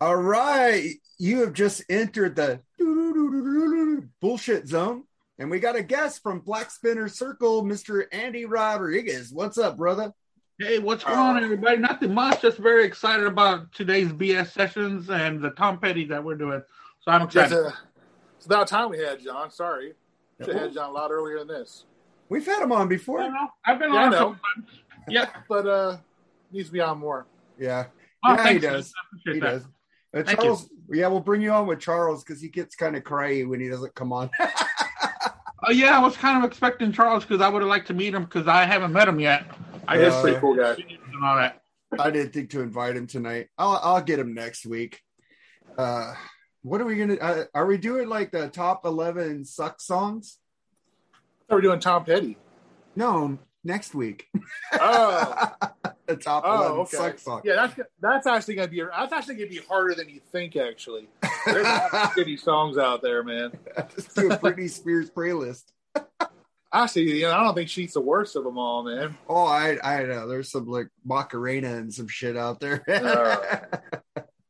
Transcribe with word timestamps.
All 0.00 0.16
right, 0.16 0.90
you 1.18 1.40
have 1.40 1.54
just 1.54 1.82
entered 1.88 2.36
the 2.36 2.60
bullshit 4.20 4.68
zone, 4.68 5.04
and 5.38 5.50
we 5.50 5.58
got 5.58 5.76
a 5.76 5.82
guest 5.82 6.22
from 6.22 6.40
Black 6.40 6.70
Spinner 6.70 7.08
Circle, 7.08 7.64
Mr. 7.64 8.04
Andy 8.12 8.44
Rodriguez. 8.44 9.32
What's 9.32 9.56
up, 9.56 9.78
brother? 9.78 10.12
Hey, 10.58 10.78
what's 10.78 11.02
going 11.04 11.18
on, 11.18 11.42
everybody? 11.42 11.78
Nothing 11.78 12.12
much. 12.14 12.42
Just 12.42 12.58
very 12.58 12.84
excited 12.84 13.26
about 13.26 13.72
today's 13.72 14.08
BS 14.12 14.52
sessions 14.52 15.08
and 15.10 15.42
the 15.42 15.50
Tom 15.50 15.78
Petty 15.78 16.04
that 16.06 16.22
we're 16.22 16.34
doing. 16.36 16.62
So 17.00 17.10
I'm 17.10 17.22
It's, 17.22 17.34
excited. 17.34 17.66
uh, 17.66 17.70
it's 18.36 18.46
about 18.46 18.66
time 18.68 18.90
we 18.90 18.98
had 18.98 19.20
John. 19.22 19.50
Sorry. 19.50 19.94
Should 20.40 20.48
have 20.54 20.62
had 20.64 20.72
John 20.74 20.90
a 20.90 20.92
lot 20.92 21.10
earlier 21.10 21.38
than 21.38 21.48
this. 21.48 21.84
We've 22.28 22.44
had 22.44 22.62
him 22.62 22.72
on 22.72 22.88
before. 22.88 23.20
I 23.20 23.28
know. 23.28 23.48
I've 23.64 23.78
been 23.78 23.92
Yeah, 23.92 24.00
I 24.00 24.04
on 24.06 24.10
know. 24.10 24.36
Yeah. 25.08 25.26
But 25.48 25.66
uh 25.66 25.96
needs 26.52 26.68
to 26.68 26.72
be 26.72 26.80
on 26.80 26.98
more. 26.98 27.26
Yeah, 27.58 27.86
Oh, 28.24 28.34
yeah, 28.34 28.52
he 28.52 28.58
does. 28.58 28.92
He 29.24 29.38
that. 29.38 29.40
does. 29.40 29.62
Uh, 30.16 30.22
Thank 30.24 30.40
Charles, 30.40 30.68
yeah, 30.90 31.08
we'll 31.08 31.20
bring 31.20 31.42
you 31.42 31.50
on 31.50 31.66
with 31.66 31.80
Charles 31.80 32.24
because 32.24 32.40
he 32.40 32.48
gets 32.48 32.74
kind 32.74 32.96
of 32.96 33.02
cryy 33.04 33.46
when 33.46 33.60
he 33.60 33.68
doesn't 33.68 33.94
come 33.94 34.12
on. 34.12 34.30
Oh 35.68 35.72
yeah, 35.72 35.98
I 35.98 36.02
was 36.02 36.16
kind 36.16 36.38
of 36.38 36.48
expecting 36.48 36.92
Charles 36.92 37.24
because 37.24 37.40
I 37.40 37.48
would 37.48 37.60
have 37.60 37.68
liked 37.68 37.88
to 37.88 37.94
meet 37.94 38.14
him 38.14 38.24
because 38.24 38.46
I 38.46 38.64
haven't 38.66 38.92
met 38.92 39.08
him 39.08 39.18
yet. 39.18 39.46
I 39.88 39.96
Yeah. 39.98 40.04
just 40.04 40.22
Pretty 40.22 40.38
cool 40.38 40.54
guy. 40.54 40.74
and 40.74 41.24
all 41.24 41.34
that. 41.36 41.62
I 41.98 42.10
didn't 42.10 42.32
think 42.34 42.50
to 42.50 42.60
invite 42.60 42.94
him 42.96 43.06
tonight. 43.08 43.48
I'll 43.58 43.80
I'll 43.82 44.02
get 44.02 44.18
him 44.20 44.32
next 44.34 44.64
week. 44.66 45.00
Uh, 45.76 46.14
what 46.62 46.80
are 46.80 46.84
we 46.84 46.94
gonna? 46.96 47.14
Uh, 47.16 47.44
are 47.54 47.66
we 47.66 47.78
doing 47.78 48.06
like 48.08 48.30
the 48.30 48.48
top 48.48 48.84
eleven 48.84 49.44
suck 49.44 49.80
songs? 49.80 50.38
I 51.14 51.18
thought 51.48 51.48
we 51.48 51.54
were 51.56 51.62
doing 51.62 51.80
Tom 51.80 52.04
Petty. 52.04 52.36
No, 52.94 53.36
next 53.66 53.94
week. 53.94 54.28
Oh, 54.72 55.52
the 56.06 56.16
top 56.16 56.44
eleven 56.44 56.72
oh, 56.72 56.80
okay. 56.82 56.96
suck 56.96 57.18
songs. 57.18 57.42
Yeah, 57.44 57.66
that's 57.66 57.90
that's 58.00 58.26
actually 58.26 58.54
gonna 58.54 58.68
be 58.68 58.82
that's 58.82 59.12
actually 59.12 59.34
gonna 59.34 59.50
be 59.50 59.60
harder 59.68 59.94
than 59.94 60.08
you 60.08 60.20
think. 60.32 60.56
Actually, 60.56 61.08
there's 61.44 61.66
a 61.66 61.70
lot 61.70 61.94
of 61.94 62.00
shitty 62.12 62.38
songs 62.42 62.78
out 62.78 63.02
there, 63.02 63.22
man. 63.22 63.52
Just 63.94 64.14
do 64.14 64.30
a 64.30 64.38
Britney 64.38 64.70
Spears 64.70 65.10
playlist. 65.10 65.64
Actually, 66.72 67.20
you 67.20 67.22
know, 67.22 67.32
I 67.32 67.44
don't 67.44 67.54
think 67.54 67.68
she's 67.68 67.92
the 67.94 68.00
worst 68.00 68.36
of 68.36 68.44
them 68.44 68.58
all, 68.58 68.82
man. 68.82 69.16
Oh, 69.28 69.44
I 69.44 69.78
I 69.82 70.02
know. 70.04 70.28
There's 70.28 70.50
some 70.50 70.66
like 70.66 70.88
Macarena 71.04 71.76
and 71.76 71.92
some 71.92 72.08
shit 72.08 72.36
out 72.36 72.60
there. 72.60 72.82
Yeah, 72.86 73.60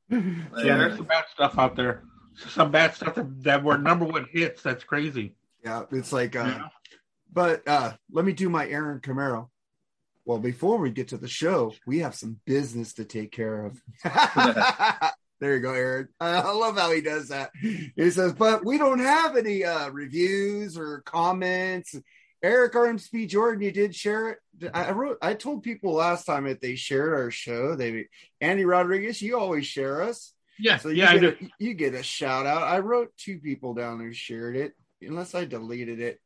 there's 0.09 0.97
some 0.97 1.07
bad 1.07 1.25
stuff 1.33 1.59
out 1.59 1.77
there. 1.77 2.03
Some 2.37 2.71
bad 2.71 2.95
stuff 2.95 3.15
that, 3.15 3.43
that 3.45 3.65
were 3.65 3.79
number 3.79 4.05
one 4.05 4.27
hits. 4.31 4.63
That's 4.63 4.85
crazy. 4.85 5.35
yeah, 5.65 5.85
it's 5.91 6.13
like. 6.13 6.37
uh 6.37 6.45
Yeah. 6.45 6.69
But 7.33 7.67
uh 7.69 7.93
let 8.11 8.25
me 8.25 8.33
do 8.33 8.49
my 8.49 8.67
Aaron 8.69 9.01
Camaro. 9.01 9.49
Well, 10.25 10.39
before 10.39 10.79
we 10.79 10.91
get 10.91 11.09
to 11.09 11.19
the 11.19 11.29
show, 11.29 11.73
we 11.87 12.01
have 12.01 12.15
some 12.15 12.41
business 12.47 12.95
to 12.95 13.05
take 13.05 13.31
care 13.31 13.67
of. 13.67 13.81
there 15.41 15.55
you 15.55 15.61
go, 15.61 15.73
Aaron. 15.73 16.09
I 16.21 16.51
love 16.51 16.77
how 16.77 16.91
he 16.91 17.01
does 17.01 17.29
that. 17.29 17.51
He 17.61 18.11
says, 18.11 18.33
but 18.33 18.65
we 18.65 18.79
don't 18.79 18.99
have 18.99 19.37
any 19.37 19.65
uh 19.65 19.91
reviews 19.91 20.77
or 20.77 21.03
comments. 21.03 21.95
Eric 22.43 22.75
RMSP 22.75 23.29
Jordan, 23.29 23.63
you 23.63 23.73
did 23.73 23.95
share 23.95 24.31
it. 24.31 24.39
I 24.73 24.93
wrote 24.93 25.19
I 25.23 25.35
told 25.35 25.63
people 25.63 25.93
last 25.93 26.25
time 26.25 26.45
that 26.45 26.61
they 26.61 26.77
shared 26.77 27.13
our 27.13 27.31
show. 27.31 27.75
They 27.77 28.07
Andy 28.41 28.65
Rodriguez, 28.65 29.21
you 29.23 29.39
always 29.39 29.67
share 29.67 30.03
us. 30.03 30.33
Yeah, 30.59 30.79
So 30.79 30.89
you 30.89 31.03
yeah, 31.03 31.11
I 31.11 31.19
do. 31.19 31.37
a, 31.41 31.49
you 31.59 31.75
get 31.75 31.95
a 31.95 32.03
shout 32.03 32.47
out. 32.47 32.63
I 32.63 32.79
wrote 32.79 33.13
two 33.19 33.39
people 33.39 33.75
down 33.75 34.01
who 34.01 34.13
shared 34.13 34.57
it, 34.57 34.73
unless 35.03 35.35
I 35.35 35.45
deleted 35.45 36.01
it. 36.01 36.21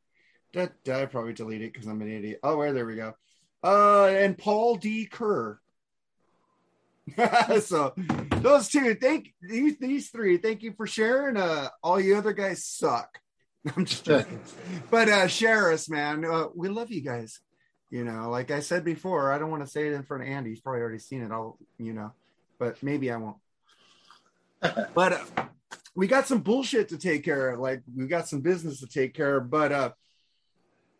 That 0.52 0.72
I 0.88 1.06
probably 1.06 1.32
delete 1.32 1.62
it 1.62 1.72
because 1.72 1.86
I'm 1.86 2.02
an 2.02 2.10
idiot. 2.10 2.40
Oh, 2.42 2.56
where 2.56 2.72
there 2.72 2.86
we 2.86 2.96
go. 2.96 3.14
Uh, 3.62 4.06
and 4.06 4.36
Paul 4.36 4.76
D. 4.76 5.06
Kerr. 5.06 5.58
so 7.60 7.92
those 8.36 8.68
two, 8.68 8.94
thank 8.94 9.34
these 9.42 9.78
these 9.78 10.10
three. 10.10 10.38
Thank 10.38 10.62
you 10.62 10.72
for 10.72 10.86
sharing. 10.86 11.36
Uh, 11.36 11.68
all 11.82 12.00
you 12.00 12.16
other 12.16 12.32
guys 12.32 12.64
suck. 12.64 13.18
I'm 13.76 13.84
just 13.84 14.04
joking. 14.04 14.40
but 14.90 15.08
uh, 15.08 15.28
share 15.28 15.72
us, 15.72 15.88
man. 15.88 16.24
Uh, 16.24 16.46
we 16.54 16.68
love 16.68 16.90
you 16.90 17.00
guys. 17.00 17.40
You 17.90 18.04
know, 18.04 18.30
like 18.30 18.50
I 18.50 18.60
said 18.60 18.84
before, 18.84 19.32
I 19.32 19.38
don't 19.38 19.50
want 19.50 19.64
to 19.64 19.70
say 19.70 19.88
it 19.88 19.92
in 19.92 20.04
front 20.04 20.22
of 20.22 20.28
Andy. 20.28 20.50
He's 20.50 20.60
probably 20.60 20.80
already 20.80 21.00
seen 21.00 21.22
it. 21.22 21.32
I'll, 21.32 21.58
you 21.76 21.92
know, 21.92 22.12
but 22.58 22.80
maybe 22.82 23.10
I 23.10 23.16
won't 23.16 23.36
but 24.94 25.12
uh, 25.12 25.44
we 25.94 26.06
got 26.06 26.26
some 26.26 26.40
bullshit 26.40 26.88
to 26.90 26.98
take 26.98 27.24
care 27.24 27.50
of. 27.50 27.60
Like 27.60 27.82
we 27.94 28.06
got 28.06 28.28
some 28.28 28.40
business 28.40 28.80
to 28.80 28.86
take 28.86 29.14
care 29.14 29.38
of. 29.38 29.50
But 29.50 29.72
uh, 29.72 29.90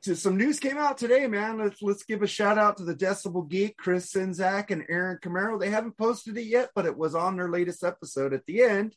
some 0.03 0.37
news 0.37 0.59
came 0.59 0.79
out 0.79 0.99
today, 0.99 1.27
man. 1.27 1.59
Let's 1.59 1.83
let's 1.83 2.05
give 2.05 2.23
a 2.23 2.27
shout 2.27 2.59
out 2.59 2.77
to 2.79 2.85
the 2.85 2.95
Decibel 2.95 3.49
Geek, 3.49 3.77
Chris 3.77 4.13
Czynszak, 4.13 4.71
and 4.71 4.85
Aaron 4.89 5.19
Camaro. 5.23 5.61
They 5.61 5.71
haven't 5.71 5.99
posted 5.99 6.39
it 6.39 6.47
yet, 6.47 6.71
but 6.75 6.87
it 6.87 6.97
was 6.97 7.15
on 7.15 7.37
their 7.37 7.51
latest 7.51 7.85
episode. 7.85 8.33
At 8.33 8.47
the 8.47 8.63
end, 8.63 8.97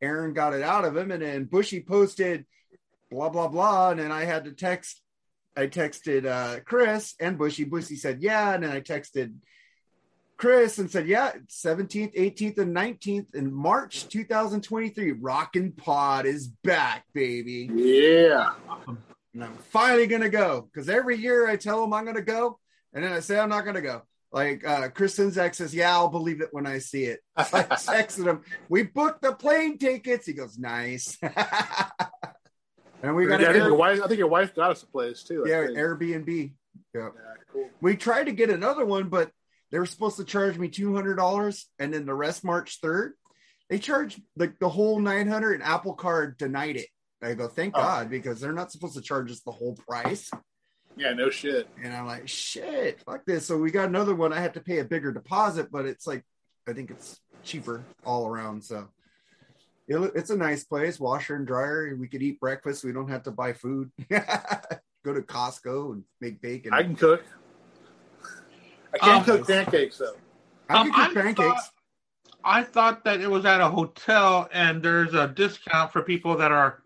Aaron 0.00 0.32
got 0.32 0.54
it 0.54 0.62
out 0.62 0.84
of 0.84 0.96
him, 0.96 1.10
and 1.10 1.22
then 1.22 1.44
Bushy 1.44 1.82
posted 1.82 2.46
blah 3.10 3.30
blah 3.30 3.48
blah, 3.48 3.90
and 3.90 4.00
then 4.00 4.12
I 4.12 4.24
had 4.24 4.44
to 4.44 4.52
text. 4.52 5.00
I 5.56 5.68
texted 5.68 6.26
uh, 6.26 6.60
Chris 6.64 7.14
and 7.20 7.38
Bushy. 7.38 7.64
Bushy 7.64 7.96
said 7.96 8.22
yeah, 8.22 8.54
and 8.54 8.64
then 8.64 8.70
I 8.70 8.80
texted 8.80 9.34
Chris 10.36 10.78
and 10.78 10.90
said, 10.90 11.06
Yeah, 11.06 11.32
17th, 11.48 12.14
18th, 12.14 12.58
and 12.58 12.74
19th 12.74 13.34
in 13.34 13.52
March 13.52 14.08
2023. 14.08 15.12
Rockin' 15.12 15.72
Pod 15.72 16.26
is 16.26 16.48
back, 16.48 17.04
baby. 17.12 17.70
Yeah. 17.72 18.50
And 19.34 19.42
I'm 19.44 19.56
finally 19.70 20.06
gonna 20.06 20.28
go 20.28 20.62
because 20.72 20.88
every 20.88 21.16
year 21.16 21.48
I 21.48 21.56
tell 21.56 21.82
him 21.84 21.92
I'm 21.92 22.04
gonna 22.04 22.22
go, 22.22 22.58
and 22.92 23.04
then 23.04 23.12
I 23.12 23.20
say 23.20 23.38
I'm 23.38 23.48
not 23.48 23.64
gonna 23.64 23.82
go. 23.82 24.02
Like 24.32 24.66
uh 24.66 24.88
Chris 24.90 25.16
Czynszak 25.18 25.54
says, 25.54 25.74
Yeah, 25.74 25.92
I'll 25.92 26.08
believe 26.08 26.40
it 26.40 26.48
when 26.52 26.66
I 26.66 26.78
see 26.78 27.04
it. 27.04 27.20
So 27.48 27.58
I 27.58 27.62
texted 27.64 28.26
him, 28.26 28.42
We 28.68 28.82
booked 28.84 29.22
the 29.22 29.32
plane 29.32 29.78
tickets. 29.78 30.26
He 30.26 30.32
goes, 30.32 30.56
Nice. 30.58 31.18
and 31.22 33.14
we 33.16 33.24
Yeah, 33.24 33.30
got 33.30 33.40
I, 33.40 33.44
think 33.44 33.56
Air- 33.56 33.68
your 33.68 33.74
wife, 33.76 34.00
I 34.02 34.06
think 34.08 34.18
your 34.18 34.28
wife 34.28 34.54
got 34.54 34.70
us 34.70 34.82
a 34.82 34.86
place 34.86 35.22
too. 35.22 35.44
Yeah. 35.46 35.64
Airbnb. 35.66 36.52
Yeah. 36.94 37.00
Yeah, 37.02 37.08
cool. 37.52 37.68
We 37.80 37.96
tried 37.96 38.24
to 38.24 38.32
get 38.32 38.50
another 38.50 38.84
one, 38.84 39.08
but 39.08 39.30
they 39.70 39.78
were 39.78 39.86
supposed 39.86 40.16
to 40.18 40.24
charge 40.24 40.58
me 40.58 40.68
two 40.68 40.94
hundred 40.94 41.16
dollars, 41.16 41.66
and 41.78 41.92
then 41.92 42.06
the 42.06 42.14
rest 42.14 42.44
March 42.44 42.78
third. 42.80 43.14
They 43.68 43.78
charged 43.78 44.20
like 44.36 44.58
the 44.60 44.68
whole 44.68 45.00
nine 45.00 45.26
hundred, 45.28 45.54
and 45.54 45.62
Apple 45.62 45.94
Card 45.94 46.36
denied 46.38 46.76
it. 46.76 46.86
I 47.26 47.34
go, 47.34 47.48
thank 47.48 47.76
Oh. 47.76 47.80
God, 47.80 48.10
because 48.10 48.40
they're 48.40 48.52
not 48.52 48.70
supposed 48.72 48.94
to 48.94 49.00
charge 49.00 49.30
us 49.30 49.40
the 49.40 49.50
whole 49.52 49.74
price. 49.88 50.30
Yeah, 50.96 51.12
no 51.12 51.28
shit. 51.30 51.68
And 51.82 51.92
I'm 51.94 52.06
like, 52.06 52.28
shit, 52.28 53.00
fuck 53.02 53.24
this. 53.24 53.46
So 53.46 53.58
we 53.58 53.70
got 53.70 53.88
another 53.88 54.14
one. 54.14 54.32
I 54.32 54.40
had 54.40 54.54
to 54.54 54.60
pay 54.60 54.78
a 54.78 54.84
bigger 54.84 55.12
deposit, 55.12 55.70
but 55.72 55.86
it's 55.86 56.06
like, 56.06 56.24
I 56.68 56.72
think 56.72 56.90
it's 56.90 57.20
cheaper 57.42 57.82
all 58.04 58.26
around. 58.26 58.62
So 58.62 58.88
it, 59.88 59.96
it's 60.14 60.30
a 60.30 60.36
nice 60.36 60.64
place, 60.64 61.00
washer 61.00 61.34
and 61.34 61.46
dryer. 61.46 61.96
We 61.98 62.06
could 62.08 62.22
eat 62.22 62.38
breakfast. 62.40 62.84
We 62.84 62.92
don't 62.92 63.08
have 63.08 63.24
to 63.24 63.30
buy 63.32 63.52
food. 63.54 63.90
Go 64.10 65.12
to 65.12 65.20
Costco 65.20 65.92
and 65.94 66.04
make 66.20 66.40
bacon. 66.40 66.72
I 66.72 66.82
can 66.82 66.96
cook. 66.96 67.22
I 68.94 68.98
can't 68.98 69.28
Um, 69.28 69.36
cook 69.38 69.46
pancakes 69.48 69.98
though. 69.98 70.14
I 70.68 70.74
Um, 70.80 70.90
can 70.92 71.08
cook 71.08 71.16
I 71.18 71.22
pancakes. 71.22 71.36
thought- 71.62 71.70
I 72.46 72.62
thought 72.62 73.04
that 73.04 73.20
it 73.22 73.30
was 73.30 73.46
at 73.46 73.62
a 73.62 73.68
hotel 73.70 74.48
and 74.52 74.82
there's 74.82 75.14
a 75.14 75.26
discount 75.28 75.90
for 75.92 76.02
people 76.02 76.36
that 76.36 76.52
are 76.52 76.82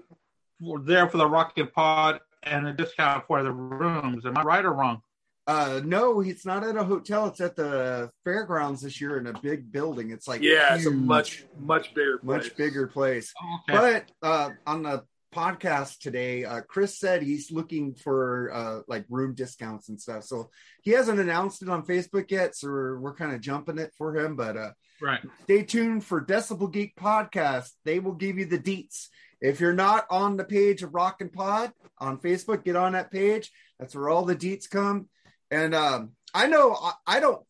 there 0.82 1.08
for 1.08 1.18
the 1.18 1.28
Rocket 1.28 1.72
Pod 1.72 2.20
and 2.42 2.66
a 2.66 2.72
discount 2.72 3.26
for 3.26 3.42
the 3.42 3.52
rooms. 3.52 4.26
Am 4.26 4.36
I 4.36 4.42
right 4.42 4.64
or 4.64 4.72
wrong? 4.72 5.02
Uh, 5.46 5.80
no, 5.82 6.20
it's 6.20 6.44
not 6.44 6.62
at 6.62 6.76
a 6.76 6.84
hotel. 6.84 7.26
It's 7.26 7.40
at 7.40 7.56
the 7.56 8.10
fairgrounds 8.22 8.82
this 8.82 9.00
year 9.00 9.16
in 9.16 9.26
a 9.26 9.32
big 9.40 9.72
building. 9.72 10.10
It's 10.10 10.28
like 10.28 10.42
Yeah, 10.42 10.74
it's 10.74 10.84
a 10.84 10.90
much 10.90 11.46
much 11.58 11.94
bigger 11.94 12.18
place. 12.18 12.44
much 12.44 12.56
bigger 12.56 12.86
place. 12.86 13.32
Oh, 13.42 13.58
okay. 13.74 14.04
But 14.20 14.26
uh, 14.26 14.50
on 14.66 14.82
the 14.82 15.04
podcast 15.34 16.00
today, 16.00 16.44
uh, 16.44 16.60
Chris 16.60 16.98
said 16.98 17.22
he's 17.22 17.50
looking 17.50 17.94
for 17.94 18.52
uh, 18.52 18.80
like 18.88 19.06
room 19.08 19.34
discounts 19.34 19.88
and 19.88 19.98
stuff. 19.98 20.24
So 20.24 20.50
he 20.82 20.90
hasn't 20.90 21.18
announced 21.18 21.62
it 21.62 21.70
on 21.70 21.86
Facebook 21.86 22.30
yet. 22.30 22.54
So 22.54 22.68
we're, 22.68 23.00
we're 23.00 23.14
kind 23.14 23.32
of 23.32 23.40
jumping 23.40 23.78
it 23.78 23.92
for 23.96 24.14
him. 24.14 24.36
But 24.36 24.58
uh, 24.58 24.70
right. 25.00 25.20
stay 25.44 25.62
tuned 25.62 26.04
for 26.04 26.20
Decibel 26.20 26.70
Geek 26.70 26.94
Podcast. 26.94 27.70
They 27.86 28.00
will 28.00 28.14
give 28.14 28.36
you 28.36 28.44
the 28.44 28.58
deets. 28.58 29.08
If 29.40 29.60
you're 29.60 29.72
not 29.72 30.06
on 30.10 30.36
the 30.36 30.44
page 30.44 30.82
of 30.82 30.94
Rock 30.94 31.20
and 31.20 31.32
Pod 31.32 31.72
on 31.98 32.18
Facebook, 32.18 32.64
get 32.64 32.76
on 32.76 32.92
that 32.92 33.10
page. 33.10 33.50
That's 33.78 33.94
where 33.94 34.08
all 34.08 34.24
the 34.24 34.36
deets 34.36 34.68
come. 34.68 35.08
And 35.50 35.74
um, 35.74 36.12
I 36.34 36.46
know 36.46 36.74
I, 36.74 36.92
I 37.06 37.20
don't 37.20 37.42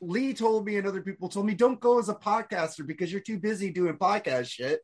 Lee 0.00 0.34
told 0.34 0.66
me 0.66 0.76
and 0.76 0.86
other 0.86 1.00
people 1.00 1.28
told 1.28 1.46
me 1.46 1.54
don't 1.54 1.80
go 1.80 1.98
as 1.98 2.08
a 2.08 2.14
podcaster 2.14 2.86
because 2.86 3.10
you're 3.10 3.20
too 3.20 3.38
busy 3.38 3.70
doing 3.70 3.96
podcast 3.96 4.48
shit. 4.48 4.80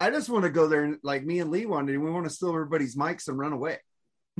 I 0.00 0.10
just 0.10 0.28
want 0.28 0.44
to 0.44 0.50
go 0.50 0.66
there 0.66 0.84
and 0.84 0.98
like 1.02 1.24
me 1.24 1.38
and 1.38 1.50
Lee 1.50 1.66
wanted, 1.66 1.96
we 1.98 2.10
want 2.10 2.24
to 2.24 2.30
steal 2.30 2.50
everybody's 2.50 2.96
mics 2.96 3.28
and 3.28 3.38
run 3.38 3.52
away. 3.52 3.78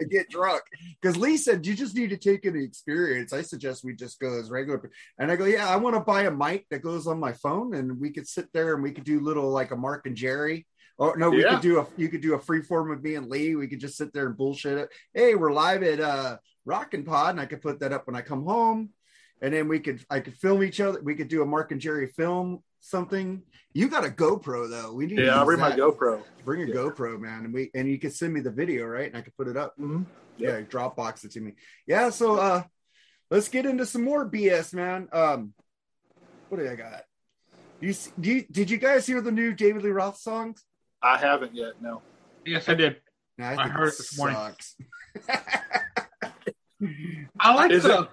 and 0.00 0.10
get 0.10 0.28
drunk. 0.28 0.62
Because 1.00 1.16
Lee 1.16 1.36
said 1.36 1.66
you 1.66 1.74
just 1.74 1.94
need 1.96 2.10
to 2.10 2.16
take 2.16 2.44
an 2.44 2.56
experience. 2.56 3.32
I 3.32 3.42
suggest 3.42 3.84
we 3.84 3.94
just 3.94 4.20
go 4.20 4.38
as 4.38 4.50
regular. 4.50 4.90
And 5.18 5.30
I 5.30 5.36
go, 5.36 5.44
yeah, 5.44 5.68
I 5.68 5.76
want 5.76 5.96
to 5.96 6.00
buy 6.00 6.22
a 6.22 6.30
mic 6.30 6.66
that 6.70 6.82
goes 6.82 7.06
on 7.06 7.18
my 7.20 7.32
phone, 7.32 7.74
and 7.74 8.00
we 8.00 8.10
could 8.10 8.26
sit 8.28 8.46
there 8.52 8.74
and 8.74 8.82
we 8.82 8.92
could 8.92 9.04
do 9.04 9.20
little 9.20 9.50
like 9.50 9.70
a 9.70 9.76
Mark 9.76 10.06
and 10.06 10.16
Jerry. 10.16 10.66
Oh 10.98 11.12
no, 11.16 11.30
we 11.30 11.42
Yeah. 11.42 11.50
could 11.54 11.62
do 11.62 11.78
a 11.80 11.86
you 11.96 12.08
could 12.08 12.22
do 12.22 12.34
a 12.34 12.40
free 12.40 12.62
form 12.62 12.90
of 12.90 13.02
me 13.02 13.14
and 13.14 13.28
Lee. 13.28 13.54
We 13.54 13.68
could 13.68 13.80
just 13.80 13.96
sit 13.96 14.12
there 14.12 14.26
and 14.26 14.36
bullshit 14.36 14.78
it. 14.78 14.88
Hey, 15.14 15.34
we're 15.36 15.52
live 15.52 15.82
at 15.82 16.00
uh 16.00 16.38
Rockin' 16.64 17.04
Pod, 17.04 17.30
and 17.30 17.40
I 17.40 17.46
could 17.46 17.62
put 17.62 17.80
that 17.80 17.92
up 17.92 18.06
when 18.06 18.16
I 18.16 18.20
come 18.20 18.44
home. 18.44 18.90
And 19.40 19.54
then 19.54 19.68
we 19.68 19.78
could 19.78 20.04
I 20.10 20.18
could 20.20 20.34
film 20.34 20.62
each 20.64 20.80
other. 20.80 21.00
We 21.00 21.14
could 21.14 21.28
do 21.28 21.42
a 21.42 21.46
Mark 21.46 21.70
and 21.70 21.80
Jerry 21.80 22.08
film 22.08 22.64
something. 22.80 23.42
You 23.74 23.88
got 23.88 24.04
a 24.04 24.08
GoPro 24.08 24.68
though. 24.70 24.92
We 24.94 25.06
need 25.06 25.16
to 25.16 25.24
Yeah, 25.24 25.32
I'll 25.34 25.38
use 25.40 25.46
bring 25.46 25.60
my. 25.60 25.70
GoPro. 25.72 26.22
Bring 26.44 26.62
a 26.62 26.66
Yeah. 26.66 26.74
GoPro, 26.74 27.18
man, 27.20 27.44
and 27.44 27.52
we 27.54 27.70
and 27.74 27.88
you 27.88 27.98
can 27.98 28.10
send 28.10 28.32
me 28.32 28.40
the 28.40 28.50
video, 28.50 28.86
right? 28.86 29.06
And 29.08 29.16
I 29.16 29.20
can 29.20 29.32
put 29.36 29.48
it 29.48 29.56
up. 29.56 29.76
Mhm. 29.78 30.06
Yeah, 30.36 30.60
Dropbox 30.62 31.24
it 31.24 31.32
to 31.32 31.40
me. 31.40 31.54
Yeah, 31.86 32.10
so 32.10 32.36
uh 32.36 32.62
let's 33.30 33.48
get 33.48 33.66
into 33.66 33.84
some 33.86 34.04
more 34.04 34.28
BS, 34.28 34.72
man. 34.72 35.08
Um 35.12 35.54
what 36.48 36.58
do 36.58 36.68
I 36.68 36.74
got? 36.76 37.02
You, 37.80 37.94
do 38.18 38.30
you 38.30 38.42
did 38.50 38.70
you 38.70 38.78
guys 38.78 39.06
hear 39.06 39.20
the 39.20 39.30
new 39.32 39.52
David 39.52 39.82
Lee 39.82 39.90
Roth 39.90 40.18
songs? 40.18 40.64
I 41.02 41.16
haven't 41.18 41.54
yet. 41.54 41.74
No. 41.80 42.02
Yes, 42.44 42.68
I 42.68 42.74
did. 42.74 42.96
No, 43.36 43.44
I 43.46 43.56
think 43.56 43.70
heard 43.70 43.88
it 43.88 43.98
this 43.98 44.18
morning. 44.18 44.36
I 47.40 47.54
like 47.54 47.70
Is 47.70 47.82
the 47.84 48.02
it- 48.02 48.08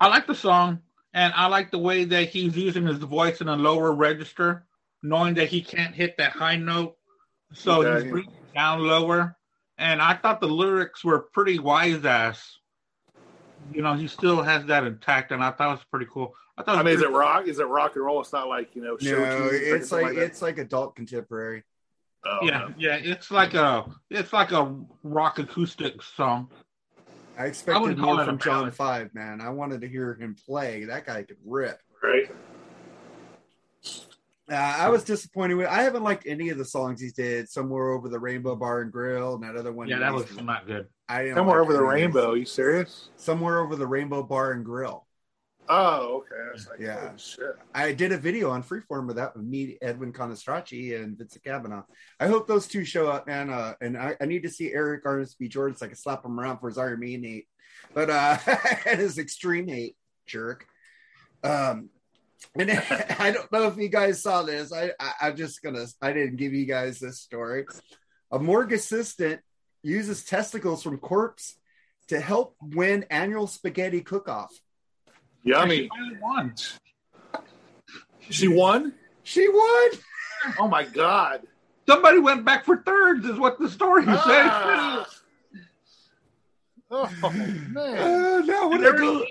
I 0.00 0.08
like 0.08 0.26
the 0.26 0.34
song, 0.34 0.80
and 1.16 1.32
I 1.34 1.46
like 1.46 1.70
the 1.70 1.78
way 1.78 2.04
that 2.04 2.28
he's 2.28 2.54
using 2.54 2.86
his 2.86 2.98
voice 2.98 3.40
in 3.40 3.48
a 3.48 3.56
lower 3.56 3.90
register, 3.90 4.66
knowing 5.02 5.32
that 5.34 5.48
he 5.48 5.62
can't 5.62 5.94
hit 5.94 6.18
that 6.18 6.32
high 6.32 6.56
note, 6.56 6.98
so 7.54 7.80
Okay. 7.80 8.02
he's 8.02 8.10
bringing 8.12 8.34
down 8.54 8.80
lower. 8.80 9.34
And 9.78 10.02
I 10.02 10.12
thought 10.14 10.42
the 10.42 10.46
lyrics 10.46 11.02
were 11.02 11.20
pretty 11.20 11.58
wise 11.58 12.04
ass. 12.04 12.58
You 13.72 13.80
know, 13.80 13.94
he 13.94 14.08
still 14.08 14.42
has 14.42 14.66
that 14.66 14.84
intact, 14.84 15.32
and 15.32 15.42
I 15.42 15.52
thought 15.52 15.68
it 15.68 15.76
was 15.76 15.84
pretty 15.90 16.06
cool. 16.12 16.34
I 16.58 16.62
thought. 16.62 16.76
I 16.76 16.80
it 16.80 16.84
mean, 16.84 16.94
is 16.96 17.02
it 17.02 17.10
rock? 17.10 17.48
Is 17.48 17.58
it 17.60 17.66
rock 17.66 17.96
and 17.96 18.04
roll? 18.04 18.20
It's 18.20 18.32
not 18.32 18.48
like 18.48 18.76
you 18.76 18.82
know. 18.82 18.98
show 18.98 19.18
no, 19.18 19.48
it's 19.50 19.90
anything 19.90 20.16
like 20.16 20.16
it's 20.18 20.42
like 20.42 20.58
adult 20.58 20.96
contemporary. 20.96 21.64
Oh, 22.26 22.40
yeah, 22.42 22.58
no. 22.58 22.74
yeah. 22.76 22.96
It's 22.96 23.30
like 23.30 23.54
a 23.54 23.86
it's 24.10 24.34
like 24.34 24.52
a 24.52 24.76
rock 25.02 25.38
acoustic 25.38 26.02
song. 26.02 26.50
I 27.38 27.44
I 27.44 27.46
expected 27.46 27.80
wouldn't 27.80 27.98
more 28.00 28.24
from 28.24 28.38
John. 28.38 28.70
Five, 28.70 29.14
man. 29.14 29.40
I 29.40 29.50
wanted 29.50 29.80
to 29.82 29.88
hear 29.88 30.14
him 30.14 30.34
play. 30.46 30.84
That 30.84 31.06
guy 31.06 31.22
could 31.22 31.36
rip. 31.44 31.80
right. 32.02 32.30
Uh, 34.48 34.54
I 34.54 34.88
was 34.90 35.02
disappointed 35.02 35.54
with. 35.54 35.66
I 35.66 35.82
haven't 35.82 36.04
liked 36.04 36.24
any 36.24 36.50
of 36.50 36.58
the 36.58 36.64
songs 36.64 37.00
he 37.00 37.10
did. 37.10 37.48
Somewhere 37.48 37.90
over 37.90 38.08
the 38.08 38.18
Rainbow 38.18 38.54
Bar 38.54 38.82
and 38.82 38.92
Grill, 38.92 39.34
and 39.34 39.42
that 39.42 39.56
other 39.56 39.72
one. 39.72 39.88
Yeah, 39.88 39.98
that 39.98 40.14
was 40.14 40.32
not 40.40 40.66
good. 40.68 40.86
I 41.08 41.22
didn't 41.24 41.36
Somewhere 41.36 41.60
like 41.62 41.70
over 41.70 41.72
the 41.84 41.90
any 41.92 42.02
of 42.04 42.12
these. 42.12 42.16
rainbow. 42.16 42.34
you 42.34 42.44
serious? 42.44 43.08
Somewhere 43.16 43.58
over 43.58 43.74
the 43.74 43.86
Rainbow 43.86 44.22
Bar 44.22 44.52
and 44.52 44.64
Grill. 44.64 45.05
Oh, 45.68 46.22
okay. 46.22 46.36
I 46.36 46.70
like, 46.70 46.80
Yeah. 46.80 47.16
shit. 47.16 47.56
I 47.74 47.92
did 47.92 48.12
a 48.12 48.18
video 48.18 48.50
on 48.50 48.62
Freeform 48.62 49.06
with 49.06 49.16
that 49.16 49.36
with 49.36 49.44
me, 49.44 49.78
Edwin 49.82 50.12
Conestrachi, 50.12 51.00
and 51.02 51.16
Vincent 51.18 51.44
Kavanaugh. 51.44 51.84
I 52.20 52.28
hope 52.28 52.46
those 52.46 52.68
two 52.68 52.84
show 52.84 53.08
up, 53.08 53.26
man. 53.26 53.50
Uh, 53.50 53.74
and 53.80 53.96
I, 53.96 54.16
I 54.20 54.26
need 54.26 54.42
to 54.44 54.48
see 54.50 54.72
Eric 54.72 55.04
Arnesby 55.04 55.48
Jordan 55.48 55.76
so 55.76 55.86
I 55.86 55.88
can 55.88 55.96
slap 55.96 56.24
him 56.24 56.38
around 56.38 56.58
for 56.58 56.68
his 56.68 56.78
Iron 56.78 57.00
Man 57.00 57.22
hate, 57.22 57.48
but 57.94 58.10
uh, 58.10 58.38
and 58.86 59.00
his 59.00 59.18
extreme 59.18 59.68
hate 59.68 59.96
jerk. 60.26 60.66
Um, 61.42 61.90
and 62.58 62.70
I 63.18 63.32
don't 63.32 63.50
know 63.50 63.66
if 63.66 63.76
you 63.76 63.88
guys 63.88 64.22
saw 64.22 64.42
this. 64.42 64.72
I, 64.72 64.92
I 65.00 65.12
I'm 65.22 65.36
just 65.36 65.62
gonna. 65.62 65.86
I 66.00 66.12
didn't 66.12 66.36
give 66.36 66.52
you 66.52 66.66
guys 66.66 66.98
this 67.00 67.20
story. 67.20 67.66
A 68.30 68.38
morgue 68.38 68.72
assistant 68.72 69.40
uses 69.82 70.24
testicles 70.24 70.82
from 70.82 70.98
corpse 70.98 71.56
to 72.08 72.20
help 72.20 72.56
win 72.60 73.04
annual 73.10 73.46
spaghetti 73.46 74.00
cook-off. 74.00 74.52
Yummy. 75.46 75.88
Finally 75.88 76.18
won. 76.20 76.54
She 78.30 78.48
won? 78.48 78.92
She 79.22 79.48
won. 79.48 79.90
Oh 80.58 80.68
my 80.68 80.84
god. 80.84 81.42
Somebody 81.88 82.18
went 82.18 82.44
back 82.44 82.64
for 82.64 82.78
thirds, 82.82 83.24
is 83.24 83.38
what 83.38 83.58
the 83.58 83.70
story 83.70 84.04
Ah. 84.06 85.06
said. 85.08 85.66
Oh 86.90 87.30
man. 87.30 87.72
Uh, 87.76 88.40
now 88.44 88.68
when 88.68 88.78
I 88.80 88.82
They're 88.82 88.92
go, 88.98 89.24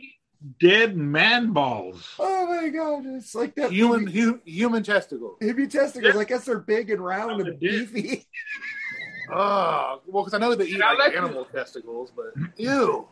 Dead 0.60 0.96
man 0.96 1.52
balls. 1.54 2.14
oh 2.20 2.46
my 2.48 2.70
god, 2.70 3.04
it's 3.08 3.34
like 3.34 3.56
that 3.56 3.72
Human 3.72 4.06
movie, 4.06 4.20
hu- 4.22 4.42
human 4.46 4.84
testicles. 4.84 5.38
Hippie 5.42 5.70
testicles. 5.70 6.16
I 6.16 6.24
guess 6.24 6.46
they're 6.46 6.60
big 6.60 6.92
and 6.92 7.02
round 7.02 7.42
and 7.42 7.60
beefy. 7.60 8.26
Oh, 9.32 10.02
well, 10.08 10.24
because 10.24 10.34
I 10.36 10.38
know 10.38 10.54
they 10.54 10.66
eat 10.66 10.78
like 10.80 11.00
like 11.00 11.16
animal 11.16 11.46
testicles, 11.46 12.12
but 12.16 12.34
ew. 12.58 13.08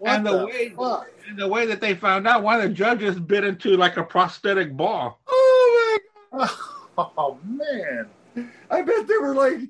What 0.00 0.12
and 0.16 0.26
the, 0.26 0.38
the 0.38 0.46
way 0.46 0.68
fuck? 0.70 1.10
and 1.28 1.38
the 1.38 1.46
way 1.46 1.66
that 1.66 1.80
they 1.82 1.94
found 1.94 2.26
out, 2.26 2.42
one 2.42 2.56
of 2.56 2.62
the 2.62 2.74
judges 2.74 3.20
bit 3.20 3.44
into 3.44 3.76
like 3.76 3.98
a 3.98 4.02
prosthetic 4.02 4.74
ball. 4.74 5.20
Oh 5.28 5.98
my 6.32 6.38
god! 6.96 7.10
Oh 7.18 7.38
man. 7.44 8.08
I 8.70 8.80
bet 8.82 9.06
they 9.06 9.18
were 9.18 9.34
like, 9.34 9.60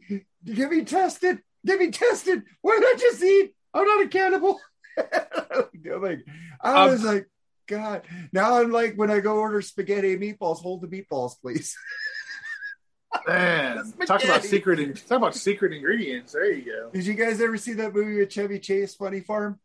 "Get 0.44 0.70
me 0.70 0.84
tested, 0.84 1.40
get 1.66 1.80
me 1.80 1.90
tested." 1.90 2.42
What 2.62 2.78
did 2.80 2.84
I 2.88 2.98
just 2.98 3.22
eat? 3.24 3.54
I'm 3.74 3.84
not 3.84 4.04
a 4.04 4.08
cannibal. 4.08 4.60
I'm 4.98 6.02
like, 6.02 6.24
I 6.60 6.84
Um, 6.84 6.90
was 6.92 7.02
like, 7.02 7.28
God. 7.66 8.02
Now 8.32 8.60
I'm 8.60 8.70
like, 8.70 8.94
when 8.94 9.10
I 9.10 9.18
go 9.20 9.36
order 9.38 9.60
spaghetti 9.62 10.12
and 10.12 10.22
meatballs, 10.22 10.58
hold 10.58 10.82
the 10.82 10.88
meatballs, 10.88 11.32
please. 11.40 11.76
Man. 13.26 13.92
Talk 14.06 14.22
about 14.24 14.44
secret 14.44 14.78
in- 14.78 14.94
talk 14.94 15.18
about 15.18 15.34
secret 15.34 15.72
ingredients. 15.72 16.32
There 16.32 16.52
you 16.52 16.64
go. 16.64 16.90
Did 16.92 17.06
you 17.06 17.14
guys 17.14 17.40
ever 17.40 17.56
see 17.56 17.72
that 17.74 17.92
movie 17.94 18.18
with 18.20 18.30
Chevy 18.30 18.60
Chase, 18.60 18.94
Funny 18.94 19.20
Farm? 19.20 19.58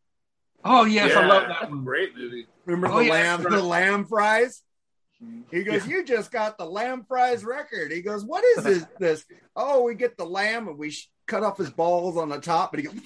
Oh 0.66 0.84
yes, 0.86 1.16
I 1.16 1.26
love 1.28 1.48
that 1.48 1.70
one. 1.70 1.84
Great 1.84 2.16
movie. 2.18 2.48
Remember 2.66 2.88
Oh, 2.96 3.00
the 3.00 3.06
yeah, 3.06 3.12
lamb, 3.12 3.44
right. 3.44 3.52
the 3.52 3.64
lamb 3.64 4.06
fries? 4.06 4.64
Mm-hmm. 5.24 5.42
He 5.56 5.64
goes, 5.64 5.86
Yeah. 5.88 5.98
"You 5.98 6.06
just 6.06 6.32
got 6.32 6.58
the 6.58 6.66
lamb 6.66 7.06
fries 7.08 7.46
record." 7.46 7.92
He 7.92 8.02
goes, 8.02 8.26
"What 8.26 8.44
is 8.58 8.64
this? 8.64 8.86
This? 9.00 9.26
Oh, 9.56 9.84
we 9.84 9.94
get 9.96 10.18
the 10.18 10.26
lamb 10.26 10.68
and 10.68 10.78
we 10.78 10.90
sh- 10.90 11.10
cut 11.28 11.44
off 11.44 11.58
his 11.58 11.70
balls 11.70 12.18
on 12.18 12.30
the 12.30 12.40
top." 12.40 12.72
But 12.72 12.80
he 12.82 12.88
goes, 12.88 12.96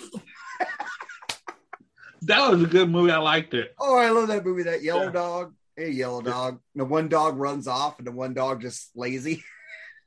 That 2.23 2.49
was 2.51 2.63
a 2.63 2.67
good 2.67 2.89
movie. 2.89 3.11
I 3.11 3.17
liked 3.17 3.53
it. 3.53 3.73
"Oh, 3.79 3.97
I 3.97 4.09
love 4.09 4.27
that 4.27 4.45
movie. 4.45 4.63
That 4.63 4.83
yellow 4.83 5.05
Yeah. 5.05 5.11
dog. 5.11 5.53
Hey, 5.75 5.91
yellow 5.91 6.21
dog. 6.21 6.59
The 6.75 6.83
one 6.85 7.07
dog 7.07 7.37
runs 7.37 7.67
off, 7.67 7.97
and 7.99 8.07
the 8.07 8.11
one 8.11 8.33
dog 8.33 8.61
just 8.61 8.89
lazy. 8.95 9.43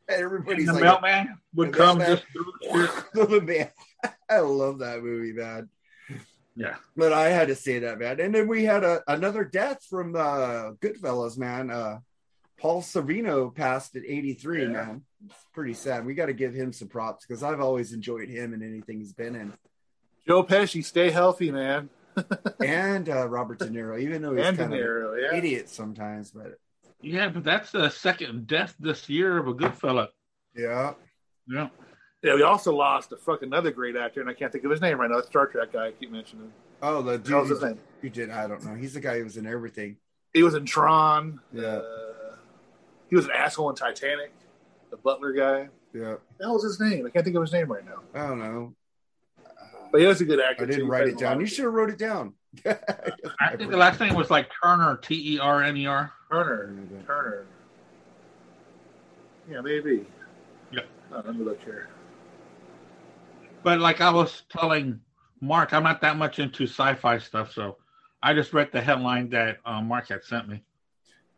And 0.09 0.21
Everybody's 0.21 0.69
And 0.69 0.79
the 0.79 0.83
like, 0.85 1.01
mailman 1.01 1.39
would 1.55 1.73
the 1.73 1.77
come 1.79 1.99
mailman- 1.99 2.17
just 2.17 2.27
through 2.33 2.53
the 2.61 2.87
shit. 3.15 3.31
the 3.31 3.41
man. 3.41 3.71
I 4.29 4.41
love 4.41 4.81
that 4.81 5.01
movie, 5.01 5.33
man. 5.33 5.69
Yeah. 6.55 6.77
But 6.97 7.13
I 7.13 7.29
had 7.31 7.49
to 7.49 7.55
say 7.55 7.79
that, 7.81 7.99
man. 7.99 8.21
And 8.21 8.35
then 8.35 8.47
we 8.49 8.65
had 8.65 8.85
a, 8.85 9.03
another 9.09 9.45
death 9.45 9.85
from 9.89 10.15
uh, 10.15 10.73
Goodfellas, 10.81 11.39
man. 11.39 11.71
Uh, 11.71 11.99
Paul 12.59 12.83
Sorvino 12.83 13.55
passed 13.55 13.97
at 13.97 14.03
83, 14.07 14.63
Yeah. 14.63 14.69
man. 14.69 15.03
It's 15.25 15.35
pretty 15.55 15.75
sad. 15.75 16.05
We 16.05 16.15
got 16.15 16.27
to 16.27 16.33
give 16.33 16.53
him 16.53 16.73
some 16.73 16.89
props 16.89 17.25
because 17.27 17.43
I've 17.43 17.61
always 17.61 17.93
enjoyed 17.93 18.29
him 18.29 18.53
and 18.53 18.63
anything 18.63 18.99
he's 18.99 19.13
been 19.13 19.35
in. 19.37 19.53
Joe 20.27 20.43
Pesci, 20.45 20.85
stay 20.85 21.11
healthy, 21.11 21.51
man. 21.51 21.89
And 22.61 23.09
uh, 23.09 23.27
Robert 23.29 23.59
De 23.59 23.67
Niro, 23.69 23.99
even 23.99 24.21
though 24.21 24.35
he's 24.37 24.45
and 24.47 24.57
De 24.57 24.63
kind 24.65 24.75
of 24.75 24.79
Niro, 24.81 25.15
an 25.17 25.21
yeah. 25.33 25.39
idiot 25.39 25.69
sometimes. 25.71 26.31
But 26.31 26.59
Yeah, 27.01 27.29
but 27.31 27.43
that's 27.45 27.71
the 27.73 27.89
second 27.89 28.47
death 28.47 28.75
this 28.79 29.09
year 29.09 29.39
of 29.39 29.49
a 29.49 29.55
good 29.55 29.75
fella. 29.75 30.11
yeah, 30.55 30.93
Yeah. 31.49 31.69
Yeah, 32.23 32.35
we 32.37 32.43
also 32.43 32.75
lost 32.75 33.11
a 33.13 33.17
fucking 33.17 33.49
another 33.49 33.73
great 33.73 33.97
actor, 33.97 34.21
and 34.21 34.31
I 34.31 34.35
can't 34.35 34.53
think 34.53 34.65
of 34.65 34.71
his 34.71 34.81
name 34.81 35.01
right 35.01 35.11
now. 35.11 35.21
The 35.21 35.27
Star 35.27 35.47
Trek 35.47 35.73
guy 35.73 35.89
I 35.89 35.91
keep 35.93 36.11
mentioning. 36.13 36.53
oh, 36.83 37.03
the 37.03 37.19
What 37.33 37.41
was 37.43 37.49
his 37.51 37.59
dude 37.59 37.69
name? 37.71 37.79
you 38.03 38.11
did, 38.11 38.31
I 38.31 38.47
don't 38.47 38.65
know. 38.65 38.75
He's 38.75 38.95
the 38.95 39.01
guy 39.01 39.19
who 39.19 39.25
was 39.25 39.37
in 39.37 39.47
everything. 39.47 39.97
He 40.33 40.43
was 40.43 40.55
in 40.55 40.65
Tron. 40.65 41.41
Yeah. 41.53 41.63
Uh, 41.67 42.37
he 43.11 43.17
was 43.17 43.25
an 43.27 43.33
asshole 43.33 43.71
in 43.71 43.77
Titanic. 43.77 44.33
The 44.91 44.97
butler 44.99 45.33
guy. 45.33 45.69
Yeah, 45.95 46.15
What 46.39 46.55
was 46.55 46.63
his 46.65 46.81
name? 46.81 47.05
I 47.07 47.11
can't 47.11 47.25
think 47.25 47.37
of 47.37 47.43
his 47.43 47.53
name 47.53 47.71
right 47.71 47.85
now. 47.85 48.01
I 48.15 48.27
don't 48.29 48.39
know. 48.39 48.75
But 49.91 50.01
he 50.01 50.07
was 50.07 50.23
a 50.23 50.25
good 50.25 50.41
actor. 50.41 50.63
I 50.63 50.67
didn't 50.67 50.83
too. 50.83 50.91
write 50.91 51.09
it 51.09 51.19
down. 51.19 51.39
You 51.41 51.45
should 51.47 51.65
have 51.67 51.75
wrote 51.75 51.91
it 51.91 51.99
down. 51.99 52.33
I 52.67 53.57
think 53.57 53.71
the 53.71 53.77
last 53.77 54.01
name 54.01 54.15
was 54.15 54.31
like 54.31 54.49
Turner, 54.63 54.97
T 55.03 55.35
E 55.35 55.39
R 55.39 55.63
N 55.63 55.77
E 55.77 55.87
R. 55.87 56.13
Turner. 56.31 56.75
Turner. 57.07 57.45
Yeah, 59.51 59.61
maybe. 59.61 60.07
Yeah. 60.71 60.81
Oh, 61.13 61.23
let 61.27 61.37
me 61.37 61.45
look 61.45 61.63
here. 61.63 61.89
But 63.63 63.81
like 63.81 64.01
I 64.01 64.11
was 64.11 64.43
telling 64.51 65.01
Mark, 65.41 65.73
I'm 65.73 65.83
not 65.83 66.01
that 66.03 66.17
much 66.17 66.39
into 66.39 66.65
sci-fi 66.67 67.19
stuff, 67.19 67.53
so 67.53 67.77
I 68.23 68.35
just 68.35 68.53
read 68.53 68.71
the 68.73 68.81
headline 68.81 69.29
that 69.31 69.59
um, 69.65 69.89
Mark 69.89 70.09
had 70.09 70.25
sent 70.25 70.49
me. 70.49 70.63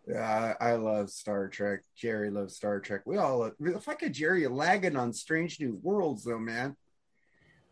Yeah, 0.07 0.55
I, 0.61 0.71
I 0.71 0.75
love 0.77 1.09
Star 1.09 1.49
Trek. 1.49 1.81
Jerry 1.97 2.31
loves 2.31 2.55
Star 2.55 2.79
Trek. 2.81 3.03
We 3.07 3.17
all 3.17 3.39
love, 3.39 3.53
if 3.61 3.89
I 3.89 3.95
could 3.95 4.13
Jerry 4.13 4.47
lagging 4.47 4.97
on 4.97 5.13
Strange 5.15 5.59
New 5.61 5.79
Worlds 5.83 6.25
though, 6.25 6.39
man. 6.39 6.77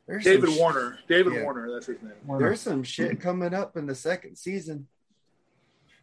There's 0.07 0.25
David 0.25 0.49
some 0.49 0.55
sh- 0.55 0.59
Warner. 0.59 0.99
David 1.09 1.35
Yeah. 1.35 1.43
Warner, 1.43 1.71
that's 1.73 1.87
his 1.87 2.03
name. 2.03 2.13
There's 2.39 2.61
some 2.61 2.83
shit 2.83 3.21
coming 3.21 3.55
up 3.55 3.77
in 3.77 3.87
the 3.87 3.95
second 3.95 4.37
season. 4.37 4.89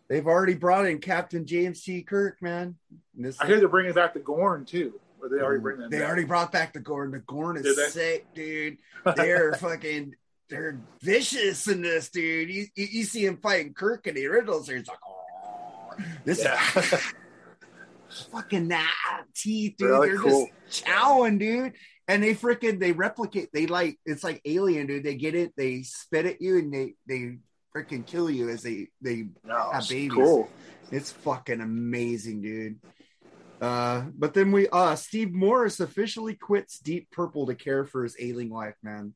They've 0.07 0.25
already 0.25 0.55
brought 0.55 0.85
in 0.85 0.99
Captain 0.99 1.45
James 1.45 1.83
T. 1.83 2.01
Kirk, 2.01 2.41
man. 2.41 2.75
This, 3.13 3.39
I 3.39 3.45
hear 3.45 3.59
they're 3.59 3.67
bringing 3.67 3.93
back 3.93 4.13
the 4.13 4.19
Gorn 4.19 4.65
too. 4.65 4.99
Or 5.21 5.29
they 5.29 5.41
already 5.41 5.61
bring 5.61 5.79
that. 5.79 5.89
They 5.91 5.99
back? 5.99 6.07
already 6.07 6.23
brought 6.25 6.51
back 6.51 6.73
the 6.73 6.79
Gorn. 6.79 7.11
The 7.11 7.19
Gorn 7.19 7.57
is 7.57 7.93
sick, 7.93 8.27
dude. 8.33 8.77
They're 9.15 9.53
fucking, 9.53 10.15
they're 10.49 10.79
vicious 11.01 11.67
in 11.67 11.81
this, 11.81 12.09
dude. 12.09 12.49
You, 12.49 12.65
you, 12.75 12.87
you 12.91 13.03
see 13.03 13.25
him 13.25 13.37
fighting 13.37 13.73
Kirk 13.73 14.07
and 14.07 14.17
he 14.17 14.25
riddles. 14.27 14.67
He's 14.67 14.87
like, 14.87 14.97
oh, 15.07 15.93
this 16.25 16.43
Yeah. 16.43 16.59
is 16.75 17.03
fucking 18.31 18.69
that 18.69 19.23
teeth, 19.35 19.75
dude. 19.77 19.89
Really 19.89 20.07
they're 20.09 20.17
cool. 20.17 20.47
just 20.69 20.85
chowing, 20.85 21.39
dude. 21.39 21.73
And 22.07 22.23
they 22.23 22.33
freaking 22.33 22.79
they 22.79 22.91
replicate. 22.93 23.49
They 23.53 23.67
like 23.67 23.99
it's 24.05 24.23
like 24.23 24.41
alien, 24.45 24.87
dude. 24.87 25.03
They 25.03 25.13
get 25.15 25.35
it. 25.35 25.53
They 25.55 25.83
spit 25.83 26.25
at 26.25 26.41
you 26.41 26.57
and 26.57 26.73
they 26.73 26.95
they 27.07 27.37
freaking 27.75 28.03
kill 28.05 28.31
you 28.31 28.49
as 28.49 28.63
they 28.63 28.87
they 29.01 29.27
no, 29.43 29.69
have 29.71 29.87
babies. 29.87 30.13
cool. 30.13 30.49
it's 30.91 31.11
fucking 31.11 31.61
amazing, 31.61 32.41
dude. 32.41 32.79
Uh, 33.61 34.05
but 34.17 34.33
then 34.33 34.51
we 34.51 34.69
uh 34.69 34.95
Steve 34.95 35.33
Morse 35.33 35.79
officially 35.79 36.33
quits 36.33 36.79
Deep 36.79 37.11
Purple 37.11 37.45
to 37.47 37.55
care 37.55 37.85
for 37.85 38.03
his 38.03 38.15
ailing 38.19 38.49
wife, 38.49 38.75
man. 38.81 39.13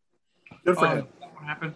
Good 0.65 0.75
for 0.75 0.87
Oh, 0.87 0.95
him. 0.97 1.07
what 1.35 1.45
happened? 1.45 1.75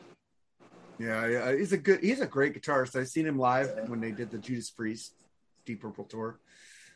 Yeah, 0.99 1.27
yeah, 1.27 1.55
he's 1.55 1.71
a 1.73 1.77
good 1.77 2.01
he's 2.03 2.19
a 2.19 2.25
great 2.27 2.53
guitarist. 2.59 2.99
I've 2.99 3.07
seen 3.07 3.25
him 3.25 3.37
live 3.39 3.87
when 3.87 4.01
they 4.01 4.11
did 4.11 4.31
the 4.31 4.37
Judas 4.37 4.69
Priest 4.69 5.13
Deep 5.65 5.81
Purple 5.81 6.05
tour. 6.05 6.39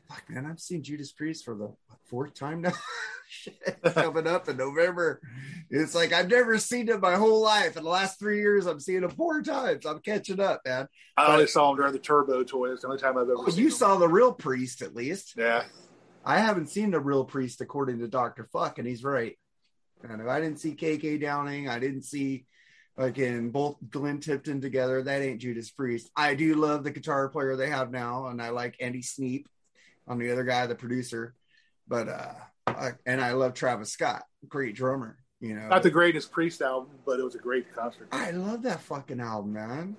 Fuck 0.09 0.29
man, 0.29 0.45
I've 0.45 0.59
seen 0.59 0.83
Judas 0.83 1.11
Priest 1.11 1.45
for 1.45 1.55
the 1.55 1.65
what, 1.65 1.99
fourth 2.05 2.33
time 2.33 2.61
now. 2.61 2.73
Shit, 3.29 3.81
coming 3.81 4.27
up 4.27 4.49
in 4.49 4.57
November. 4.57 5.21
It's 5.69 5.95
like 5.95 6.11
I've 6.11 6.29
never 6.29 6.57
seen 6.57 6.89
him 6.89 6.99
my 6.99 7.15
whole 7.15 7.41
life. 7.41 7.77
In 7.77 7.83
the 7.83 7.89
last 7.89 8.19
three 8.19 8.39
years, 8.39 8.65
I'm 8.65 8.81
seeing 8.81 9.03
him 9.03 9.09
four 9.09 9.41
times. 9.41 9.85
I'm 9.85 9.99
catching 9.99 10.41
up, 10.41 10.61
man. 10.65 10.87
I 11.15 11.31
only 11.31 11.47
saw 11.47 11.71
him 11.71 11.77
during 11.77 11.93
the 11.93 11.99
Turbo 11.99 12.43
tour. 12.43 12.73
It's 12.73 12.81
the 12.81 12.89
only 12.89 12.99
time 12.99 13.17
I've 13.17 13.23
ever 13.23 13.35
Oh, 13.37 13.47
you 13.49 13.65
him. 13.67 13.71
saw 13.71 13.95
the 13.97 14.09
real 14.09 14.33
priest 14.33 14.81
at 14.81 14.93
least. 14.93 15.35
Yeah. 15.37 15.63
I 16.25 16.39
haven't 16.39 16.67
seen 16.67 16.91
the 16.91 16.99
real 16.99 17.23
priest 17.23 17.61
according 17.61 17.99
to 17.99 18.07
Dr. 18.09 18.43
Fuck, 18.51 18.79
and 18.79 18.87
he's 18.87 19.03
right. 19.03 19.37
And 20.03 20.21
if 20.21 20.27
I 20.27 20.41
didn't 20.41 20.59
see 20.59 20.75
KK 20.75 21.21
Downing, 21.21 21.69
I 21.69 21.79
didn't 21.79 22.03
see 22.03 22.45
like 22.97 23.17
in 23.17 23.49
both 23.51 23.77
Glenn 23.89 24.19
Tipton 24.19 24.59
together. 24.59 25.01
That 25.01 25.21
ain't 25.21 25.39
Judas 25.41 25.71
Priest. 25.71 26.11
I 26.17 26.35
do 26.35 26.55
love 26.55 26.83
the 26.83 26.91
guitar 26.91 27.29
player 27.29 27.55
they 27.55 27.69
have 27.69 27.91
now, 27.91 28.27
and 28.27 28.41
I 28.41 28.49
like 28.49 28.75
Andy 28.81 29.01
Sneap 29.01 29.47
on 30.07 30.17
the 30.19 30.31
other 30.31 30.43
guy, 30.43 30.65
the 30.67 30.75
producer. 30.75 31.33
But 31.87 32.09
uh 32.09 32.33
I, 32.67 32.91
and 33.05 33.19
I 33.19 33.33
love 33.33 33.53
Travis 33.53 33.91
Scott, 33.91 34.23
great 34.47 34.75
drummer. 34.75 35.17
You 35.39 35.55
know, 35.55 35.67
Not 35.67 35.81
the 35.83 35.89
greatest 35.89 36.31
Priest 36.31 36.61
album, 36.61 36.89
but 37.05 37.19
it 37.19 37.23
was 37.23 37.33
a 37.35 37.39
great 37.39 37.73
concert. 37.73 38.07
I 38.11 38.29
love 38.31 38.61
that 38.63 38.79
fucking 38.81 39.19
album, 39.19 39.53
man. 39.53 39.95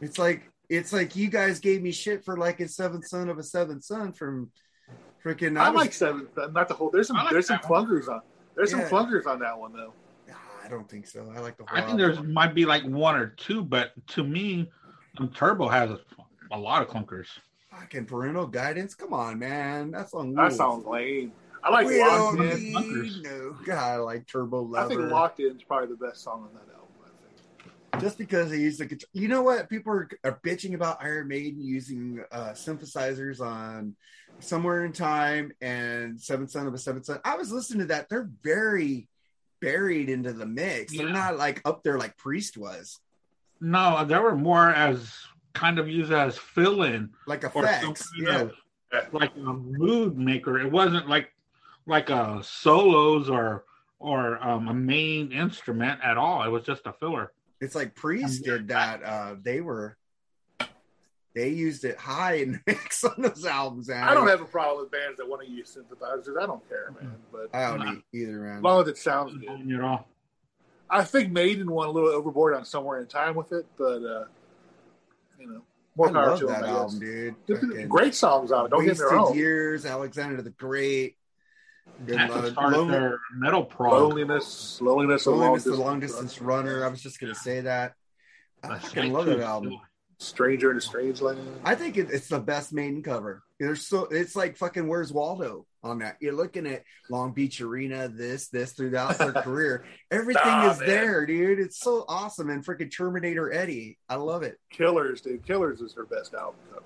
It's 0.00 0.18
like 0.18 0.50
it's 0.68 0.92
like 0.92 1.14
you 1.16 1.28
guys 1.28 1.60
gave 1.60 1.82
me 1.82 1.92
shit 1.92 2.24
for 2.24 2.36
like 2.36 2.60
a 2.60 2.68
seventh 2.68 3.06
son 3.06 3.28
of 3.28 3.38
a 3.38 3.42
seventh 3.42 3.84
son 3.84 4.12
from 4.12 4.50
freaking. 5.24 5.58
I, 5.58 5.70
was- 5.70 5.76
like 5.80 5.92
Seven, 5.92 6.28
not 6.52 6.68
the 6.68 6.74
whole. 6.74 6.90
There's 6.90 7.08
some 7.08 7.16
like 7.16 7.30
there's 7.30 7.46
some 7.46 7.58
that 7.62 7.70
clunkers 7.70 8.08
on. 8.08 8.20
There's 8.56 8.72
Yeah. 8.72 8.88
some 8.88 9.06
clunkers 9.06 9.26
on 9.26 9.38
that 9.40 9.58
one 9.58 9.72
though. 9.72 9.92
I 10.62 10.68
don't 10.68 10.88
think 10.88 11.06
so. 11.06 11.32
I 11.34 11.40
like 11.40 11.56
the 11.56 11.64
whole. 11.64 11.76
I 11.78 11.80
think 11.80 11.98
album. 12.00 12.16
there's 12.16 12.22
might 12.28 12.54
be 12.54 12.64
like 12.64 12.84
one 12.84 13.16
or 13.16 13.28
two, 13.28 13.64
but 13.64 13.92
to 14.08 14.22
me, 14.22 14.70
um, 15.18 15.28
Turbo 15.30 15.68
has 15.68 15.90
a, 15.90 15.98
a 16.52 16.58
lot 16.58 16.82
of 16.82 16.88
clunkers. 16.88 17.26
Fucking 17.70 18.06
parental 18.06 18.46
guidance. 18.46 18.94
Come 18.94 19.12
on, 19.12 19.38
man. 19.38 19.90
That 19.92 20.10
song. 20.10 20.34
That 20.34 20.42
rules. 20.42 20.56
sounds 20.56 20.86
lame. 20.86 21.32
I 21.62 21.70
like 21.70 21.86
we 21.86 22.00
Locked 22.00 22.38
don't 22.38 22.50
In. 22.50 22.72
need 22.72 23.22
no 23.22 23.56
God. 23.64 23.76
I 23.78 23.96
like 23.96 24.26
Turbo 24.26 24.74
I 24.76 24.88
think 24.88 25.00
Locked 25.00 25.40
In 25.40 25.56
is 25.56 25.62
probably 25.62 25.88
the 25.88 26.06
best 26.06 26.22
song 26.22 26.48
on 26.48 26.54
that 26.54 26.74
album. 26.74 26.88
I 27.04 27.96
think. 27.98 28.02
just 28.02 28.16
because 28.16 28.50
they 28.50 28.58
use 28.58 28.78
the 28.78 28.86
guitar. 28.86 29.08
You 29.12 29.28
know 29.28 29.42
what? 29.42 29.68
People 29.68 29.92
are, 29.92 30.08
are 30.24 30.40
bitching 30.42 30.74
about 30.74 31.02
Iron 31.02 31.28
Maiden 31.28 31.60
using 31.60 32.24
uh, 32.32 32.50
synthesizers 32.50 33.40
on 33.40 33.94
Somewhere 34.38 34.86
in 34.86 34.92
Time 34.92 35.52
and 35.60 36.18
Seventh 36.18 36.50
Son 36.50 36.66
of 36.66 36.72
a 36.72 36.78
Seventh 36.78 37.04
Son. 37.04 37.20
I 37.26 37.36
was 37.36 37.52
listening 37.52 37.80
to 37.80 37.86
that. 37.86 38.08
They're 38.08 38.30
very 38.42 39.06
buried 39.60 40.08
into 40.08 40.32
the 40.32 40.46
mix. 40.46 40.96
They're 40.96 41.10
not 41.10 41.36
like 41.36 41.60
up 41.66 41.82
there 41.82 41.98
like 41.98 42.16
Priest 42.16 42.56
was, 42.56 42.98
No, 43.60 44.02
they 44.06 44.18
were 44.18 44.34
more 44.34 44.70
as 44.70 45.12
kind 45.52 45.78
of 45.78 45.88
used 45.88 46.12
as 46.12 46.36
fill-in 46.36 47.10
like 47.26 47.44
a 47.44 47.46
effects. 47.48 48.10
Yeah. 48.18 48.38
else, 48.38 48.52
like 49.12 49.34
a 49.36 49.52
mood 49.52 50.16
maker. 50.16 50.58
It 50.58 50.70
wasn't 50.70 51.08
like 51.08 51.32
like 51.86 52.10
a 52.10 52.40
solos 52.42 53.28
or 53.28 53.64
or 53.98 54.42
um, 54.42 54.68
a 54.68 54.74
main 54.74 55.32
instrument 55.32 56.00
at 56.02 56.16
all. 56.16 56.42
It 56.42 56.48
was 56.48 56.64
just 56.64 56.86
a 56.86 56.92
filler. 56.92 57.32
It's 57.60 57.74
like 57.74 57.94
Priest 57.94 58.44
did 58.44 58.68
that. 58.68 59.02
Uh, 59.02 59.34
they 59.42 59.60
were. 59.60 59.96
They 61.32 61.50
used 61.50 61.84
it 61.84 61.96
high 61.96 62.34
in 62.34 62.52
the 62.66 62.72
mix 62.72 63.04
on 63.04 63.14
those 63.18 63.44
albums. 63.44 63.88
man. 63.88 64.02
I 64.02 64.14
don't 64.14 64.26
have 64.26 64.40
a 64.40 64.46
problem 64.46 64.82
with 64.82 64.90
bands 64.90 65.18
that 65.18 65.28
want 65.28 65.46
to 65.46 65.48
use 65.48 65.76
synthesizers. 65.76 66.42
I 66.42 66.46
don't 66.46 66.66
care, 66.68 66.92
man. 67.00 67.14
But 67.30 67.54
I 67.54 67.70
don't 67.70 67.86
need 67.86 68.02
either, 68.12 68.40
man. 68.40 68.56
as 68.56 68.62
long 68.62 68.82
as 68.82 68.88
it 68.88 68.98
sounds 68.98 69.38
good. 69.38 69.74
At 69.74 69.80
all. 69.80 70.08
I 70.88 71.04
think 71.04 71.30
Maiden 71.30 71.70
went 71.70 71.88
a 71.88 71.92
little 71.92 72.08
overboard 72.10 72.56
on 72.56 72.64
Somewhere 72.64 73.00
in 73.00 73.06
Time 73.06 73.36
with 73.36 73.52
it, 73.52 73.64
but 73.78 74.02
uh, 74.02 74.24
you 75.40 75.46
know, 75.48 75.62
more 75.96 76.08
I 76.08 76.12
power 76.12 76.26
love 76.30 76.38
to 76.40 76.46
that 76.46 76.62
album, 76.64 76.98
guess. 77.00 77.34
dude. 77.46 77.60
Fucking 77.60 77.88
Great 77.88 78.14
songs 78.14 78.52
on 78.52 78.66
it. 78.66 78.70
Don't 78.70 78.80
get 78.84 78.86
me 78.98 79.02
Wasted 79.04 79.06
wrong. 79.12 79.34
Years, 79.34 79.86
Alexander 79.86 80.40
the 80.42 80.50
Great. 80.50 81.16
Good 82.06 82.16
love. 82.30 82.44
as 82.44 82.52
far 82.54 82.68
as 82.70 82.76
Lonely- 82.76 83.16
metal 83.34 83.64
prog. 83.64 83.92
Loneliness, 83.92 84.80
loneliness, 84.80 85.26
a 85.26 85.30
long 85.30 85.40
Loneliness, 85.40 85.64
the 85.64 85.70
distance, 85.70 85.86
long 85.86 86.00
distance 86.00 86.40
runner. 86.40 86.84
I 86.84 86.88
was 86.88 87.02
just 87.02 87.18
gonna 87.20 87.34
say 87.34 87.62
that. 87.62 87.94
I 88.62 88.68
That's 88.68 88.88
fucking 88.92 89.12
love 89.12 89.26
that 89.26 89.40
album. 89.40 89.78
Stranger 90.20 90.70
in 90.70 90.76
a 90.76 90.80
Strange 90.82 91.22
Land. 91.22 91.40
I 91.64 91.74
think 91.74 91.96
it, 91.96 92.08
it's 92.10 92.28
the 92.28 92.38
best 92.38 92.72
maiden 92.74 93.02
cover. 93.02 93.42
There's 93.58 93.86
so 93.86 94.04
it's 94.04 94.36
like 94.36 94.58
fucking 94.58 94.86
Where's 94.86 95.10
Waldo 95.12 95.64
on 95.82 96.00
that. 96.00 96.16
You're 96.20 96.34
looking 96.34 96.66
at 96.66 96.84
Long 97.08 97.32
Beach 97.32 97.60
Arena, 97.62 98.06
this, 98.08 98.48
this 98.48 98.72
throughout 98.72 99.16
their 99.16 99.32
career. 99.42 99.84
Everything 100.10 100.42
Nah, 100.44 100.72
is 100.72 100.78
man. 100.78 100.88
there, 100.88 101.24
dude. 101.26 101.58
It's 101.58 101.80
so 101.80 102.04
awesome. 102.06 102.50
And 102.50 102.64
freaking 102.64 102.94
Terminator 102.94 103.50
Eddie. 103.50 103.96
I 104.10 104.16
love 104.16 104.42
it. 104.42 104.58
Killers, 104.70 105.22
dude. 105.22 105.44
Killers 105.46 105.80
is 105.80 105.94
her 105.94 106.04
best 106.04 106.34
album 106.34 106.60
cover. 106.70 106.84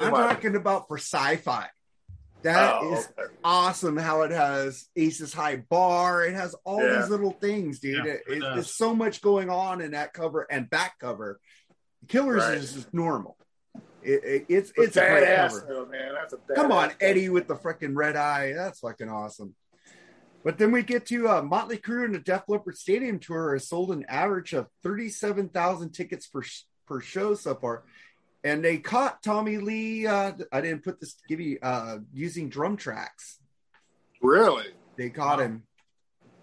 In 0.00 0.06
I'm 0.06 0.12
my 0.12 0.32
talking 0.32 0.56
about 0.56 0.88
for 0.88 0.98
sci-fi. 0.98 1.66
That 2.42 2.78
oh, 2.80 2.94
is 2.94 3.08
Oh, 3.18 3.22
okay. 3.24 3.34
awesome 3.44 3.96
how 3.96 4.22
it 4.22 4.30
has 4.32 4.88
Aces 4.96 5.32
High 5.32 5.56
Bar. 5.68 6.24
It 6.24 6.34
has 6.34 6.54
all 6.64 6.82
Yeah. 6.82 7.00
these 7.00 7.10
little 7.10 7.32
things, 7.32 7.78
dude. 7.78 8.04
Yeah, 8.04 8.12
it, 8.12 8.22
it 8.28 8.36
it- 8.38 8.40
there's 8.40 8.74
so 8.74 8.92
much 8.94 9.20
going 9.22 9.50
on 9.50 9.80
in 9.80 9.92
that 9.92 10.12
cover 10.14 10.46
and 10.50 10.68
back 10.68 10.98
cover. 10.98 11.38
Killers 12.08 12.42
Right. 12.42 12.58
is 12.58 12.72
just 12.74 12.94
normal. 12.94 13.36
It, 14.02 14.24
it- 14.24 14.46
it's 14.48 14.72
But 14.76 14.86
it's 14.86 14.96
a 14.96 15.00
great 15.00 15.24
cover. 15.36 15.64
though, 15.68 15.86
man. 15.86 16.14
That's 16.14 16.32
a 16.32 16.36
badass 16.38 16.54
Come 16.54 16.72
on. 16.72 16.92
Eddie 17.00 17.28
with 17.28 17.46
the 17.48 17.54
freaking 17.56 17.94
red 17.94 18.16
eye. 18.16 18.52
That's 18.54 18.80
fucking 18.80 19.08
awesome. 19.08 19.54
But 20.42 20.56
then 20.56 20.72
we 20.72 20.82
get 20.82 21.04
to 21.06 21.28
uh, 21.28 21.42
Motley 21.42 21.76
Crue 21.76 22.06
and 22.06 22.14
the 22.14 22.18
Def 22.18 22.44
Leppard 22.48 22.78
Stadium 22.78 23.18
tour 23.18 23.52
has 23.52 23.68
sold 23.68 23.90
an 23.92 24.06
average 24.08 24.54
of 24.54 24.68
37,000 24.82 25.90
tickets 25.90 26.26
per 26.26 26.42
per 26.86 27.00
show 27.00 27.34
so 27.34 27.54
far. 27.54 27.84
And 28.42 28.64
they 28.64 28.78
caught 28.78 29.22
Tommy 29.22 29.58
Lee. 29.58 30.06
Uh, 30.06 30.32
I 30.50 30.62
didn't 30.62 30.82
put 30.82 30.98
this 30.98 31.14
give 31.28 31.40
you 31.40 31.58
uh, 31.62 31.98
using 32.14 32.48
drum 32.48 32.78
tracks. 32.78 33.38
Really? 34.22 34.64
They 34.96 35.10
caught 35.10 35.38
Wow. 35.38 35.44
him. 35.44 35.62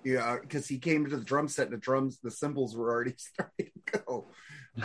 Yeah, 0.04 0.38
because 0.40 0.68
he 0.68 0.78
came 0.78 1.10
to 1.10 1.18
the 1.18 1.24
drum 1.24 1.48
set 1.48 1.66
and 1.68 1.74
the 1.74 1.80
drums, 1.80 2.20
the 2.22 2.30
cymbals 2.32 2.78
were 2.78 2.92
already 2.92 3.16
starting 3.18 3.72
to 3.88 4.00
go. 4.06 4.28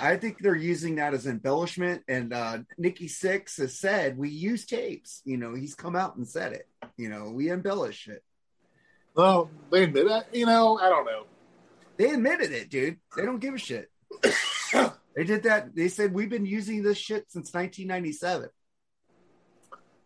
I 0.01 0.17
think 0.17 0.39
they're 0.41 0.55
using 0.57 0.97
that 0.97 1.15
as 1.15 1.27
embellishment. 1.27 2.03
And 2.09 2.33
uh, 2.33 2.59
Nikki 2.79 3.09
Sixx 3.09 3.59
has 3.59 3.79
said 3.79 4.17
we 4.17 4.31
use 4.31 4.65
tapes. 4.67 5.21
You 5.25 5.37
know, 5.37 5.55
he's 5.55 5.75
come 5.75 5.97
out 5.97 6.17
and 6.17 6.27
said 6.27 6.53
it. 6.53 6.69
You 6.97 7.09
know, 7.09 7.31
we 7.31 7.51
embellish 7.51 8.09
it. 8.09 8.23
Well, 9.15 9.51
they 9.71 9.85
admit 9.85 10.09
that. 10.09 10.35
You 10.35 10.47
know, 10.47 10.79
I 10.79 10.89
don't 10.89 11.05
know. 11.05 11.25
They 11.99 12.11
admitted 12.11 12.53
it, 12.53 12.71
dude. 12.71 12.97
They 13.17 13.25
don't 13.25 13.39
give 13.39 13.55
a 13.55 13.59
shit. 13.59 13.91
they 15.15 15.25
did 15.25 15.43
that. 15.45 15.75
They 15.75 15.89
said 15.89 16.15
we've 16.15 16.31
been 16.31 16.47
using 16.47 16.83
this 16.83 16.97
shit 16.99 17.31
since 17.31 17.53
1997. 17.53 18.49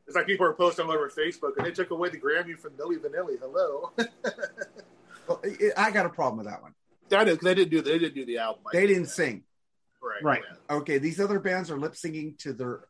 It's 0.09 0.15
like 0.17 0.27
people 0.27 0.47
are 0.47 0.53
posting 0.55 0.87
all 0.87 0.93
over 0.93 1.09
Facebook, 1.11 1.57
and 1.57 1.67
they 1.67 1.73
took 1.73 1.91
away 1.91 2.09
the 2.11 2.19
Grammy 2.19 2.57
from 2.59 2.73
Milli 2.75 2.99
Vanilli. 2.99 3.39
Hello. 3.41 3.93
Well, 5.29 5.41
it- 5.43 5.73
I 5.77 5.91
got 5.91 6.07
a 6.07 6.09
problem 6.09 6.39
with 6.39 6.47
that 6.47 6.63
one. 6.63 6.73
I 7.11 7.25
know 7.25 7.35
'cause 7.37 7.43
they 7.43 7.55
didn't 7.57 7.71
do 7.73 7.83
they 7.83 7.99
didn't 7.99 8.15
do 8.15 8.25
the 8.25 8.39
album. 8.39 8.63
I 8.69 8.71
They 8.77 8.87
didn't 8.87 9.05
that. 9.05 9.09
sing. 9.11 9.43
Right. 10.07 10.23
Right. 10.23 10.43
yeah. 10.71 10.77
Okay, 10.77 10.99
these 10.99 11.21
other 11.21 11.41
bands 11.41 11.71
are 11.71 11.79
lip 11.79 11.93
syncing 11.95 12.39
to 12.39 12.53
their 12.53 12.81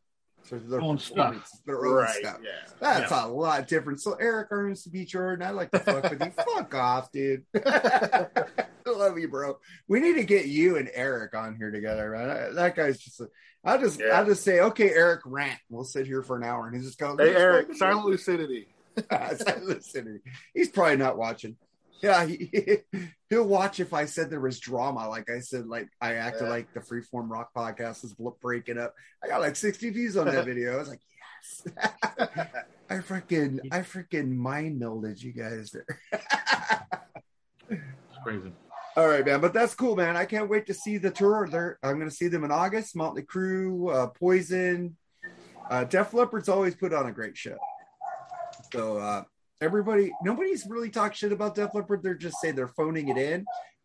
to 0.48 0.60
their 0.60 0.80
Own 0.80 0.96
stuff. 0.98 1.50
their 1.66 1.84
own 1.84 1.94
Right. 1.94 2.14
stuff. 2.14 2.38
Yeah. 2.42 2.50
That's 2.78 3.10
a 3.10 3.26
lot 3.26 3.66
different. 3.66 4.00
So 4.00 4.14
Eric 4.14 4.48
Ernst 4.52 4.92
B. 4.92 5.04
Jordan, 5.04 5.44
I 5.44 5.50
like 5.50 5.72
to 5.72 5.80
fuck 5.80 6.04
with 6.08 6.20
you. 6.22 6.30
Fuck 6.54 6.72
off, 6.74 7.10
dude. 7.10 7.44
I 7.56 8.28
love 8.86 9.18
you, 9.18 9.28
bro. 9.28 9.58
We 9.88 9.98
need 9.98 10.14
to 10.14 10.24
get 10.24 10.46
you 10.46 10.76
and 10.76 10.88
Eric 10.94 11.34
on 11.34 11.56
here 11.56 11.72
together, 11.72 12.10
man. 12.10 12.54
That 12.54 12.76
guy's 12.76 12.98
just. 12.98 13.20
A, 13.20 13.28
I 13.64 13.76
just, 13.78 13.98
Yeah. 13.98 14.20
I 14.20 14.24
just 14.24 14.44
say, 14.44 14.60
okay, 14.60 14.90
Eric, 14.90 15.22
rant. 15.24 15.58
We'll 15.68 15.82
sit 15.82 16.06
here 16.06 16.22
for 16.22 16.36
an 16.36 16.44
hour, 16.44 16.66
and 16.68 16.76
he's 16.76 16.84
just 16.86 16.98
going. 16.98 17.18
Hey 17.18 17.34
Eric, 17.34 17.74
Silent 17.74 18.06
Lucidity. 18.06 18.68
Silent 19.10 19.64
Lucidity. 19.64 20.20
He's 20.54 20.68
probably 20.68 20.96
not 20.96 21.18
watching. 21.18 21.56
Yeah, 22.02 22.26
he, 22.26 22.78
he'll 23.30 23.46
watch 23.46 23.80
if 23.80 23.92
I 23.92 24.04
said 24.04 24.30
there 24.30 24.40
was 24.40 24.60
drama. 24.60 25.08
Like 25.08 25.30
I 25.30 25.40
said, 25.40 25.66
like 25.66 25.88
I 26.00 26.14
acted 26.14 26.44
Yeah. 26.44 26.50
like 26.50 26.72
the 26.74 26.80
Freeform 26.80 27.30
Rock 27.30 27.50
podcast 27.56 28.02
was 28.02 28.14
breaking 28.40 28.78
up. 28.78 28.94
I 29.24 29.28
got 29.28 29.40
like 29.40 29.56
60 29.56 29.90
views 29.90 30.16
on 30.16 30.26
that 30.26 30.44
video. 30.46 30.74
I 30.74 30.78
was 30.78 30.88
like, 30.88 31.00
yes. 31.42 31.66
I 32.88 32.94
freaking, 32.98 33.60
I 33.72 33.80
freaking 33.80 34.36
mind 34.36 34.80
melded 34.80 35.20
you 35.22 35.32
guys 35.32 35.72
there. 35.72 35.86
It's 37.68 38.18
crazy. 38.22 38.52
All 38.96 39.08
right, 39.08 39.26
man. 39.26 39.40
But 39.40 39.52
that's 39.52 39.74
cool, 39.74 39.96
man. 39.96 40.16
I 40.16 40.24
can't 40.24 40.48
wait 40.48 40.66
to 40.66 40.74
see 40.74 40.96
the 40.98 41.10
tour. 41.10 41.48
They're, 41.50 41.78
I'm 41.82 41.96
going 41.98 42.08
to 42.08 42.14
see 42.14 42.28
them 42.28 42.44
in 42.44 42.50
August. 42.50 42.96
Motley 42.96 43.22
Crue, 43.22 43.92
uh, 43.94 44.06
Poison, 44.08 44.96
uh, 45.68 45.84
Def 45.84 46.12
Leppard's 46.12 46.48
always 46.48 46.74
put 46.74 46.94
on 46.94 47.06
a 47.06 47.12
great 47.12 47.36
show. 47.36 47.56
So 48.72 48.98
uh, 48.98 49.24
everybody, 49.60 50.12
nobody's 50.22 50.66
really 50.66 50.90
talked 50.90 51.16
shit 51.16 51.32
about 51.32 51.54
Def 51.54 51.74
Leppard. 51.74 52.02
They're 52.02 52.14
just 52.14 52.36
saying 52.40 52.54
they're 52.56 52.68
phoning 52.68 53.08
it 53.08 53.16
in. 53.16 53.44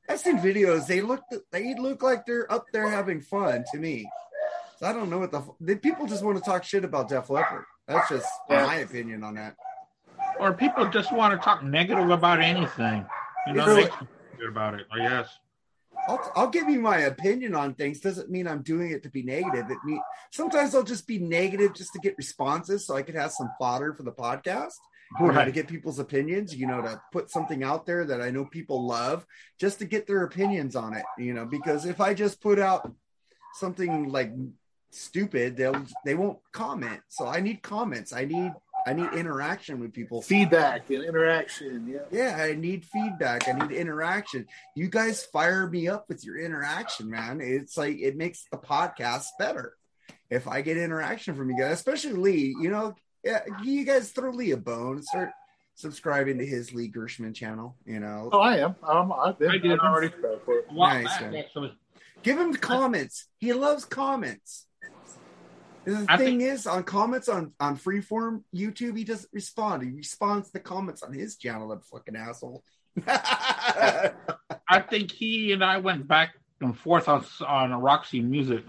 I've 0.10 0.20
seen 0.20 0.40
videos. 0.40 0.88
They 0.88 1.02
look, 1.02 1.22
they 1.52 1.76
look 1.76 2.02
like 2.04 2.26
they're 2.26 2.52
up 2.52 2.66
there 2.74 2.90
having 2.90 3.22
fun 3.22 3.64
to 3.72 3.78
me. 3.80 4.10
So 4.78 4.88
I 4.88 4.94
don't 4.94 5.10
know 5.10 5.20
what 5.20 5.32
the, 5.32 5.44
the 5.60 5.76
people 5.76 6.08
just 6.08 6.24
want 6.24 6.38
to 6.38 6.44
talk 6.44 6.64
shit 6.64 6.84
about 6.84 7.08
Def 7.10 7.30
Leppard. 7.30 7.64
That's 7.88 8.10
just 8.10 8.28
Yeah. 8.50 8.66
my 8.66 8.76
opinion 8.78 9.24
on 9.24 9.36
that. 9.36 9.56
Or 10.40 10.54
people 10.54 10.90
just 10.90 11.14
want 11.14 11.40
to 11.40 11.44
talk 11.44 11.64
negative 11.64 12.10
about 12.10 12.42
anything. 12.42 13.06
You 13.48 13.54
know, 13.54 13.66
You 13.66 13.68
know 13.68 13.76
they 13.76 13.90
what- 13.90 14.08
good 14.40 14.50
about 14.50 14.74
it. 14.76 14.88
I 14.92 14.98
guess. 15.00 15.30
I'll, 16.08 16.32
I'll 16.36 16.48
give 16.50 16.68
you 16.68 16.80
my 16.80 16.98
opinion 17.02 17.54
on 17.54 17.76
things. 17.76 18.00
Doesn't 18.00 18.30
mean 18.32 18.48
I'm 18.48 18.64
doing 18.64 18.90
it 18.90 19.04
to 19.04 19.10
be 19.10 19.22
negative. 19.22 19.70
It 19.70 19.78
mean 19.86 20.02
sometimes 20.32 20.74
I'll 20.74 20.82
just 20.82 21.06
be 21.06 21.20
negative 21.20 21.76
just 21.76 21.94
to 21.94 22.00
get 22.00 22.16
responses, 22.18 22.88
so 22.88 22.96
I 22.96 23.04
could 23.04 23.14
have 23.14 23.32
some 23.32 23.52
fodder 23.60 23.94
for 23.94 24.02
the 24.02 24.12
podcast. 24.12 24.74
You 25.20 25.32
know, 25.32 25.46
to 25.46 25.52
get 25.52 25.68
people's 25.68 26.00
opinions. 26.00 26.56
You 26.56 26.68
know, 26.68 26.82
to 26.82 27.02
put 27.12 27.30
something 27.30 27.64
out 27.64 27.86
there 27.86 28.06
that 28.06 28.22
I 28.22 28.32
know 28.32 28.46
people 28.46 28.86
love, 28.86 29.26
just 29.60 29.80
to 29.80 29.86
get 29.86 30.08
their 30.08 30.24
opinions 30.24 30.76
on 30.76 30.94
it. 30.94 31.06
You 31.18 31.34
know, 31.34 31.46
because 31.46 31.86
if 31.86 32.00
I 32.00 32.14
just 32.14 32.42
put 32.42 32.60
out 32.60 32.92
something 33.56 34.10
like 34.10 34.32
stupid, 34.92 35.58
they'll 35.58 35.86
they 36.06 36.16
won't 36.16 36.40
comment. 36.52 37.02
So 37.10 37.28
I 37.28 37.40
need 37.40 37.62
comments. 37.62 38.14
I 38.14 38.26
need 38.26 38.54
I 38.86 38.94
need 38.94 39.14
interaction 39.14 39.80
with 39.80 39.94
people. 39.94 40.22
Feedback 40.22 40.90
and 40.90 41.04
interaction. 41.04 41.88
Yeah. 41.88 42.00
Yeah, 42.12 42.44
I 42.44 42.56
need 42.56 42.86
feedback. 42.86 43.48
I 43.48 43.54
need 43.54 43.72
interaction. 43.72 44.48
You 44.76 44.90
guys 44.90 45.24
fire 45.24 45.68
me 45.68 45.88
up 45.88 46.06
with 46.08 46.26
your 46.26 46.40
interaction, 46.40 47.10
man. 47.10 47.42
It's 47.42 47.78
like 47.78 48.00
it 48.00 48.18
makes 48.18 48.46
the 48.52 48.58
podcast 48.58 49.28
better. 49.38 49.76
If 50.30 50.48
I 50.48 50.62
get 50.62 50.78
interaction 50.78 51.36
from 51.36 51.50
you 51.50 51.58
guys, 51.58 51.74
especially 51.74 52.14
Lee, 52.14 52.56
you 52.60 52.70
know, 52.70 52.96
yeah, 53.24 53.42
you 53.64 53.84
guys 53.86 54.12
throw 54.12 54.32
Lee 54.32 54.52
a 54.52 54.58
bone. 54.58 55.02
Start 55.04 55.32
subscribing 55.76 56.38
to 56.40 56.46
his 56.46 56.74
Lee 56.74 56.88
Gershman 56.88 57.34
channel. 57.34 57.76
You 57.86 58.00
know, 58.00 58.30
Oh, 58.32 58.40
I 58.40 58.58
am. 58.58 58.76
Um, 58.84 59.12
I've 59.14 59.38
been 59.40 59.52
I 59.52 59.58
did. 59.58 59.80
I'm 59.80 59.92
already 59.94 60.10
for 60.46 60.60
it. 60.60 60.72
Nice, 60.72 61.22
man. 61.22 61.36
actually. 61.36 61.78
give 62.24 62.38
him 62.40 62.54
comments. 62.56 63.26
He 63.38 63.54
loves 63.54 63.86
comments. 63.86 64.66
The 65.84 66.06
I 66.08 66.18
thing 66.18 66.40
think- 66.40 66.52
is, 66.52 66.68
on 66.68 66.84
comments 66.84 67.28
on 67.28 67.54
on 67.60 67.76
Freeform 67.78 68.44
YouTube, 68.56 68.96
he 68.98 69.04
doesn't 69.04 69.32
respond. 69.34 69.82
He 69.84 69.90
responds 69.90 70.52
to 70.52 70.60
comments 70.60 71.02
on 71.02 71.12
his 71.14 71.38
channel. 71.38 71.70
That 71.70 71.84
fucking 71.86 72.16
asshole. 72.16 72.64
I 73.08 74.80
think 74.90 75.12
he 75.12 75.52
and 75.54 75.64
I 75.64 75.78
went 75.78 76.08
back 76.08 76.36
and 76.60 76.78
forth 76.78 77.08
on 77.10 77.26
on 77.48 77.74
Roxy 77.74 78.22
Music 78.22 78.64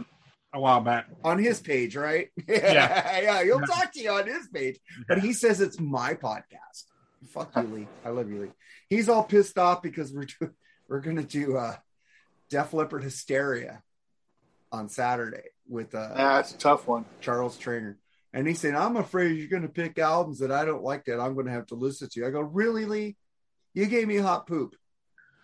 a 0.53 0.61
while 0.61 0.81
back. 0.81 1.07
on 1.25 1.39
his 1.39 1.61
page, 1.61 1.97
right? 1.97 2.29
Yeah. 2.49 3.21
yeah, 3.21 3.45
he'll 3.45 3.61
talk 3.61 3.93
to 3.93 4.01
you 4.01 4.11
on 4.11 4.27
his 4.27 4.49
page, 4.49 4.79
but 5.09 5.19
he 5.21 5.33
says 5.33 5.61
it's 5.61 5.81
my 5.81 6.15
podcast. 6.15 6.85
Fuck 7.31 7.53
you, 7.57 7.63
Lee. 7.63 7.89
I 8.05 8.11
love 8.11 8.31
you, 8.31 8.43
Lee. 8.43 8.51
He's 8.89 9.09
all 9.09 9.25
pissed 9.25 9.57
off 9.59 9.83
because 9.83 10.13
we're 10.13 10.27
doing, 10.39 10.53
we're 10.89 11.01
gonna 11.01 11.23
do 11.23 11.57
uh, 11.57 11.77
Def 12.51 12.75
Leppard 12.75 13.03
Hysteria 13.05 13.83
on 14.71 14.89
Saturday 14.89 15.45
with 15.69 15.95
uh, 15.95 16.11
Yeah, 16.17 16.41
it's 16.41 16.53
a 16.55 16.59
tough 16.59 16.87
one. 16.87 17.05
Charles 17.21 17.57
Trainer, 17.57 17.97
and 18.35 18.47
he 18.47 18.55
said, 18.55 18.75
"I'm 18.75 18.97
afraid 18.97 19.37
you're 19.39 19.49
gonna 19.49 19.69
pick 19.73 19.99
albums 19.99 20.41
that 20.41 20.51
I 20.53 20.65
don't 20.65 20.83
like 20.83 21.05
that 21.07 21.21
I'm 21.21 21.35
gonna 21.35 21.53
have 21.53 21.67
to 21.69 21.75
listen 21.77 22.09
to." 22.13 22.27
I 22.27 22.31
go, 22.31 22.41
"Really, 22.41 22.85
Lee? 22.85 23.17
You 23.73 23.87
gave 23.87 24.07
me 24.09 24.17
hot 24.17 24.47
poop. 24.47 24.75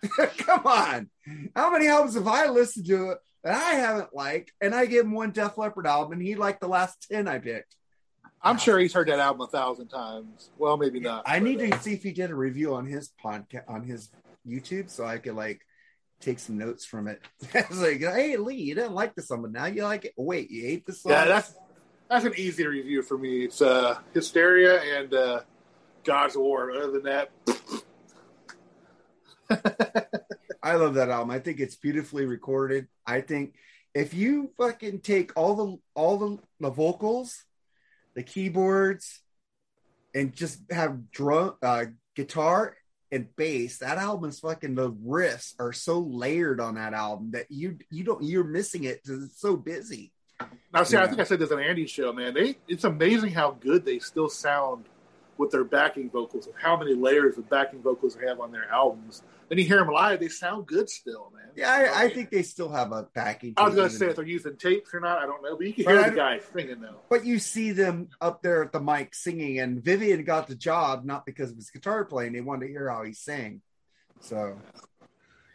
Come 0.37 0.65
on, 0.67 1.09
how 1.55 1.71
many 1.71 1.87
albums 1.87 2.13
have 2.15 2.27
I 2.27 2.47
listened 2.47 2.85
to 2.87 3.15
that 3.43 3.55
I 3.55 3.75
haven't 3.75 4.13
liked? 4.13 4.51
And 4.61 4.75
I 4.75 4.85
gave 4.85 5.01
him 5.01 5.11
one 5.11 5.31
Def 5.31 5.57
Leppard 5.57 5.87
album, 5.87 6.13
and 6.13 6.21
he 6.21 6.35
liked 6.35 6.61
the 6.61 6.67
last 6.67 7.07
ten 7.09 7.27
I 7.27 7.39
picked. 7.39 7.75
I'm 8.41 8.57
sure 8.57 8.79
he's 8.79 8.93
heard 8.93 9.09
that 9.09 9.19
album 9.19 9.41
a 9.41 9.47
thousand 9.47 9.89
times. 9.89 10.49
Well, 10.57 10.77
maybe 10.77 10.99
not. 10.99 11.23
I 11.25 11.39
need 11.39 11.61
uh, 11.61 11.75
to 11.75 11.83
see 11.83 11.93
if 11.93 12.03
he 12.03 12.11
did 12.11 12.31
a 12.31 12.35
review 12.35 12.73
on 12.75 12.85
his 12.85 13.11
podcast 13.23 13.63
on 13.67 13.83
his 13.83 14.09
YouTube, 14.47 14.89
so 14.89 15.05
I 15.05 15.17
could 15.17 15.35
like 15.35 15.61
take 16.19 16.39
some 16.39 16.57
notes 16.57 16.85
from 16.85 17.07
it. 17.07 17.21
it's 17.53 17.81
like, 17.81 17.99
hey 17.99 18.37
Lee, 18.37 18.55
you 18.55 18.75
didn't 18.75 18.93
like 18.93 19.15
this 19.15 19.29
one, 19.29 19.41
but 19.41 19.51
now 19.51 19.65
you 19.65 19.83
like 19.83 20.05
it. 20.05 20.13
Wait, 20.17 20.49
you 20.49 20.67
ate 20.67 20.85
this 20.85 21.01
song? 21.01 21.11
Yeah, 21.11 21.25
that's 21.25 21.53
that's 22.09 22.25
an 22.25 22.33
easy 22.37 22.65
review 22.65 23.01
for 23.01 23.17
me. 23.17 23.43
It's 23.43 23.61
uh, 23.61 23.99
Hysteria 24.13 24.81
and 24.81 25.13
uh, 25.13 25.41
God's 26.03 26.37
War. 26.37 26.71
Other 26.71 26.91
than 26.91 27.03
that, 27.03 27.31
I 30.69 30.75
love 30.75 30.93
that 30.95 31.09
album. 31.09 31.31
I 31.31 31.39
think 31.39 31.59
it's 31.59 31.75
beautifully 31.75 32.25
recorded. 32.25 32.87
I 33.03 33.21
think 33.21 33.55
if 33.95 34.13
you 34.13 34.51
fucking 34.55 34.99
take 35.01 35.35
all 35.35 35.55
the 35.55 35.77
all 35.95 36.17
the, 36.17 36.37
the 36.59 36.69
vocals, 36.69 37.43
the 38.13 38.21
keyboards, 38.21 39.21
and 40.13 40.31
just 40.31 40.59
have 40.71 41.09
drum, 41.09 41.55
uh, 41.63 41.85
guitar 42.15 42.77
and 43.11 43.35
bass, 43.35 43.79
that 43.79 43.97
album 43.97 44.29
is 44.29 44.39
fucking. 44.39 44.75
The 44.75 44.91
riffs 44.91 45.55
are 45.59 45.73
so 45.73 45.97
layered 45.99 46.59
on 46.61 46.75
that 46.75 46.93
album 46.93 47.31
that 47.31 47.47
you 47.49 47.79
you 47.89 48.03
don't 48.03 48.23
you're 48.23 48.43
missing 48.43 48.83
it 48.83 49.01
because 49.03 49.23
it's 49.23 49.41
so 49.41 49.57
busy. 49.57 50.11
now 50.71 50.83
see, 50.83 50.97
Yeah. 50.97 51.03
I 51.03 51.07
think 51.07 51.19
I 51.19 51.23
said 51.23 51.39
this 51.39 51.51
on 51.51 51.59
Andy's 51.59 51.89
show, 51.89 52.13
man. 52.13 52.35
They 52.35 52.57
it's 52.67 52.83
amazing 52.83 53.31
how 53.31 53.57
good 53.59 53.85
they 53.85 53.97
still 53.97 54.29
sound 54.29 54.85
with 55.39 55.49
their 55.49 55.63
backing 55.63 56.11
vocals 56.11 56.45
and 56.45 56.53
how 56.59 56.77
many 56.77 56.93
layers 56.93 57.39
of 57.39 57.49
backing 57.49 57.81
vocals 57.81 58.13
they 58.13 58.27
have 58.27 58.39
on 58.39 58.51
their 58.51 58.69
albums. 58.69 59.23
Then 59.49 59.57
you 59.57 59.65
hear 59.65 59.77
them 59.77 59.89
live, 59.91 60.19
they 60.19 60.27
sound 60.29 60.67
good 60.67 60.89
still, 60.89 61.31
man. 61.35 61.47
Yeah, 61.55 61.71
I, 61.71 62.03
I 62.05 62.09
think 62.09 62.29
they 62.29 62.43
still 62.43 62.69
have 62.69 62.91
a 62.91 63.07
backing. 63.15 63.55
I 63.57 63.65
was 63.65 63.75
gonna 63.75 63.89
say 63.89 64.07
if 64.07 64.15
they're 64.15 64.25
using 64.25 64.55
tapes 64.57 64.93
or 64.93 64.99
not, 64.99 65.17
I 65.17 65.25
don't 65.25 65.41
know, 65.43 65.57
but 65.57 65.65
you 65.67 65.73
can 65.73 65.85
But 65.85 65.91
hear 65.95 66.01
I 66.03 66.09
the 66.11 66.15
guy 66.15 66.39
singing 66.53 66.81
though. 66.81 66.99
But 67.09 67.25
you 67.25 67.39
see 67.39 67.71
them 67.71 68.09
up 68.21 68.43
there 68.43 68.63
at 68.63 68.71
the 68.71 68.79
mic 68.79 69.15
singing, 69.15 69.59
and 69.59 69.83
Vivian 69.83 70.23
got 70.23 70.47
the 70.47 70.55
job 70.55 71.03
not 71.03 71.25
because 71.25 71.49
of 71.49 71.55
his 71.57 71.69
guitar 71.71 72.05
playing; 72.05 72.33
they 72.33 72.41
wanted 72.41 72.67
to 72.67 72.71
hear 72.71 72.89
how 72.89 73.03
he 73.03 73.13
sang. 73.13 73.61
So 74.21 74.57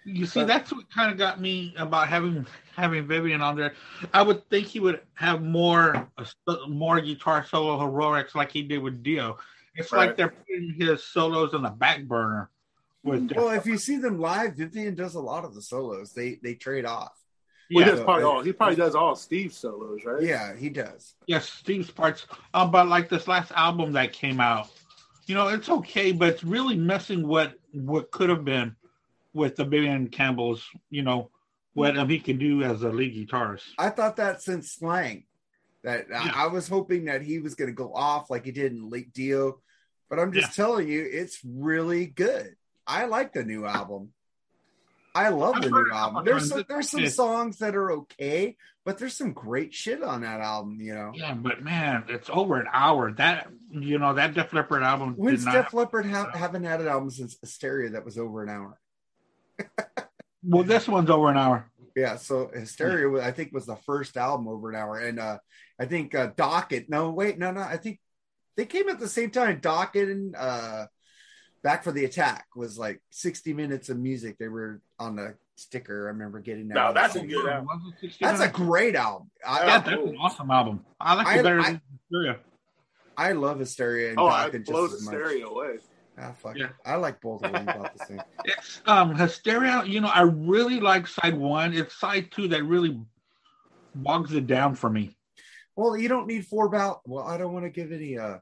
You 0.07 0.27
see, 0.27 0.41
But- 0.41 0.49
that's 0.49 0.73
what 0.73 0.91
kind 0.91 1.11
of 1.13 1.17
got 1.17 1.41
me 1.41 1.75
about 1.79 2.09
having 2.09 2.47
having 2.77 3.07
Vivian 3.07 3.41
on 3.41 3.57
there. 3.57 3.75
I 4.13 4.23
would 4.23 4.49
think 4.51 4.67
he 4.67 4.81
would 4.81 5.01
have 5.15 5.41
more 5.41 6.11
uh, 6.19 6.57
more 6.69 7.01
guitar 7.01 7.47
solo 7.47 7.79
heroics 7.79 8.35
like 8.35 8.51
he 8.51 8.63
did 8.63 8.79
with 8.83 9.03
Dio. 9.03 9.39
It's 9.77 9.93
Right. 9.93 10.09
like 10.09 10.17
they're 10.17 10.29
putting 10.29 10.75
his 10.79 11.03
solos 11.05 11.55
on 11.55 11.63
the 11.63 11.71
back 11.71 12.03
burner. 12.05 12.51
With 13.05 13.31
Well, 13.37 13.51
if 13.51 13.67
you 13.67 13.77
see 13.77 13.97
them 13.99 14.19
live, 14.19 14.55
Vivian 14.55 14.95
does 14.95 15.15
a 15.15 15.21
lot 15.21 15.45
of 15.45 15.55
the 15.55 15.63
solos. 15.63 16.13
They 16.13 16.39
they 16.43 16.55
trade 16.55 16.87
off. 16.87 17.13
Well, 17.73 17.85
yeah, 17.85 17.91
he 17.91 17.97
does 17.97 18.05
probably 18.05 18.25
all. 18.25 18.43
He 18.43 18.53
probably 18.53 18.77
does 18.77 18.95
all 18.95 19.15
Steve's 19.15 19.57
solos, 19.57 20.01
right? 20.05 20.23
Yeah, 20.23 20.57
he 20.57 20.69
does. 20.71 21.15
yes, 21.27 21.49
Steve's 21.49 21.91
parts. 21.91 22.27
Um, 22.55 22.71
but 22.71 22.89
like 22.89 23.09
this 23.09 23.29
last 23.29 23.53
album 23.53 23.93
that 23.93 24.13
came 24.13 24.41
out, 24.41 24.69
you 25.27 25.35
know, 25.35 25.49
it's 25.49 25.69
okay, 25.69 26.13
but 26.13 26.29
it's 26.29 26.45
really 26.45 26.77
missing 26.77 27.27
what 27.29 27.55
what 27.73 28.11
could 28.11 28.31
have 28.31 28.45
been 28.45 28.75
with 29.35 29.57
the 29.57 29.65
Vivian 29.65 30.09
Campbell's. 30.09 30.67
You 30.91 31.03
know, 31.03 31.31
what 31.75 31.97
um, 31.99 32.09
he 32.09 32.19
can 32.19 32.39
do 32.39 32.63
as 32.63 32.83
a 32.83 32.89
lead 32.89 33.15
guitarist. 33.15 33.65
I 33.79 33.91
thought 33.91 34.17
that 34.17 34.41
since 34.43 34.73
Slang, 34.73 35.25
that 35.83 36.07
I- 36.15 36.25
Yeah. 36.27 36.33
I 36.35 36.47
was 36.47 36.69
hoping 36.69 37.07
that 37.07 37.21
he 37.23 37.39
was 37.39 37.55
going 37.55 37.69
to 37.69 37.75
go 37.75 37.93
off 37.95 38.31
like 38.31 38.45
he 38.47 38.53
did 38.53 38.73
in 38.73 38.89
Late 38.89 39.13
Dio, 39.13 39.61
but 40.09 40.19
I'm 40.19 40.33
just 40.33 40.55
telling 40.55 40.89
you, 40.89 41.03
it's 41.11 41.41
really 41.45 42.07
good. 42.07 42.57
I 42.87 43.07
like 43.07 43.33
the 43.33 43.45
new 43.45 43.67
album. 43.67 44.13
I 45.15 45.29
love 45.29 45.61
the 45.63 45.71
new 45.71 45.93
album. 45.93 46.25
There's 46.25 46.49
some, 46.49 46.65
there's 46.69 46.91
some 46.91 47.07
songs 47.07 47.59
that 47.59 47.77
are 47.77 47.93
okay, 47.93 48.57
but 48.85 48.99
there's 48.99 49.17
some 49.17 49.33
great 49.33 49.73
shit 49.73 50.03
on 50.03 50.23
that 50.23 50.41
album. 50.41 50.81
You 50.81 50.95
know, 50.95 51.13
Yeah, 51.15 51.35
but 51.35 51.63
man, 51.63 52.05
it's 52.09 52.29
over 52.29 52.61
an 52.61 52.67
hour. 52.73 53.13
That 53.13 53.49
you 53.71 53.99
know 53.99 54.15
that 54.15 54.35
Def 54.35 54.53
Leppard 54.53 54.83
album 54.83 55.15
when's 55.17 55.41
did 55.41 55.47
not. 55.47 55.53
Def 55.53 55.75
Leppard 55.75 56.07
ha- 56.07 56.33
haven't 56.35 56.65
had 56.65 56.81
an 56.81 56.89
album 56.89 57.11
since 57.11 57.37
Hysteria 57.41 57.91
that 57.91 58.05
was 58.05 58.19
over 58.19 58.43
an 58.43 58.49
hour? 58.49 58.81
well, 60.43 60.65
this 60.65 60.89
one's 60.89 61.11
over 61.11 61.31
an 61.31 61.37
hour. 61.37 61.71
Yeah, 61.95 62.17
so 62.17 62.51
Hysteria, 62.53 63.09
wa- 63.09 63.21
I 63.21 63.31
think, 63.31 63.53
was 63.53 63.67
the 63.67 63.77
first 63.77 64.17
album 64.17 64.49
over 64.49 64.69
an 64.69 64.75
hour, 64.75 64.99
and 64.99 65.21
uh, 65.21 65.39
I 65.79 65.87
think 65.87 66.13
uh, 66.17 66.31
Dokken. 66.31 66.89
No, 66.89 67.11
wait, 67.11 67.39
no, 67.39 67.53
no. 67.53 67.61
I 67.61 67.77
think 67.77 68.01
they 68.57 68.67
came 68.67 68.89
at 68.89 68.99
the 68.99 69.09
same 69.09 69.31
time. 69.31 69.61
Dokken 69.61 70.11
and 70.11 70.37
uh, 70.37 70.87
Back 71.65 71.83
for 71.83 71.91
the 71.93 72.05
Attack 72.05 72.47
was 72.55 72.79
like 72.79 73.01
sixty 73.11 73.53
minutes 73.55 73.89
of 73.89 73.99
music. 73.99 74.37
They 74.39 74.49
were 74.49 74.81
on 75.01 75.17
the 75.17 75.35
sticker. 75.57 76.05
I 76.05 76.11
remember 76.11 76.39
getting 76.41 76.69
that. 76.69 76.75
No, 76.75 76.93
that's 76.93 77.17
a 77.17 77.27
good 77.27 77.49
album. 77.49 77.67
Was 77.67 77.93
it 77.95 78.01
60 78.01 78.25
That's 78.25 78.41
a 78.43 78.49
great 78.49 78.95
album. 78.95 79.31
I, 79.47 79.59
yeah, 79.67 79.79
that's 79.81 79.89
an 80.03 80.17
awesome 80.21 80.51
album. 80.51 80.85
I 81.01 81.15
like 81.15 81.27
I- 81.27 81.39
it 81.39 81.43
better 81.43 81.61
I- 81.61 81.65
than 81.73 81.81
Hysteria. 82.11 82.37
I 83.17 83.33
love 83.33 83.59
Hysteria 83.61 84.11
and 84.11 84.19
Oh, 84.21 84.25
Dokken 84.27 84.55
it 84.55 84.59
just 84.59 84.71
blows 84.71 84.91
the 84.91 84.97
as 84.97 85.05
much. 85.41 85.43
away. 85.51 85.79
Ah, 86.19 86.33
fuck. 86.33 86.57
Yeah. 86.57 86.69
I 86.85 86.97
like 86.97 87.21
both 87.21 87.43
of 87.45 87.53
them 87.53 87.67
about 87.69 87.97
the 87.97 88.05
same. 88.05 88.23
Um 88.87 89.15
Hysteria, 89.17 89.85
you 89.87 90.01
know, 90.03 90.09
I 90.09 90.23
really 90.23 90.81
like 90.81 91.07
side 91.07 91.37
one. 91.37 91.73
It's 91.73 91.95
side 91.99 92.31
two 92.31 92.47
that 92.49 92.63
really 92.65 93.01
bogs 93.95 94.35
it 94.35 94.47
down 94.47 94.75
for 94.75 94.91
me. 94.91 95.17
Well, 95.77 95.97
you 95.97 96.09
don't 96.09 96.27
need 96.27 96.47
four 96.47 96.69
ballot. 96.69 96.99
Well, 97.07 97.25
I 97.25 97.39
don't 97.39 97.53
want 97.55 97.65
to 97.65 97.71
give 97.71 97.91
any 97.91 98.19
uh 98.19 98.39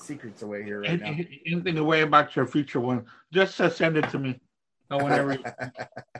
secrets 0.00 0.42
away 0.42 0.62
here 0.64 0.80
right 0.80 0.90
And, 0.90 1.00
now. 1.00 1.06
and- 1.08 1.28
anything 1.46 1.78
away 1.78 2.02
about 2.02 2.34
your 2.36 2.46
future 2.46 2.80
one, 2.80 3.06
just 3.32 3.60
uh, 3.60 3.68
send 3.70 3.96
it 3.96 4.08
to 4.10 4.18
me. 4.18 4.40
No 4.90 4.98
one 4.98 5.12
ever. 5.12 5.38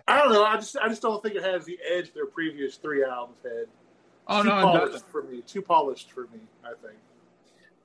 I 0.07 0.19
don't 0.21 0.33
know. 0.33 0.45
I 0.45 0.55
just 0.57 0.77
I 0.77 0.89
just 0.89 1.03
don't 1.03 1.21
think 1.23 1.35
it 1.35 1.43
has 1.43 1.65
the 1.65 1.77
edge 1.93 2.13
their 2.15 2.27
previous 2.27 2.77
three 2.77 3.03
albums 3.05 3.39
had. 3.43 3.67
Oh 4.29 4.43
too 4.45 4.49
no, 4.49 4.59
it 4.59 4.63
polished 4.63 4.93
doesn't. 4.93 5.11
for 5.11 5.23
me. 5.25 5.43
Too 5.43 5.61
polished 5.63 6.13
for 6.13 6.23
me. 6.33 6.39
I 6.63 6.69
think. 6.81 6.99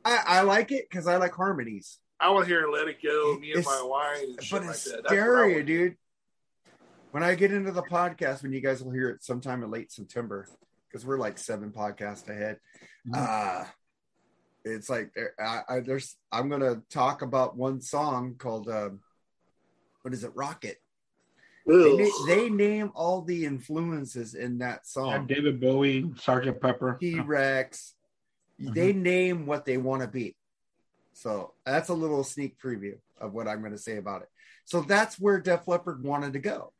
I, 0.03 0.19
I 0.27 0.41
like 0.41 0.71
it 0.71 0.87
because 0.87 1.07
I 1.07 1.17
like 1.17 1.33
harmonies. 1.33 1.97
I 2.19 2.29
want 2.29 2.45
to 2.45 2.53
hear 2.53 2.69
"Let 2.69 2.87
It 2.87 3.01
Go," 3.03 3.35
"Me 3.39 3.53
and 3.53 3.65
My 3.65 3.81
Wine," 3.83 4.29
and 4.37 4.43
shit 4.43 4.51
But 4.51 4.61
like 4.67 4.75
it's 4.75 4.83
that. 4.83 4.97
That's 4.97 5.07
stereo, 5.07 5.63
dude. 5.63 5.95
When 7.11 7.23
I 7.23 7.33
get 7.33 7.51
into 7.51 7.71
the 7.71 7.81
podcast, 7.81 8.43
when 8.43 8.51
you 8.53 8.61
guys 8.61 8.83
will 8.83 8.91
hear 8.91 9.09
it 9.09 9.23
sometime 9.23 9.63
in 9.63 9.71
late 9.71 9.91
September, 9.91 10.47
because 10.87 11.03
we're 11.03 11.17
like 11.17 11.39
seven 11.39 11.71
podcasts 11.71 12.29
ahead. 12.29 12.59
Mhm. 13.07 13.15
Uh 13.17 13.65
it's 14.65 14.89
like 14.89 15.13
there- 15.15 15.33
I, 15.39 15.61
I, 15.69 15.79
there's 15.79 16.15
I'm 16.31 16.49
gonna 16.49 16.81
talk 16.89 17.21
about 17.21 17.55
one 17.55 17.81
song 17.81 18.35
called 18.37 18.67
um, 18.67 18.99
what 20.01 20.13
is 20.13 20.23
it, 20.23 20.31
Rocket. 20.35 20.77
They, 21.67 21.97
na- 21.97 22.25
they 22.27 22.49
name 22.49 22.91
all 22.93 23.21
the 23.23 23.45
influences 23.45 24.35
in 24.35 24.59
that 24.59 24.81
Yeah, 24.83 24.83
song. 24.83 25.25
David 25.27 25.59
Bowie, 25.59 26.11
Sergeant 26.17 26.61
Pepper. 26.61 26.97
T 26.99 27.19
Rex. 27.19 27.93
They 28.59 28.93
name 28.93 29.45
what 29.47 29.65
they 29.65 29.77
want 29.77 30.01
to 30.03 30.07
be. 30.07 30.35
So 31.13 31.53
that's 31.65 31.89
a 31.89 31.93
little 31.93 32.23
sneak 32.23 32.59
preview 32.59 32.97
of 33.19 33.33
what 33.33 33.47
I'm 33.47 33.61
going 33.61 33.71
to 33.71 33.77
say 33.79 33.97
about 33.97 34.21
it. 34.21 34.29
So 34.65 34.81
that's 34.81 35.19
where 35.19 35.39
Def 35.39 35.67
Leppard 35.67 36.03
wanted 36.03 36.33
to 36.33 36.39
go. 36.39 36.71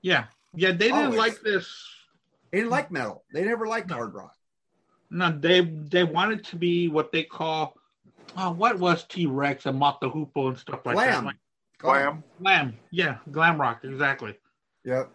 Yeah, 0.00 0.24
yeah, 0.54 0.70
they 0.70 0.88
didn't 0.88 1.04
Always. 1.04 1.18
like 1.18 1.40
this. 1.42 1.70
They 2.50 2.58
didn't 2.58 2.70
like 2.70 2.90
metal. 2.90 3.24
They 3.32 3.44
never 3.44 3.66
liked 3.66 3.90
hard 3.90 4.14
rock. 4.14 4.34
No, 5.10 5.30
they 5.38 5.60
they 5.60 6.04
wanted 6.04 6.44
to 6.44 6.56
be 6.56 6.88
what 6.88 7.12
they 7.12 7.22
call. 7.24 7.74
Oh, 8.36 8.52
what 8.52 8.78
was 8.78 9.04
T 9.04 9.26
Rex 9.26 9.66
and 9.66 9.78
Mott 9.78 10.00
the 10.00 10.10
Hoople 10.10 10.48
and 10.48 10.58
stuff 10.58 10.80
like 10.84 10.94
Glam. 10.96 11.12
that? 11.12 11.24
Like, 11.24 11.36
Glam. 11.78 12.24
glam, 12.40 12.76
yeah, 12.90 13.18
glam 13.30 13.60
rock, 13.60 13.80
exactly. 13.84 14.34
Yep. 14.84 15.10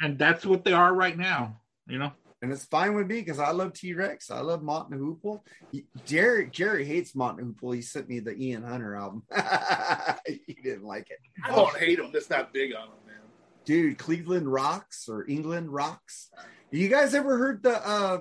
And 0.00 0.18
that's 0.18 0.44
what 0.46 0.64
they 0.64 0.72
are 0.72 0.94
right 0.94 1.16
now. 1.16 1.60
You 1.86 1.98
know. 1.98 2.12
And 2.42 2.52
it's 2.52 2.64
fine 2.66 2.94
with 2.94 3.06
me 3.06 3.20
because 3.20 3.38
I 3.38 3.52
love 3.52 3.72
T 3.74 3.94
Rex. 3.94 4.30
I 4.30 4.40
love 4.40 4.62
Mott 4.62 4.90
and 4.90 5.00
Hoople. 5.00 5.40
He- 5.72 5.86
Jerry 6.04 6.48
Jerry 6.50 6.84
hates 6.84 7.14
Mott 7.14 7.38
and 7.38 7.54
Hoople. 7.54 7.74
He 7.74 7.80
sent 7.82 8.08
me 8.08 8.20
the 8.20 8.34
Ian 8.36 8.62
Hunter 8.64 8.96
album. 8.96 9.22
he 10.26 10.54
didn't 10.62 10.84
like 10.84 11.10
it. 11.10 11.18
I 11.44 11.54
don't 11.54 11.76
hate 11.76 11.98
them. 11.98 12.10
That's 12.12 12.28
not 12.30 12.52
big 12.52 12.74
on 12.74 12.84
him, 12.88 12.90
man. 13.06 13.16
dude 13.64 13.96
cleveland 13.98 14.46
rocks 14.50 15.08
or 15.08 15.26
england 15.26 15.70
rocks 15.72 16.30
you 16.70 16.88
guys 16.88 17.14
ever 17.14 17.38
heard 17.38 17.62
the 17.62 17.76
uh 17.88 18.20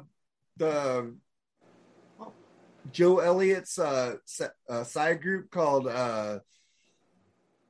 the 0.58 1.14
joe 2.92 3.20
elliott's 3.20 3.80
uh, 3.80 4.16
uh 4.70 4.84
side 4.84 5.22
group 5.22 5.50
called 5.50 5.88
uh 5.88 6.40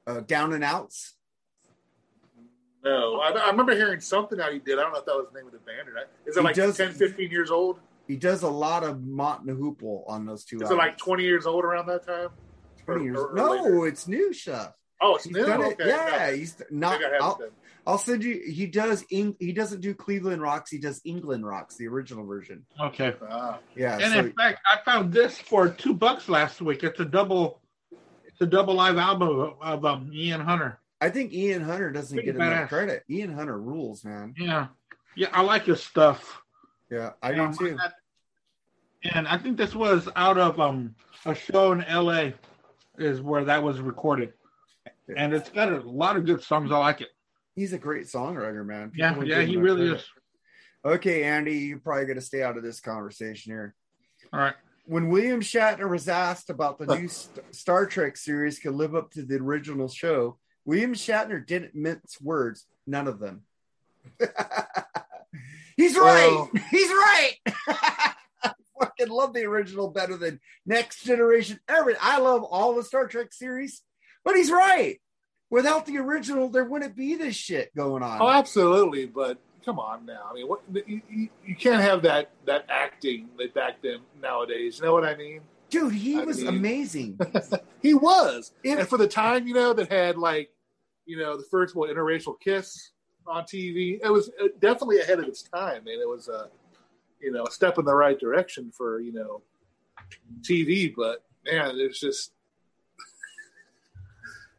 uh 0.08 0.20
down 0.22 0.54
'n' 0.54 0.64
outz 0.64 1.14
No, 2.84 3.20
I, 3.22 3.30
I 3.32 3.50
remember 3.52 3.74
hearing 3.76 4.02
something 4.02 4.38
that 4.40 4.52
he 4.52 4.60
did. 4.60 4.78
I 4.78 4.82
don't 4.82 4.92
know 4.92 5.00
if 5.00 5.06
that 5.06 5.16
was 5.16 5.28
the 5.32 5.40
name 5.40 5.48
of 5.48 5.54
the 5.54 5.60
band 5.60 5.88
or 5.88 5.94
not. 5.94 6.08
Is 6.26 6.36
it 6.36 6.42
He 6.42 6.46
like 6.46 6.56
does- 6.56 6.76
10, 6.76 6.92
15 6.92 7.32
years 7.32 7.50
old? 7.50 7.80
he 8.08 8.18
does 8.18 8.44
a 8.44 8.50
lot 8.50 8.84
of 8.84 9.02
mott 9.02 9.44
and 9.46 9.58
hoople 9.58 10.04
on 10.10 10.26
those 10.26 10.44
two 10.44 10.58
Is 10.60 10.70
it 10.70 10.74
like 10.76 10.98
20 10.98 11.24
years 11.24 11.46
old 11.46 11.64
around 11.64 11.86
that 11.88 12.06
time? 12.06 12.28
20 12.84 13.04
years 13.06 13.18
or- 13.18 13.30
or 13.32 13.36
no 13.36 13.52
later? 13.52 13.88
it's 13.88 14.08
new 14.10 14.34
stuff 14.34 14.74
Oh, 15.00 15.16
it's 15.16 15.24
he's 15.24 15.34
new? 15.38 15.46
done 15.46 15.62
it 15.62 15.74
Okay. 15.80 15.88
yeah 15.88 16.28
no. 16.28 16.36
he's 16.36 16.62
not 16.72 16.92
think 17.00 17.04
I 17.06 17.14
haven't 17.16 17.24
I'll. 17.24 17.40
I'll 17.86 17.98
send 17.98 18.24
you 18.24 18.40
he 18.46 18.66
does 18.68 19.04
Eng, 19.12 19.36
he 19.40 19.52
doesn't 19.52 19.82
do 19.82 19.94
cleveland 19.94 20.42
rocks 20.42 20.72
he 20.72 20.78
does 20.78 21.02
england 21.06 21.46
rocks 21.46 21.76
the 21.76 21.88
original 21.88 22.26
version 22.26 22.66
Okay. 22.80 23.14
Ah. 23.30 23.60
yeah 23.76 23.96
And 24.02 24.14
so 24.14 24.20
in 24.20 24.34
fact, 24.34 24.60
I 24.72 24.78
found 24.86 25.12
this 25.12 25.38
for 25.38 25.68
two 25.70 25.94
bucks 25.94 26.30
last 26.30 26.62
week. 26.62 26.84
It's 26.84 27.00
a 27.00 27.06
double. 27.06 27.62
It's 28.26 28.40
a 28.42 28.46
double 28.46 28.74
live 28.76 28.98
album 28.98 29.30
of, 29.40 29.54
of 29.62 29.86
um, 29.86 30.10
Ian 30.14 30.42
Hunter. 30.42 30.80
i 31.02 31.10
think 31.10 31.34
ian 31.34 31.62
hunter 31.62 31.92
doesn't 31.92 32.16
Pretty 32.18 32.32
get 32.32 32.36
enough 32.42 32.70
credit 32.70 33.04
ian 33.10 33.32
hunter 33.34 33.60
rules 33.60 34.04
man 34.06 34.34
Yeah, 34.38 34.68
yeah, 35.16 35.28
I 35.34 35.42
like 35.42 35.66
his 35.66 35.84
stuff. 35.84 36.42
yeah 36.90 37.12
i 37.22 37.32
Yeah, 37.32 37.52
do 37.52 37.58
too 37.58 37.78
And 39.14 39.28
I 39.28 39.38
think 39.38 39.58
this 39.58 39.76
was 39.76 40.08
out 40.16 40.38
of 40.38 40.60
um 40.60 40.96
a 41.26 41.36
show 41.36 41.74
in 41.74 41.84
L.A. 41.84 42.34
is 42.98 43.22
where 43.22 43.44
that 43.46 43.62
was 43.64 43.80
recorded, 43.82 44.34
and 45.16 45.34
it's 45.34 45.50
got 45.50 45.72
a 45.72 45.80
lot 45.82 46.16
of 46.18 46.26
good 46.26 46.42
songs. 46.42 46.72
I 46.72 46.78
like 46.78 47.02
it. 47.02 47.10
He's 47.56 47.74
a 47.74 47.78
great 47.78 48.06
songwriter, 48.08 48.66
man. 48.66 48.90
People 48.92 49.28
Yeah, 49.28 49.40
yeah, 49.40 49.46
he 49.46 49.58
really 49.58 49.88
credit. 49.90 50.00
is. 50.00 50.06
Okay, 50.86 51.24
Andy, 51.24 51.58
you're 51.60 51.80
probably 51.80 52.06
going 52.06 52.16
to 52.20 52.22
stay 52.22 52.44
out 52.44 52.58
of 52.58 52.64
this 52.64 52.80
conversation 52.82 53.52
here. 53.54 53.76
All 54.34 54.40
right. 54.40 54.56
When 54.86 55.08
William 55.10 55.40
Shatner 55.40 55.90
was 55.90 56.10
asked 56.10 56.50
about 56.50 56.78
the 56.78 56.88
new 56.98 57.08
Star 57.52 57.86
Trek 57.86 58.18
series 58.18 58.60
could 58.60 58.74
live 58.74 58.96
up 58.96 59.12
to 59.12 59.24
the 59.24 59.36
original 59.38 59.88
show, 59.88 60.38
William 60.66 60.94
Shatner 60.94 61.46
didn't 61.46 61.74
mince 61.74 62.20
words. 62.20 62.66
None 62.86 63.08
of 63.08 63.20
them. 63.20 63.44
He's 65.78 65.98
right. 65.98 66.28
Well- 66.32 66.50
He's 66.70 66.90
right. 66.90 67.32
I 67.68 68.54
fucking 68.80 69.10
love 69.10 69.34
the 69.34 69.46
original 69.46 69.90
better 69.90 70.18
than 70.18 70.40
Next 70.66 71.04
Generation. 71.04 71.60
Every 71.68 71.96
I 72.02 72.20
love 72.20 72.44
all 72.44 72.76
the 72.76 72.84
Star 72.84 73.08
Trek 73.08 73.32
series, 73.34 73.82
but 74.26 74.36
he's 74.36 74.52
right. 74.52 75.00
Without 75.54 75.86
the 75.86 76.00
original, 76.00 76.50
there 76.50 76.64
wouldn't 76.64 76.96
be 76.96 77.14
this 77.14 77.36
shit 77.36 77.76
going 77.76 78.02
on. 78.02 78.20
Oh, 78.20 78.28
absolutely. 78.28 79.06
But 79.06 79.38
come 79.64 79.78
on 79.78 80.04
now. 80.04 80.24
I 80.28 80.34
mean, 80.34 80.48
what, 80.48 80.62
you, 80.88 81.00
you, 81.08 81.30
you 81.46 81.56
can't 81.56 81.80
have 81.80 82.02
that 82.02 82.32
that 82.46 82.66
acting 82.70 83.30
that 83.38 83.54
back 83.54 83.80
then 83.84 84.00
nowadays. 84.20 84.80
You 84.80 84.86
know 84.86 84.94
what 84.94 85.06
I 85.06 85.16
mean? 85.16 85.42
Dude, 85.70 85.94
he 85.94 86.20
I 86.20 86.24
was 86.24 86.40
mean- 86.40 86.48
amazing. 86.48 87.20
He 87.84 87.94
was. 87.94 88.52
If- 88.64 88.80
and 88.80 88.88
for 88.88 88.98
the 88.98 89.08
time, 89.08 89.46
you 89.46 89.54
know, 89.54 89.74
that 89.74 89.92
had 89.92 90.18
like, 90.18 90.50
you 91.06 91.18
know, 91.18 91.38
the 91.38 91.46
first 91.52 91.76
one 91.76 91.88
interracial 91.90 92.40
kiss 92.40 92.92
on 93.28 93.44
TV, 93.44 94.00
it 94.02 94.10
was 94.10 94.32
uh, 94.42 94.48
definitely 94.60 95.02
ahead 95.02 95.20
of 95.20 95.26
its 95.28 95.44
time, 95.44 95.86
and 95.86 96.02
it 96.02 96.10
was 96.10 96.30
a, 96.30 96.48
you 97.22 97.32
know, 97.32 97.44
a 97.44 97.52
step 97.52 97.78
in 97.78 97.86
the 97.86 97.94
right 97.94 98.20
direction 98.20 98.72
for 98.76 99.02
you 99.02 99.14
know, 99.14 99.44
TV. 100.42 100.92
But 100.96 101.24
man, 101.46 101.76
it's 101.76 102.00
just 102.00 102.32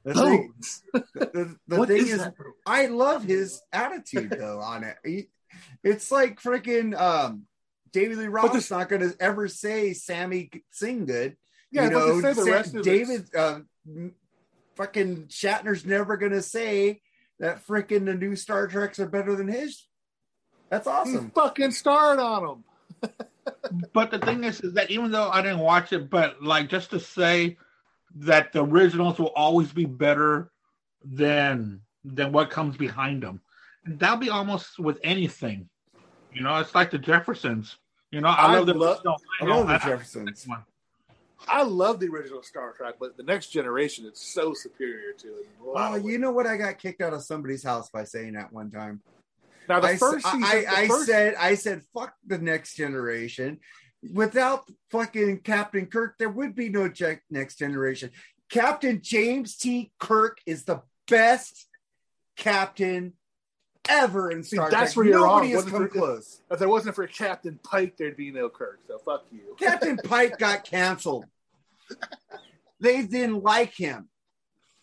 The 0.05 0.14
thing, 0.14 0.53
the, 0.93 1.57
the 1.67 1.87
thing 1.87 1.97
is 2.09 2.21
is. 2.21 2.29
I 2.67 2.87
love 2.87 3.25
his 3.25 3.61
attitude 3.73 4.31
though 4.38 4.61
on 4.61 4.85
it. 4.85 4.97
He- 5.05 5.29
it's 5.83 6.11
like 6.11 6.40
freaking 6.43 6.99
um, 7.01 7.45
David 7.93 8.19
Lee 8.19 8.27
Roth's 8.27 8.55
this- 8.55 8.71
not 8.71 8.88
going 8.88 9.03
to 9.09 9.17
ever 9.21 9.49
say 9.49 9.93
Sammy 9.95 10.51
sing 10.71 11.07
good. 11.07 11.37
Yeah, 11.71 11.85
you 11.85 11.90
but 11.90 11.99
know, 11.99 12.21
say 12.21 12.33
the 12.35 12.45
Sa- 12.45 12.51
rest 12.51 12.75
of 12.75 12.87
it's- 12.87 13.09
David, 13.09 13.35
uh, 13.35 13.61
fucking 14.77 15.27
Shatner's 15.29 15.85
never 15.87 16.17
going 16.17 16.33
to 16.33 16.43
say 16.43 17.01
that 17.40 17.67
freaking 17.67 18.05
the 18.05 18.14
new 18.14 18.37
Star 18.37 18.67
Treks 18.67 18.99
are 18.99 19.09
better 19.09 19.35
than 19.37 19.49
his. 19.49 19.87
That's 20.71 20.87
he 20.87 20.93
awesome. 20.93 21.31
fucking 21.31 21.71
starred 21.73 22.19
on 22.19 22.43
them. 23.03 23.14
But 23.93 24.11
the 24.11 24.19
thing 24.19 24.43
is, 24.45 24.61
is 24.62 24.73
that 24.73 24.90
even 24.90 25.11
though 25.11 25.29
I 25.29 25.43
didn't 25.43 25.59
watch 25.59 25.93
it, 25.93 26.09
but 26.09 26.43
like 26.43 26.71
just 26.71 26.90
to 26.90 27.01
say 27.01 27.59
that 28.14 28.53
the 28.53 28.64
originals 28.64 29.18
will 29.18 29.33
always 29.35 29.72
be 29.72 29.85
better 29.85 30.50
than 31.05 31.81
than 32.05 32.33
what 32.33 32.50
comes 32.50 32.77
behind 32.77 33.22
them. 33.22 33.40
That'll 33.87 34.16
be 34.18 34.31
almost 34.31 34.79
with 34.79 34.98
anything. 35.03 35.68
You 36.33 36.42
know, 36.42 36.57
it's 36.59 36.74
like 36.74 36.90
the 36.90 36.98
Jeffersons. 36.98 37.77
You 38.11 38.20
know, 38.20 38.29
I, 38.29 38.46
I 38.55 38.57
love 38.59 38.66
the 38.66 38.74
love- 38.74 38.96
original. 38.98 39.16
I 39.40 39.44
love 39.46 39.66
the 39.68 39.74
I- 39.74 39.79
Jeffersons. 39.79 40.46
one. 40.46 40.64
I 41.46 41.62
love 41.62 42.00
the 42.00 42.09
original 42.09 42.42
Star 42.42 42.72
Trek, 42.72 42.94
but 42.98 43.16
the 43.18 43.22
next 43.22 43.48
generation 43.48 44.07
is 44.07 44.18
so 44.18 44.55
superior 44.55 45.12
to 45.18 45.27
it. 45.29 45.46
in 45.61 45.66
a 45.66 45.72
Oh, 45.74 45.96
you 45.96 46.16
know 46.16 46.31
what? 46.33 46.46
I 46.46 46.57
got 46.57 46.79
kicked 46.79 47.03
out 47.03 47.12
of 47.12 47.22
somebody's 47.22 47.62
house 47.62 47.90
by 47.90 48.05
saying 48.05 48.33
that 48.35 48.50
one 48.50 48.70
time. 48.70 49.03
now 49.68 49.79
the 49.81 49.88
I, 49.88 49.96
first 49.96 50.24
season, 50.24 50.42
I, 50.42 50.61
the 50.61 50.68
I 50.70 50.88
first- 50.88 51.07
said, 51.07 51.35
I 51.35 51.55
said, 51.55 51.83
fuck 51.92 52.14
the 52.27 52.38
next 52.38 52.77
generation. 52.77 53.61
Without 54.12 54.69
fucking 54.90 55.38
Captain 55.40 55.87
Kirk, 55.87 56.17
there 56.19 56.29
would 56.29 56.55
be 56.55 56.69
no 56.69 56.90
next 57.31 57.59
generation. 57.59 58.11
Captain 58.51 59.01
James 59.03 59.57
T. 59.57 59.93
Kirk 59.99 60.38
is 60.47 60.64
the 60.64 60.83
best 61.09 61.67
captain 62.37 63.14
ever 63.88 64.31
in 64.31 64.43
See, 64.43 64.57
that's 64.57 64.71
Trek. 64.71 64.97
where 64.97 65.07
you're 65.07 65.19
Nobody 65.21 65.55
wrong. 65.55 65.62
has 65.62 65.71
come 65.71 65.83
for- 65.83 65.88
close. 65.88 66.43
if 66.51 66.59
there 66.59 66.69
wasn't 66.69 66.95
for 66.95 67.07
Captain 67.07 67.59
Pike, 67.62 67.97
there'd 67.97 68.17
be 68.17 68.31
no 68.31 68.49
Kirk. 68.49 68.81
So 68.87 68.99
fuck 68.99 69.25
you. 69.31 69.57
Captain 69.59 69.97
Pike 69.97 70.38
got 70.38 70.64
canceled. 70.64 71.25
They 72.81 73.03
didn't 73.03 73.43
like 73.43 73.73
him, 73.75 74.09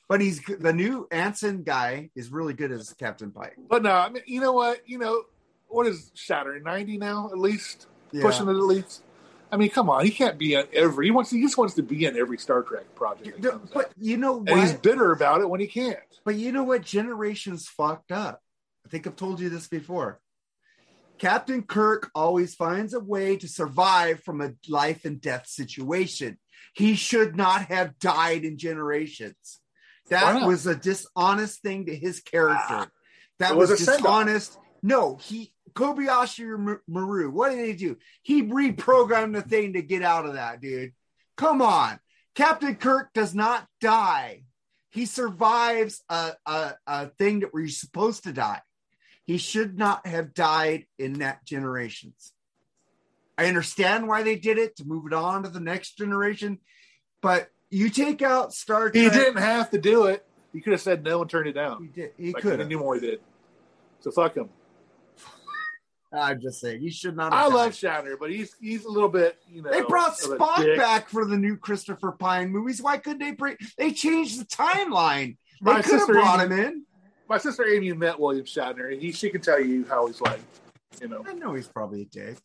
but 0.08 0.22
he's 0.22 0.42
the 0.44 0.74
new 0.74 1.08
Anson 1.12 1.64
guy 1.64 2.10
is 2.16 2.32
really 2.32 2.54
good 2.54 2.72
as 2.72 2.94
Captain 2.94 3.32
Pike. 3.32 3.56
But 3.70 3.84
no, 3.84 3.92
I 3.92 4.10
mean, 4.10 4.24
you 4.26 4.40
know 4.42 4.54
what? 4.54 4.88
You 4.88 4.98
know 4.98 5.24
what 5.68 5.88
is 5.88 6.12
Shatner 6.16 6.62
ninety 6.62 6.98
now 6.98 7.30
at 7.32 7.38
least 7.38 7.88
Yeah. 8.12 8.22
pushing 8.24 8.48
it 8.48 8.52
at 8.52 8.56
least. 8.58 9.04
I 9.52 9.58
mean, 9.58 9.70
come 9.70 9.90
on, 9.90 10.06
he 10.06 10.12
can't 10.12 10.38
be 10.38 10.56
on 10.56 10.66
every. 10.74 11.08
He 11.08 11.12
wants. 11.12 11.32
He 11.32 11.42
just 11.42 11.58
wants 11.58 11.74
to 11.76 11.84
be 11.84 12.06
in 12.06 12.18
every 12.18 12.38
Star 12.38 12.64
Trek 12.64 12.96
project. 12.96 13.42
But 13.74 13.86
out. 13.86 13.92
you 13.98 14.18
know 14.18 14.44
and 14.48 14.60
he's 14.60 14.74
bitter 14.74 15.12
about 15.12 15.42
it 15.42 15.50
when 15.50 15.60
he 15.60 15.68
can't. 15.68 16.00
But 16.24 16.36
you 16.36 16.52
know 16.52 16.64
what? 16.64 16.84
Generations 16.84 17.68
fucked 17.68 18.12
up. 18.12 18.42
I 18.86 18.90
think 18.90 19.08
I've 19.08 19.16
told 19.16 19.40
you 19.40 19.50
this 19.50 19.68
before. 19.68 20.20
Captain 21.18 21.62
Kirk 21.62 22.10
always 22.16 22.56
finds 22.56 22.94
a 22.94 23.00
way 23.00 23.38
to 23.38 23.48
survive 23.48 24.24
from 24.24 24.42
a 24.42 24.54
life 24.68 25.06
and 25.06 25.22
death 25.22 25.46
situation. 25.48 26.40
He 26.74 26.96
should 26.96 27.36
not 27.36 27.66
have 27.66 28.00
died 28.00 28.44
in 28.44 28.58
generations. 28.58 29.60
That 30.10 30.48
was 30.48 30.66
a 30.66 30.76
dishonest 30.76 31.62
thing 31.62 31.86
to 31.86 31.96
his 31.96 32.22
ah, 32.26 32.30
character. 32.30 32.92
That 33.40 33.56
was 33.56 33.70
was, 33.70 33.88
a 33.88 33.98
dishonest. 33.98 34.58
No, 34.82 35.18
he 35.18 35.54
Kobayashi 35.74 36.58
Mar- 36.58 36.82
Maru. 36.88 37.30
What 37.30 37.52
did 37.52 37.68
he 37.68 37.74
do? 37.74 37.98
He 38.22 38.44
reprogrammed 38.44 39.34
the 39.34 39.42
thing 39.42 39.74
to 39.74 39.82
get 39.82 40.04
out 40.04 40.26
of 40.26 40.34
that, 40.34 40.62
dude. 40.62 40.94
Come 41.38 41.62
on. 41.62 42.00
Captain 42.36 42.76
Kirk 42.76 43.12
does 43.14 43.36
not 43.36 43.68
die. 43.80 44.44
He 44.90 45.06
survives 45.06 46.04
a, 46.10 46.34
a, 46.46 46.74
a 46.86 47.08
thing 47.08 47.42
that 47.42 47.54
where 47.54 47.64
he's 47.64 47.80
supposed 47.80 48.24
to 48.24 48.34
die. 48.34 48.62
He 49.26 49.38
should 49.38 49.78
not 49.78 50.06
have 50.06 50.34
died 50.34 50.86
in 51.00 51.14
that 51.20 51.46
generations. 51.46 52.34
I 53.38 53.46
understand 53.46 54.08
why 54.08 54.24
they 54.24 54.36
did 54.36 54.58
it 54.58 54.76
to 54.78 54.86
move 54.86 55.06
it 55.08 55.14
on 55.14 55.44
to 55.44 55.50
the 55.50 55.60
next 55.60 55.98
generation, 55.98 56.60
but 57.22 57.50
you 57.70 57.90
take 57.90 58.22
out 58.22 58.54
Star 58.54 58.90
Trek. 58.90 59.04
He 59.04 59.10
didn't 59.10 59.42
have 59.42 59.72
to 59.72 59.78
do 59.80 60.06
it. 60.06 60.26
He 60.52 60.60
could 60.60 60.74
have 60.74 60.82
said 60.82 61.04
no 61.04 61.22
and 61.22 61.30
turned 61.30 61.48
it 61.48 61.54
down. 61.54 61.82
He 61.82 61.88
did. 61.88 62.12
He 62.18 62.34
Like 62.34 62.44
could. 62.44 62.60
Nimoy 62.60 63.00
did. 63.00 63.22
So 64.02 64.12
fuck 64.12 64.36
him. 64.36 64.50
I'm 66.13 66.41
just 66.41 66.60
saying 66.60 66.82
he 66.82 66.89
should 66.89 67.15
not. 67.15 67.32
I 67.32 67.43
Have 67.43 67.54
love. 67.54 67.71
Shatner, 67.71 68.15
but 68.19 68.30
he's 68.32 68.54
he's 68.60 68.84
a 68.86 68.89
little 68.89 69.08
bit, 69.10 69.38
you 69.50 69.62
know. 69.62 69.71
They 69.71 69.82
brought 69.82 70.17
Spock 70.17 70.78
back 70.78 71.08
for 71.10 71.26
the 71.26 71.38
new 71.38 71.56
Christopher 71.56 72.12
Pine 72.12 72.50
movies. 72.50 72.82
Why 72.82 72.97
couldn't 72.97 73.19
they 73.19 73.32
bring? 73.32 73.56
They 73.78 73.91
changed 73.93 74.39
the 74.41 74.45
timeline. 74.45 75.38
They 75.62 75.71
My 75.71 75.82
could 75.82 75.91
have 75.91 76.00
sister 76.02 76.13
brought 76.13 76.41
Amy- 76.43 76.56
him 76.56 76.65
in. 76.65 76.86
My 77.30 77.38
sister 77.38 77.65
Amy 77.65 77.93
met 77.93 78.19
William 78.19 78.45
Shatner, 78.45 78.91
and 78.91 79.02
he 79.02 79.13
she 79.13 79.30
can 79.30 79.39
tell 79.39 79.60
you 79.62 79.86
how 79.88 80.08
he's 80.08 80.19
like, 80.19 80.39
you 81.02 81.08
know. 81.08 81.24
I 81.26 81.34
know 81.34 81.54
he's 81.54 81.67
probably 81.69 82.02
a 82.02 82.06
dick, 82.06 82.38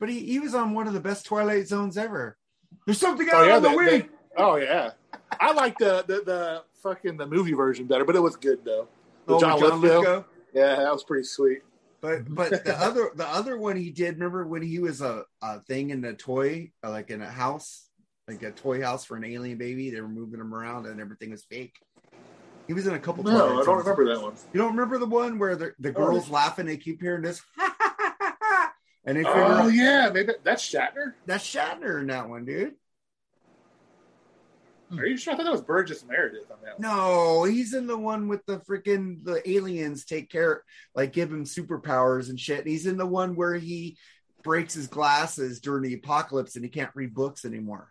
but 0.00 0.08
he, 0.08 0.18
he 0.24 0.40
was 0.40 0.54
on 0.56 0.74
one 0.74 0.88
of 0.88 0.92
the 0.92 1.00
best 1.00 1.24
Twilight 1.24 1.68
Zones 1.68 1.96
ever. 1.96 2.36
There's 2.84 2.98
something 2.98 3.28
Oh 3.32 3.36
out 3.36 3.46
yeah, 3.46 3.56
on 3.56 3.62
the 3.62 3.76
wing. 3.76 4.08
oh 4.36 4.56
yeah. 4.56 4.90
I 5.38 5.52
like 5.52 5.78
the, 5.78 6.04
the 6.08 6.22
the 6.26 6.62
fucking 6.82 7.16
the 7.16 7.26
movie 7.26 7.52
version 7.52 7.86
better, 7.86 8.04
but 8.04 8.16
it 8.16 8.20
was 8.20 8.34
good 8.34 8.64
though. 8.64 8.88
The 9.26 9.34
Oh, 9.34 9.40
John, 9.40 9.60
John. 9.60 9.80
Lithgow. 9.80 10.24
Yeah, 10.52 10.76
that 10.76 10.92
was 10.92 11.04
pretty 11.04 11.24
sweet. 11.24 11.60
But 12.00 12.22
but 12.34 12.64
the 12.64 12.78
other 12.78 13.10
the 13.14 13.26
other 13.26 13.58
one 13.58 13.76
he 13.76 13.90
did. 13.90 14.14
Remember 14.14 14.46
when 14.46 14.62
he 14.62 14.78
was 14.78 15.00
a, 15.00 15.24
a 15.42 15.60
thing 15.60 15.90
in 15.90 16.04
a 16.04 16.14
toy, 16.14 16.72
uh, 16.84 16.90
like 16.90 17.10
in 17.10 17.22
a 17.22 17.30
house, 17.30 17.88
like 18.26 18.42
a 18.42 18.52
toy 18.52 18.82
house 18.82 19.04
for 19.04 19.16
an 19.16 19.24
alien 19.24 19.58
baby. 19.58 19.90
They 19.90 20.00
were 20.00 20.08
moving 20.08 20.40
him 20.40 20.54
around 20.54 20.86
and 20.86 21.00
everything 21.00 21.30
was 21.30 21.44
fake. 21.44 21.78
He 22.66 22.74
was 22.74 22.86
in 22.86 22.94
a 22.94 22.98
couple. 22.98 23.24
No, 23.24 23.60
I 23.60 23.64
don't 23.64 23.78
remember 23.78 24.06
that 24.14 24.22
one. 24.22 24.34
You 24.52 24.60
don't 24.60 24.72
remember 24.72 24.98
the 24.98 25.06
one 25.06 25.38
where 25.38 25.56
the, 25.56 25.72
the 25.78 25.90
girls 25.90 26.28
laughing? 26.28 26.66
They 26.66 26.76
keep 26.76 27.00
hearing 27.00 27.22
this, 27.22 27.40
and 29.06 29.16
they 29.16 29.24
figure 29.24 29.42
Oh 29.42 29.62
out 29.62 29.72
yeah, 29.72 30.10
maybe 30.12 30.34
that's 30.44 30.68
Shatner. 30.68 31.14
that's 31.26 31.46
Shatner 31.46 32.00
in 32.00 32.08
that 32.08 32.28
one, 32.28 32.44
dude. 32.44 32.74
Are 34.96 35.06
you 35.06 35.16
sure? 35.16 35.34
I 35.34 35.36
thought 35.36 35.44
that 35.44 35.52
was 35.52 35.62
Burgess 35.62 36.04
Meredith 36.04 36.50
on 36.50 36.58
that 36.64 36.78
one. 36.78 36.96
No, 36.96 37.44
he's 37.44 37.74
in 37.74 37.86
the 37.86 37.98
one 37.98 38.26
with 38.26 38.44
the 38.46 38.58
freaking 38.60 39.22
the 39.22 39.48
aliens 39.48 40.04
take 40.04 40.30
care, 40.30 40.62
like 40.94 41.12
give 41.12 41.30
him 41.30 41.44
superpowers 41.44 42.30
and 42.30 42.40
shit. 42.40 42.60
And 42.60 42.68
he's 42.68 42.86
in 42.86 42.96
the 42.96 43.06
one 43.06 43.36
where 43.36 43.54
he 43.54 43.98
breaks 44.42 44.72
his 44.72 44.86
glasses 44.86 45.60
during 45.60 45.82
the 45.82 45.94
apocalypse 45.94 46.56
and 46.56 46.64
he 46.64 46.70
can't 46.70 46.90
read 46.94 47.14
books 47.14 47.44
anymore. 47.44 47.88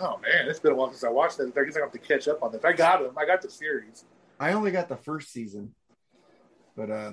Oh 0.00 0.18
man, 0.22 0.48
it's 0.48 0.60
been 0.60 0.72
a 0.72 0.74
while 0.74 0.90
since 0.90 1.04
I 1.04 1.10
watched 1.10 1.38
that. 1.38 1.52
I 1.56 1.64
guess 1.64 1.76
I 1.76 1.80
have 1.80 1.92
to 1.92 1.98
catch 1.98 2.28
up 2.28 2.42
on 2.42 2.52
this. 2.52 2.64
I 2.64 2.72
got 2.72 3.02
him. 3.02 3.10
I 3.18 3.26
got 3.26 3.42
the 3.42 3.50
series. 3.50 4.04
I 4.40 4.52
only 4.52 4.70
got 4.70 4.88
the 4.88 4.96
first 4.96 5.32
season, 5.32 5.74
but 6.76 6.90
uh, 6.90 7.12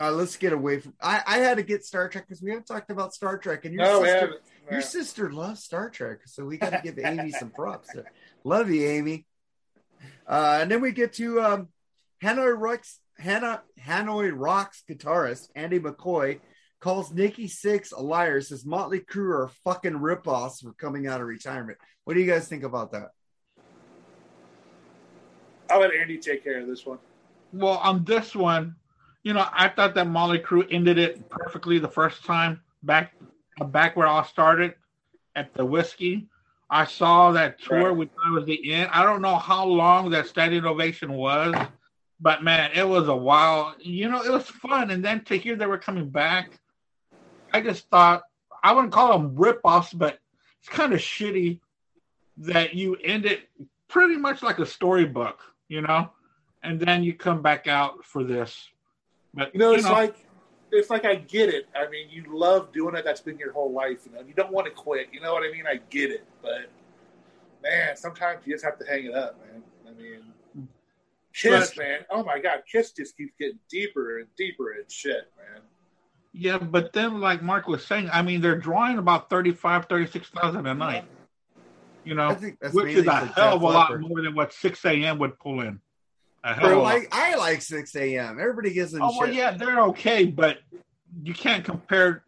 uh 0.00 0.12
let's 0.12 0.36
get 0.36 0.52
away 0.52 0.80
from. 0.80 0.94
I 1.02 1.22
I 1.26 1.38
had 1.38 1.56
to 1.56 1.64
get 1.64 1.84
Star 1.84 2.08
Trek 2.08 2.26
because 2.28 2.40
we 2.40 2.50
haven't 2.50 2.66
talked 2.66 2.90
about 2.90 3.12
Star 3.12 3.36
Trek, 3.36 3.64
and 3.64 3.74
your 3.74 3.82
No, 3.82 4.04
sister. 4.04 4.36
Your 4.70 4.80
sister 4.80 5.30
loves 5.30 5.62
Star 5.62 5.90
Trek, 5.90 6.20
so 6.26 6.44
we 6.44 6.56
got 6.56 6.70
to 6.70 6.80
give 6.82 6.98
Amy 6.98 7.30
some 7.32 7.50
props. 7.50 7.92
there. 7.92 8.10
Love 8.44 8.70
you, 8.70 8.86
Amy. 8.86 9.26
Uh, 10.26 10.58
and 10.62 10.70
then 10.70 10.80
we 10.80 10.92
get 10.92 11.12
to 11.14 11.40
um, 11.40 11.68
Hanoi 12.22 12.58
Rocks, 12.58 12.98
Hannah, 13.18 13.62
Hanoi 13.80 14.32
Rocks 14.34 14.82
guitarist 14.88 15.48
Andy 15.54 15.78
McCoy 15.78 16.40
calls 16.80 17.12
Nikki 17.12 17.46
Sixx 17.46 17.92
a 17.96 18.02
liar. 18.02 18.40
Says 18.40 18.64
Motley 18.64 19.00
Crue 19.00 19.30
are 19.30 19.50
fucking 19.64 19.92
ripoffs 19.92 20.62
for 20.62 20.72
coming 20.72 21.06
out 21.06 21.20
of 21.20 21.26
retirement. 21.26 21.78
What 22.04 22.14
do 22.14 22.20
you 22.20 22.30
guys 22.30 22.48
think 22.48 22.62
about 22.62 22.92
that? 22.92 23.10
I'll 25.70 25.80
let 25.80 25.94
Andy 25.94 26.18
take 26.18 26.44
care 26.44 26.60
of 26.60 26.66
this 26.66 26.84
one. 26.84 26.98
Well, 27.52 27.78
on 27.78 28.04
this 28.04 28.34
one, 28.34 28.76
you 29.22 29.32
know, 29.32 29.46
I 29.52 29.68
thought 29.68 29.94
that 29.94 30.06
Motley 30.06 30.38
Crue 30.38 30.66
ended 30.70 30.98
it 30.98 31.28
perfectly 31.30 31.78
the 31.78 31.88
first 31.88 32.24
time 32.24 32.60
back 32.82 33.14
back 33.62 33.96
where 33.96 34.06
I 34.06 34.24
started 34.24 34.74
at 35.36 35.54
the 35.54 35.64
whiskey. 35.64 36.26
I 36.70 36.86
saw 36.86 37.32
that 37.32 37.60
tour 37.60 37.88
Right. 37.88 37.96
which 37.96 38.10
was 38.32 38.46
the 38.46 38.72
end. 38.72 38.90
I 38.92 39.02
don't 39.04 39.22
know 39.22 39.36
how 39.36 39.64
long 39.64 40.10
that 40.10 40.26
standing 40.26 40.64
ovation 40.64 41.12
was, 41.12 41.54
but 42.20 42.42
man, 42.42 42.70
it 42.74 42.88
was 42.88 43.08
a 43.08 43.14
while. 43.14 43.74
You 43.78 44.08
know, 44.08 44.22
it 44.22 44.30
was 44.30 44.48
fun. 44.48 44.90
And 44.90 45.04
then 45.04 45.24
to 45.24 45.36
hear 45.36 45.56
they 45.56 45.66
were 45.66 45.78
coming 45.78 46.08
back, 46.08 46.58
I 47.52 47.60
just 47.60 47.88
thought 47.90 48.22
I 48.62 48.72
wouldn't 48.72 48.92
call 48.92 49.12
them 49.12 49.36
rip-offs, 49.36 49.92
but 49.92 50.18
it's 50.58 50.68
kind 50.68 50.92
of 50.92 51.00
shitty 51.00 51.60
that 52.38 52.74
you 52.74 52.96
end 52.96 53.26
it 53.26 53.48
pretty 53.88 54.16
much 54.16 54.42
like 54.42 54.58
a 54.58 54.66
storybook, 54.66 55.40
you 55.68 55.82
know, 55.82 56.10
and 56.62 56.80
then 56.80 57.04
you 57.04 57.14
come 57.14 57.42
back 57.42 57.68
out 57.68 58.04
for 58.04 58.24
this. 58.24 58.68
But 59.34 59.54
You 59.54 59.60
know, 59.60 59.72
it's 59.74 59.88
like 59.88 60.16
it's 60.74 60.90
like 60.90 61.04
I 61.04 61.14
get 61.16 61.48
it. 61.48 61.66
I 61.74 61.88
mean, 61.88 62.08
you 62.10 62.24
love 62.28 62.72
doing 62.72 62.94
it. 62.94 63.04
That's 63.04 63.20
been 63.20 63.38
your 63.38 63.52
whole 63.52 63.72
life. 63.72 64.00
You 64.06 64.12
know, 64.12 64.20
you 64.26 64.34
don't 64.34 64.52
want 64.52 64.66
to 64.66 64.72
quit. 64.72 65.08
You 65.12 65.20
know 65.20 65.32
what 65.32 65.42
I 65.42 65.52
mean? 65.52 65.64
I 65.66 65.80
get 65.90 66.10
it, 66.10 66.24
but 66.42 66.70
man, 67.62 67.96
sometimes 67.96 68.46
you 68.46 68.54
just 68.54 68.64
have 68.64 68.78
to 68.78 68.84
hang 68.86 69.06
it 69.06 69.14
up, 69.14 69.38
man. 69.40 69.62
I 69.86 69.92
mean, 70.00 70.68
Kiss, 71.34 71.70
But- 71.74 71.78
man. 71.82 71.98
Oh 72.10 72.22
my 72.22 72.38
God, 72.38 72.62
Kiss 72.70 72.92
just 72.92 73.16
keeps 73.16 73.32
getting 73.38 73.58
deeper 73.68 74.18
and 74.18 74.28
deeper 74.36 74.72
and 74.72 74.90
shit, 74.90 75.32
man. 75.36 75.62
yeah, 76.32 76.58
but 76.58 76.92
then 76.92 77.20
like 77.20 77.42
Mark 77.42 77.66
was 77.66 77.84
saying, 77.84 78.08
I 78.12 78.22
mean, 78.22 78.40
they're 78.40 78.58
drawing 78.58 78.98
about 78.98 79.30
35, 79.30 79.86
36,000 79.86 80.66
a 80.66 80.74
night, 80.74 81.04
you 82.04 82.14
know, 82.14 82.28
I 82.28 82.34
think 82.34 82.58
that's 82.60 82.74
which 82.74 82.94
is 82.94 83.06
a 83.06 83.14
hell 83.26 83.56
of 83.56 83.62
a 83.62 83.66
lot 83.66 84.00
more 84.00 84.22
than 84.22 84.34
what 84.34 84.50
Sixx:A.M. 84.50 85.18
would 85.18 85.38
pull 85.38 85.60
in. 85.60 85.80
A 86.44 86.52
hell 86.52 86.68
Bro, 86.68 86.76
of 86.76 86.82
like 86.82 87.08
I 87.10 87.36
like 87.36 87.60
Sixx:A.M. 87.60 88.38
Everybody 88.38 88.72
gives 88.74 88.92
them 88.92 89.02
Oh 89.02 89.16
well, 89.18 89.32
yeah, 89.32 89.52
they're 89.52 89.80
okay, 89.80 90.26
but 90.26 90.58
you 91.22 91.32
can't 91.32 91.64
compare 91.64 92.22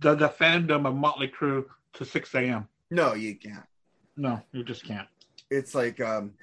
the, 0.00 0.14
the 0.14 0.28
fandom 0.28 0.86
of 0.86 0.94
Motley 0.94 1.28
Crue 1.28 1.64
to 1.94 2.04
Sixx:A.M. 2.04 2.68
No, 2.90 3.14
you 3.14 3.34
can't. 3.36 3.64
No, 4.18 4.42
you 4.52 4.64
just 4.64 4.84
can't. 4.84 5.08
It's 5.50 5.74
like 5.74 5.98
um 6.00 6.34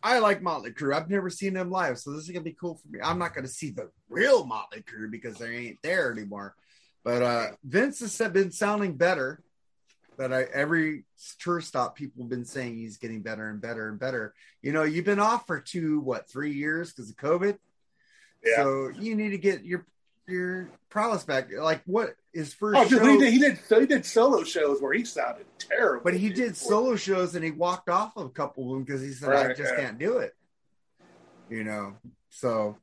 I 0.00 0.20
like 0.20 0.42
Motley 0.42 0.70
Crue. 0.70 0.94
I've 0.94 1.10
never 1.10 1.28
seen 1.28 1.54
them 1.54 1.72
live, 1.72 1.98
so 1.98 2.12
this 2.12 2.22
is 2.22 2.30
gonna 2.30 2.42
be 2.42 2.56
cool 2.58 2.76
for 2.76 2.88
me. 2.88 3.00
I'm 3.02 3.18
not 3.18 3.34
gonna 3.34 3.48
see 3.48 3.70
the 3.70 3.90
real 4.08 4.46
Motley 4.46 4.82
Crue 4.82 5.10
because 5.10 5.36
they 5.38 5.56
ain't 5.56 5.82
there 5.82 6.12
anymore. 6.12 6.54
But 7.02 7.22
uh 7.22 7.46
Vince 7.64 7.98
has 7.98 8.16
been 8.30 8.52
sounding 8.52 8.96
better. 8.96 9.42
But 10.16 10.32
I 10.32 10.42
every 10.44 11.04
tour 11.40 11.60
stop, 11.60 11.96
people 11.96 12.22
have 12.22 12.30
been 12.30 12.44
saying 12.44 12.76
he's 12.76 12.98
getting 12.98 13.22
better 13.22 13.48
and 13.48 13.60
better 13.60 13.88
and 13.88 13.98
better. 13.98 14.34
You 14.62 14.72
know, 14.72 14.82
you've 14.84 15.04
been 15.04 15.18
off 15.18 15.46
for 15.46 15.60
two, 15.60 16.00
what, 16.00 16.28
three 16.30 16.52
years 16.52 16.92
because 16.92 17.10
of 17.10 17.16
COVID. 17.16 17.58
Yeah. 18.44 18.56
So 18.56 18.90
you 18.98 19.16
need 19.16 19.30
to 19.30 19.38
get 19.38 19.64
your 19.64 19.86
your 20.26 20.70
prowess 20.88 21.24
back. 21.24 21.50
Like 21.52 21.82
what 21.86 22.14
his 22.32 22.54
first 22.54 22.78
Oh, 22.78 22.86
show, 22.86 23.04
he 23.06 23.18
did. 23.18 23.32
He 23.32 23.38
did. 23.38 23.58
So 23.66 23.80
he 23.80 23.86
did 23.86 24.06
solo 24.06 24.44
shows 24.44 24.80
where 24.80 24.92
he 24.92 25.04
sounded 25.04 25.46
terrible. 25.58 26.04
but 26.04 26.14
he 26.14 26.28
did 26.28 26.50
before. 26.50 26.70
solo 26.70 26.96
shows 26.96 27.34
and 27.34 27.44
he 27.44 27.50
walked 27.50 27.88
off 27.88 28.16
of 28.16 28.26
a 28.26 28.30
couple 28.30 28.64
of 28.64 28.70
them 28.74 28.84
because 28.84 29.02
he 29.02 29.12
said, 29.12 29.30
"I 29.32 29.48
just 29.54 29.72
yeah. 29.74 29.80
can't 29.80 29.98
do 29.98 30.18
it." 30.18 30.34
You 31.50 31.64
know, 31.64 31.96
so 32.30 32.76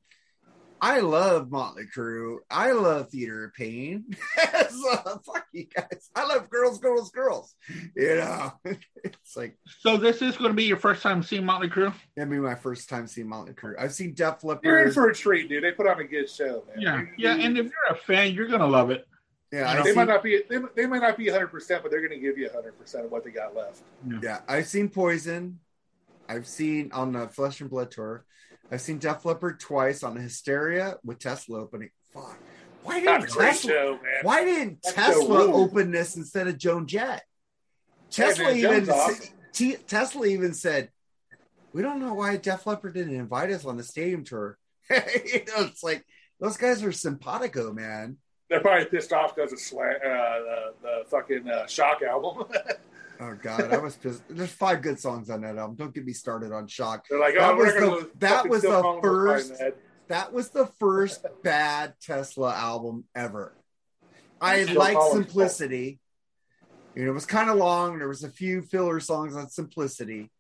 I 0.83 0.99
love 1.01 1.51
Motley 1.51 1.83
Crue. 1.95 2.37
I 2.49 2.71
love 2.71 3.09
Theater 3.09 3.45
of 3.45 3.53
Pain. 3.53 4.05
so, 4.69 5.21
fuck 5.23 5.45
you 5.53 5.67
guys. 5.75 6.09
I 6.15 6.25
love 6.25 6.49
girls, 6.49 6.79
girls, 6.79 7.11
girls. 7.11 7.53
You 7.95 8.15
know, 8.15 8.53
it's 9.03 9.37
like 9.37 9.57
So 9.81 9.97
this 9.97 10.23
is 10.23 10.35
going 10.37 10.49
to 10.49 10.55
be 10.55 10.63
your 10.63 10.77
first 10.77 11.03
time 11.03 11.21
seeing 11.21 11.45
Motley 11.45 11.69
Crue. 11.69 11.93
it'd 12.17 12.31
be 12.31 12.39
my 12.39 12.55
first 12.55 12.89
time 12.89 13.05
seeing 13.05 13.29
Motley 13.29 13.53
Crue. 13.53 13.75
I've 13.79 13.93
seen 13.93 14.15
Def 14.15 14.39
You're 14.43 14.53
in 14.53 14.63
Leppard. 14.63 14.93
for 14.95 15.09
a 15.09 15.13
treat, 15.13 15.49
dude. 15.49 15.63
They 15.63 15.71
put 15.71 15.85
on 15.85 15.99
a 15.99 16.03
good 16.03 16.27
show, 16.27 16.63
man. 16.75 16.81
Yeah, 16.81 17.01
yeah, 17.35 17.45
and 17.45 17.57
if 17.59 17.65
you're 17.65 17.91
a 17.91 17.95
fan, 17.95 18.33
you're 18.33 18.47
going 18.47 18.61
to 18.61 18.67
love 18.67 18.89
it. 18.89 19.07
Yeah, 19.51 19.59
you 19.59 19.63
know, 19.65 19.69
I've 19.69 19.83
they 19.83 19.89
seen, 19.89 19.95
might 19.97 20.07
not 20.07 20.23
be. 20.23 20.41
They, 20.49 20.57
they 20.75 20.87
might 20.87 21.01
not 21.01 21.17
be 21.17 21.25
100, 21.25 21.47
percent 21.47 21.83
but 21.83 21.91
they're 21.91 21.99
going 21.99 22.19
to 22.19 22.25
give 22.25 22.37
you 22.39 22.45
100 22.45 22.79
percent 22.79 23.05
of 23.05 23.11
what 23.11 23.23
they 23.23 23.31
got 23.31 23.55
left. 23.55 23.81
yeah, 24.23 24.39
I've 24.47 24.67
seen 24.67 24.89
Poison. 24.89 25.59
I've 26.27 26.47
seen 26.47 26.91
on 26.93 27.11
the 27.11 27.27
Flesh 27.27 27.61
and 27.61 27.69
Blood 27.69 27.91
tour. 27.91 28.25
I've 28.71 28.81
seen 28.81 28.99
Def 28.99 29.25
Leppard 29.25 29.59
twice 29.59 30.01
on 30.01 30.15
the 30.15 30.21
Hysteria 30.21 30.95
with 31.03 31.19
Tesla 31.19 31.59
opening. 31.59 31.89
Fuck. 32.13 32.37
Why 32.83 33.01
didn't 33.01 33.29
Tesla? 33.29 33.53
show. 33.53 33.99
Why 34.23 34.45
didn't 34.45 34.81
Tesla 34.81 35.45
ruled. 35.45 35.69
open 35.71 35.91
this 35.91 36.15
instead 36.15 36.47
of 36.47 36.57
Joan 36.57 36.87
Jett? 36.87 37.23
Tesla 38.09 38.45
man, 38.45 38.57
even 38.57 38.89
awesome. 38.89 39.25
T- 39.53 39.75
Tesla 39.75 40.25
even 40.25 40.53
said, 40.53 40.89
"We 41.73 41.81
don't 41.81 41.99
know 41.99 42.13
why 42.13 42.37
Def 42.37 42.65
Leppard 42.65 42.93
didn't 42.93 43.15
invite 43.15 43.51
us 43.51 43.65
on 43.65 43.77
the 43.77 43.83
stadium 43.83 44.23
tour." 44.23 44.57
you 44.89 44.97
know, 45.47 45.65
it's 45.65 45.83
like 45.83 46.05
those 46.39 46.57
guys 46.57 46.83
are 46.83 46.91
simpatico, 46.91 47.71
man. 47.73 48.17
They're 48.49 48.61
probably 48.61 48.85
pissed 48.85 49.13
off 49.13 49.35
because 49.35 49.53
of 49.53 49.59
sla- 49.59 49.95
uh, 49.95 50.39
the, 50.39 50.73
the 50.81 51.03
fucking 51.09 51.47
uh, 51.47 51.67
Shock 51.67 52.01
album. 52.01 52.45
Oh 53.21 53.37
God, 53.39 53.71
I 53.71 53.77
was 53.77 53.95
pissed. 53.95 54.23
There's 54.29 54.51
five 54.51 54.81
good 54.81 54.99
songs 54.99 55.29
on 55.29 55.41
that 55.41 55.55
album. 55.55 55.75
Don't 55.75 55.93
get 55.93 56.05
me 56.05 56.11
started 56.13 56.51
on 56.51 56.67
Shock. 56.67 57.05
They're 57.07 57.19
like, 57.19 57.35
That 57.35 57.51
oh, 57.51 57.55
was 57.55 57.73
the- 57.73 58.09
that 58.17 58.49
was 58.49 58.61
the 58.63 58.81
Calling 58.81 59.01
for 59.01 59.27
Fine 59.27 59.37
first-. 59.37 59.61
That 60.07 60.33
was 60.33 60.49
the 60.49 60.65
first 60.79 61.25
bad 61.43 61.93
Tesla 62.01 62.53
album 62.53 63.05
ever. 63.15 63.53
I 64.41 64.63
liked 64.63 65.03
Simplicity. 65.11 65.99
You 66.95 67.05
know, 67.05 67.11
it 67.11 67.13
was 67.13 67.27
kind 67.27 67.49
of 67.49 67.57
long. 67.57 67.99
There 67.99 68.07
was 68.07 68.23
a 68.23 68.29
few 68.29 68.63
filler 68.63 68.99
songs 68.99 69.35
on 69.35 69.49
Simplicity. 69.49 70.31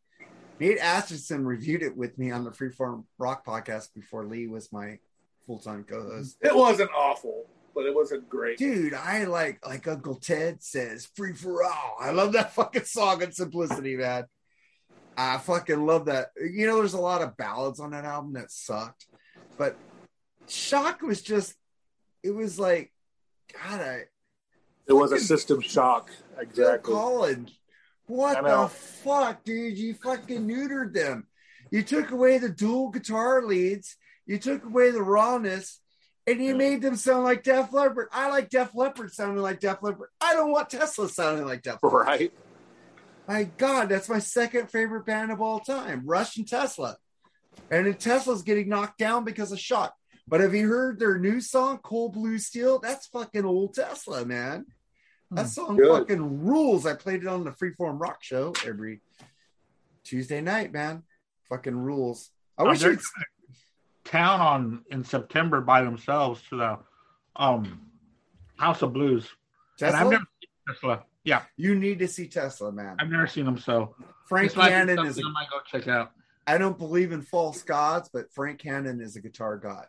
Nate 0.59 0.79
Atchison 0.79 1.45
reviewed 1.45 1.83
it 1.83 1.95
with 1.95 2.17
me 2.17 2.31
on 2.31 2.43
the 2.43 2.51
Freeform 2.51 3.05
Rock 3.17 3.45
podcast 3.45 3.93
before 3.95 4.25
Lee 4.25 4.47
was 4.47 4.71
my 4.71 4.97
full-time 5.45 5.85
co-host. 5.87 6.37
It 6.41 6.55
wasn't 6.55 6.91
awful, 6.95 7.45
but 7.73 7.85
it 7.85 7.95
wasn't 7.95 8.29
great. 8.29 8.57
Dude, 8.57 8.93
I 8.93 9.25
like 9.25 9.65
like 9.65 9.87
Uncle 9.87 10.15
Ted 10.15 10.63
says 10.63 11.07
free 11.15 11.33
for 11.33 11.63
all. 11.63 11.97
I 11.99 12.11
love 12.11 12.33
that 12.33 12.53
fucking 12.55 12.85
song 12.85 13.23
and 13.23 13.33
Simplicity, 13.33 13.95
man. 13.97 14.25
I 15.17 15.37
fucking 15.37 15.85
love 15.85 16.05
that. 16.05 16.27
You 16.37 16.67
know, 16.67 16.77
there's 16.77 16.93
a 16.93 17.01
lot 17.01 17.21
of 17.21 17.37
ballads 17.37 17.79
on 17.79 17.91
that 17.91 18.05
album 18.05 18.33
that 18.33 18.51
sucked, 18.51 19.05
but 19.57 19.75
Shock 20.47 21.01
was 21.01 21.21
just, 21.21 21.55
it 22.23 22.31
was 22.31 22.59
like, 22.59 22.91
God, 23.53 23.81
I 23.81 24.03
It 24.87 24.93
was 24.93 25.11
a 25.11 25.19
system 25.19 25.61
shock. 25.61 26.09
Phil 26.09 26.43
Exactly. 26.43 26.93
Collins. 26.93 27.57
What 28.07 28.43
the 28.43 28.67
fuck, 28.67 29.43
dude? 29.43 29.77
You 29.77 29.93
fucking 29.93 30.47
neutered 30.47 30.93
them. 30.93 31.27
You 31.71 31.83
took 31.83 32.11
away 32.11 32.37
the 32.37 32.49
dual 32.49 32.89
guitar 32.89 33.43
leads. 33.43 33.95
You 34.25 34.37
took 34.37 34.65
away 34.65 34.91
the 34.91 35.03
rawness, 35.03 35.80
and 36.27 36.43
you 36.43 36.55
made 36.55 36.81
them 36.81 36.95
sound 36.95 37.23
like 37.23 37.43
Def 37.43 37.73
Leppard. 37.73 38.07
I 38.11 38.29
like 38.29 38.49
Def 38.49 38.75
Leppard 38.75 39.13
sounding 39.13 39.41
like 39.41 39.59
Def 39.59 39.81
Leppard. 39.81 40.09
I 40.19 40.33
don't 40.33 40.51
want 40.51 40.69
Tesla 40.69 41.09
sounding 41.09 41.45
like 41.45 41.63
Def 41.63 41.79
Leppard. 41.81 42.07
Right. 42.07 42.33
My 43.27 43.43
God, 43.43 43.89
that's 43.89 44.09
my 44.09 44.19
second 44.19 44.69
favorite 44.69 45.05
band 45.05 45.31
of 45.31 45.41
all 45.41 45.59
time, 45.59 46.03
Rush 46.05 46.37
and 46.37 46.47
Tesla. 46.47 46.97
And 47.69 47.85
then 47.85 47.93
Tesla's 47.95 48.43
getting 48.43 48.69
knocked 48.69 48.97
down 48.97 49.23
because 49.23 49.51
of 49.51 49.59
Shock. 49.59 49.93
But 50.27 50.41
have 50.41 50.53
you 50.53 50.67
heard 50.67 50.99
their 50.99 51.17
new 51.17 51.41
song, 51.41 51.79
Cold 51.83 52.13
Blue 52.13 52.37
Steel? 52.37 52.79
That's 52.79 53.07
fucking 53.07 53.45
old 53.45 53.73
Tesla, 53.73 54.25
man. 54.25 54.65
That 55.31 55.43
hmm. 55.43 55.47
song 55.49 55.77
Good. 55.77 55.89
fucking 55.89 56.45
rules. 56.45 56.85
I 56.85 56.93
played 56.93 57.21
it 57.21 57.27
on 57.27 57.43
the 57.43 57.51
Freeform 57.51 57.99
Rock 57.99 58.23
Show 58.23 58.53
every 58.65 59.01
Tuesday 60.03 60.41
night, 60.41 60.71
man. 60.71 61.03
Fucking 61.49 61.75
rules. 61.75 62.29
I 62.57 62.63
Oh, 62.63 62.69
wish 62.69 62.81
you'd 62.81 62.99
town 64.03 64.39
on 64.39 64.85
in 64.91 65.03
September 65.03 65.61
by 65.61 65.81
themselves 65.83 66.41
to 66.49 66.57
the 66.57 66.77
um 67.35 67.81
House 68.57 68.81
of 68.81 68.93
Blues. 68.93 69.27
And 69.81 69.89
I've 69.89 69.93
Tesla. 69.95 70.11
never 70.11 70.25
seen 70.41 70.49
Tesla. 70.75 71.03
Yeah, 71.23 71.43
You 71.55 71.75
need 71.75 71.99
to 71.99 72.07
see 72.07 72.27
Tesla, 72.27 72.71
man. 72.71 72.95
I've 72.99 73.09
never 73.09 73.27
seen 73.27 73.45
them. 73.45 73.57
So 73.57 73.95
Frank 74.27 74.49
this 74.49 74.57
might 74.57 74.67
be 74.69 74.73
Hannon 74.73 75.05
is. 75.05 75.17
A, 75.19 75.21
I 75.23 75.29
might 75.31 75.49
go 75.51 75.57
check 75.65 75.87
out. 75.87 76.11
I 76.47 76.57
don't 76.57 76.77
believe 76.77 77.11
in 77.11 77.21
false 77.21 77.61
gods, 77.61 78.09
but 78.11 78.31
Frank 78.33 78.61
Hannon 78.63 78.99
is 79.01 79.15
a 79.15 79.21
guitar 79.21 79.57
god. 79.57 79.85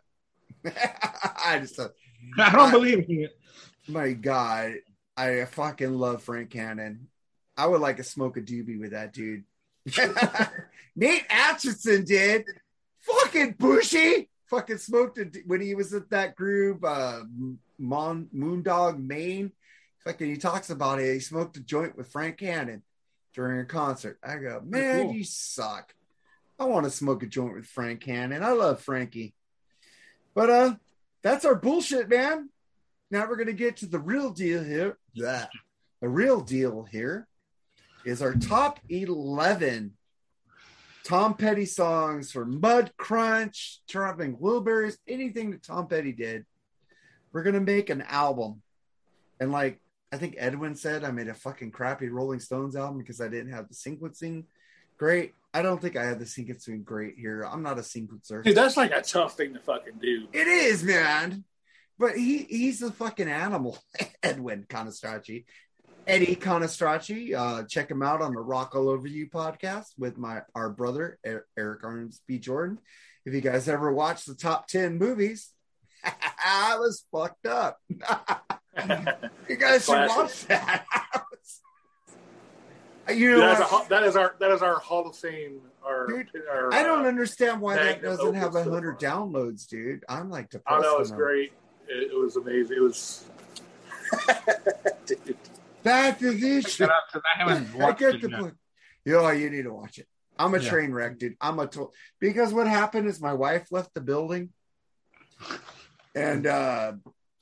I 0.65 1.57
just. 1.59 1.79
uh, 1.79 1.89
I 2.37 2.51
don't 2.51 2.69
I- 2.69 2.71
believe 2.71 3.09
in 3.09 3.21
it. 3.25 3.37
My 3.87 4.13
God, 4.13 4.73
I 5.17 5.45
fucking 5.45 5.93
love 5.93 6.23
Frank 6.23 6.53
Hannon. 6.53 7.07
I 7.57 7.65
would 7.67 7.81
like 7.81 7.97
to 7.97 8.03
smoke 8.03 8.37
a 8.37 8.41
doobie 8.41 8.79
with 8.79 8.91
that 8.91 9.11
dude. 9.13 9.43
Nate 10.95 11.25
Atchison 11.29 12.05
did. 12.05 12.45
Fucking 13.03 13.55
Bushy. 13.59 14.29
Fucking 14.49 14.77
smoked 14.77 15.17
it 15.17 15.37
when 15.45 15.61
he 15.61 15.75
was 15.75 15.93
at 15.93 16.09
that 16.11 16.35
group, 16.35 16.83
uh, 16.83 17.21
Mon, 17.79 18.27
Moondog, 18.35 19.03
Maine. 19.03 19.51
Fucking, 20.03 20.29
he 20.29 20.37
talks 20.37 20.69
about 20.69 20.99
it. 20.99 21.13
He 21.13 21.19
smoked 21.19 21.57
a 21.57 21.61
joint 21.61 21.97
with 21.97 22.11
Frank 22.11 22.39
Hannon 22.39 22.83
during 23.33 23.59
a 23.59 23.65
concert. 23.65 24.19
I 24.23 24.35
go, 24.37 24.61
man, 24.63 25.03
cool. 25.05 25.13
you 25.13 25.23
suck. 25.23 25.93
I 26.59 26.65
want 26.65 26.85
to 26.85 26.91
smoke 26.91 27.23
a 27.23 27.27
joint 27.27 27.55
with 27.55 27.65
Frank 27.65 28.03
Hannon. 28.03 28.43
I 28.43 28.51
love 28.51 28.81
Frankie. 28.81 29.33
But 30.35 30.49
uh, 30.49 30.75
that's 31.23 31.45
our 31.45 31.55
bullshit, 31.55 32.09
man. 32.09 32.49
Now 33.11 33.27
we're 33.27 33.37
gonna 33.37 33.53
get 33.53 33.77
to 33.77 33.85
the 33.85 33.99
real 33.99 34.31
deal 34.31 34.63
here. 34.63 34.97
Yeah. 35.13 35.47
The 36.01 36.09
real 36.09 36.41
deal 36.41 36.83
here 36.83 37.27
is 38.05 38.21
our 38.21 38.33
top 38.33 38.79
11 38.89 39.93
Tom 41.05 41.35
Petty 41.35 41.65
songs 41.65 42.31
for 42.31 42.45
Mudcrutch, 42.45 43.79
Traveling 43.87 44.37
Wilburys, 44.37 44.97
anything 45.07 45.51
that 45.51 45.63
Tom 45.63 45.87
Petty 45.87 46.13
did. 46.13 46.45
We're 47.31 47.43
gonna 47.43 47.59
make 47.59 47.89
an 47.89 48.01
album. 48.01 48.61
And 49.39 49.51
like 49.51 49.79
I 50.11 50.17
think 50.17 50.35
Edwin 50.37 50.75
said, 50.75 51.03
I 51.03 51.11
made 51.11 51.27
a 51.27 51.33
fucking 51.33 51.71
crappy 51.71 52.07
Rolling 52.07 52.39
Stones 52.39 52.75
album 52.75 52.99
because 52.99 53.19
I 53.19 53.27
didn't 53.27 53.51
have 53.51 53.67
the 53.67 53.73
sequencing 53.73 54.45
great. 54.97 55.33
I 55.53 55.61
don't 55.61 55.81
think 55.81 55.95
I 55.95 56.05
have 56.05 56.19
the 56.19 56.25
sequencing 56.25 56.83
great 56.83 57.15
here. 57.17 57.43
I'm 57.43 57.63
not 57.63 57.79
a 57.79 57.81
sequencer. 57.81 58.43
Dude, 58.43 58.55
that's 58.55 58.77
like 58.77 58.91
a 58.91 59.01
tough 59.01 59.35
thing 59.35 59.53
to 59.53 59.59
fucking 59.59 59.99
do. 60.01 60.27
It 60.31 60.47
is, 60.47 60.83
man. 60.83 61.43
But 61.99 62.17
he 62.17 62.39
he's 62.43 62.81
a 62.81 62.91
fucking 62.91 63.27
animal. 63.27 63.77
Edwin 64.23 64.65
Conestrachi. 64.69 65.45
Eddie 66.07 66.35
Conestrachi. 66.35 67.33
Uh, 67.33 67.63
check 67.63 67.89
him 67.89 68.01
out 68.01 68.21
on 68.21 68.33
the 68.33 68.39
Rock 68.39 68.75
All 68.75 68.89
Over 68.89 69.07
You 69.07 69.29
podcast 69.29 69.87
with 69.97 70.17
my 70.17 70.41
our 70.55 70.69
brother 70.69 71.17
Er- 71.25 71.47
Eric 71.57 71.83
Arms 71.83 72.21
B. 72.27 72.39
Jordan. 72.39 72.79
If 73.25 73.33
you 73.33 73.41
guys 73.41 73.69
ever 73.69 73.91
watched 73.91 74.27
the 74.27 74.35
top 74.35 74.67
10 74.67 74.97
movies, 74.97 75.51
I 76.03 76.75
was 76.77 77.05
fucked 77.11 77.45
up. 77.45 77.77
you 77.89 79.55
guys 79.55 79.85
should 79.85 80.09
watch 80.09 80.45
that. 80.47 80.85
you 83.13 83.31
know 83.31 83.39
That's 83.39 83.71
a, 83.71 83.89
that 83.89 84.03
is 84.03 84.15
our 84.15 84.35
that 84.39 84.51
is 84.51 84.61
our 84.61 84.79
Hall 84.79 85.07
of 85.07 85.15
Fame. 85.15 85.61
Our, 85.85 86.07
Dude, 86.07 86.29
our, 86.49 86.73
I 86.73 86.83
don't 86.83 87.05
uh, 87.05 87.09
understand 87.09 87.59
why 87.59 87.75
that 87.75 88.01
doesn't 88.01 88.35
have 88.35 88.55
a 88.55 88.59
opus 88.59 88.63
so 88.63 88.71
hundred 88.71 88.99
downloads, 88.99 89.67
dude. 89.67 90.03
I'm 90.07 90.29
like 90.29 90.45
I 90.45 90.47
depressed. 90.51 90.83
know 90.83 90.97
it's 90.99 91.11
great. 91.11 91.51
It, 91.89 92.11
it 92.11 92.17
was 92.17 92.37
amazing. 92.37 92.77
It 92.77 92.81
was. 92.81 93.25
Dude. 95.05 95.37
Back 95.83 96.19
to 96.19 96.33
this 96.33 96.65
shit. 96.69 96.87
that 96.87 96.93
out 96.93 97.01
'cause 97.11 97.21
I 97.35 97.39
haven't 97.39 97.81
I 97.81 97.91
get 97.93 98.21
the 98.21 98.29
yet. 98.29 98.39
point. 98.39 98.55
Yo, 99.05 99.29
you 99.31 99.49
need 99.49 99.63
to 99.63 99.73
watch 99.73 99.97
it. 99.99 100.07
I'm 100.39 100.55
a 100.55 100.59
Yeah. 100.59 100.69
train 100.69 100.91
wreck, 100.93 101.19
dude. 101.19 101.35
I'm 101.41 101.59
a 101.59 101.67
to- 101.67 101.91
because 102.19 102.53
what 102.53 102.67
happened 102.67 103.07
is 103.07 103.21
my 103.21 103.33
wife 103.33 103.67
left 103.71 103.93
the 103.93 104.01
building, 104.01 104.49
and 106.15 106.47
uh 106.47 106.93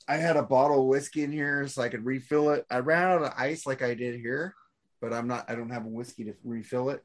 I 0.07 0.15
had 0.17 0.35
a 0.35 0.43
bottle 0.43 0.81
of 0.81 0.87
whiskey 0.87 1.23
in 1.23 1.31
here 1.31 1.67
so 1.67 1.81
I 1.81 1.89
could 1.89 2.03
refill 2.05 2.49
it. 2.51 2.65
I 2.69 2.79
ran 2.79 3.03
out 3.03 3.21
of 3.23 3.33
ice 3.37 3.65
like 3.65 3.81
I 3.81 3.93
did 3.93 4.19
here, 4.19 4.55
but 4.99 5.13
I'm 5.13 5.27
not. 5.27 5.49
I 5.49 5.55
don't 5.55 5.69
have 5.69 5.85
a 5.85 5.89
whiskey 5.89 6.25
to 6.25 6.33
refill 6.43 6.89
it, 6.89 7.01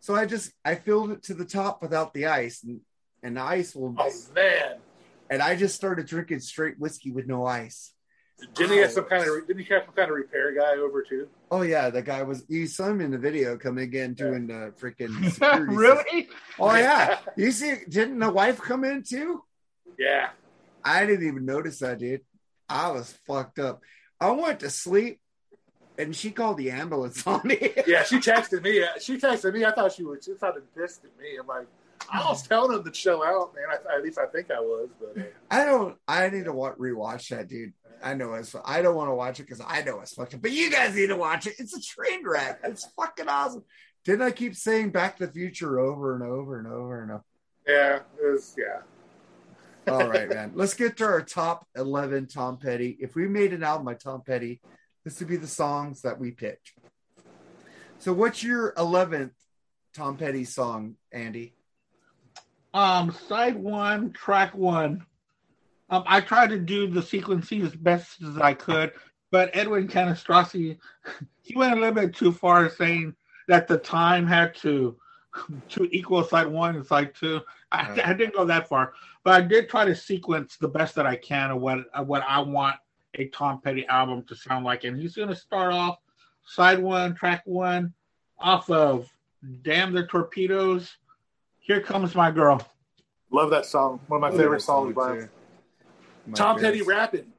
so 0.00 0.14
I 0.14 0.26
just 0.26 0.52
I 0.64 0.74
filled 0.76 1.10
it 1.10 1.22
to 1.24 1.34
the 1.34 1.44
top 1.46 1.82
without 1.82 2.12
the 2.14 2.26
ice, 2.26 2.62
and 2.62 2.80
and 3.22 3.36
the 3.36 3.42
ice 3.42 3.74
will. 3.74 3.94
Oh 3.98 4.12
man! 4.34 4.76
And 5.30 5.42
I 5.42 5.56
just 5.56 5.74
started 5.74 6.06
drinking 6.06 6.40
straight 6.40 6.78
whiskey 6.78 7.10
with 7.10 7.26
no 7.26 7.44
ice. 7.44 7.92
Didn't 8.54 8.72
he 8.72 8.78
have 8.78 8.92
some 8.92 9.04
kind 9.04 9.24
of? 9.28 9.46
Didn't 9.46 9.64
he 9.64 9.74
have 9.74 9.84
some 9.84 9.94
kind 9.94 10.10
of 10.10 10.16
repair 10.16 10.52
guy 10.54 10.76
over 10.76 11.02
too? 11.02 11.28
Oh 11.50 11.62
yeah, 11.62 11.90
the 11.90 12.02
guy 12.02 12.22
was. 12.22 12.44
You 12.48 12.66
saw 12.66 12.88
him 12.88 13.00
in 13.00 13.10
the 13.10 13.18
video 13.18 13.56
coming 13.56 13.92
in 13.92 14.14
doing 14.14 14.46
the 14.46 14.72
freaking 14.80 15.08
security 15.30 15.30
system. 15.30 15.76
really? 15.76 16.28
Oh 16.58 16.74
yeah, 16.74 17.18
you 17.36 17.50
see? 17.50 17.78
Didn't 17.88 18.18
the 18.20 18.30
wife 18.30 18.60
come 18.60 18.84
in 18.84 19.02
too? 19.02 19.42
Yeah. 19.98 20.30
I 20.84 21.04
didn't 21.06 21.26
even 21.26 21.44
notice 21.44 21.80
that, 21.80 21.98
dude. 21.98 22.20
I 22.68 22.90
was 22.92 23.12
fucked 23.26 23.58
up. 23.58 23.80
I 24.20 24.30
went 24.30 24.60
to 24.60 24.70
sleep, 24.70 25.20
and 25.98 26.14
she 26.14 26.30
called 26.30 26.58
the 26.58 26.70
ambulance 26.70 27.26
on 27.26 27.40
me. 27.44 27.58
Yeah, 27.86 28.04
she 28.04 28.18
texted 28.18 28.62
me. 28.62 28.84
She 29.00 29.18
texted 29.18 29.52
me. 29.52 29.64
I 29.64 29.72
thought 29.72 29.92
she 29.92 30.04
was. 30.04 30.24
She 30.24 30.36
sounded 30.38 30.62
pissed 30.76 31.04
at 31.04 31.10
me. 31.18 31.36
I'm 31.40 31.46
like, 31.46 31.66
I 32.12 32.28
was 32.28 32.46
telling 32.46 32.76
him 32.76 32.84
to 32.84 32.90
chill 32.90 33.22
out, 33.22 33.54
man. 33.54 33.64
I, 33.70 33.96
at 33.96 34.02
least 34.02 34.18
I 34.18 34.26
think 34.26 34.50
I 34.50 34.60
was. 34.60 34.88
But 34.98 35.22
uh, 35.22 35.26
I 35.50 35.64
don't. 35.64 35.96
I 36.06 36.28
need 36.30 36.44
to 36.44 36.52
wa- 36.52 36.74
rewatch 36.74 37.28
that, 37.28 37.48
dude. 37.48 37.72
I 38.02 38.14
know 38.14 38.34
it's. 38.34 38.54
I 38.64 38.82
don't 38.82 38.94
want 38.94 39.10
to 39.10 39.14
watch 39.14 39.40
it 39.40 39.44
because 39.44 39.60
I 39.66 39.82
know 39.82 40.00
it's 40.00 40.14
fucked 40.14 40.34
up. 40.34 40.42
But 40.42 40.52
you 40.52 40.70
guys 40.70 40.94
need 40.94 41.08
to 41.08 41.16
watch 41.16 41.46
it. 41.46 41.54
It's 41.58 41.76
a 41.76 41.80
train 41.80 42.26
wreck. 42.26 42.60
It's 42.64 42.86
fucking 42.96 43.28
awesome. 43.28 43.64
Didn't 44.04 44.22
I 44.22 44.30
keep 44.30 44.54
saying 44.54 44.90
Back 44.90 45.16
to 45.18 45.26
the 45.26 45.32
Future 45.32 45.80
over 45.80 46.14
and 46.14 46.22
over 46.22 46.58
and 46.58 46.66
over 46.66 47.02
and 47.02 47.10
over? 47.10 47.24
yeah, 47.66 47.96
it 47.96 48.32
was. 48.32 48.56
Yeah. 48.56 48.80
All 49.92 50.08
right, 50.08 50.28
man. 50.28 50.52
Let's 50.54 50.74
get 50.74 50.96
to 50.98 51.04
our 51.04 51.22
top 51.22 51.66
11 51.74 52.26
Tom 52.26 52.58
Petty. 52.58 52.96
If 53.00 53.14
we 53.14 53.26
made 53.26 53.52
an 53.52 53.62
album 53.62 53.86
by 53.86 53.94
Tom 53.94 54.22
Petty, 54.22 54.60
this 55.04 55.18
would 55.18 55.28
be 55.28 55.36
the 55.36 55.46
songs 55.46 56.02
that 56.02 56.18
we 56.18 56.30
picked. 56.30 56.72
So, 57.98 58.12
what's 58.12 58.42
your 58.42 58.72
11th 58.74 59.32
Tom 59.94 60.16
Petty 60.16 60.44
song, 60.44 60.96
Andy? 61.10 61.54
Um, 62.74 63.12
side 63.12 63.56
one, 63.56 64.12
track 64.12 64.54
one, 64.54 65.04
Um, 65.90 66.04
I 66.06 66.20
tried 66.20 66.50
to 66.50 66.58
do 66.58 66.86
the 66.86 67.00
sequencing 67.00 67.64
as 67.64 67.74
best 67.74 68.20
as 68.22 68.36
I 68.36 68.52
could, 68.52 68.92
but 69.30 69.50
Edwin 69.54 69.88
Canastrossi, 69.88 70.78
he 71.42 71.56
went 71.56 71.72
a 71.72 71.76
little 71.76 71.94
bit 71.94 72.14
too 72.14 72.30
far, 72.32 72.68
saying 72.68 73.14
that 73.48 73.66
the 73.68 73.78
time 73.78 74.26
had 74.26 74.54
to 74.56 74.96
to 75.70 75.88
equal 75.90 76.22
side 76.24 76.46
one 76.46 76.76
and 76.76 76.86
side 76.86 77.14
two. 77.14 77.40
I, 77.72 77.88
Right. 77.90 78.06
I 78.08 78.12
didn't 78.12 78.34
go 78.34 78.44
that 78.44 78.68
far, 78.68 78.92
but 79.24 79.34
I 79.34 79.40
did 79.40 79.68
try 79.68 79.84
to 79.86 79.94
sequence 79.94 80.56
the 80.56 80.68
best 80.68 80.94
that 80.96 81.06
I 81.06 81.16
can 81.16 81.50
of 81.50 81.60
what 81.60 81.86
of 81.94 82.06
what 82.06 82.22
I 82.28 82.40
want 82.40 82.76
a 83.14 83.26
Tom 83.28 83.60
Petty 83.60 83.86
album 83.86 84.24
to 84.24 84.34
sound 84.34 84.64
like. 84.64 84.84
And 84.84 84.96
he's 84.98 85.16
going 85.16 85.28
to 85.28 85.36
start 85.36 85.72
off 85.72 85.98
side 86.44 86.78
one, 86.78 87.14
track 87.14 87.42
one, 87.46 87.94
off 88.38 88.70
of 88.70 89.08
"Damn 89.62 89.92
the 89.92 90.06
Torpedoes." 90.06 90.96
Here 91.68 91.80
comes 91.82 92.14
my 92.14 92.30
girl. 92.30 92.60
Love 93.30 93.50
that 93.50 93.66
song. 93.66 94.00
One 94.08 94.24
of 94.24 94.32
my 94.32 94.36
favorite 94.36 94.62
songs 94.62 94.94
by 94.94 95.16
him. 95.18 95.30
Tom 96.34 96.56
favorite. 96.56 96.72
Petty 96.72 96.82
rapping. 96.82 97.32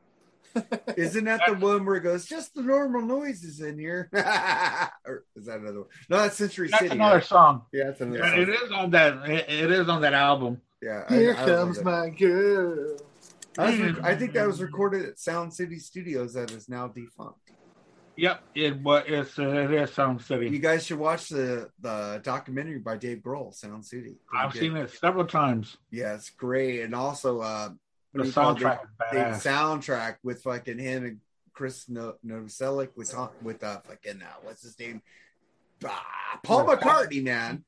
Isn't 0.98 1.26
that 1.26 1.42
the 1.48 1.54
one 1.56 1.84
where 1.84 1.96
it 1.96 2.02
goes, 2.02 2.26
just 2.26 2.54
the 2.54 2.62
normal 2.62 3.02
noises 3.02 3.60
in 3.60 3.78
here? 3.80 4.08
or 4.14 5.26
is 5.36 5.46
that 5.48 5.60
another 5.60 5.80
one? 5.80 5.90
No, 6.10 6.18
that's 6.18 6.36
Century 6.38 6.68
That's 6.70 6.84
City. 6.84 6.96
another 6.96 7.16
right? 7.18 7.24
song. 7.24 7.64
Yeah, 7.74 7.86
that's 7.86 8.02
another 8.02 8.24
And 8.24 8.32
song. 8.34 8.42
it 8.42 8.50
is 8.50 8.72
on 8.72 8.92
that. 8.92 9.30
It, 9.30 9.50
it 9.50 9.72
is 9.72 9.90
on 9.90 10.02
that 10.02 10.14
album. 10.14 10.62
Yeah, 10.82 11.06
I- 11.10 11.14
Here 11.16 11.36
I 11.36 11.46
love 11.46 11.66
comes 11.66 11.78
it. 11.80 11.86
my 11.86 12.10
girl. 12.10 12.98
I, 13.58 13.72
was 13.72 14.00
I 14.04 14.16
think 14.16 14.34
that 14.34 14.46
was 14.48 14.62
recorded 14.62 15.06
at 15.06 15.20
Sound 15.20 15.54
City 15.54 15.80
Studios 15.80 16.34
that 16.36 16.52
is 16.52 16.70
now 16.70 16.88
defunct. 16.88 17.52
Yep, 18.20 18.44
it 18.54 18.82
was. 18.82 19.04
It's 19.08 19.40
uh, 19.40 19.48
it 19.48 19.72
is 19.72 19.94
Sound 19.94 20.22
You 20.30 20.60
guys 20.60 20.86
should 20.86 21.00
watch 21.00 21.30
the 21.30 21.70
the 21.80 22.20
documentary 22.22 22.80
by 22.80 22.98
Dave 22.98 23.20
Grohl, 23.20 23.54
Sound 23.54 23.86
City. 23.86 24.18
I've 24.34 24.54
seen 24.54 24.76
it 24.76 24.92
several 24.92 25.26
times. 25.26 25.78
Yeah, 25.90 26.16
it's 26.16 26.30
great. 26.30 26.82
And 26.82 26.94
also 26.94 27.40
uh 27.40 27.70
The 27.70 28.20
what 28.20 28.24
do 28.24 28.28
you 28.28 28.34
call 28.34 28.52
it? 28.52 28.60
soundtrack 28.60 28.80
the 29.12 29.50
soundtrack 29.50 30.16
with 30.22 30.44
fucking 30.44 30.80
him 30.80 31.06
and 31.06 31.20
Chris 31.54 31.88
no- 31.88 32.16
Novoselic 32.26 32.90
with 32.98 33.16
with 33.42 33.64
uh 33.64 33.80
fucking 33.88 34.22
uh, 34.22 34.26
what's 34.44 34.64
his 34.64 34.78
name? 34.78 35.02
Ah, 35.86 36.40
Paul 36.44 36.66
McCartney, 36.66 37.24
man. 37.24 37.64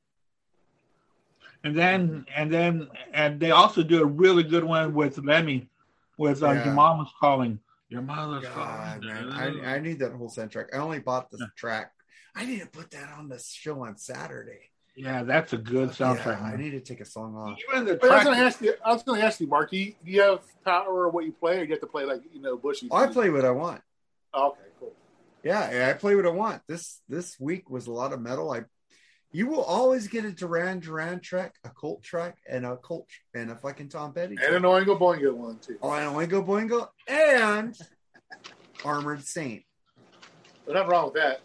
And 1.64 1.74
then 1.74 2.26
and 2.36 2.52
then 2.52 2.88
and 3.14 3.40
they 3.40 3.52
also 3.52 3.82
do 3.82 4.02
a 4.02 4.06
really 4.06 4.42
good 4.42 4.64
one 4.64 4.92
with 4.92 5.16
Lemmy, 5.16 5.70
with 6.18 6.42
uh, 6.42 6.50
Yeah. 6.50 6.64
your 6.66 6.74
mom 6.74 6.98
was 6.98 7.10
calling. 7.18 7.58
Your 7.92 8.00
mother's 8.00 8.48
God, 8.48 9.04
man, 9.04 9.30
I, 9.30 9.74
I 9.74 9.78
need 9.78 9.98
that 9.98 10.12
whole 10.12 10.30
soundtrack. 10.30 10.74
I 10.74 10.78
only 10.78 10.98
bought 10.98 11.30
the 11.30 11.46
track. 11.56 11.92
I 12.34 12.46
need 12.46 12.60
to 12.60 12.66
put 12.66 12.90
that 12.92 13.10
on 13.18 13.28
the 13.28 13.38
show 13.38 13.84
on 13.84 13.98
Saturday. 13.98 14.70
yeah, 14.96 15.22
that's 15.24 15.52
a 15.52 15.58
good 15.58 15.90
uh, 15.90 15.92
soundtrack. 15.92 16.40
Yeah, 16.40 16.52
I 16.54 16.56
need 16.56 16.70
to 16.70 16.80
take 16.80 17.02
a 17.02 17.04
song 17.04 17.36
off. 17.36 17.58
Even 17.70 17.84
the 17.84 17.96
But 17.96 18.10
I 18.10 18.14
was 18.14 18.24
going 18.24 18.38
to 18.38 18.44
ask 18.44 18.60
you. 18.62 18.74
I 18.82 18.92
was 18.94 19.02
going 19.02 19.20
to 19.20 19.26
ask 19.26 19.40
you, 19.40 19.46
Mark. 19.46 19.70
Do 19.70 19.76
you, 19.76 19.94
do 20.02 20.10
you 20.10 20.22
have 20.22 20.40
power 20.64 21.06
of 21.06 21.12
what 21.12 21.26
you 21.26 21.32
play, 21.32 21.58
or 21.58 21.64
you 21.64 21.70
have 21.70 21.80
to 21.80 21.86
play 21.86 22.06
like 22.06 22.22
you 22.32 22.40
know 22.40 22.56
Bushy? 22.56 22.88
Oh, 22.90 22.96
I 22.96 23.08
play 23.08 23.28
what 23.28 23.44
I 23.44 23.50
want. 23.50 23.82
Oh, 24.32 24.52
okay, 24.52 24.60
cool. 24.80 24.92
Yeah, 25.44 25.70
yeah, 25.70 25.88
I 25.90 25.92
play 25.92 26.16
what 26.16 26.24
I 26.24 26.30
want. 26.30 26.62
This 26.66 27.02
this 27.10 27.38
week 27.38 27.68
was 27.68 27.88
a 27.88 27.92
lot 27.92 28.14
of 28.14 28.22
metal. 28.22 28.50
I 28.50 28.62
you 29.32 29.46
will 29.46 29.62
always 29.62 30.08
get 30.08 30.24
a 30.24 30.30
Duran 30.30 30.80
Duran 30.80 31.20
track, 31.20 31.54
a 31.64 31.70
Colt 31.70 32.02
track, 32.02 32.36
and 32.48 32.66
a 32.66 32.76
Colt 32.76 33.08
and 33.34 33.50
a 33.50 33.56
fucking 33.56 33.88
Tom 33.88 34.12
Petty. 34.12 34.36
And 34.44 34.56
an 34.56 34.62
Oingo 34.62 34.98
Boingo 34.98 35.34
one 35.34 35.58
too. 35.58 35.78
Oh, 35.82 35.92
and 35.92 36.14
Oingo 36.14 36.46
Boingo 36.46 36.88
and 37.08 37.76
Armored 38.84 39.24
Saint. 39.24 39.62
There's 40.64 40.74
nothing 40.74 40.90
wrong 40.90 41.06
with 41.06 41.14
that. 41.14 41.40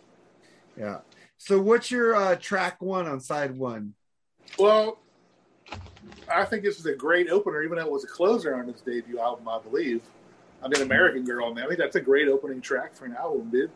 Yeah. 0.77 0.99
So 1.38 1.61
what's 1.61 1.89
your 1.89 2.15
uh, 2.15 2.35
track 2.35 2.81
one 2.81 3.07
on 3.07 3.19
side 3.19 3.57
one? 3.57 3.93
Well, 4.59 4.99
I 6.33 6.45
think 6.45 6.63
this 6.63 6.79
is 6.79 6.85
a 6.85 6.95
great 6.95 7.29
opener, 7.29 7.63
even 7.63 7.77
though 7.77 7.85
it 7.85 7.91
was 7.91 8.03
a 8.03 8.07
closer 8.07 8.55
on 8.55 8.67
his 8.67 8.81
debut 8.81 9.19
album, 9.19 9.47
I 9.47 9.59
believe. 9.59 10.01
I 10.61 10.67
mean, 10.67 10.81
American 10.81 11.23
Girl, 11.23 11.53
man. 11.53 11.65
I 11.65 11.67
think 11.67 11.79
that's 11.79 11.95
a 11.95 12.01
great 12.01 12.27
opening 12.27 12.61
track 12.61 12.95
for 12.95 13.05
an 13.05 13.15
album, 13.15 13.49
dude. 13.49 13.71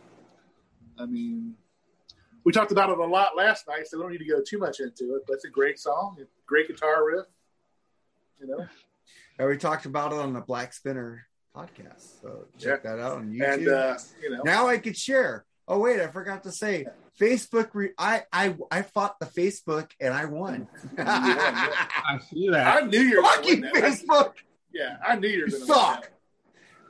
I 0.98 1.06
mean, 1.06 1.56
we 2.44 2.52
talked 2.52 2.72
about 2.72 2.90
it 2.90 2.98
a 2.98 3.06
lot 3.06 3.36
last 3.38 3.68
night, 3.68 3.88
so 3.88 3.98
we 3.98 4.04
don't 4.04 4.12
need 4.12 4.18
to 4.20 4.26
go 4.26 4.42
too 4.46 4.58
much 4.58 4.80
into 4.80 5.16
it. 5.16 5.24
But 5.28 5.36
it's 5.36 5.46
a 5.46 5.50
great 5.50 5.80
song, 5.80 6.18
great 6.46 6.68
guitar 6.68 7.06
riff. 7.06 7.26
You 8.40 8.48
know, 8.48 8.66
and 9.38 9.48
we 9.48 9.58
talked 9.58 9.86
about 9.86 10.12
it 10.14 10.20
on 10.20 10.34
the 10.34 10.42
Black 10.42 10.74
Spinner 10.74 11.28
podcast. 11.56 12.22
So 12.22 12.48
check 12.58 12.84
that 12.84 13.00
out 13.00 13.18
on 13.18 13.32
YouTube. 13.32 13.54
and 13.54 13.68
uh, 13.68 13.98
you 14.22 14.30
know, 14.32 14.42
now 14.44 14.68
I 14.68 14.78
could 14.80 14.98
share. 14.98 15.46
Oh 15.68 15.80
wait, 15.80 16.02
I 16.02 16.08
forgot 16.08 16.44
to 16.44 16.52
say 16.52 16.88
Facebook. 17.20 17.70
Re- 17.74 17.94
I 17.98 18.24
I 18.34 18.56
I 18.72 18.82
fought 18.82 19.20
the 19.20 19.28
Facebook 19.28 19.92
and 20.00 20.14
I 20.14 20.26
won. 20.26 20.68
I 20.98 22.20
see 22.30 22.50
that. 22.50 22.84
I 22.84 22.86
knew 22.88 23.00
you 23.00 23.18
were 23.18 23.22
going 23.22 23.34
Fuck 23.36 23.44
to 23.44 23.56
you, 23.56 23.62
win 23.62 23.72
that. 23.74 23.84
Facebook. 23.84 24.34
Yeah, 24.74 24.98
I 25.06 25.16
knew 25.18 25.28
you 25.30 25.42
were 25.42 25.48
You 25.48 25.52
going 25.52 25.68
to 25.68 25.68
win 25.74 25.78
suck. 25.78 26.12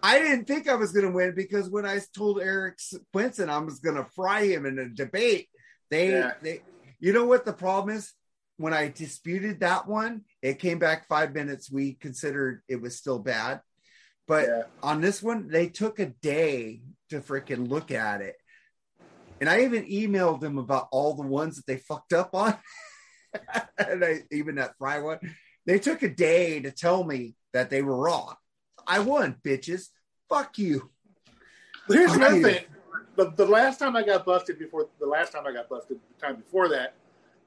I 0.03 0.19
didn't 0.19 0.45
think 0.45 0.67
I 0.67 0.75
was 0.75 0.91
going 0.91 1.05
to 1.05 1.11
win 1.11 1.33
because 1.35 1.69
when 1.69 1.85
I 1.85 1.99
told 2.15 2.41
Eric 2.41 2.79
Quinson 3.13 3.49
I 3.49 3.59
was 3.59 3.79
going 3.79 3.97
to 3.97 4.05
fry 4.15 4.45
him 4.45 4.65
in 4.65 4.79
a 4.79 4.89
debate, 4.89 5.49
they 5.89 6.11
Yeah. 6.11 6.33
they 6.41 6.61
you 6.99 7.13
know 7.13 7.25
what 7.25 7.45
the 7.45 7.53
problem 7.53 7.95
is? 7.95 8.13
When 8.57 8.73
I 8.73 8.89
disputed 8.89 9.61
that 9.61 9.87
one, 9.87 10.21
it 10.41 10.59
came 10.59 10.77
back 10.77 11.07
five 11.07 11.33
minutes. 11.33 11.71
We 11.71 11.93
considered 11.93 12.61
it 12.67 12.79
was 12.79 12.95
still 12.97 13.19
bad, 13.19 13.61
but 14.27 14.47
Yeah. 14.47 14.63
on 14.83 15.01
this 15.01 15.21
one, 15.21 15.47
they 15.47 15.67
took 15.67 15.99
a 15.99 16.07
day 16.07 16.81
to 17.09 17.21
freaking 17.21 17.67
look 17.67 17.91
at 17.91 18.21
it. 18.21 18.35
And 19.39 19.49
I 19.49 19.61
even 19.63 19.85
emailed 19.85 20.41
them 20.41 20.59
about 20.59 20.87
all 20.91 21.15
the 21.15 21.23
ones 21.27 21.55
that 21.55 21.65
they 21.65 21.77
fucked 21.77 22.13
up 22.13 22.35
on. 22.35 22.55
and 23.77 24.03
I 24.05 24.23
even 24.31 24.55
that 24.55 24.77
fry 24.77 24.99
one. 24.99 25.19
They 25.65 25.79
took 25.79 26.03
a 26.03 26.09
day 26.09 26.59
to 26.61 26.71
tell 26.71 27.03
me 27.03 27.35
that 27.53 27.69
they 27.69 27.81
were 27.81 27.95
wrong. 27.97 28.35
I 28.87 28.99
won, 28.99 29.37
bitches. 29.43 29.89
Fuck 30.29 30.57
you. 30.57 30.89
Here's 31.87 32.11
Fuck 32.11 32.17
another 32.17 32.41
thing. 32.41 32.65
The, 33.15 33.31
the 33.35 33.45
last 33.45 33.79
time 33.79 33.95
I 33.95 34.03
got 34.03 34.25
busted 34.25 34.57
before 34.57 34.87
the 34.99 35.05
last 35.05 35.33
time 35.33 35.45
I 35.45 35.51
got 35.51 35.67
busted, 35.69 35.99
the 36.17 36.25
time 36.25 36.37
before 36.37 36.69
that, 36.69 36.95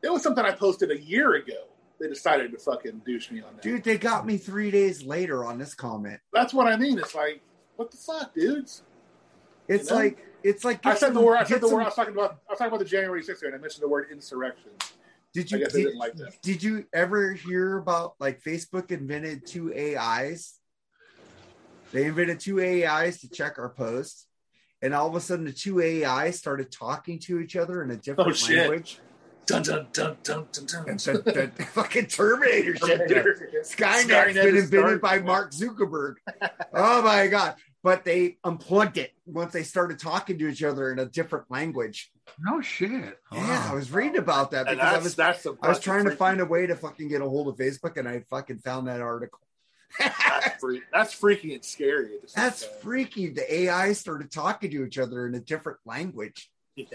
it 0.03 0.13
was 0.13 0.23
something 0.23 0.45
I 0.45 0.53
posted 0.53 0.91
a 0.91 1.01
year 1.01 1.35
ago. 1.35 1.65
They 1.99 2.09
decided 2.09 2.53
to 2.53 2.59
fucking 2.59 3.03
douche 3.07 3.31
me 3.31 3.41
on 3.41 3.55
that. 3.55 3.63
Dude, 3.63 3.85
they 3.85 3.97
got 3.97 4.27
me 4.27 4.37
three 4.37 4.71
days 4.71 5.03
later 5.05 5.45
on 5.45 5.59
this 5.59 5.75
comment. 5.75 6.21
That's 6.33 6.53
what 6.53 6.67
I 6.67 6.77
mean. 6.77 6.99
It's 6.99 7.15
like, 7.15 7.41
what 7.77 7.91
the 7.91 7.97
fuck, 7.97 8.35
dudes? 8.35 8.83
It's 9.69 9.89
You 9.89 9.97
know? 9.97 10.03
like 10.03 10.27
it's 10.43 10.65
like 10.65 10.85
I 10.85 10.95
said 10.95 11.15
the 11.15 11.21
word. 11.21 11.37
I 11.37 11.45
said 11.45 11.61
the 11.63 11.69
some- 11.69 11.77
word. 11.77 11.83
I 11.83 11.87
was 11.87 11.95
talking 11.95 12.13
about. 12.13 12.33
I 12.49 12.53
was 12.53 12.59
talking 12.59 12.67
about 12.67 12.81
the 12.81 12.85
January 12.85 13.23
6th, 13.23 13.43
and 13.43 13.55
I 13.55 13.59
mentioned 13.59 13.83
the 13.83 13.89
word 13.89 14.09
insurrection. 14.13 14.71
Did 15.33 15.51
you 15.51 15.67
did, 15.67 15.97
like 15.97 16.13
did 16.43 16.63
you 16.63 16.87
ever 16.93 17.33
hear 17.33 17.79
about 17.79 18.15
like 18.21 18.41
Facebook 18.43 18.91
invented 18.93 19.47
two 19.47 19.73
AIs? 19.75 20.61
They 21.95 22.07
invented 22.07 22.41
two 22.41 22.61
AIs 22.61 23.21
to 23.21 23.29
check 23.31 23.57
our 23.57 23.69
posts, 23.69 24.27
and 24.83 24.93
all 24.93 25.09
of 25.09 25.15
a 25.15 25.21
sudden 25.21 25.45
the 25.45 25.53
two 25.53 25.81
AIs 25.81 26.37
started 26.37 26.73
talking 26.73 27.21
to 27.21 27.39
each 27.39 27.55
other 27.55 27.85
in 27.85 27.93
a 27.93 27.97
different 27.97 28.31
Oh, 28.31 28.33
shit. 28.35 28.59
language. 28.59 28.99
Dun 29.47 29.63
dun 29.63 29.87
dun 29.93 30.17
dun 30.25 30.47
dun 30.51 30.67
dun. 30.67 30.89
And 30.89 30.99
the, 30.99 31.53
the 31.57 31.65
fucking 31.73 32.07
Terminator 32.07 32.75
shit. 32.77 33.09
Skynet's 33.09 33.75
Skynet 33.75 34.35
been 34.35 34.57
is 34.57 34.65
invented 34.65 35.01
by 35.03 35.09
starting. 35.19 35.27
Mark 35.27 35.53
Zuckerberg. 35.53 36.15
oh 36.73 37.03
my 37.03 37.29
god! 37.29 37.55
But 37.85 38.05
they 38.05 38.39
unplugged 38.43 38.97
it 38.99 39.13
once 39.27 39.53
they 39.53 39.63
started 39.63 40.01
talking 40.01 40.37
to 40.39 40.49
each 40.49 40.65
other 40.65 40.91
in 40.91 40.99
a 40.99 41.05
different 41.05 41.49
language. 41.51 42.11
no 42.41 42.61
shit. 42.61 43.19
Yeah, 43.33 43.69
I 43.71 43.75
was 43.75 43.93
reading 43.93 44.17
about 44.17 44.51
that 44.53 44.67
And 44.67 44.79
because 44.79 44.95
I 44.95 44.99
was 44.99 45.15
that's 45.15 45.47
I 45.63 45.69
was 45.69 45.79
trying 45.79 46.07
to 46.07 46.17
find 46.17 46.41
a 46.41 46.47
way 46.47 46.67
to 46.67 46.75
fucking 46.75 47.09
get 47.09 47.21
a 47.21 47.29
hold 47.29 47.47
of 47.49 47.57
Facebook, 47.57 47.99
and 47.99 48.09
I 48.09 48.25
fucking 48.31 48.59
found 48.59 48.89
that 48.89 49.01
article. 49.01 49.39
That's, 49.99 50.49
freak, 50.61 50.83
that's 50.93 51.13
freaky 51.13 51.55
and 51.55 51.65
scary. 51.65 52.15
at 52.17 52.23
the 52.23 52.29
same 52.29 52.45
That's 52.45 52.63
time. 52.63 52.71
freaky. 52.81 53.29
The 53.29 53.55
AI 53.63 53.93
started 53.93 54.31
talking 54.31 54.71
to 54.71 54.85
each 54.85 54.99
other 54.99 55.27
in 55.27 55.35
a 55.35 55.41
different 55.41 55.79
language. 55.85 56.51
Yeah. 56.77 56.87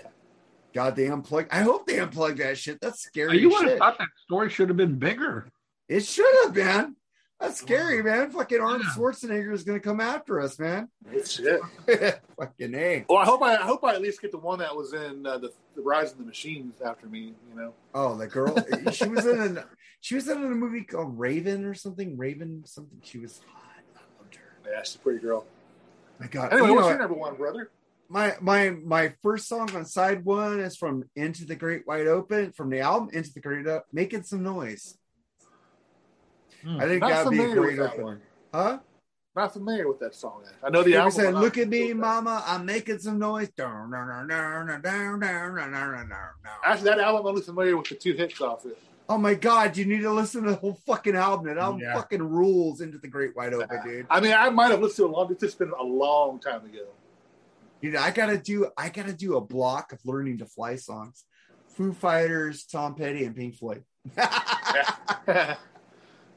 God, 0.74 0.96
they 0.96 1.08
unplugged. 1.08 1.50
I 1.52 1.62
hope 1.62 1.88
they 1.88 2.00
unplugged 2.00 2.40
that 2.40 2.58
shit. 2.58 2.80
That's 2.82 3.02
scary. 3.02 3.40
You 3.40 3.50
would 3.50 3.68
have 3.68 3.78
thought 3.80 3.98
that 3.98 4.10
story 4.26 4.50
should 4.50 4.70
have 4.70 4.78
been 4.78 5.00
bigger. 5.00 5.48
It 5.88 6.06
should 6.06 6.44
have 6.44 6.54
been. 6.54 6.96
That's 7.40 7.60
scary, 7.60 8.04
man. 8.04 8.32
Fucking 8.32 8.60
Arnold 8.60 8.82
Yeah. 8.84 8.90
Schwarzenegger 8.96 9.54
is 9.54 9.64
gonna 9.64 9.80
come 9.80 10.02
after 10.02 10.42
us, 10.42 10.60
man. 10.60 10.90
Shit. 11.26 11.62
fucking 12.38 12.76
a. 12.76 13.06
Well, 13.08 13.18
I 13.20 13.26
hope 13.26 13.42
I, 13.42 13.54
I 13.56 13.62
hope 13.62 13.84
I 13.86 13.94
at 13.96 14.02
least 14.02 14.22
get 14.22 14.32
the 14.32 14.38
one 14.38 14.60
that 14.60 14.76
was 14.76 14.94
in 14.94 15.26
uh, 15.26 15.38
the, 15.38 15.52
the 15.76 15.82
Rise 15.82 16.12
of 16.12 16.18
the 16.18 16.26
Machines 16.26 16.82
after 16.86 17.08
me. 17.08 17.34
You 17.50 17.56
know, 17.56 17.74
Oh, 17.94 18.18
the 18.18 18.28
girl. 18.28 18.56
she 18.92 19.08
was 19.08 19.26
in 19.26 19.40
an. 19.40 19.60
She 20.02 20.16
was 20.16 20.28
in 20.28 20.38
a 20.38 20.48
movie 20.48 20.84
called 20.84 21.18
Raven 21.18 21.64
or 21.66 21.74
something. 21.74 22.18
Raven 22.18 22.64
something. 22.66 23.00
She 23.04 23.20
was 23.20 23.40
hot. 23.54 23.64
I 23.96 24.00
loved 24.22 24.36
her. 24.36 24.42
yeah, 24.72 24.84
she's 24.84 24.96
a 24.96 25.00
pretty 25.00 25.20
girl. 25.20 25.46
My 26.20 26.28
God. 26.28 26.52
Anyway, 26.52 26.68
You 26.70 26.76
what's 26.76 26.86
know 26.86 26.90
your 26.90 27.00
number 27.00 27.16
one, 27.16 27.36
brother? 27.36 27.72
my 28.10 28.36
my 28.42 28.72
my 28.72 29.14
first 29.24 29.48
song 29.48 29.74
on 29.76 29.86
side 29.86 30.26
one 30.26 30.60
is 30.60 30.76
from 30.76 31.06
Into 31.16 31.46
the 31.46 31.56
Great 31.56 31.88
Wide 31.88 32.08
Open 32.08 32.52
from 32.52 32.70
the 32.70 32.82
album 32.82 33.10
Into 33.14 33.32
the 33.34 33.40
Great 33.40 33.66
Up, 33.66 33.86
making 33.94 34.24
some 34.24 34.44
noise. 34.44 34.98
Hmm. 36.64 36.80
I 36.80 36.86
think 36.88 37.02
that'd 37.02 37.32
be 37.32 37.40
a 37.44 37.54
great 37.54 37.78
that 37.78 38.00
one. 38.00 38.22
Huh? 38.54 38.80
Not 39.36 39.54
familiar 39.54 39.88
with 39.88 40.00
that 40.00 40.16
song. 40.16 40.44
I 40.64 40.70
know 40.70 40.84
the 40.84 40.96
album. 40.96 41.12
said, 41.12 41.34
"Look 41.36 41.58
at 41.58 41.70
me. 41.70 41.94
Mama, 41.94 42.44
I'm 42.46 42.66
making 42.66 43.00
some 43.00 43.20
noise." 43.20 43.50
Down, 43.52 43.92
down, 43.92 44.08
down, 44.08 44.28
down, 44.28 44.68
down, 44.68 44.82
down, 44.82 45.20
down, 45.20 45.56
down, 45.56 45.72
down, 45.72 45.94
down, 45.94 46.10
down. 46.10 46.30
Actually, 46.66 46.86
that 46.90 47.00
album 47.00 47.22
I'm 47.22 47.28
only 47.28 47.42
familiar 47.44 47.78
with 47.78 47.88
the 47.90 47.96
two 47.96 48.14
hits 48.14 48.42
off 48.42 48.66
it. 48.66 48.78
Oh 49.08 49.18
my 49.18 49.34
god, 49.36 49.78
you 49.78 49.86
need 49.86 50.02
to 50.02 50.12
listen 50.12 50.44
to 50.44 50.50
the 50.52 50.56
whole 50.58 50.80
fucking 50.86 51.16
album. 51.16 51.46
That 51.48 51.58
album 51.58 51.82
Yeah. 51.82 51.96
fucking 51.96 52.22
rules 52.22 52.82
into 52.82 52.98
the 52.98 53.08
Great 53.08 53.36
Wide 53.36 53.54
Open, 53.54 53.80
dude. 53.84 54.08
I 54.10 54.20
mean, 54.20 54.34
I 54.34 54.50
might 54.50 54.72
have 54.72 54.82
listened 54.82 55.08
to 55.08 55.14
it 55.14 55.18
long. 55.18 55.32
It's 55.32 55.42
just 55.42 55.58
been 55.60 55.72
a 55.80 55.84
long 55.84 56.40
time 56.40 56.66
ago. 56.66 56.86
You 57.82 57.92
know, 57.92 58.00
I 58.00 58.12
gotta 58.12 58.38
do 58.38 58.70
I 58.78 58.90
gotta 58.90 59.14
do 59.14 59.38
a 59.38 59.42
block 59.42 59.94
of 59.94 60.00
learning 60.06 60.40
to 60.40 60.46
fly 60.46 60.76
songs. 60.76 61.24
Foo 61.70 61.94
Fighters, 61.94 62.66
Tom 62.66 62.94
Petty, 62.96 63.24
and 63.24 63.36
Pink 63.36 63.56
Floyd. 63.56 63.84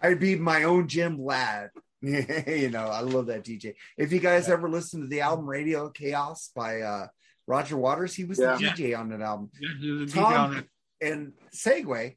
I'd 0.02 0.20
be 0.20 0.36
my 0.36 0.64
own 0.64 0.88
Jim 0.88 1.22
Ladd. 1.22 1.70
you 2.02 2.68
know, 2.70 2.86
I 2.86 3.00
love 3.00 3.26
that 3.26 3.44
DJ. 3.44 3.74
If 3.96 4.12
you 4.12 4.18
guys 4.18 4.48
ever 4.48 4.68
listen 4.68 5.02
to 5.02 5.06
the 5.06 5.20
album 5.20 5.46
Radio 5.48 5.88
K.A.O.S. 5.90 6.50
by 6.54 6.80
uh, 6.80 7.06
Roger 7.46 7.76
Waters, 7.76 8.14
he 8.14 8.24
was 8.24 8.38
Yeah. 8.40 8.56
the 8.56 8.64
DJ 8.64 8.98
on 8.98 9.10
that 9.10 9.20
album. 9.20 9.50
Yeah, 9.60 9.68
he 9.80 9.90
was 9.92 10.12
DJ 10.12 10.14
Tom- 10.14 10.50
on 10.50 10.56
it. 10.58 10.66
And 11.00 11.32
Segway, 11.54 12.16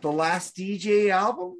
the 0.00 0.10
last 0.12 0.56
DJ 0.56 1.10
album, 1.10 1.56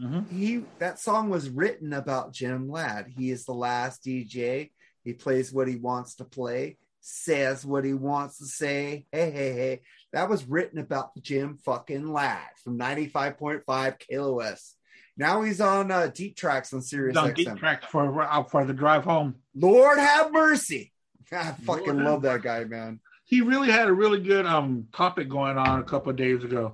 Mhm. 0.00 0.28
he 0.30 0.64
that 0.80 0.98
song 0.98 1.28
was 1.30 1.48
written 1.48 1.92
about 1.92 2.32
Jim 2.32 2.68
Ladd. 2.68 3.06
He 3.16 3.30
is 3.30 3.44
the 3.44 3.52
last 3.54 4.02
DJ. 4.02 4.72
He 5.04 5.12
plays 5.12 5.52
what 5.52 5.68
he 5.68 5.76
wants 5.76 6.16
to 6.16 6.24
play, 6.24 6.78
says 7.00 7.64
what 7.64 7.84
he 7.84 7.92
wants 7.94 8.38
to 8.38 8.46
say. 8.46 9.06
Hey, 9.12 9.30
hey, 9.30 9.52
hey. 9.52 9.80
That 10.14 10.28
was 10.28 10.44
written 10.44 10.78
about 10.78 11.12
the 11.12 11.20
Jim 11.20 11.58
fucking 11.64 12.12
Ladd 12.12 12.38
from 12.62 12.78
95.5 12.78 13.64
KLOS. 13.66 14.74
Now 15.16 15.42
he's 15.42 15.60
on 15.60 15.90
uh, 15.90 16.06
deep 16.06 16.36
tracks 16.36 16.72
on 16.72 16.82
Sirius 16.82 17.14
Done 17.16 17.30
XM. 17.30 17.34
deep 17.34 17.56
tracks 17.56 17.86
for 17.90 18.22
uh, 18.22 18.44
for 18.44 18.64
the 18.64 18.72
drive 18.72 19.02
home. 19.02 19.34
Lord 19.56 19.98
have 19.98 20.32
mercy. 20.32 20.92
I 21.32 21.50
fucking 21.64 21.94
Lord 21.94 22.04
love 22.04 22.22
that 22.22 22.42
guy, 22.42 22.62
man. 22.62 23.00
He 23.24 23.40
really 23.40 23.72
had 23.72 23.88
a 23.88 23.92
really 23.92 24.20
good 24.20 24.46
um 24.46 24.86
topic 24.92 25.28
going 25.28 25.58
on 25.58 25.80
a 25.80 25.84
couple 25.84 26.10
of 26.10 26.16
days 26.16 26.44
ago. 26.44 26.66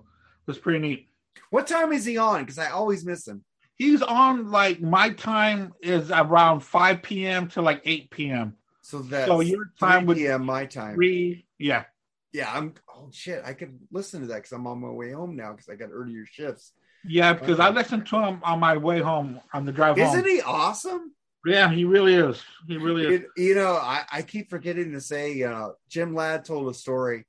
It 0.42 0.46
was 0.46 0.58
pretty 0.58 0.80
neat. 0.80 1.08
What 1.48 1.66
time 1.66 1.92
is 1.92 2.04
he 2.04 2.18
on? 2.18 2.42
Because 2.42 2.58
I 2.58 2.68
always 2.70 3.06
miss 3.06 3.26
him. 3.26 3.42
He's 3.76 4.02
on 4.02 4.50
like 4.50 4.82
my 4.82 5.10
time 5.10 5.72
is 5.80 6.10
around 6.10 6.60
5 6.60 7.02
p.m. 7.02 7.48
to 7.48 7.62
like 7.62 7.80
8 7.86 8.10
p.m. 8.10 8.56
So 8.82 8.98
that's 8.98 9.28
So 9.28 9.40
your 9.40 9.72
time 9.80 10.00
3 10.00 10.06
would 10.08 10.16
p.m. 10.18 10.44
my 10.44 10.66
time. 10.66 10.94
Three, 10.94 11.46
yeah. 11.58 11.84
Yeah, 12.32 12.50
I'm. 12.52 12.74
Shit, 13.12 13.42
I 13.44 13.52
could 13.54 13.78
listen 13.90 14.20
to 14.22 14.26
that 14.28 14.36
because 14.36 14.52
I'm 14.52 14.66
on 14.66 14.80
my 14.80 14.90
way 14.90 15.12
home 15.12 15.36
now 15.36 15.52
because 15.52 15.68
I 15.68 15.74
got 15.76 15.90
earlier 15.92 16.24
shifts. 16.26 16.72
Yeah, 17.04 17.32
because 17.32 17.58
I 17.60 17.68
Okay. 17.68 17.76
listened 17.78 18.06
to 18.08 18.18
him 18.22 18.40
on 18.44 18.60
my 18.60 18.76
way 18.76 19.00
home 19.00 19.40
on 19.54 19.64
the 19.64 19.72
drive 19.72 19.98
Isn't 19.98 20.20
home. 20.20 20.24
he 20.28 20.42
awesome? 20.42 21.12
Yeah, 21.46 21.70
he 21.70 21.84
really 21.86 22.14
is. 22.14 22.42
He 22.66 22.76
really 22.76 23.06
is. 23.06 23.20
It- 23.22 23.26
you 23.36 23.54
know, 23.54 23.72
I, 23.72 24.04
I 24.12 24.22
keep 24.22 24.50
forgetting 24.50 24.92
to 24.92 25.00
say, 25.00 25.34
know, 25.36 25.74
Jim 25.88 26.14
Ladd 26.14 26.44
told 26.44 26.68
a 26.68 26.74
story 26.74 27.24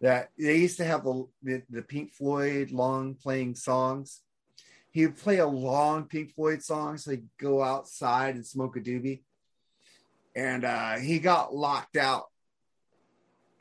that 0.00 0.30
they 0.36 0.56
used 0.56 0.78
to 0.78 0.84
have 0.84 1.04
the, 1.04 1.28
the, 1.44 1.62
the 1.70 1.82
Pink 1.82 2.12
Floyd 2.12 2.72
long 2.72 3.14
playing 3.14 3.54
songs. 3.54 4.20
He 4.90 5.06
would 5.06 5.16
play 5.16 5.38
a 5.38 5.46
long 5.46 6.04
Pink 6.06 6.34
Floyd 6.34 6.62
song, 6.64 6.98
so 6.98 7.12
he'd 7.12 7.28
go 7.38 7.62
outside 7.62 8.34
and 8.34 8.44
smoke 8.44 8.76
a 8.76 8.80
doobie. 8.80 9.22
And 10.34 10.64
uh, 10.64 10.96
he 10.96 11.20
got 11.20 11.54
locked 11.54 11.96
out. 11.96 12.24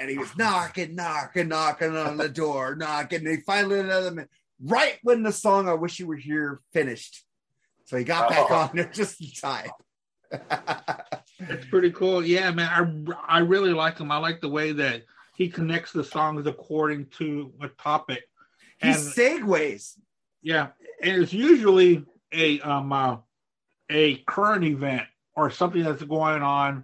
And 0.02 0.10
he 0.10 0.18
was 0.18 0.36
knocking, 0.36 0.96
knocking, 0.96 1.48
knocking 1.50 1.96
on 1.96 2.18
the 2.18 2.28
door, 2.28 2.76
knocking. 2.76 3.20
And 3.20 3.28
he 3.28 3.38
finally 3.38 3.76
let 3.78 3.86
another 3.86 4.10
man 4.12 4.28
right 4.60 4.98
when 5.04 5.22
the 5.22 5.32
song 5.32 5.70
I 5.70 5.74
Wish 5.76 6.00
You 6.00 6.08
Were 6.08 6.16
Here 6.16 6.60
finished. 6.74 7.24
So 7.86 7.98
he 7.98 8.04
got 8.04 8.28
back 8.30 8.48
Oh. 8.50 8.56
on 8.56 8.72
there 8.74 8.90
just 8.92 9.22
in 9.22 9.30
time. 9.30 9.70
It's 11.50 11.66
pretty 11.68 11.92
cool. 11.92 12.24
Yeah, 12.26 12.52
man. 12.52 13.16
I 13.28 13.38
I 13.38 13.40
really 13.40 13.74
like 13.74 13.98
him. 14.00 14.12
I 14.12 14.18
like 14.18 14.42
the 14.42 14.50
way 14.50 14.72
that 14.74 15.04
he 15.36 15.50
connects 15.50 15.92
the 15.92 16.04
songs 16.04 16.46
according 16.46 17.08
to 17.18 17.52
a 17.62 17.68
topic. 17.68 18.24
he 18.80 18.90
And 18.90 18.98
segues. 18.98 19.98
yeah, 20.44 20.68
and 21.02 21.22
it's 21.22 21.34
usually 21.34 22.06
a 22.32 22.60
um 22.62 22.94
uh, 22.94 23.18
a 23.90 24.18
current 24.28 24.64
event 24.64 25.08
or 25.36 25.50
something 25.50 25.84
that's 25.84 26.04
going 26.04 26.44
on 26.44 26.84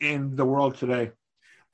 in 0.00 0.36
the 0.36 0.44
world 0.44 0.76
today. 0.76 1.10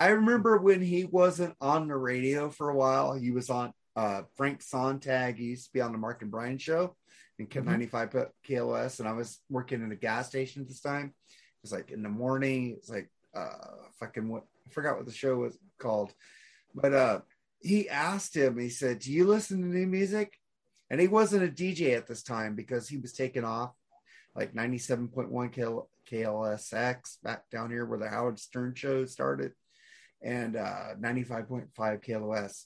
I 0.04 0.08
remember 0.08 0.58
when 0.58 0.82
he 0.82 1.06
wasn't 1.06 1.54
on 1.62 1.88
the 1.88 1.96
radio 1.96 2.50
for 2.50 2.68
a 2.68 2.76
while. 2.76 3.14
He 3.14 3.30
was 3.30 3.48
on 3.48 3.72
uh, 3.96 4.24
Frank 4.36 4.60
Sontag. 4.60 5.38
He 5.38 5.44
used 5.46 5.68
to 5.68 5.72
be 5.72 5.80
on 5.80 5.92
the 5.92 5.98
Mark 5.98 6.20
and 6.20 6.30
Brian 6.30 6.58
show 6.58 6.94
in 7.38 7.46
Mhm. 7.46 7.64
95 7.64 8.10
KLOS, 8.46 8.98
and 9.00 9.08
I 9.08 9.12
was 9.12 9.40
working 9.48 9.82
in 9.82 9.92
a 9.92 9.96
gas 9.96 10.28
station 10.28 10.60
at 10.60 10.68
this 10.68 10.82
time. 10.82 11.14
It 11.30 11.36
was 11.62 11.72
like 11.72 11.90
in 11.90 12.02
the 12.02 12.10
morning. 12.10 12.72
It's 12.76 12.90
like 12.90 13.08
uh, 13.34 13.48
fucking 13.98 14.28
what 14.28 14.44
I 14.66 14.70
forgot 14.72 14.98
what 14.98 15.06
the 15.06 15.12
show 15.12 15.36
was 15.36 15.58
called, 15.78 16.12
but 16.74 16.92
uh, 16.92 17.20
he 17.60 17.88
asked 17.88 18.36
him. 18.36 18.58
He 18.58 18.68
said, 18.68 18.98
"Do 18.98 19.10
you 19.10 19.24
listen 19.26 19.62
to 19.62 19.66
new 19.68 19.86
music?" 19.86 20.38
And 20.90 21.00
he 21.00 21.08
wasn't 21.08 21.44
a 21.44 21.48
DJ 21.62 21.96
at 21.96 22.06
this 22.06 22.22
time 22.22 22.54
because 22.56 22.88
he 22.88 22.98
was 22.98 23.14
taking 23.14 23.42
off 23.44 23.72
like 24.36 24.52
97.1 24.52 25.48
KL- 25.48 25.88
KLSX 26.10 27.22
back 27.22 27.48
down 27.48 27.70
here 27.70 27.86
where 27.86 27.98
the 27.98 28.10
Howard 28.10 28.38
Stern 28.38 28.74
show 28.74 29.06
started 29.06 29.52
and 30.24 30.56
uh 30.56 30.94
95.5 31.00 31.68
KLOS. 31.76 32.64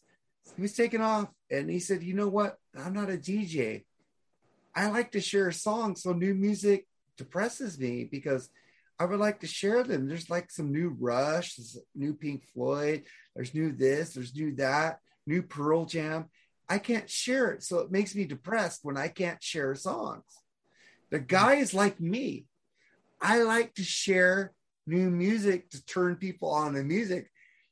He 0.56 0.62
was 0.62 0.72
taking 0.72 1.02
off 1.02 1.28
and 1.50 1.68
he 1.68 1.80
said, 1.80 2.02
You 2.02 2.14
know 2.14 2.28
what? 2.28 2.56
I'm 2.78 2.94
not 2.94 3.10
a 3.10 3.16
DJ. 3.16 3.84
I 4.74 4.88
like 4.88 5.12
to 5.12 5.20
share 5.20 5.50
songs. 5.50 6.02
So 6.02 6.12
new 6.12 6.34
music 6.34 6.86
depresses 7.16 7.78
me 7.78 8.04
because 8.04 8.48
I 8.98 9.04
would 9.04 9.20
like 9.20 9.40
to 9.40 9.46
share 9.46 9.82
them. 9.82 10.08
There's 10.08 10.30
like 10.30 10.50
some 10.50 10.72
new 10.72 10.96
Rush, 10.98 11.58
new 11.94 12.14
Pink 12.14 12.44
Floyd, 12.54 13.04
there's 13.34 13.54
new 13.54 13.72
this, 13.72 14.14
there's 14.14 14.34
new 14.34 14.54
that, 14.56 15.00
new 15.26 15.42
Pearl 15.42 15.84
Jam. 15.84 16.26
I 16.68 16.78
can't 16.78 17.08
share 17.08 17.50
it. 17.50 17.62
So 17.62 17.78
it 17.78 17.90
makes 17.90 18.14
me 18.14 18.24
depressed 18.24 18.80
when 18.82 18.96
I 18.96 19.08
can't 19.08 19.42
share 19.42 19.74
songs. 19.74 20.24
The 21.10 21.18
guy 21.18 21.54
is 21.54 21.72
like 21.72 22.00
me. 22.00 22.46
I 23.20 23.42
like 23.42 23.74
to 23.74 23.84
share 23.84 24.52
new 24.86 25.10
music 25.10 25.70
to 25.70 25.84
turn 25.84 26.16
people 26.16 26.50
on 26.50 26.74
to 26.74 26.82
music. 26.82 27.30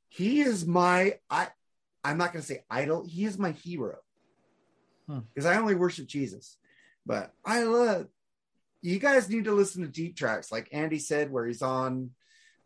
He 0.09 0.41
is 0.41 0.67
my 0.67 1.19
I 1.31 1.49
I'm 2.05 2.19
not 2.19 2.33
gonna 2.33 2.45
say 2.45 2.65
idol, 2.71 3.05
he 3.07 3.25
is 3.25 3.39
my 3.39 3.51
hero. 3.53 3.99
Hmm. 5.09 5.21
Because 5.35 5.47
I 5.47 5.57
only 5.59 5.75
worship 5.75 6.07
Jesus. 6.07 6.57
But 7.05 7.33
I 7.45 7.63
love 7.65 8.09
you 8.83 8.99
guys 8.99 9.29
need 9.29 9.45
to 9.45 9.53
listen 9.53 9.83
to 9.83 9.89
deep 9.89 10.17
tracks, 10.17 10.53
like 10.53 10.69
Andy 10.73 10.99
said, 10.99 11.31
where 11.31 11.47
he's 11.47 11.63
on 11.63 12.11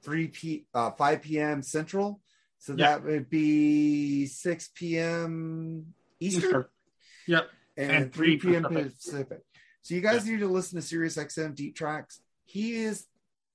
3 0.03 0.28
p 0.28 0.66
uh 0.74 0.91
5 0.93 1.22
p.m. 1.22 1.62
Central. 1.62 2.20
So 2.59 2.74
Yeah. 2.74 2.88
that 2.99 3.05
would 3.05 3.30
be 3.30 4.26
6 4.26 4.70
p.m. 4.74 5.95
Eastern 6.18 6.43
Easter. 6.45 6.70
Yep. 7.26 7.49
and, 7.76 7.91
And 7.91 8.12
3 8.12 8.38
3 8.38 8.51
p.m. 8.51 8.62
Pacific. 8.64 8.95
Pacific. 8.97 9.41
So 9.82 9.95
you 9.95 10.01
guys 10.03 10.26
need 10.26 10.41
to 10.41 10.47
listen 10.49 10.78
to 10.78 10.86
Sirius 10.86 11.16
XM 11.16 11.55
Deep 11.55 11.74
Tracks. 11.74 12.20
He 12.45 12.74
is 12.82 13.07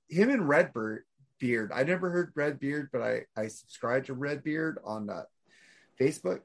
him 0.10 0.30
and 0.30 0.48
Redbird 0.50 1.04
Beard. 1.40 1.72
I 1.74 1.84
never 1.84 2.10
heard 2.10 2.32
Redbeard, 2.36 2.90
but 2.92 3.02
I 3.02 3.26
I 3.36 3.48
subscribe 3.48 4.06
to 4.06 4.14
Redbeard 4.14 4.80
on 4.84 5.10
uh, 5.10 5.24
Facebook. 6.00 6.42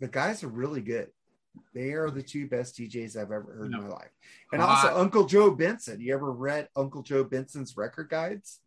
The 0.00 0.08
guys 0.08 0.42
are 0.44 0.48
really 0.48 0.80
good. 0.80 1.08
They 1.74 1.92
are 1.92 2.10
the 2.10 2.22
two 2.22 2.46
best 2.48 2.76
DJs 2.78 3.16
I've 3.16 3.32
ever 3.32 3.52
heard 3.58 3.72
in 3.72 3.80
my 3.82 3.88
life. 3.88 4.10
And 4.52 4.62
also 4.62 4.88
Hot. 4.88 4.96
Uncle 4.96 5.24
Joe 5.26 5.50
Benson. 5.50 6.00
You 6.00 6.14
ever 6.14 6.30
read 6.32 6.68
Uncle 6.76 7.02
Joe 7.02 7.24
Benson's 7.24 7.76
record 7.76 8.08
guides? 8.08 8.60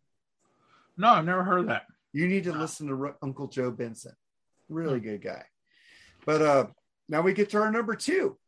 No, 0.96 1.08
I've 1.08 1.24
never 1.24 1.42
heard 1.42 1.60
of 1.60 1.66
that. 1.68 1.86
You 2.12 2.28
need 2.28 2.44
to 2.44 2.52
Wow. 2.52 2.60
listen 2.60 2.86
to 2.88 2.94
Ru- 2.94 3.14
Uncle 3.22 3.48
Joe 3.48 3.70
Benson. 3.70 4.12
Really 4.68 4.98
Hmm. 4.98 5.04
good 5.06 5.22
guy. 5.22 5.44
But 6.26 6.42
uh 6.42 6.66
now 7.08 7.20
we 7.22 7.32
get 7.32 7.50
to 7.50 7.58
our 7.60 7.70
number 7.70 7.94
two. 7.96 8.38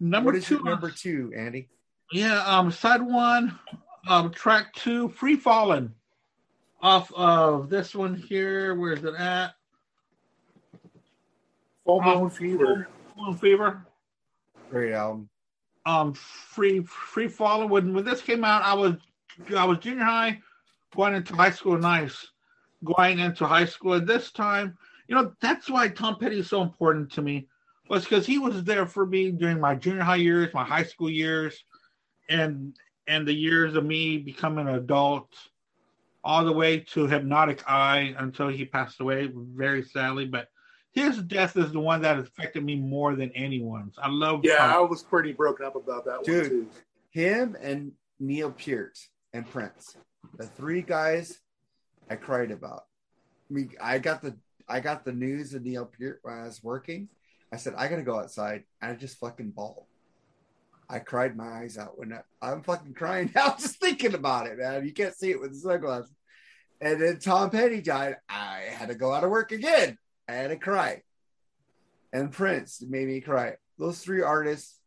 Number 0.00 0.38
two. 0.40 0.62
number 0.62 0.90
two, 0.90 1.32
Andy? 1.36 1.68
Yeah, 2.12 2.42
um, 2.46 2.70
side 2.70 3.02
one, 3.02 3.58
um, 4.08 4.32
track 4.32 4.72
two, 4.74 5.08
Free 5.10 5.36
Fallin', 5.36 5.92
off 6.80 7.12
of 7.12 7.68
this 7.68 7.94
one 7.94 8.14
here. 8.14 8.74
Where's 8.74 9.02
it 9.04 9.14
at? 9.14 9.54
Full 11.84 12.02
Moon 12.02 12.30
Fever. 12.30 12.88
Full 13.14 13.24
Moon 13.24 13.36
Fever. 13.36 13.86
Great 14.70 14.92
album. 14.92 15.28
Um, 15.86 16.12
Free 16.12 16.82
Free 16.82 17.28
Fallin'. 17.28 17.70
When 17.70 17.94
when 17.94 18.04
this 18.04 18.20
came 18.20 18.44
out, 18.44 18.62
I 18.62 18.74
was 18.74 18.94
I 19.56 19.64
was 19.64 19.78
junior 19.78 20.04
high, 20.04 20.38
going 20.94 21.14
into 21.14 21.34
high 21.34 21.50
school. 21.50 21.78
Nice, 21.78 22.26
going 22.84 23.18
into 23.18 23.46
high 23.46 23.64
school. 23.64 23.94
At 23.94 24.06
this 24.06 24.30
time, 24.30 24.76
you 25.06 25.14
know, 25.14 25.32
that's 25.40 25.70
why 25.70 25.88
Tom 25.88 26.18
Petty 26.18 26.40
is 26.40 26.48
so 26.50 26.60
important 26.62 27.10
to 27.12 27.22
me. 27.22 27.48
Was 27.88 28.04
because 28.04 28.26
he 28.26 28.38
was 28.38 28.64
there 28.64 28.84
for 28.84 29.06
me 29.06 29.30
during 29.30 29.58
my 29.58 29.74
junior 29.74 30.02
high 30.02 30.16
years, 30.16 30.52
my 30.52 30.64
high 30.64 30.84
school 30.84 31.08
years, 31.08 31.64
and 32.28 32.74
and 33.06 33.26
the 33.26 33.32
years 33.32 33.74
of 33.74 33.86
me 33.86 34.18
becoming 34.18 34.68
an 34.68 34.74
adult, 34.74 35.30
all 36.24 36.44
the 36.44 36.52
way 36.52 36.80
to 36.80 37.06
Hypnotic 37.06 37.62
Eye 37.68 38.14
until 38.18 38.48
he 38.48 38.64
passed 38.64 39.00
away, 39.00 39.30
very 39.34 39.82
sadly. 39.82 40.26
But 40.26 40.48
his 40.92 41.22
death 41.22 41.56
is 41.56 41.72
the 41.72 41.80
one 41.80 42.02
that 42.02 42.18
affected 42.18 42.64
me 42.64 42.76
more 42.76 43.14
than 43.14 43.30
anyone's. 43.32 43.96
I 44.02 44.08
love 44.08 44.40
Yeah, 44.44 44.74
I 44.74 44.80
was 44.80 45.02
pretty 45.02 45.32
broken 45.32 45.66
up 45.66 45.76
about 45.76 46.04
that 46.06 46.24
Dude. 46.24 46.40
one 46.42 46.50
too. 46.50 46.68
Him 47.10 47.56
and 47.60 47.92
Neil 48.20 48.50
Peart 48.50 48.98
and 49.32 49.48
Prince. 49.48 49.96
The 50.36 50.46
three 50.46 50.82
guys 50.82 51.40
I 52.10 52.16
cried 52.16 52.50
about. 52.50 52.84
We 53.50 53.70
I 53.80 53.98
got 53.98 54.22
the 54.22 54.36
I 54.68 54.80
got 54.80 55.04
the 55.04 55.12
news 55.12 55.54
of 55.54 55.62
Neil 55.62 55.86
Peart 55.86 56.20
when 56.22 56.34
I 56.34 56.44
was 56.44 56.62
working. 56.62 57.08
I 57.52 57.56
said, 57.56 57.74
I 57.76 57.88
gotta 57.88 58.02
go 58.02 58.18
outside. 58.18 58.64
And 58.82 58.92
I 58.92 58.94
just 58.94 59.18
fucking 59.18 59.50
bawled. 59.50 59.86
I 60.90 60.98
cried 61.00 61.36
my 61.36 61.46
eyes 61.62 61.76
out 61.76 61.98
when 61.98 62.12
I, 62.14 62.20
I'm 62.40 62.62
fucking 62.62 62.94
crying 62.94 63.30
now 63.34 63.54
just 63.58 63.78
thinking 63.80 64.14
about 64.14 64.46
it, 64.46 64.58
man. 64.58 64.84
You 64.86 64.92
can't 64.92 65.14
see 65.14 65.30
it 65.30 65.40
with 65.40 65.52
the 65.52 65.58
sunglasses. 65.58 66.12
And 66.80 67.00
then 67.00 67.18
Tom 67.18 67.50
Petty 67.50 67.82
died. 67.82 68.16
I 68.28 68.62
had 68.70 68.88
to 68.88 68.94
go 68.94 69.12
out 69.12 69.24
of 69.24 69.30
work 69.30 69.52
again. 69.52 69.98
I 70.28 70.32
had 70.34 70.48
to 70.48 70.56
cry. 70.56 71.02
And 72.12 72.32
Prince 72.32 72.82
made 72.82 73.06
me 73.08 73.20
cry. 73.20 73.54
Those 73.78 73.98
three 73.98 74.22
artists, 74.22 74.78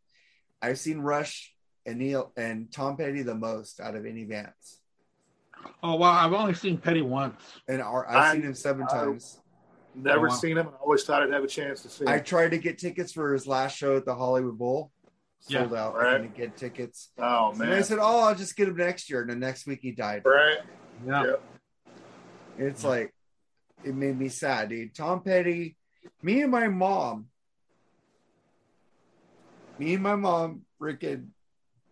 I've 0.62 0.80
seen 0.80 1.00
Rush 1.00 1.54
and 1.86 2.00
Neil 2.00 2.32
and 2.38 2.72
Tom 2.72 2.98
Petty 2.98 3.22
the 3.24 3.36
most 3.36 3.80
out 3.80 3.96
of 3.96 4.06
any 4.06 4.24
bands. 4.24 4.80
Oh 5.84 5.96
well, 5.96 6.10
I've 6.10 6.34
only 6.34 6.54
seen 6.56 6.78
Petty 6.78 7.02
once. 7.04 7.40
And 7.68 7.82
I've 7.82 8.06
I- 8.08 8.34
seen 8.34 8.42
him 8.44 8.56
seven 8.56 8.88
I- 8.90 8.94
times. 8.94 9.38
Oh, 9.40 9.44
never 9.96 10.28
Oh, 10.28 10.30
wow. 10.30 10.36
seen 10.36 10.58
him. 10.58 10.68
I 10.70 10.76
always 10.82 11.04
thought 11.04 11.22
I'd 11.22 11.32
have 11.34 11.44
a 11.44 11.48
chance 11.48 11.84
to 11.84 11.90
see 11.90 12.06
him. 12.06 12.10
I 12.10 12.20
tried 12.20 12.50
to 12.52 12.58
get 12.58 12.78
tickets 12.80 13.12
for 13.12 13.34
his 13.34 13.46
last 13.46 13.78
show 13.78 13.98
at 13.98 14.06
the 14.06 14.16
Hollywood 14.16 14.58
Bowl. 14.58 14.92
Yeah. 15.48 15.62
Sold 15.62 15.74
out. 15.76 15.96
Right. 15.96 16.08
I 16.08 16.18
couldn't 16.18 16.36
get 16.36 16.56
tickets. 16.58 17.12
oh 17.18 17.52
And 17.54 17.64
I 17.64 17.66
man, 17.66 17.84
said, 17.84 18.00
"Oh, 18.00 18.20
I'll 18.22 18.36
just 18.36 18.56
get 18.56 18.68
him 18.68 18.78
next 18.78 19.10
year." 19.10 19.22
And 19.22 19.30
the 19.30 19.36
next 19.36 19.66
week 19.66 19.80
he 19.82 19.92
died. 19.92 20.22
right? 20.26 20.58
Yeah. 21.06 21.24
Yeah. 21.26 21.36
It's 22.58 22.84
like 22.84 23.14
it 23.84 23.96
made 23.96 24.18
me 24.20 24.30
sad, 24.30 24.70
dude. 24.70 24.94
Tom 24.94 25.22
Petty, 25.24 25.78
me 26.22 26.42
and 26.42 26.52
my 26.52 26.68
mom, 26.68 27.28
me 29.80 29.96
and 29.96 30.04
my 30.04 30.16
mom, 30.16 30.62
freaking, 30.80 31.30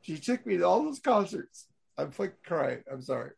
she 0.01 0.17
took 0.17 0.45
me 0.45 0.57
to 0.57 0.63
all 0.63 0.83
those 0.83 0.99
concerts. 0.99 1.67
I'm 1.97 2.11
fucking 2.11 2.33
crying. 2.45 2.83
I'm 2.91 3.01
sorry. 3.01 3.31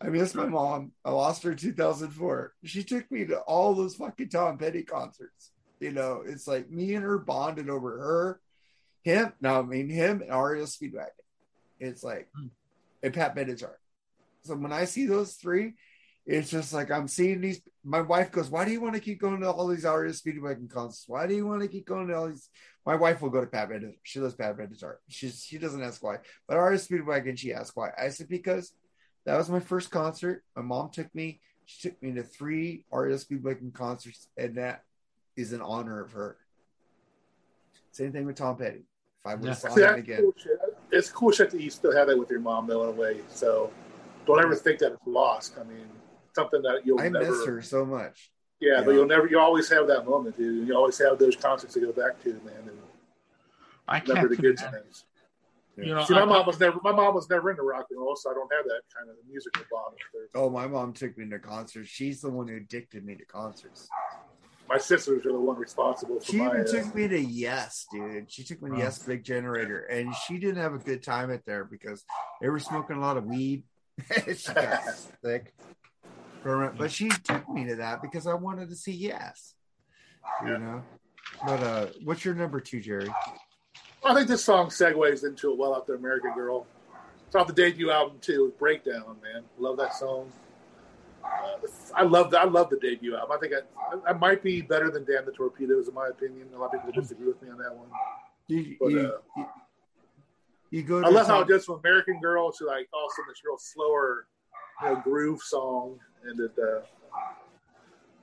I 0.00 0.08
miss 0.08 0.34
my 0.34 0.46
mom. 0.46 0.92
I 1.04 1.10
lost 1.10 1.42
her 1.42 1.50
in 1.50 1.58
2004. 1.58 2.54
She 2.64 2.82
took 2.84 3.10
me 3.10 3.26
to 3.26 3.40
all 3.40 3.74
those 3.74 3.96
fucking 3.96 4.30
Tom 4.30 4.56
Petty 4.56 4.82
concerts. 4.82 5.50
You 5.78 5.92
know, 5.92 6.22
it's 6.24 6.46
like 6.46 6.70
me 6.70 6.94
and 6.94 7.04
her 7.04 7.18
bonded 7.18 7.68
over 7.68 7.98
her, 7.98 8.40
him. 9.02 9.32
No, 9.40 9.60
I 9.60 9.62
mean 9.62 9.88
him 9.88 10.22
and 10.22 10.30
REO 10.30 10.64
Speedwagon. 10.64 11.08
It's 11.78 12.02
like, 12.04 12.28
Hmm. 12.36 12.48
and 13.02 13.14
Pat 13.14 13.34
Benatar. 13.34 13.74
So 14.42 14.54
when 14.56 14.72
I 14.72 14.84
see 14.84 15.06
those 15.06 15.34
three, 15.34 15.74
it's 16.26 16.50
just 16.50 16.72
like 16.72 16.90
I'm 16.90 17.08
seeing 17.08 17.40
these. 17.40 17.60
My 17.82 18.00
wife 18.02 18.30
goes, 18.30 18.50
"Why 18.50 18.64
do 18.64 18.70
you 18.72 18.80
want 18.80 18.94
to 18.94 19.00
keep 19.00 19.20
going 19.20 19.40
to 19.40 19.50
all 19.50 19.66
these 19.66 19.84
REO 19.84 20.10
Speedwagon 20.12 20.70
concerts? 20.70 21.08
Why 21.08 21.26
do 21.26 21.34
you 21.34 21.46
want 21.46 21.62
to 21.62 21.68
keep 21.68 21.86
going 21.86 22.08
to 22.08 22.14
all 22.14 22.28
these?" 22.28 22.48
My 22.86 22.94
wife 22.94 23.20
will 23.22 23.30
go 23.30 23.40
to 23.40 23.46
Pat 23.46 23.70
Benatar. 23.70 23.96
She 24.02 24.20
loves 24.20 24.34
Pat 24.34 24.56
Benatar. 24.56 24.96
She's 25.08 25.42
she 25.42 25.58
doesn't 25.58 25.82
ask 25.82 26.02
why, 26.02 26.18
but 26.46 26.56
REO 26.58 26.76
Speedwagon 26.76 27.38
she 27.38 27.52
asks 27.54 27.74
why. 27.74 27.90
I 27.98 28.10
said 28.10 28.28
because 28.28 28.72
that 29.24 29.36
was 29.36 29.50
my 29.50 29.60
first 29.60 29.90
concert. 29.90 30.44
My 30.54 30.62
mom 30.62 30.90
took 30.90 31.12
me. 31.14 31.40
She 31.64 31.88
took 31.88 32.02
me 32.02 32.12
to 32.12 32.22
three 32.22 32.84
REO 32.92 33.16
Speedwagon 33.16 33.72
concerts, 33.72 34.28
and 34.36 34.56
that 34.56 34.84
is 35.36 35.52
an 35.52 35.62
honor 35.62 36.00
of 36.00 36.12
her. 36.12 36.36
Same 37.92 38.12
thing 38.12 38.26
with 38.26 38.36
Tom 38.36 38.56
Petty. 38.56 38.84
If 39.20 39.26
I 39.26 39.34
would 39.34 39.44
Yeah. 39.44 39.52
saw 39.52 39.68
See, 39.68 39.82
him 39.82 39.94
again, 39.96 40.20
cool. 40.22 40.34
It's 40.90 41.10
cool 41.10 41.30
shit 41.30 41.50
that 41.50 41.60
you 41.60 41.68
still 41.70 41.92
have 41.94 42.08
that 42.08 42.18
with 42.18 42.30
your 42.30 42.40
mom, 42.40 42.66
though, 42.66 42.84
in 42.84 42.88
a 42.88 42.92
way. 42.92 43.20
So 43.28 43.70
don't 44.26 44.42
ever 44.42 44.54
think 44.56 44.78
that 44.80 44.92
it's 44.92 45.06
lost. 45.06 45.58
I 45.58 45.64
mean, 45.64 45.86
something 46.34 46.62
that 46.62 46.86
you'll 46.86 47.00
I 47.00 47.10
never. 47.10 47.30
miss 47.30 47.44
her 47.46 47.60
so 47.62 47.84
much. 47.84 48.32
Yeah, 48.60 48.82
but 48.82 48.92
you'll 48.92 49.06
never. 49.06 49.26
You 49.26 49.38
always 49.38 49.68
have 49.68 49.86
that 49.88 50.06
moment, 50.06 50.36
dude. 50.38 50.66
You 50.66 50.74
always 50.74 50.98
have 50.98 51.18
those 51.18 51.36
concerts 51.36 51.74
to 51.74 51.80
go 51.80 51.92
back 51.92 52.22
to, 52.24 52.30
man, 52.44 52.54
and 52.66 52.78
I 53.88 54.00
remember 54.00 54.14
can't 54.14 54.30
the 54.30 54.36
good 54.36 54.58
forget. 54.58 54.72
times. 54.72 55.04
You 55.76 55.94
know, 55.94 56.04
See, 56.04 56.14
my 56.14 56.22
I- 56.22 56.24
mom 56.26 56.46
was 56.46 56.58
never. 56.58 56.78
My 56.82 56.92
mom 56.92 57.14
was 57.14 57.28
never 57.28 57.50
into 57.50 57.62
rock 57.62 57.86
and 57.90 58.00
roll, 58.00 58.16
so 58.16 58.30
I 58.30 58.34
don't 58.34 58.50
have 58.52 58.64
that 58.64 58.82
kind 58.94 59.08
of 59.10 59.16
musical 59.28 59.64
bond. 59.70 59.96
Oh, 60.34 60.48
my 60.50 60.66
mom 60.66 60.92
took 60.94 61.16
me 61.18 61.28
to 61.30 61.38
concerts. 61.38 61.88
She's 61.88 62.20
the 62.22 62.30
one 62.30 62.48
who 62.48 62.56
addicted 62.56 63.04
me 63.04 63.16
to 63.16 63.24
concerts. 63.26 63.88
My 64.70 64.78
sisters 64.78 65.26
are 65.26 65.32
the 65.32 65.40
one 65.40 65.58
responsible 65.58 66.20
for 66.20 66.30
She 66.30 66.36
my. 66.36 66.46
even 66.46 66.60
uh, 66.60 66.64
took 66.64 66.94
me 66.94 67.08
to 67.08 67.18
Yes, 67.20 67.86
dude. 67.90 68.30
She 68.30 68.44
took 68.44 68.62
me 68.62 68.70
to. 68.70 68.78
Yes 68.78 69.00
Big 69.00 69.24
Generator, 69.24 69.80
and 69.80 70.14
she 70.14 70.38
didn't 70.38 70.62
have 70.62 70.74
a 70.74 70.78
good 70.78 71.02
time 71.02 71.32
at 71.32 71.44
there 71.44 71.64
because 71.64 72.04
they 72.40 72.48
were 72.48 72.60
smoking 72.60 72.96
a 72.96 73.00
lot 73.00 73.16
of 73.16 73.24
weed. 73.24 73.64
she 74.36 74.52
got 74.54 74.80
sick 75.24 75.52
from 76.44 76.62
it, 76.62 76.74
but 76.78 76.92
she 76.92 77.08
took 77.08 77.48
me 77.48 77.66
to 77.66 77.74
that 77.76 78.00
because 78.00 78.28
I 78.28 78.34
wanted 78.34 78.68
to 78.70 78.76
see 78.76 78.92
Yes. 78.92 79.54
You 80.46 80.58
know, 80.58 80.82
but 81.44 81.62
uh, 81.62 81.86
what's 82.04 82.24
your 82.24 82.34
number 82.36 82.60
two, 82.60 82.80
Jerry? 82.80 83.12
I 84.04 84.14
think 84.14 84.28
this 84.28 84.44
song 84.44 84.68
segues 84.68 85.24
into 85.24 85.50
a 85.50 85.54
well 85.54 85.74
after 85.74 85.96
American 85.96 86.32
Girl. 86.34 86.64
It's 87.26 87.34
off 87.34 87.48
the 87.48 87.52
debut 87.52 87.90
album 87.90 88.18
too, 88.20 88.52
Breakdown, 88.58 89.16
man. 89.20 89.42
Love 89.58 89.78
that 89.78 89.94
song. 89.94 90.30
Uh, 91.24 91.66
I 91.94 92.02
love 92.02 92.30
the, 92.30 92.40
I 92.40 92.44
love 92.44 92.70
the 92.70 92.78
debut 92.78 93.16
album. 93.16 93.36
I 93.36 93.38
think 93.38 93.52
I, 93.54 94.10
I 94.10 94.12
might 94.12 94.42
be 94.42 94.62
better 94.62 94.90
than 94.90 95.04
Damn 95.04 95.26
the 95.26 95.32
Torpedoes 95.32 95.88
in 95.88 95.94
my 95.94 96.08
opinion. 96.08 96.48
A 96.54 96.58
lot 96.58 96.74
of 96.74 96.80
people 96.82 97.00
disagree 97.00 97.26
with 97.26 97.40
me 97.42 97.50
on 97.50 97.58
that 97.58 97.74
one. 97.74 97.88
You, 98.48 98.76
But, 98.80 98.90
you, 98.90 99.00
uh, 99.00 99.18
you, 99.36 99.46
you 100.70 100.82
go. 100.82 101.00
To 101.00 101.06
I 101.06 101.10
love 101.10 101.26
how 101.26 101.34
Tom- 101.34 101.42
it 101.42 101.48
goes 101.48 101.64
from 101.64 101.80
American 101.80 102.20
Girl 102.20 102.50
to 102.52 102.64
like 102.64 102.88
also 102.92 103.22
this 103.28 103.42
real 103.44 103.58
slower, 103.58 104.26
you 104.82 104.88
know, 104.88 105.00
groove 105.00 105.40
song, 105.42 105.98
and 106.24 106.40
it, 106.40 106.52
uh, 106.58 106.80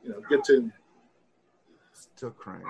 you 0.04 0.10
know, 0.10 0.22
get 0.30 0.44
to 0.46 0.72
still 1.94 2.32
crying. 2.32 2.64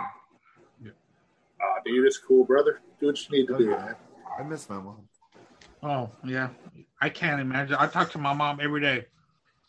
ah, 1.61 1.79
dude, 1.85 2.05
it's 2.05 2.17
cool, 2.17 2.43
brother. 2.43 2.81
Do 2.99 3.07
what 3.07 3.29
you 3.29 3.37
need 3.37 3.47
to 3.47 3.57
do, 3.57 3.69
man. 3.71 3.95
I 4.39 4.43
miss 4.43 4.69
my 4.69 4.79
mom. 4.79 5.07
Oh 5.83 6.09
yeah, 6.25 6.49
I 7.01 7.09
can't 7.09 7.39
imagine. 7.39 7.75
I 7.79 7.87
talk 7.87 8.11
to 8.11 8.17
my 8.17 8.33
mom 8.33 8.59
every 8.61 8.81
day 8.81 9.05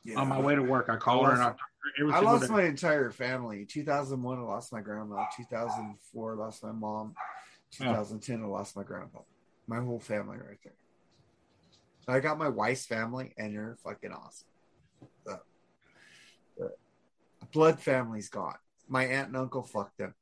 Yeah. 0.09 0.21
on 0.21 0.29
my 0.29 0.41
way 0.41 0.55
to 0.55 0.63
work. 0.63 0.89
I 0.89 0.97
call 0.97 1.25
her 1.25 1.33
and 1.33 1.43
I 1.43 1.47
talk 1.49 1.57
to 1.57 1.63
her 1.63 1.91
every 2.01 2.13
I 2.13 2.17
single 2.17 2.33
lost 2.35 2.49
day. 2.49 2.55
my 2.55 2.63
entire 2.65 3.11
family. 3.11 3.67
2001, 3.67 4.39
I 4.39 4.41
lost 4.41 4.73
my 4.73 4.81
grandma. 4.81 5.27
2004, 5.37 6.33
I 6.33 6.37
lost 6.37 6.63
my 6.65 6.73
mom. 6.73 7.15
2010, 7.73 8.43
I 8.43 8.47
lost 8.47 8.75
my 8.75 8.83
grandpa. 8.85 9.21
My 9.67 9.81
whole 9.81 10.01
family 10.01 10.39
right 10.39 10.59
there. 10.65 10.73
I 12.07 12.21
got 12.21 12.39
my 12.39 12.49
wife's 12.49 12.87
family, 12.87 13.35
and 13.37 13.55
they're 13.55 13.77
fucking 13.85 14.13
awesome. 14.13 14.49
The, 15.27 15.41
the 16.57 16.73
blood 17.53 17.79
family's 17.79 18.31
gone. 18.31 18.57
My 18.89 19.05
aunt 19.05 19.29
and 19.29 19.37
uncle 19.37 19.63
fucked 19.63 19.99
them. 19.99 20.15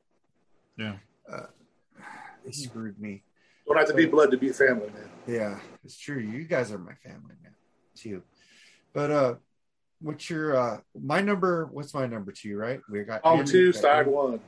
Yeah. 0.77 0.97
Uh, 1.33 1.47
they 2.45 2.51
screwed 2.51 2.99
me. 2.99 3.23
Don't 3.69 3.77
have 3.77 3.87
to 3.87 3.95
be 3.95 4.07
blood 4.07 4.33
to 4.33 4.37
be 4.37 4.49
family, 4.49 4.89
man. 4.89 5.09
Yeah, 5.29 5.61
it's 5.85 5.97
true. 5.97 6.19
You 6.19 6.43
guys 6.43 6.73
are 6.73 6.79
my 6.79 6.95
family, 6.95 7.35
man. 7.41 7.55
Too. 7.95 8.25
But 8.93 9.11
uh 9.11 9.35
what's 10.01 10.29
your 10.29 10.57
uh 10.57 10.79
my 11.01 11.21
number 11.21 11.67
what's 11.67 11.95
my 11.95 12.07
number 12.07 12.33
two, 12.33 12.57
right? 12.57 12.81
We 12.91 13.03
got 13.05 13.25
Andy, 13.25 13.51
two, 13.51 13.73
side 13.73 14.07
one. 14.07 14.41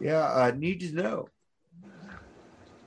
Yeah, 0.00 0.24
uh 0.24 0.52
need 0.54 0.80
to 0.80 0.94
know. 0.94 1.28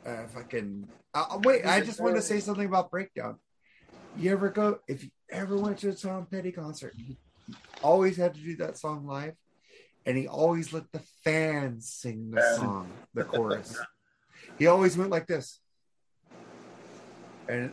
Uh, 0.05 0.23
if 0.23 0.37
I 0.37 0.43
can 0.43 0.87
uh, 1.13 1.39
wait, 1.43 1.65
I 1.65 1.81
just 1.81 1.99
want 1.99 2.15
to 2.15 2.21
say 2.21 2.39
something 2.39 2.65
about 2.65 2.91
breakdown. 2.91 3.37
You 4.17 4.31
ever 4.31 4.49
go 4.49 4.79
if 4.87 5.03
you 5.03 5.09
ever 5.29 5.57
went 5.57 5.79
to 5.79 5.89
a 5.89 5.93
Tom 5.93 6.27
Petty 6.29 6.51
concert, 6.51 6.93
he 6.95 7.17
always 7.81 8.17
had 8.17 8.33
to 8.35 8.39
do 8.39 8.55
that 8.57 8.77
song 8.77 9.05
live, 9.05 9.35
and 10.05 10.17
he 10.17 10.27
always 10.27 10.71
let 10.73 10.91
the 10.91 11.01
fans 11.23 11.89
sing 11.89 12.31
the 12.31 12.41
song, 12.57 12.91
the 13.13 13.23
chorus. 13.23 13.77
He 14.57 14.67
always 14.67 14.97
went 14.97 15.09
like 15.09 15.27
this. 15.27 15.59
And 17.47 17.71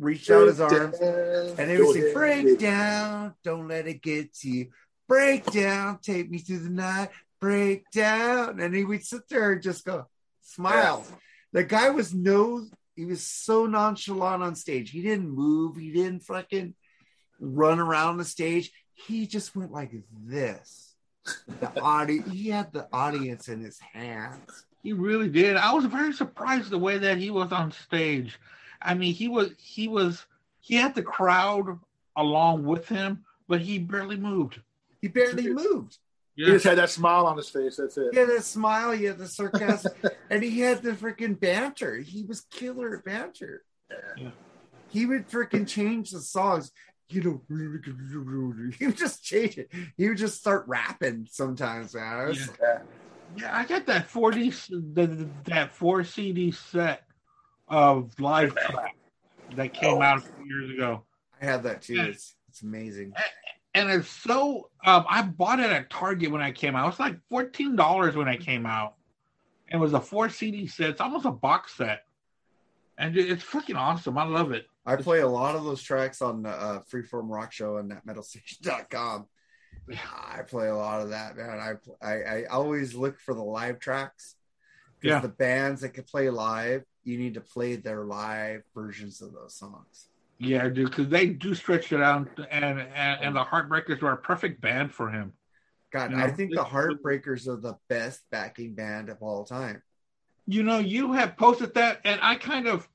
reached 0.00 0.30
out 0.30 0.48
his 0.48 0.60
arms 0.60 0.98
and 0.98 1.70
they 1.70 1.78
would 1.78 1.94
say, 1.94 2.12
Break 2.12 2.58
down, 2.58 3.34
don't 3.44 3.68
let 3.68 3.86
it 3.86 4.02
get 4.02 4.34
to 4.38 4.48
you. 4.48 4.70
Break 5.06 5.44
down, 5.46 5.98
take 6.00 6.30
me 6.30 6.38
through 6.38 6.60
the 6.60 6.70
night, 6.70 7.10
break 7.40 7.90
down. 7.90 8.60
And 8.60 8.74
he 8.74 8.84
would 8.84 9.04
sit 9.04 9.28
there 9.28 9.52
and 9.52 9.62
just 9.62 9.84
go, 9.84 10.06
smile. 10.42 11.06
The 11.52 11.64
guy 11.64 11.90
was 11.90 12.14
no, 12.14 12.66
he 12.96 13.04
was 13.04 13.22
so 13.22 13.66
nonchalant 13.66 14.42
on 14.42 14.54
stage. 14.54 14.90
He 14.90 15.02
didn't 15.02 15.28
move, 15.28 15.76
he 15.76 15.92
didn't 15.92 16.20
fucking 16.20 16.74
run 17.38 17.78
around 17.78 18.16
the 18.16 18.24
stage. 18.24 18.70
He 18.94 19.26
just 19.26 19.54
went 19.56 19.72
like 19.72 19.92
this. 20.26 20.94
The 21.60 21.80
audience, 21.80 22.30
he 22.32 22.48
had 22.48 22.72
the 22.72 22.88
audience 22.92 23.48
in 23.48 23.60
his 23.60 23.78
hands. 23.78 24.64
He 24.82 24.92
really 24.92 25.28
did. 25.28 25.56
I 25.56 25.74
was 25.74 25.84
very 25.84 26.12
surprised 26.12 26.70
the 26.70 26.78
way 26.78 26.98
that 26.98 27.18
he 27.18 27.30
was 27.30 27.52
on 27.52 27.72
stage. 27.72 28.38
I 28.82 28.94
mean, 28.94 29.14
he 29.14 29.28
was 29.28 29.50
he 29.58 29.88
was 29.88 30.24
he 30.60 30.76
had 30.76 30.94
the 30.94 31.02
crowd 31.02 31.78
along 32.16 32.64
with 32.64 32.88
him, 32.88 33.24
but 33.48 33.60
he 33.60 33.78
barely 33.78 34.16
moved. 34.16 34.60
He 35.00 35.08
barely 35.08 35.48
moved. 35.52 35.98
He 36.36 36.46
just 36.46 36.64
had 36.64 36.78
that 36.78 36.90
smile 36.90 37.26
on 37.26 37.36
his 37.36 37.50
face. 37.50 37.76
That's 37.76 37.98
it. 37.98 38.08
He 38.12 38.18
had 38.18 38.28
that 38.30 38.44
smile, 38.44 38.92
he 38.92 39.04
had 39.04 39.18
the 39.18 39.28
sarcasm, 39.28 39.92
and 40.30 40.42
he 40.42 40.60
had 40.60 40.82
the 40.82 40.92
freaking 40.92 41.38
banter. 41.38 41.96
He 41.98 42.24
was 42.24 42.42
killer 42.50 42.96
at 42.98 43.04
banter. 43.04 43.62
Yeah. 44.16 44.30
He 44.88 45.04
would 45.06 45.28
freaking 45.28 45.66
change 45.68 46.10
the 46.10 46.20
songs. 46.20 46.72
You 47.10 47.22
know, 47.22 47.42
he 48.78 48.86
would 48.86 48.96
just 48.96 49.22
change 49.24 49.58
it. 49.58 49.68
He 49.96 50.08
would 50.08 50.16
just 50.18 50.38
start 50.38 50.64
rapping 50.68 51.26
sometimes, 51.30 51.94
man. 51.94 52.20
It 52.24 52.28
was- 52.28 52.48
Yeah. 52.60 52.78
Yeah, 53.36 53.56
I 53.56 53.64
got 53.64 53.86
that 53.86 54.06
40 54.08 54.50
the, 54.50 55.28
that 55.44 55.72
4 55.72 56.02
CD 56.02 56.50
set 56.50 57.04
of 57.70 58.18
live 58.20 58.54
track 58.54 58.96
that 59.56 59.72
came 59.72 60.02
out 60.02 60.18
a 60.18 60.20
few 60.20 60.44
years 60.44 60.70
ago. 60.70 61.04
I 61.40 61.44
had 61.44 61.62
that 61.62 61.82
too. 61.82 62.00
It's, 62.00 62.34
it's 62.48 62.62
amazing. 62.62 63.14
And 63.74 63.88
it's 63.88 64.08
so 64.08 64.68
um 64.84 65.04
I 65.08 65.22
bought 65.22 65.60
it 65.60 65.70
at 65.70 65.88
Target 65.90 66.30
when 66.30 66.42
I 66.42 66.50
came 66.52 66.74
out. 66.76 66.84
It 66.84 66.88
was 66.88 67.00
like 67.00 67.16
$14 67.32 68.16
when 68.16 68.28
I 68.28 68.36
came 68.36 68.66
out. 68.66 68.94
And 69.68 69.80
it 69.80 69.82
was 69.82 69.94
a 69.94 70.00
four 70.00 70.28
CD 70.28 70.66
set. 70.66 70.90
It's 70.90 71.00
almost 71.00 71.24
a 71.26 71.30
box 71.30 71.76
set, 71.76 72.02
and 72.98 73.16
it's 73.16 73.44
freaking 73.44 73.76
awesome. 73.76 74.18
I 74.18 74.24
love 74.24 74.50
it. 74.50 74.66
I 74.84 74.96
play 74.96 75.20
a 75.20 75.28
lot 75.28 75.54
of 75.54 75.62
those 75.62 75.80
tracks 75.80 76.20
on 76.20 76.42
the 76.42 76.48
uh, 76.50 76.80
Freeform 76.92 77.30
Rock 77.30 77.52
Show 77.52 77.76
and 77.76 77.92
netmetalstation.com. 77.92 79.26
I 80.34 80.42
play 80.42 80.66
a 80.68 80.74
lot 80.76 81.02
of 81.02 81.10
that, 81.10 81.36
man. 81.36 81.60
I 81.60 82.04
I, 82.04 82.14
I 82.22 82.44
always 82.46 82.94
look 82.94 83.20
for 83.20 83.32
the 83.32 83.42
live 83.44 83.78
tracks. 83.78 84.34
Because 85.00 85.16
Yeah. 85.16 85.20
the 85.20 85.28
bands 85.28 85.80
that 85.82 85.90
can 85.90 86.04
play 86.04 86.28
live, 86.30 86.82
you 87.04 87.18
need 87.18 87.34
to 87.34 87.40
play 87.40 87.76
their 87.76 88.04
live 88.04 88.62
versions 88.74 89.20
of 89.22 89.32
those 89.32 89.54
songs. 89.54 90.08
Yeah, 90.38 90.68
dude, 90.68 90.90
because 90.90 91.08
they 91.08 91.26
do 91.26 91.54
stretch 91.54 91.92
it 91.92 92.00
out, 92.00 92.28
and, 92.50 92.64
and 92.80 93.20
and 93.22 93.36
the 93.36 93.44
Heartbreakers 93.44 94.00
were 94.00 94.12
a 94.12 94.16
perfect 94.16 94.60
band 94.60 94.92
for 94.92 95.10
him. 95.10 95.32
God, 95.92 96.12
Yeah. 96.12 96.24
I 96.24 96.30
think 96.30 96.54
the 96.54 96.64
Heartbreakers 96.64 97.46
are 97.48 97.56
the 97.56 97.74
best 97.88 98.22
backing 98.30 98.74
band 98.74 99.08
of 99.10 99.18
all 99.22 99.44
time. 99.44 99.82
You 100.46 100.62
know, 100.62 100.78
you 100.78 101.12
have 101.12 101.36
posted 101.36 101.74
that, 101.74 102.00
and 102.04 102.18
I 102.22 102.36
kind 102.36 102.66
of, 102.68 102.88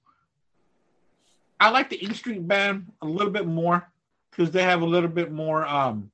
I 1.59 1.69
like 1.69 1.89
the 1.89 2.03
E 2.03 2.13
Street 2.13 2.47
Band 2.47 2.91
a 3.01 3.05
little 3.05 3.31
bit 3.31 3.45
more 3.47 3.89
because 4.31 4.51
they 4.51 4.63
have 4.63 4.81
a 4.81 4.85
little 4.85 5.09
bit 5.09 5.31
more. 5.31 5.65
um 5.65 6.11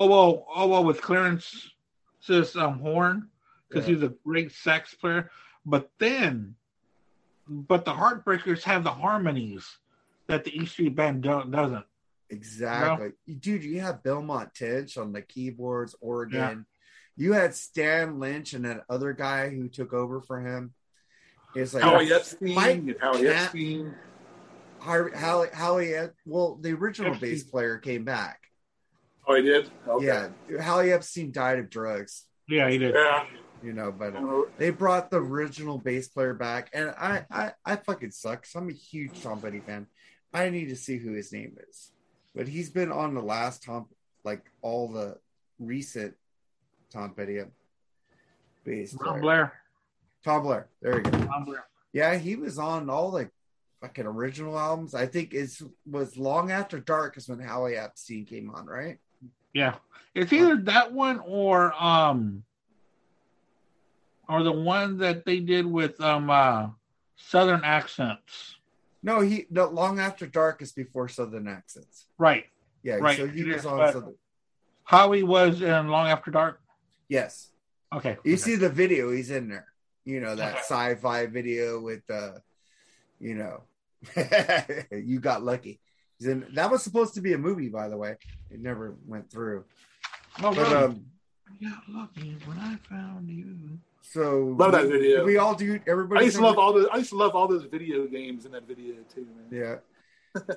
Oh 0.00 0.06
well, 0.06 0.46
oh 0.54 0.68
well, 0.68 0.84
with 0.84 1.00
Clarence 1.00 1.70
says 2.20 2.54
um 2.56 2.78
horn 2.78 3.28
because 3.68 3.88
Yeah. 3.88 3.94
he's 3.94 4.02
a 4.02 4.14
great 4.24 4.52
sax 4.52 4.94
player, 4.94 5.30
but 5.66 5.90
then, 5.98 6.54
but 7.48 7.84
the 7.84 7.92
Heartbreakers 7.92 8.62
have 8.64 8.84
the 8.84 8.90
harmonies 8.92 9.66
that 10.26 10.44
the 10.44 10.56
E 10.56 10.66
Street 10.66 10.94
Band 10.94 11.22
don't, 11.22 11.50
doesn't. 11.50 11.84
Exactly. 12.30 13.12
Dude, 13.40 13.64
you 13.64 13.80
have 13.80 14.02
Benmont 14.02 14.52
Tench 14.52 14.98
on 14.98 15.12
the 15.12 15.22
keyboards, 15.22 15.94
Oregon. 16.00 16.66
You 17.16 17.32
had 17.32 17.54
Stan 17.54 18.20
Lynch 18.20 18.52
and 18.52 18.64
that 18.64 18.84
other 18.88 19.12
guy 19.12 19.48
who 19.48 19.68
took 19.68 19.92
over 19.92 20.20
for 20.20 20.40
him. 20.40 20.74
It's 21.54 21.72
like 21.74 21.82
Howie 21.82 22.12
Epstein 22.12 22.54
Mike 22.54 23.00
Howie 23.00 23.22
Cat- 23.22 23.36
Epstein. 23.44 23.94
Har- 24.80 25.10
Howie, 25.14 25.48
Howie, 25.52 25.94
well, 26.26 26.56
the 26.60 26.72
original 26.74 27.12
Epstein. 27.12 27.30
bass 27.30 27.42
player 27.44 27.78
came 27.78 28.04
back. 28.04 28.42
Oh, 29.26 29.34
he 29.34 29.42
did. 29.42 29.70
Okay. 29.88 30.06
Yeah, 30.06 30.60
Howie 30.62 30.92
Epstein 30.92 31.32
died 31.32 31.58
of 31.58 31.68
drugs, 31.70 32.26
Yeah, 32.48 32.68
he 32.70 32.78
did. 32.78 32.94
Yeah. 32.94 33.24
You 33.62 33.72
know, 33.72 33.90
but 33.92 34.14
Uh, 34.16 34.42
they 34.56 34.70
brought 34.70 35.10
the 35.10 35.18
original 35.18 35.78
bass 35.78 36.08
player 36.08 36.34
back, 36.34 36.70
and 36.72 36.90
I, 36.90 37.24
I, 37.30 37.52
I 37.64 37.76
fucking 37.76 38.10
suck. 38.12 38.42
'cause 38.42 38.52
I'm 38.54 38.68
a 38.68 38.72
huge 38.72 39.22
Tom 39.22 39.40
Petty 39.40 39.60
fan. 39.60 39.86
I 40.32 40.50
need 40.50 40.68
to 40.68 40.76
see 40.76 40.98
who 40.98 41.12
his 41.12 41.32
name 41.32 41.56
is, 41.68 41.92
but 42.34 42.46
he's 42.48 42.70
been 42.70 42.92
on 42.92 43.14
the 43.14 43.22
last 43.22 43.62
Tom, 43.64 43.86
like 44.24 44.50
all 44.62 44.88
the 44.88 45.18
recent 45.58 46.14
Tom 46.90 47.14
Petty 47.14 47.40
bass 48.64 48.94
player. 48.94 49.20
Blair. 49.20 49.52
Tom 50.24 50.42
Blair. 50.42 50.68
There 50.82 50.96
you 50.96 51.02
go. 51.02 51.10
Ron 51.18 51.44
Blair. 51.44 51.64
Yeah, 51.92 52.16
he 52.16 52.36
was 52.36 52.58
on 52.58 52.90
all 52.90 53.10
the 53.12 53.30
fucking 53.80 54.04
original 54.06 54.58
albums. 54.58 54.94
I 54.94 55.06
think 55.06 55.32
it 55.32 55.50
was 55.90 56.16
long 56.16 56.50
after 56.50 56.78
dark 56.78 57.16
is 57.16 57.28
when 57.28 57.38
Howie 57.40 57.76
Epstein 57.76 58.26
came 58.26 58.50
on, 58.50 58.66
right? 58.66 58.98
Yeah, 59.54 59.76
it's 60.14 60.32
either 60.32 60.56
that 60.64 60.92
one 60.92 61.20
or 61.26 61.72
um, 61.82 62.44
or 64.28 64.42
the 64.42 64.52
one 64.52 64.98
that 64.98 65.24
they 65.24 65.40
did 65.40 65.66
with 65.66 66.00
um 66.00 66.30
uh 66.30 66.68
Southern 67.16 67.62
accents. 67.64 68.56
No, 69.02 69.20
he 69.20 69.46
no 69.50 69.66
long 69.68 69.98
after 70.00 70.26
dark 70.26 70.62
is 70.62 70.72
before 70.72 71.08
Southern 71.08 71.48
accents. 71.48 72.06
Right. 72.18 72.46
Yeah, 72.82 72.96
Right, 72.96 73.16
so 73.16 73.26
he 73.26 73.44
was 73.44 73.66
on 73.66 73.78
but- 73.78 73.92
Southern. 73.92 74.14
Howie 74.84 75.22
was 75.22 75.60
in 75.60 75.88
Long 75.88 76.06
After 76.08 76.30
Dark. 76.30 76.62
Yes, 77.08 77.50
Okay. 77.94 78.16
you 78.24 78.32
okay. 78.32 78.36
see 78.36 78.54
the 78.56 78.70
video. 78.70 79.10
He's 79.10 79.30
in 79.30 79.48
there. 79.48 79.66
You 80.06 80.20
know 80.20 80.34
that 80.34 80.52
Okay. 80.52 80.60
sci-fi 80.60 81.26
video 81.26 81.78
with 81.80 82.08
uh, 82.10 82.38
you 83.20 83.34
know, 83.34 83.64
you 84.92 85.20
got 85.20 85.42
lucky. 85.42 85.80
He's 86.18 86.28
in, 86.28 86.46
that 86.54 86.70
was 86.70 86.82
supposed 86.82 87.14
to 87.14 87.20
be 87.20 87.32
a 87.34 87.38
movie, 87.38 87.68
by 87.68 87.88
the 87.88 87.96
way. 87.98 88.16
It 88.50 88.60
never 88.60 88.96
went 89.06 89.30
through. 89.30 89.64
Oh, 90.42 90.54
But 90.54 90.56
really? 90.56 90.74
um, 90.74 91.06
I 91.48 91.64
got 91.68 91.82
lucky 91.88 92.36
when 92.46 92.58
I 92.58 92.76
found 92.88 93.28
you. 93.28 93.78
So 94.12 94.54
Love 94.58 94.72
that 94.72 94.84
we- 94.86 94.92
video. 94.92 95.24
We 95.24 95.36
all 95.36 95.54
do. 95.54 95.80
Everybody. 95.86 96.20
I 96.20 96.24
used 96.24 96.36
to 96.36 96.42
love 96.42 96.58
all 96.58 96.72
the. 96.72 96.88
I 96.92 96.98
used 96.98 97.10
to 97.10 97.16
love 97.16 97.34
all 97.34 97.48
those 97.48 97.64
video 97.64 98.06
games 98.06 98.46
in 98.46 98.52
that 98.52 98.66
video 98.66 98.94
too, 99.14 99.26
man. 99.26 99.46
Yeah. 99.50 99.76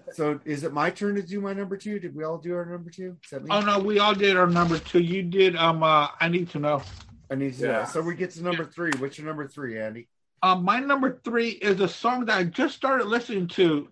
so 0.13 0.39
is 0.45 0.63
it 0.63 0.73
my 0.73 0.89
turn 0.89 1.15
to 1.15 1.21
do 1.21 1.39
my 1.41 1.53
number 1.53 1.77
two? 1.77 1.99
Did 1.99 2.15
we 2.15 2.23
all 2.23 2.37
do 2.37 2.53
our 2.55 2.65
number 2.65 2.89
two? 2.89 3.17
Is 3.23 3.29
that 3.31 3.43
me? 3.43 3.49
Oh 3.51 3.61
no, 3.61 3.79
we 3.79 3.99
all 3.99 4.13
did 4.13 4.37
our 4.37 4.47
number 4.47 4.77
two. 4.77 4.99
You 4.99 5.23
did 5.23 5.55
um 5.55 5.83
uh 5.83 6.09
I 6.19 6.27
need 6.27 6.49
to 6.51 6.59
know. 6.59 6.83
I 7.29 7.35
need 7.35 7.55
to 7.55 7.63
know. 7.63 7.69
Yeah. 7.69 7.85
So 7.85 8.01
we 8.01 8.15
get 8.15 8.31
to 8.31 8.43
number 8.43 8.65
three. 8.65 8.91
What's 8.97 9.17
your 9.17 9.27
number 9.27 9.47
three, 9.47 9.79
Andy? 9.79 10.07
Um 10.43 10.63
my 10.63 10.79
number 10.79 11.19
three 11.23 11.49
is 11.49 11.79
a 11.79 11.87
song 11.87 12.25
that 12.25 12.37
I 12.37 12.43
just 12.43 12.75
started 12.75 13.07
listening 13.07 13.47
to 13.49 13.87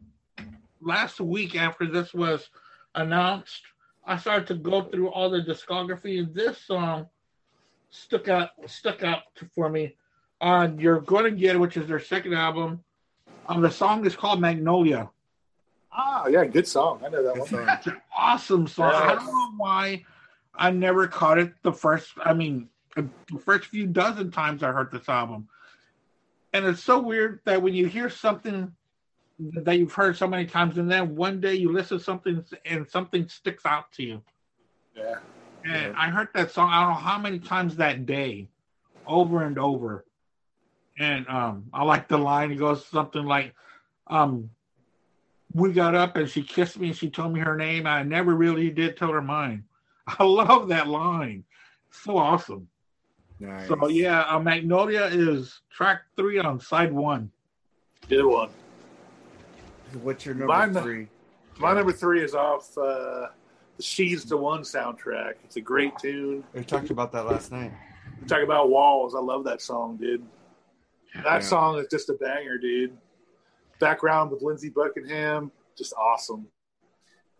last 0.81 1.19
week 1.19 1.55
after 1.55 1.85
this 1.85 2.13
was 2.13 2.49
announced. 2.95 3.61
I 4.05 4.17
started 4.17 4.47
to 4.47 4.55
go 4.55 4.83
through 4.83 5.09
all 5.09 5.29
the 5.29 5.41
discography 5.41 6.19
and 6.19 6.33
this 6.33 6.57
song 6.65 7.07
stuck 7.89 8.27
out 8.27 8.49
stuck 8.67 9.03
out 9.03 9.23
to, 9.35 9.45
for 9.55 9.69
me. 9.69 9.95
Uh 10.41 10.69
You're 10.77 11.01
Gonna 11.01 11.31
Get 11.31 11.59
which 11.59 11.77
is 11.77 11.87
their 11.87 11.99
second 11.99 12.33
album. 12.33 12.83
Um 13.47 13.61
the 13.61 13.71
song 13.71 14.05
is 14.05 14.15
called 14.15 14.39
Magnolia. 14.41 15.09
Ah, 15.91 16.27
yeah, 16.27 16.45
good 16.45 16.67
song. 16.67 17.01
I 17.05 17.09
know 17.09 17.23
that 17.23 17.37
one. 17.37 17.69
It's 17.69 17.87
an 17.87 18.01
awesome 18.15 18.67
song. 18.67 18.93
I 18.93 19.15
don't 19.15 19.25
know 19.25 19.51
why 19.57 20.05
I 20.55 20.71
never 20.71 21.07
caught 21.07 21.39
it 21.39 21.53
the 21.63 21.73
first. 21.73 22.11
I 22.23 22.33
mean, 22.33 22.69
the 22.95 23.09
first 23.43 23.65
few 23.65 23.87
dozen 23.87 24.31
times 24.31 24.61
I 24.61 24.71
heard 24.71 24.91
this 24.91 25.09
album, 25.09 25.47
and 26.53 26.65
it's 26.65 26.83
so 26.83 26.99
weird 26.99 27.39
that 27.45 27.61
when 27.61 27.73
you 27.73 27.87
hear 27.87 28.09
something 28.09 28.71
that 29.39 29.77
you've 29.77 29.93
heard 29.93 30.17
so 30.17 30.27
many 30.27 30.45
times, 30.45 30.77
and 30.77 30.91
then 30.91 31.15
one 31.15 31.39
day 31.39 31.55
you 31.55 31.71
listen 31.71 31.97
to 31.97 32.03
something 32.03 32.43
and 32.65 32.87
something 32.87 33.27
sticks 33.27 33.65
out 33.65 33.91
to 33.93 34.03
you. 34.03 34.21
Yeah. 34.95 35.19
And 35.69 35.93
Yeah. 35.93 36.01
I 36.01 36.09
heard 36.09 36.29
that 36.33 36.51
song. 36.51 36.69
I 36.71 36.81
don't 36.81 36.93
know 36.93 36.99
how 36.99 37.19
many 37.19 37.37
times 37.39 37.75
that 37.75 38.05
day, 38.07 38.49
over 39.05 39.43
and 39.43 39.57
over. 39.59 40.03
And 40.97 41.27
um, 41.27 41.65
I 41.71 41.83
like 41.83 42.07
the 42.07 42.17
line. 42.17 42.51
It 42.51 42.55
goes 42.55 42.85
something 42.87 43.23
like, 43.23 43.53
um, 44.07 44.49
"We 45.53 45.71
got 45.71 45.93
up 45.95 46.15
and 46.15 46.27
she 46.27 46.41
kissed 46.41 46.79
me 46.79 46.87
and 46.87 46.97
she 46.97 47.09
told 47.09 47.33
me 47.33 47.39
her 47.41 47.55
name. 47.55 47.85
I 47.85 48.01
never 48.03 48.33
really 48.35 48.69
did 48.71 48.97
tell 48.97 49.11
her 49.11 49.21
mine." 49.21 49.65
I 50.07 50.23
love 50.23 50.69
that 50.69 50.87
line. 50.87 51.43
So 51.91 52.17
awesome. 52.17 52.67
Nice. 53.39 53.67
So 53.67 53.87
yeah, 53.87 54.21
uh, 54.23 54.39
Magnolia 54.39 55.03
is 55.05 55.61
track 55.71 56.01
three 56.15 56.39
on 56.39 56.59
side 56.59 56.91
one. 56.91 57.31
Good 58.09 58.25
one. 58.25 58.49
What's 60.01 60.25
your 60.25 60.35
number 60.35 60.47
Mine- 60.53 60.73
three? 60.73 61.07
My 61.59 61.73
number 61.73 61.91
three 61.91 62.23
is 62.23 62.33
off 62.33 62.77
uh, 62.77 63.27
the 63.79 63.83
She's 63.83 64.25
the 64.25 64.35
One 64.35 64.61
soundtrack. 64.61 65.35
It's 65.45 65.55
a 65.55 65.61
great 65.61 65.97
tune. 65.97 66.43
We 66.53 66.63
talked 66.65 66.89
about 66.89 67.13
that 67.13 67.25
last 67.25 67.49
night. 67.51 67.71
We 68.21 68.27
talk 68.27 68.43
about 68.43 68.69
walls. 68.69 69.15
I 69.15 69.19
love 69.19 69.45
that 69.45 69.61
song, 69.61 69.95
dude. 69.95 70.21
That 71.15 71.23
Yeah. 71.25 71.39
song 71.39 71.79
is 71.79 71.87
just 71.89 72.09
a 72.09 72.13
banger, 72.13 72.57
dude. 72.57 72.97
Background 73.79 74.31
with 74.31 74.41
Lindsey 74.41 74.69
Buckingham, 74.69 75.51
just 75.77 75.93
awesome. 75.93 76.47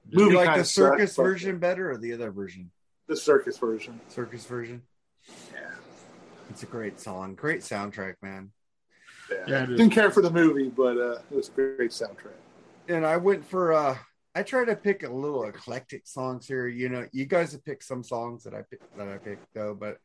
Do 0.10 0.24
you 0.24 0.32
like 0.34 0.58
the 0.58 0.64
circus 0.64 1.10
sucks, 1.12 1.18
but- 1.18 1.24
version 1.24 1.60
better 1.60 1.92
or 1.92 1.98
the 1.98 2.14
other 2.14 2.32
version? 2.32 2.72
The 3.08 3.18
circus 3.18 3.58
version. 3.58 4.00
Circus 4.08 4.46
version. 4.46 4.84
Yeah. 5.54 5.72
It's 6.50 6.64
a 6.64 6.68
great 6.68 7.00
song. 7.02 7.36
Great 7.36 7.62
soundtrack, 7.62 8.16
man. 8.22 8.52
Yeah. 9.30 9.44
Yeah. 9.46 9.66
Didn't 9.66 9.90
care 9.90 10.10
for 10.10 10.22
the 10.22 10.32
movie, 10.32 10.70
but 10.70 10.98
uh, 10.98 11.20
it 11.30 11.36
was 11.36 11.50
a 11.50 11.52
great 11.52 11.92
soundtrack. 11.92 12.38
And 12.88 13.06
I 13.06 13.18
went 13.18 13.46
for 13.46 13.74
uh 13.74 13.98
I 14.36 14.44
try 14.44 14.64
to 14.66 14.76
pick 14.76 15.04
a 15.04 15.12
little 15.12 15.44
eclectic 15.44 16.08
songs 16.08 16.48
here. 16.48 16.68
You 16.68 16.90
know, 16.90 17.08
you 17.12 17.26
guys 17.26 17.52
have 17.54 17.66
picked 17.66 17.84
some 17.84 18.04
songs 18.04 18.44
that 18.44 18.54
I 18.54 18.62
picked 18.62 18.96
that 18.98 19.08
I 19.08 19.18
picked 19.18 19.54
though, 19.54 19.74
but 19.74 19.98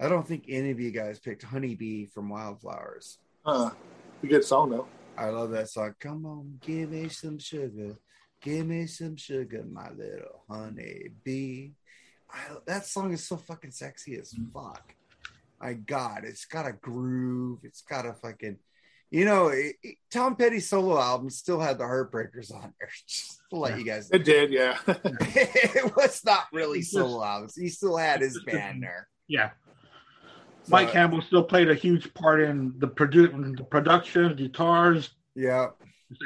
I 0.00 0.08
don't 0.08 0.26
think 0.26 0.44
any 0.48 0.70
of 0.70 0.80
you 0.80 0.90
guys 0.90 1.18
picked 1.18 1.42
Honeybee 1.42 2.06
from 2.06 2.28
Wildflowers. 2.28 3.18
Uh, 3.44 3.70
a 4.22 4.26
good 4.26 4.44
song 4.44 4.70
though. 4.70 4.86
I 5.16 5.26
love 5.28 5.50
that 5.50 5.68
song. 5.68 5.94
Come 6.00 6.26
on, 6.26 6.58
give 6.60 6.90
me 6.90 7.08
some 7.08 7.38
sugar. 7.38 7.96
Give 8.40 8.66
me 8.66 8.86
some 8.86 9.16
sugar, 9.16 9.64
my 9.70 9.90
little 9.90 10.44
honey 10.50 11.10
bee. 11.22 11.72
I, 12.30 12.56
that 12.66 12.86
song 12.86 13.12
is 13.12 13.26
so 13.26 13.36
fucking 13.36 13.70
sexy 13.70 14.16
as 14.16 14.34
fuck. 14.52 14.94
My 15.60 15.74
God, 15.74 16.24
it's 16.24 16.44
got 16.44 16.66
a 16.66 16.72
groove. 16.72 17.60
It's 17.62 17.82
got 17.82 18.04
a 18.04 18.14
fucking, 18.14 18.56
you 19.12 19.24
know, 19.24 19.48
it, 19.48 19.76
it- 19.82 19.96
Tom 20.10 20.36
Petty's 20.36 20.68
solo 20.68 20.98
album 20.98 21.30
still 21.30 21.60
had 21.60 21.78
the 21.78 21.84
Heartbreakers 21.84 22.52
on 22.52 22.74
there. 22.80 22.88
Just 23.06 23.40
to 23.50 23.56
let 23.56 23.78
you 23.78 23.84
guys 23.84 24.10
know. 24.10 24.16
It 24.16 24.24
did, 24.24 24.50
yeah. 24.52 24.76
it 24.86 25.94
was 25.96 26.22
not 26.24 26.44
really 26.52 26.82
solo 26.82 27.24
albums. 27.24 27.54
He 27.56 27.68
still 27.68 27.96
had 27.96 28.20
his 28.20 28.42
band 28.44 28.82
there. 28.82 29.08
Yeah. 29.28 29.50
Mike 30.68 30.92
Campbell 30.92 31.22
still 31.22 31.42
played 31.42 31.70
a 31.70 31.74
huge 31.74 32.12
part 32.14 32.40
in 32.42 32.74
the, 32.78 32.88
produ- 32.88 33.56
the 33.56 33.64
production, 33.64 34.36
guitars, 34.36 35.10
Yeah. 35.34 35.68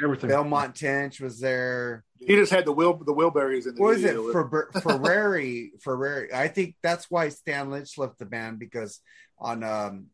everything. 0.03 0.29
Benmont 0.29 0.73
Tench 0.75 1.19
was 1.21 1.39
there. 1.39 2.03
he 2.19 2.35
just 2.35 2.51
had 2.51 2.65
the 2.65 2.71
will 2.73 2.97
the 2.97 3.13
Wilburys 3.13 3.67
in 3.67 3.75
the 3.75 3.81
was 3.81 4.03
it? 4.03 4.15
For 4.15 4.69
Ferrari, 4.81 5.71
Ferrari. 5.81 6.33
I 6.33 6.49
think 6.49 6.75
that's 6.83 7.09
why 7.09 7.29
Stan 7.29 7.71
Lynch 7.71 7.97
left 7.97 8.19
the 8.19 8.25
band 8.25 8.59
because 8.59 8.99
on 9.39 9.63
um 9.63 10.07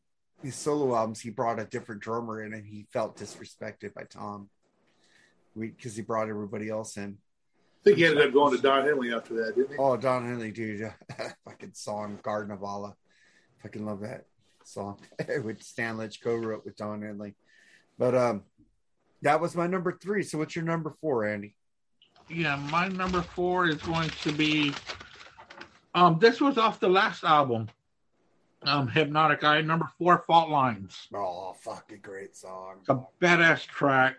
his 0.44 0.56
solo 0.56 0.96
albums, 0.96 1.22
he 1.22 1.30
brought 1.30 1.60
a 1.60 1.66
different 1.66 2.02
drummer 2.02 2.44
in, 2.44 2.54
and 2.54 2.66
he 2.66 2.86
felt 2.92 3.18
disrespected 3.18 3.94
by 3.94 4.04
Tom 4.04 4.50
because 5.58 5.96
he 5.96 6.02
brought 6.02 6.30
everybody 6.30 6.70
else 6.70 6.98
in. 6.98 7.18
I 7.82 7.84
think 7.84 7.98
he 7.98 8.06
ended 8.06 8.28
up 8.28 8.34
going 8.34 8.56
to 8.56 8.62
Don 8.62 8.86
Henley 8.86 9.14
after 9.14 9.34
that, 9.36 9.56
didn't 9.56 9.72
he? 9.72 9.78
Oh, 9.78 9.98
Don 9.98 10.26
Henley, 10.26 10.52
dude, 10.52 10.94
fucking 11.46 11.74
song 11.74 12.20
"Garden 12.22 12.52
of 12.52 12.64
Allah." 12.64 12.96
Fucking 13.62 13.86
love 13.86 14.02
that 14.02 14.26
song 14.66 15.00
with 15.44 15.64
Stan 15.64 15.98
Lynch 15.98 16.22
co-wrote 16.22 16.66
with 16.66 16.76
Don 16.76 17.02
Henley. 17.02 17.36
But 17.98 18.16
um, 18.16 18.44
that 19.22 19.40
was 19.40 19.56
my 19.56 19.68
number 19.68 19.98
three. 20.02 20.24
So 20.24 20.38
what's 20.38 20.56
your 20.56 20.66
number 20.66 20.96
four, 21.02 21.26
Andy? 21.26 21.56
Yeah, 22.30 22.56
my 22.72 22.88
number 22.88 23.22
four 23.22 23.68
is 23.68 23.82
going 23.82 24.10
to 24.10 24.32
be. 24.32 24.74
Um, 25.96 26.18
this 26.20 26.42
was 26.42 26.58
off 26.58 26.80
the 26.80 26.90
last 26.90 27.24
album, 27.24 27.68
um, 28.66 28.88
Hypnotic 28.88 29.44
Eye. 29.44 29.62
Number 29.62 29.88
four, 29.98 30.24
Fault 30.26 30.50
Lines. 30.50 31.08
Oh, 31.14 31.54
fucking 31.60 32.00
great 32.02 32.36
song! 32.36 32.78
It's 32.82 32.90
a 32.90 33.04
badass 33.22 33.66
track. 33.66 34.16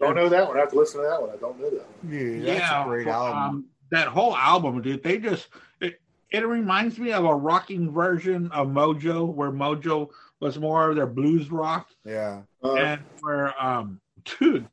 Don't 0.00 0.16
know 0.16 0.28
that 0.28 0.46
one. 0.46 0.56
I 0.56 0.60
have 0.60 0.70
to 0.70 0.76
listen 0.76 1.00
to 1.00 1.06
that 1.06 1.20
one. 1.20 1.30
I 1.30 1.36
don't 1.36 1.58
know 1.58 1.70
that 1.70 1.86
one. 1.86 2.10
Dude, 2.10 2.44
that's 2.44 2.60
yeah, 2.60 2.82
a 2.82 2.86
great 2.86 3.06
but, 3.06 3.12
album. 3.12 3.38
Um, 3.38 3.64
that 3.90 4.08
whole 4.08 4.36
album, 4.36 4.82
dude. 4.82 5.02
They 5.02 5.18
just 5.18 5.48
it, 5.80 6.00
it 6.30 6.46
reminds 6.46 6.98
me 6.98 7.12
of 7.12 7.24
a 7.24 7.34
rocking 7.34 7.92
version 7.92 8.50
of 8.50 8.68
Mojo, 8.68 9.32
where 9.32 9.52
Mojo 9.52 10.10
was 10.40 10.58
more 10.58 10.90
of 10.90 10.96
their 10.96 11.06
blues 11.06 11.50
rock, 11.50 11.88
yeah, 12.04 12.42
Uh, 12.62 12.74
and 12.74 13.02
where 13.20 13.62
um, 13.62 14.00
dude, 14.24 14.68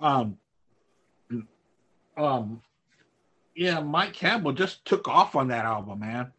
um, 0.00 0.38
um, 2.16 2.62
yeah, 3.54 3.80
Mike 3.80 4.14
Campbell 4.14 4.52
just 4.52 4.84
took 4.84 5.06
off 5.06 5.36
on 5.36 5.48
that 5.48 5.64
album, 5.64 6.00
man. 6.00 6.32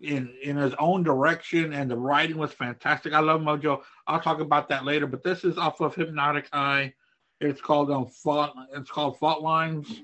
In 0.00 0.34
in 0.42 0.56
his 0.56 0.74
own 0.78 1.02
direction, 1.02 1.72
and 1.72 1.90
the 1.90 1.96
writing 1.96 2.36
was 2.36 2.52
fantastic. 2.52 3.12
I 3.12 3.20
love 3.20 3.40
Mojo. 3.40 3.82
I'll 4.06 4.20
talk 4.20 4.40
about 4.40 4.68
that 4.68 4.84
later, 4.84 5.06
but 5.06 5.22
this 5.22 5.44
is 5.44 5.56
off 5.56 5.80
of 5.80 5.94
Hypnotic 5.94 6.48
Eye. 6.52 6.92
It's 7.40 7.60
called 7.60 7.90
um, 7.90 8.06
fault. 8.06 8.50
It's 8.74 8.90
called 8.90 9.18
Fault 9.18 9.42
Lines, 9.42 10.02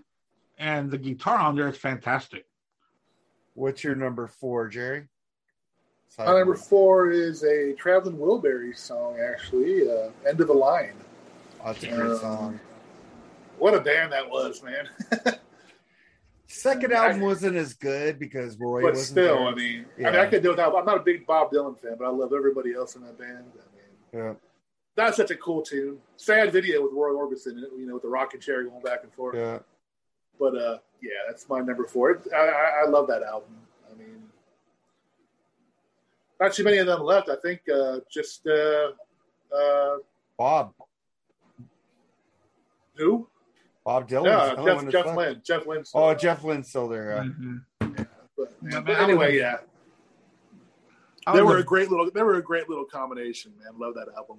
and 0.58 0.90
the 0.90 0.96
guitar 0.98 1.36
on 1.38 1.56
there 1.56 1.68
is 1.68 1.76
fantastic. 1.76 2.46
what's 3.54 3.82
your 3.84 3.94
number 3.96 4.26
four, 4.26 4.68
Jerry? 4.68 5.08
my 6.18 6.26
number 6.38 6.54
four 6.56 7.10
is 7.10 7.44
a 7.44 7.72
Traveling 7.74 8.16
Wilburys 8.16 8.78
song, 8.78 9.18
actually. 9.20 9.90
Uh, 9.90 10.10
End 10.26 10.40
of 10.40 10.46
the 10.46 10.52
Line. 10.54 10.94
Oh, 11.62 11.66
that's 11.72 11.82
a 11.84 11.88
great 11.88 12.10
Um, 12.12 12.18
song. 12.18 12.60
What 13.58 13.74
a 13.74 13.80
band 13.80 14.12
that 14.12 14.28
was, 14.30 14.62
man. 14.62 14.88
Second 16.50 16.92
album 16.92 17.20
wasn't 17.20 17.56
as 17.56 17.74
good 17.74 18.18
because 18.18 18.58
Roy 18.58 18.82
but 18.82 18.94
wasn't 18.94 19.06
still, 19.06 19.36
there. 19.36 19.46
I 19.46 19.54
mean, 19.54 19.86
I 19.98 20.10
mean, 20.10 20.16
I 20.16 20.26
could 20.26 20.42
do 20.42 20.50
without. 20.50 20.74
I'm 20.74 20.84
not 20.84 20.96
a 20.96 21.02
big 21.02 21.24
Bob 21.24 21.52
Dylan 21.52 21.78
fan, 21.78 21.94
but 21.96 22.06
I 22.06 22.08
love 22.08 22.32
everybody 22.32 22.74
else 22.74 22.96
in 22.96 23.02
that 23.02 23.16
band. 23.16 23.44
I 23.54 24.16
mean, 24.18 24.24
yeah. 24.24 24.32
that's 24.96 25.16
such 25.16 25.30
a 25.30 25.36
cool 25.36 25.62
tune. 25.62 25.98
Sad 26.16 26.52
video 26.52 26.82
with 26.82 26.92
Roy 26.92 27.10
Orbison, 27.10 27.52
in 27.52 27.58
it, 27.58 27.70
you 27.78 27.86
know, 27.86 27.94
with 27.94 28.02
the 28.02 28.08
rocking 28.08 28.40
chair 28.40 28.64
going 28.64 28.82
back 28.82 29.04
and 29.04 29.12
forth. 29.12 29.36
yeah. 29.36 29.60
But 30.40 30.56
uh, 30.56 30.78
yeah, 31.00 31.10
that's 31.28 31.48
my 31.48 31.60
number 31.60 31.84
four. 31.84 32.10
It, 32.10 32.22
I, 32.34 32.48
I, 32.48 32.84
I 32.84 32.88
love 32.88 33.06
that 33.06 33.22
album. 33.22 33.54
I 33.88 33.96
mean, 33.96 34.20
not 36.40 36.52
too 36.52 36.64
many 36.64 36.78
of 36.78 36.86
them 36.88 37.02
left. 37.02 37.28
I 37.28 37.36
think 37.36 37.60
uh, 37.72 38.00
just 38.10 38.44
uh, 38.48 38.90
uh, 39.56 39.98
Bob. 40.36 40.72
who? 42.96 43.28
Bob 43.84 44.08
Dylan. 44.08 44.26
Yeah, 44.26 44.54
the 44.54 44.62
one 44.62 44.66
Jeff, 44.66 44.82
that's 44.82 44.92
Jeff 44.92 45.06
left. 45.06 45.16
Lynne. 45.18 45.40
Jeff 45.44 45.66
Lynne. 45.66 45.84
Oh, 45.94 46.14
Jeff 46.14 46.44
Lynne's 46.44 46.68
still 46.68 46.88
there. 46.88 47.10
Yeah. 47.16 47.22
Mhm. 47.22 48.06
But, 48.36 48.52
Yeah, 48.62 48.70
but 48.70 48.84
but 48.86 49.00
anyway, 49.00 49.36
yeah, 49.38 49.58
they 51.32 51.42
were 51.42 51.56
a- 51.58 51.60
a 51.60 51.64
great 51.64 51.90
little. 51.90 52.10
They 52.10 52.22
were 52.22 52.36
a 52.36 52.42
great 52.42 52.68
little 52.68 52.84
combination, 52.84 53.52
man. 53.62 53.78
Love 53.78 53.94
that 53.94 54.08
album. 54.16 54.38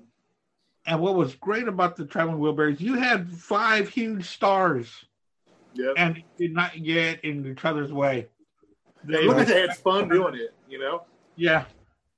And 0.86 1.00
what 1.00 1.16
was 1.16 1.36
great 1.36 1.68
about 1.68 1.96
the 1.96 2.06
Traveling 2.06 2.40
Wilburys, 2.40 2.80
you 2.80 2.96
had 2.96 3.30
five 3.32 3.88
huge 3.90 4.28
stars, 4.28 5.06
Yeah, 5.74 5.94
and 5.96 6.24
did 6.38 6.54
not 6.54 6.72
get 6.82 7.24
in 7.24 7.46
each 7.46 7.64
other's 7.64 7.94
way. 7.94 8.28
They, 9.04 9.24
look 9.28 9.38
at 9.38 9.48
they 9.48 9.62
had 9.62 9.78
fun 9.78 10.10
doing 10.10 10.36
it. 10.36 10.54
You 10.68 10.80
know, 10.80 11.04
yeah, 11.36 11.66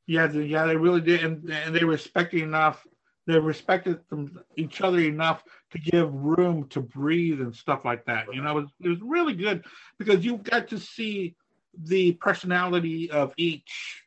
yeah, 0.08 0.28
they- 0.28 0.44
yeah, 0.46 0.66
they 0.66 0.78
really 0.78 1.02
did, 1.02 1.24
and, 1.24 1.50
and 1.50 1.76
they 1.76 1.84
respected 1.84 2.42
enough. 2.42 2.86
They 3.28 3.38
respected 3.40 4.00
them, 4.10 4.42
each 4.58 4.82
other 4.82 5.00
enough 5.00 5.44
to 5.74 5.80
give 5.80 6.14
room 6.14 6.68
to 6.70 6.80
breathe 6.80 7.42
and 7.42 7.54
stuff 7.56 7.84
like 7.84 8.06
that. 8.06 8.28
You 8.34 8.42
know, 8.42 8.58
it 8.58 8.62
was, 8.62 8.70
it 8.82 8.90
was 8.90 9.02
really 9.02 9.34
good 9.34 9.66
because 9.98 10.24
you 10.24 10.38
got 10.38 10.70
to 10.70 10.80
see 10.80 11.36
the 11.76 12.14
personality 12.14 13.12
of 13.12 13.34
each. 13.38 14.04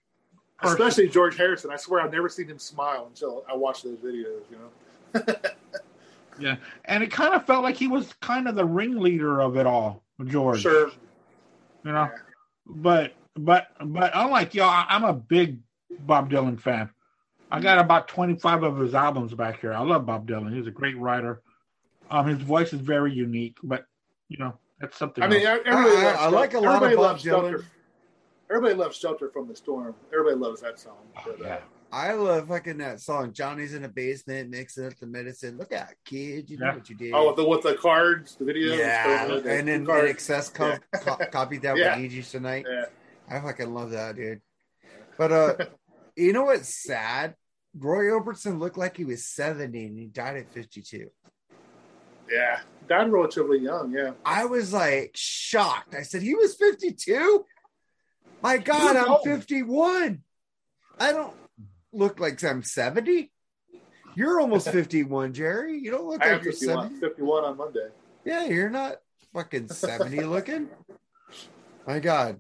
person. 0.59 0.81
especially 0.81 1.09
George 1.09 1.37
Harrison. 1.37 1.71
I 1.71 1.77
swear 1.77 2.01
I've 2.01 2.13
never 2.13 2.29
seen 2.29 2.49
him 2.49 2.59
smile 2.59 3.07
until 3.07 3.45
I 3.51 3.55
watched 3.57 3.85
those 3.85 3.99
videos. 3.99 4.43
You 4.51 4.59
know, 4.59 5.25
Yeah, 6.39 6.57
and 6.85 7.03
it 7.03 7.11
kind 7.11 7.35
of 7.35 7.47
felt 7.47 7.63
like 7.65 7.77
he 7.77 7.89
was 7.89 8.13
kind 8.21 8.47
of 8.47 8.55
the 8.55 8.65
ringleader 8.65 9.41
of 9.41 9.57
it 9.57 9.67
all, 9.67 10.03
George. 10.27 10.61
sure. 10.61 10.91
you 11.85 11.93
know. 11.93 12.11
But 12.67 13.15
but 13.35 13.69
but 13.81 14.13
unlike 14.15 14.55
y'all, 14.55 14.85
I'm 14.89 15.05
a 15.05 15.13
big 15.13 15.61
Bob 15.91 16.31
Dylan 16.31 16.61
fan. 16.61 16.91
I 17.51 17.61
got 17.61 17.79
about 17.79 18.09
25 18.09 18.65
of 18.65 18.79
his 18.79 18.95
albums 18.95 19.33
back 19.33 19.61
here. 19.61 19.73
I 19.73 19.81
love 19.81 20.05
Bob 20.05 20.29
Dylan. 20.29 20.55
He's 20.55 20.67
a 20.67 20.73
great 20.73 20.99
writer. 20.99 21.43
Um, 22.11 22.27
his 22.27 22.39
voice 22.43 22.73
is 22.73 22.81
very 22.81 23.13
unique, 23.13 23.57
but 23.63 23.85
you 24.29 24.39
know 24.39 24.59
that's 24.81 24.97
something. 24.97 25.23
I 25.25 25.29
mean, 25.29 25.47
everybody 25.47 25.97
I- 25.97 26.05
loves 26.05 26.19
I 26.21 26.27
like 26.29 26.55
a 26.55 26.59
lot 26.61 26.69
of 26.69 26.75
everybody 26.83 26.97
Bob 26.97 27.03
loves 27.05 27.23
Shelter. 27.23 27.65
Everybody 28.51 28.75
loves 28.75 28.97
Shelter 28.97 29.29
from 29.31 29.49
the 29.49 29.57
Storm. 29.57 29.95
Everybody 30.13 30.37
loves 30.37 30.61
that 30.61 30.79
song. 30.79 30.99
But, 31.25 31.41
uh, 31.41 31.45
yeah. 31.45 31.59
I 31.93 32.13
love 32.13 32.47
fucking 32.49 32.79
that 32.79 33.01
song. 33.01 33.33
Johnny's 33.33 33.75
in 33.75 33.83
the 33.83 33.89
basement 33.89 34.51
mixing 34.51 34.87
up 34.87 34.97
the 35.01 35.07
medicine. 35.07 35.57
Look 35.59 35.73
out, 35.73 35.89
kid. 36.05 36.49
You 36.51 36.59
know 36.59 36.67
Yeah. 36.67 36.75
what 36.75 36.89
you 36.89 36.95
did. 36.97 37.13
Oh, 37.13 37.35
the 37.35 37.45
with 37.49 37.63
the 37.63 37.75
cards, 37.75 38.37
the 38.37 38.45
video. 38.45 38.75
yeah. 38.75 39.27
the- 39.27 39.41
the 39.41 39.53
And 39.53 39.67
then 39.69 39.85
cards. 39.87 40.13
INXS 40.29 40.53
co- 40.55 40.69
Yeah. 40.69 40.79
co- 41.01 41.27
copied 41.33 41.63
that 41.63 41.77
Yeah. 41.77 41.97
with 41.97 42.05
Aegis 42.05 42.31
tonight. 42.31 42.67
Yeah. 42.69 42.85
I 43.29 43.41
fucking 43.41 43.73
love 43.75 43.91
that, 43.91 44.15
dude. 44.17 44.41
But 45.19 45.33
uh 45.33 45.55
you 46.17 46.33
know 46.33 46.45
what's 46.45 46.73
sad? 46.73 47.35
Roy 47.77 48.05
Orbison 48.05 48.59
looked 48.61 48.79
like 48.79 48.97
he 48.97 49.05
was 49.05 49.27
70 49.27 49.87
and 49.87 49.99
he 49.99 50.07
died 50.07 50.37
at 50.37 50.53
52. 50.53 51.11
Yeah, 52.31 52.61
died 52.89 53.11
relatively 53.11 53.59
young. 53.59 53.93
Yeah, 53.93 54.13
I 54.25 54.47
was 54.47 54.73
like 54.73 55.13
shocked. 55.15 55.95
I 55.95 56.03
said, 56.03 56.23
he 56.23 56.35
was 56.35 56.55
52? 56.57 57.45
My 58.43 58.59
God, 58.59 58.97
I'm 58.97 59.13
old. 59.13 59.25
51. 59.25 60.23
I 60.99 61.13
don't 61.13 61.35
look 61.93 62.21
like 62.21 62.43
I'm 62.45 62.63
70. 62.63 63.33
You're 64.15 64.41
almost 64.41 64.71
51, 64.71 65.35
Jerry. 65.35 65.79
You 65.79 65.91
don't 65.91 66.07
look 66.07 66.25
I 66.25 66.33
like 66.33 66.45
you're 66.45 66.53
51, 66.53 66.85
70. 66.85 67.01
51 67.01 67.45
on 67.45 67.57
Monday. 67.57 67.89
Yeah, 68.25 68.45
you're 68.47 68.71
not 68.71 68.97
fucking 69.35 69.69
70 69.69 70.23
looking. 70.25 70.69
My 71.87 71.99
God. 71.99 72.39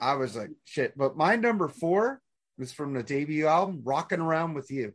I 0.00 0.14
was 0.14 0.36
like, 0.36 0.50
shit. 0.64 0.96
But 0.96 1.16
my 1.16 1.36
number 1.36 1.68
four 1.68 2.20
was 2.58 2.72
from 2.72 2.94
the 2.94 3.02
debut 3.02 3.46
album, 3.46 3.82
Rocking 3.84 4.20
Around 4.20 4.54
with 4.54 4.70
You. 4.70 4.92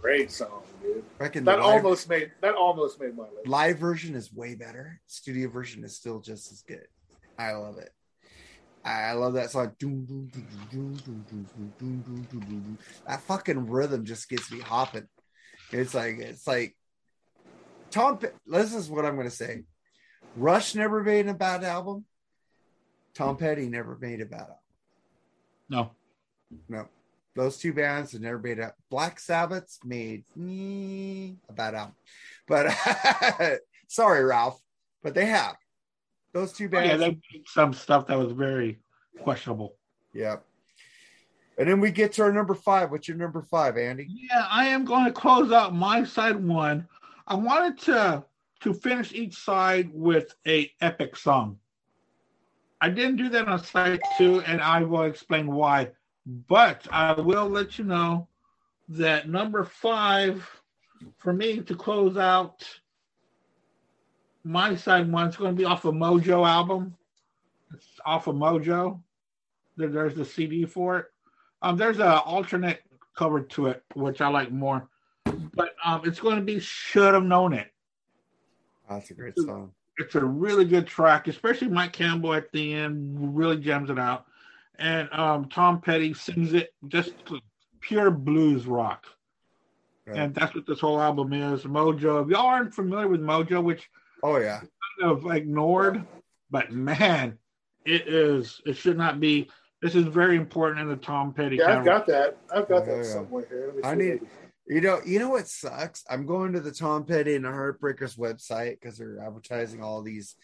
Great 0.00 0.30
song, 0.30 0.62
dude. 0.82 1.04
Fucking 1.18 1.44
That 1.44 1.56
the 1.56 1.62
live, 1.66 1.84
almost 1.84 2.08
made 2.08 2.32
that 2.40 2.54
almost 2.54 3.00
made 3.00 3.16
my 3.16 3.24
list. 3.24 3.46
live 3.46 3.78
version 3.78 4.14
is 4.14 4.32
way 4.32 4.54
better. 4.54 5.00
Studio 5.06 5.48
version 5.48 5.84
is 5.84 5.94
still 5.96 6.20
just 6.20 6.50
as 6.52 6.62
good. 6.62 6.86
I 7.38 7.52
love 7.52 7.78
it. 7.78 7.90
I 8.84 9.12
love 9.12 9.34
that 9.34 9.50
song. 9.52 9.74
That 13.06 13.20
fucking 13.22 13.66
rhythm 13.68 14.04
just 14.04 14.28
gets 14.28 14.50
me 14.50 14.60
hopping. 14.60 15.06
It's 15.70 15.94
like 15.94 16.18
it's 16.18 16.46
like 16.46 16.76
Tom. 17.90 18.18
Pe- 18.18 18.30
This 18.46 18.74
is 18.74 18.90
what 18.90 19.04
I'm 19.04 19.14
going 19.14 19.28
to 19.28 19.34
say. 19.34 19.62
Rush 20.36 20.74
never 20.74 21.02
made 21.02 21.28
a 21.28 21.34
bad 21.34 21.62
album. 21.64 22.04
Tom 23.14 23.36
Petty 23.36 23.68
never 23.68 23.96
made 24.00 24.20
a 24.20 24.26
bad 24.26 24.40
album. 24.40 24.56
No, 25.68 25.90
No, 26.68 26.88
those 27.34 27.58
two 27.58 27.72
bands 27.72 28.12
have 28.12 28.20
never 28.20 28.38
made. 28.38 28.58
Black 28.90 29.18
Sabbath's 29.18 29.78
made 29.84 30.24
mm, 30.38 31.36
a 31.48 31.52
bad 31.52 31.74
album, 31.74 31.94
but 32.46 32.66
sorry, 33.88 34.24
Ralph, 34.24 34.60
but 35.02 35.14
they 35.14 35.26
have 35.26 35.56
those 36.32 36.52
two 36.52 36.68
Oh, 36.72 36.78
yeah, 36.78 36.96
bands. 36.96 37.00
they 37.02 37.10
did 37.38 37.48
some 37.48 37.72
stuff 37.72 38.06
that 38.06 38.18
was 38.18 38.32
very 38.32 38.80
questionable. 39.20 39.76
yeah. 40.12 40.36
And 41.58 41.68
then 41.68 41.80
we 41.80 41.90
get 41.90 42.12
to 42.14 42.22
our 42.22 42.32
number 42.32 42.54
five. 42.54 42.90
What's 42.90 43.06
your 43.06 43.18
number 43.18 43.42
five, 43.42 43.76
Andy? 43.76 44.06
Yeah, 44.08 44.46
I 44.50 44.68
am 44.68 44.86
going 44.86 45.04
to 45.04 45.12
close 45.12 45.52
out 45.52 45.74
my 45.74 46.02
side 46.02 46.42
one. 46.42 46.88
I 47.26 47.34
wanted 47.34 47.78
to 47.80 48.24
to 48.60 48.72
finish 48.72 49.12
each 49.12 49.36
side 49.36 49.90
with 49.92 50.34
a 50.46 50.70
epic 50.80 51.14
song. 51.14 51.58
I 52.80 52.88
didn't 52.88 53.16
do 53.16 53.28
that 53.28 53.48
on 53.48 53.62
side 53.62 54.00
two, 54.16 54.40
and 54.40 54.62
I 54.62 54.82
will 54.82 55.02
explain 55.02 55.52
why. 55.52 55.90
But 56.26 56.86
I 56.90 57.12
will 57.12 57.48
let 57.48 57.78
you 57.78 57.84
know 57.84 58.28
that 58.88 59.28
number 59.28 59.64
five 59.64 60.48
for 61.18 61.32
me 61.32 61.60
to 61.60 61.74
close 61.74 62.16
out 62.16 62.64
my 64.44 64.74
side 64.74 65.10
one 65.10 65.28
is 65.28 65.36
going 65.36 65.52
to 65.52 65.56
be 65.56 65.64
off 65.64 65.84
of 65.84 65.94
Mojo 65.94 66.46
album. 66.46 66.96
It's 67.74 67.86
off 68.04 68.26
of 68.26 68.36
Mojo. 68.36 69.00
There's 69.76 70.14
the 70.14 70.24
CD 70.24 70.64
for 70.64 70.98
it. 70.98 71.06
Um, 71.62 71.76
there's 71.76 71.98
an 71.98 72.06
alternate 72.06 72.82
cover 73.16 73.40
to 73.40 73.68
it, 73.68 73.82
which 73.94 74.20
I 74.20 74.28
like 74.28 74.50
more. 74.50 74.88
But 75.54 75.74
um, 75.84 76.02
it's 76.04 76.20
going 76.20 76.36
to 76.36 76.42
be 76.42 76.58
"Should 76.58 77.14
Have 77.14 77.24
Known 77.24 77.52
It." 77.52 77.72
That's 78.88 79.10
a 79.10 79.14
great 79.14 79.38
song. 79.38 79.72
It's 79.98 80.14
a 80.14 80.24
really 80.24 80.64
good 80.64 80.86
track, 80.86 81.28
especially 81.28 81.68
Mike 81.68 81.92
Campbell 81.92 82.34
at 82.34 82.50
the 82.52 82.74
end 82.74 83.36
really 83.36 83.58
jams 83.58 83.90
it 83.90 83.98
out, 83.98 84.26
and 84.78 85.08
um, 85.12 85.48
Tom 85.48 85.80
Petty 85.80 86.14
sings 86.14 86.52
it 86.54 86.72
just 86.88 87.12
pure 87.80 88.10
blues 88.10 88.66
rock. 88.66 89.06
Right. 90.06 90.18
And 90.18 90.34
that's 90.34 90.54
what 90.54 90.66
this 90.66 90.80
whole 90.80 91.00
album 91.00 91.32
is. 91.32 91.62
Mojo. 91.62 92.22
If 92.24 92.28
y'all 92.30 92.46
aren't 92.46 92.74
familiar 92.74 93.08
with 93.08 93.20
Mojo, 93.20 93.62
which 93.62 93.88
Oh 94.22 94.36
yeah. 94.36 94.60
kind 95.00 95.12
of 95.12 95.26
ignored, 95.30 96.04
but 96.50 96.72
man, 96.72 97.38
it 97.84 98.06
is. 98.08 98.60
It 98.66 98.76
should 98.76 98.96
not 98.98 99.20
be. 99.20 99.48
This 99.80 99.94
is 99.96 100.04
very 100.04 100.36
important 100.36 100.80
in 100.80 100.88
the 100.88 100.96
Tom 100.96 101.32
Petty. 101.32 101.56
Yeah, 101.56 101.78
I've 101.78 101.84
got 101.84 102.06
that. 102.06 102.36
I've 102.54 102.68
got 102.68 102.86
Yeah, 102.86 102.92
that 102.94 102.96
yeah. 102.98 103.02
somewhere 103.12 103.46
here. 103.48 103.74
I 103.84 103.92
see 103.94 103.98
need- 103.98 104.12
if 104.22 104.28
You 104.68 104.80
know, 104.80 105.00
you 105.04 105.18
know 105.18 105.28
what 105.30 105.48
sucks? 105.48 106.04
I'm 106.08 106.24
going 106.24 106.52
to 106.52 106.60
the 106.60 106.70
Tom 106.70 107.04
Petty 107.04 107.34
and 107.34 107.44
the 107.44 107.48
Heartbreakers 107.48 108.16
website 108.16 108.80
because 108.80 108.96
they're 108.96 109.18
advertising 109.18 109.82
all 109.82 110.02
these 110.02 110.36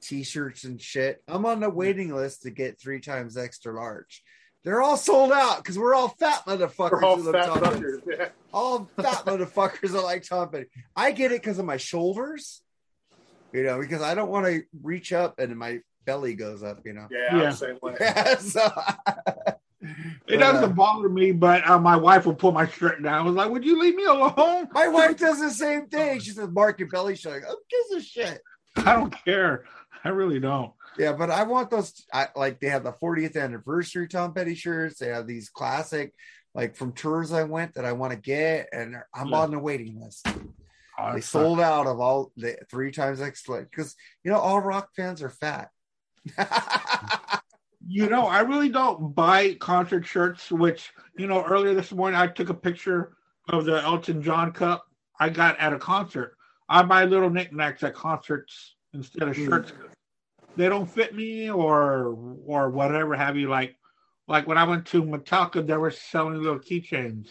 t-shirts 0.00 0.64
and 0.64 0.80
shit. 0.80 1.22
I'm 1.28 1.46
on 1.46 1.60
the 1.60 1.70
waiting 1.70 2.14
list 2.14 2.42
to 2.42 2.50
get 2.50 2.80
three 2.80 3.00
times 3.00 3.36
extra 3.36 3.74
large. 3.74 4.22
They're 4.62 4.82
all 4.82 4.96
sold 4.98 5.32
out 5.32 5.58
because 5.58 5.78
we're 5.78 5.94
all 5.94 6.08
fat 6.08 6.42
motherfuckers. 6.46 6.90
We're 6.92 7.04
all 7.04 7.16
who 7.16 7.32
love 7.32 7.34
fat 7.34 7.46
Tom 7.46 7.58
fuckers. 7.60 8.00
Yeah. 8.06 8.28
All 8.52 8.84
fat 8.96 9.24
motherfuckers 9.24 9.92
that 9.92 10.02
like 10.02 10.22
Tom 10.28 10.50
Petty. 10.50 10.66
I 10.94 11.12
get 11.12 11.32
it 11.32 11.40
because 11.40 11.58
of 11.58 11.64
my 11.64 11.78
shoulders, 11.78 12.60
you 13.52 13.62
know, 13.62 13.80
because 13.80 14.02
I 14.02 14.14
don't 14.14 14.28
want 14.30 14.46
to 14.46 14.62
reach 14.82 15.12
up 15.14 15.38
and 15.38 15.56
my 15.56 15.80
belly 16.04 16.34
goes 16.34 16.62
up, 16.62 16.80
you 16.84 16.92
know. 16.92 17.06
Yeah, 17.10 17.28
I'm 17.30 17.38
Yeah. 17.38 17.50
the 17.50 17.56
same 17.56 17.78
way. 17.82 17.94
so, 18.40 18.70
It 19.82 20.26
But, 20.28 20.42
uh, 20.42 20.52
doesn't 20.52 20.74
bother 20.76 21.08
me, 21.08 21.32
but 21.32 21.66
uh, 21.68 21.78
my 21.78 21.96
wife 21.96 22.26
will 22.26 22.34
pull 22.34 22.52
my 22.52 22.68
shirt 22.68 23.02
down. 23.02 23.14
I 23.14 23.22
was 23.22 23.34
like, 23.34 23.50
"Would 23.50 23.64
you 23.64 23.80
leave 23.80 23.94
me 23.94 24.04
alone?" 24.04 24.68
my 24.72 24.88
wife 24.88 25.16
does 25.16 25.40
the 25.40 25.50
same 25.50 25.86
thing. 25.86 26.20
She 26.20 26.32
says, 26.32 26.48
"Mark 26.50 26.78
your 26.78 26.88
belly 26.88 27.16
showing." 27.16 27.40
Who 27.42 27.56
gives 27.70 28.04
a 28.04 28.06
shit? 28.06 28.42
I 28.76 28.94
don't 28.94 29.14
care. 29.24 29.64
I 30.04 30.08
really 30.10 30.40
don't. 30.40 30.72
Yeah, 30.98 31.12
but 31.12 31.30
I 31.30 31.44
want 31.44 31.70
those. 31.70 32.04
I 32.12 32.28
like 32.34 32.60
they 32.60 32.68
have 32.68 32.84
the 32.84 32.92
40th 32.92 33.36
anniversary 33.36 34.08
Tom 34.08 34.34
Petty 34.34 34.54
shirts. 34.54 34.98
They 34.98 35.08
have 35.08 35.26
these 35.26 35.48
classic, 35.48 36.12
like 36.54 36.74
from 36.74 36.92
tours 36.92 37.32
I 37.32 37.44
went 37.44 37.74
that 37.74 37.84
I 37.84 37.92
want 37.92 38.12
to 38.12 38.18
get, 38.18 38.68
and 38.72 38.96
I'm 39.14 39.28
Yeah. 39.28 39.36
on 39.38 39.50
the 39.50 39.58
waiting 39.58 40.00
list. 40.00 40.26
Oh, 40.98 41.14
they 41.14 41.20
sold 41.20 41.60
out 41.60 41.86
of 41.86 42.00
all 42.00 42.32
the 42.36 42.58
three 42.70 42.90
times 42.90 43.20
extra 43.20 43.62
because 43.62 43.94
you 44.24 44.30
know 44.30 44.38
all 44.38 44.60
rock 44.60 44.90
fans 44.96 45.22
are 45.22 45.30
fat. 45.30 45.70
You 47.92 48.08
know, 48.08 48.26
I 48.26 48.40
really 48.40 48.68
don't 48.68 49.14
buy 49.14 49.54
concert 49.54 50.06
shirts, 50.06 50.52
which, 50.52 50.92
you 51.16 51.26
know, 51.26 51.42
earlier 51.42 51.74
this 51.74 51.90
morning 51.90 52.20
I 52.20 52.26
took 52.26 52.50
a 52.50 52.54
picture 52.54 53.16
of 53.48 53.64
the 53.64 53.82
Elton 53.82 54.22
John 54.22 54.52
cup 54.52 54.84
I 55.18 55.28
got 55.30 55.58
at 55.58 55.72
a 55.72 55.78
concert. 55.78 56.36
I 56.68 56.82
buy 56.82 57.04
little 57.04 57.30
knickknacks 57.30 57.82
at 57.82 57.94
concerts 57.94 58.76
instead 58.94 59.28
of 59.28 59.36
shirts. 59.36 59.72
They 60.56 60.68
don't 60.68 60.90
fit 60.90 61.14
me 61.14 61.50
or 61.50 62.16
or 62.46 62.70
whatever 62.70 63.14
have 63.14 63.36
you. 63.36 63.48
Like 63.48 63.76
like 64.26 64.46
when 64.46 64.58
I 64.58 64.64
went 64.64 64.86
to 64.86 65.02
Metallica, 65.02 65.66
they 65.66 65.76
were 65.76 65.90
selling 65.90 66.42
little 66.42 66.58
keychains. 66.58 67.28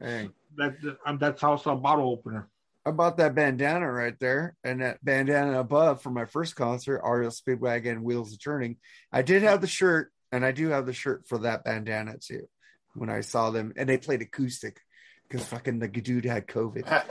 hey, 0.00 0.28
That 0.56 0.76
um, 1.04 1.18
that's 1.18 1.42
also 1.42 1.72
a 1.72 1.76
bottle 1.76 2.10
opener. 2.10 2.48
I 2.84 2.92
bought 2.92 3.16
that 3.16 3.34
bandana 3.34 3.90
right 3.90 4.14
there 4.20 4.54
and 4.62 4.80
that 4.80 5.04
bandana 5.04 5.58
above 5.58 6.02
for 6.02 6.10
my 6.10 6.24
first 6.24 6.54
concert, 6.54 7.02
REO 7.04 7.30
Speedwagon 7.30 8.02
Wheels 8.02 8.32
of 8.32 8.40
Turning. 8.40 8.76
I 9.10 9.22
did 9.22 9.42
have 9.42 9.60
the 9.60 9.66
shirt, 9.66 10.12
and 10.30 10.44
I 10.44 10.52
do 10.52 10.68
have 10.68 10.86
the 10.86 10.92
shirt 10.92 11.26
for 11.26 11.38
that 11.38 11.64
bandana 11.64 12.16
too. 12.18 12.48
When 12.94 13.10
I 13.10 13.22
saw 13.22 13.50
them, 13.50 13.72
and 13.76 13.88
they 13.88 13.98
played 13.98 14.22
acoustic 14.22 14.80
because 15.28 15.44
fucking 15.46 15.80
the 15.80 15.88
dude 15.88 16.24
had 16.24 16.46
COVID. 16.46 16.86
I 16.90 17.02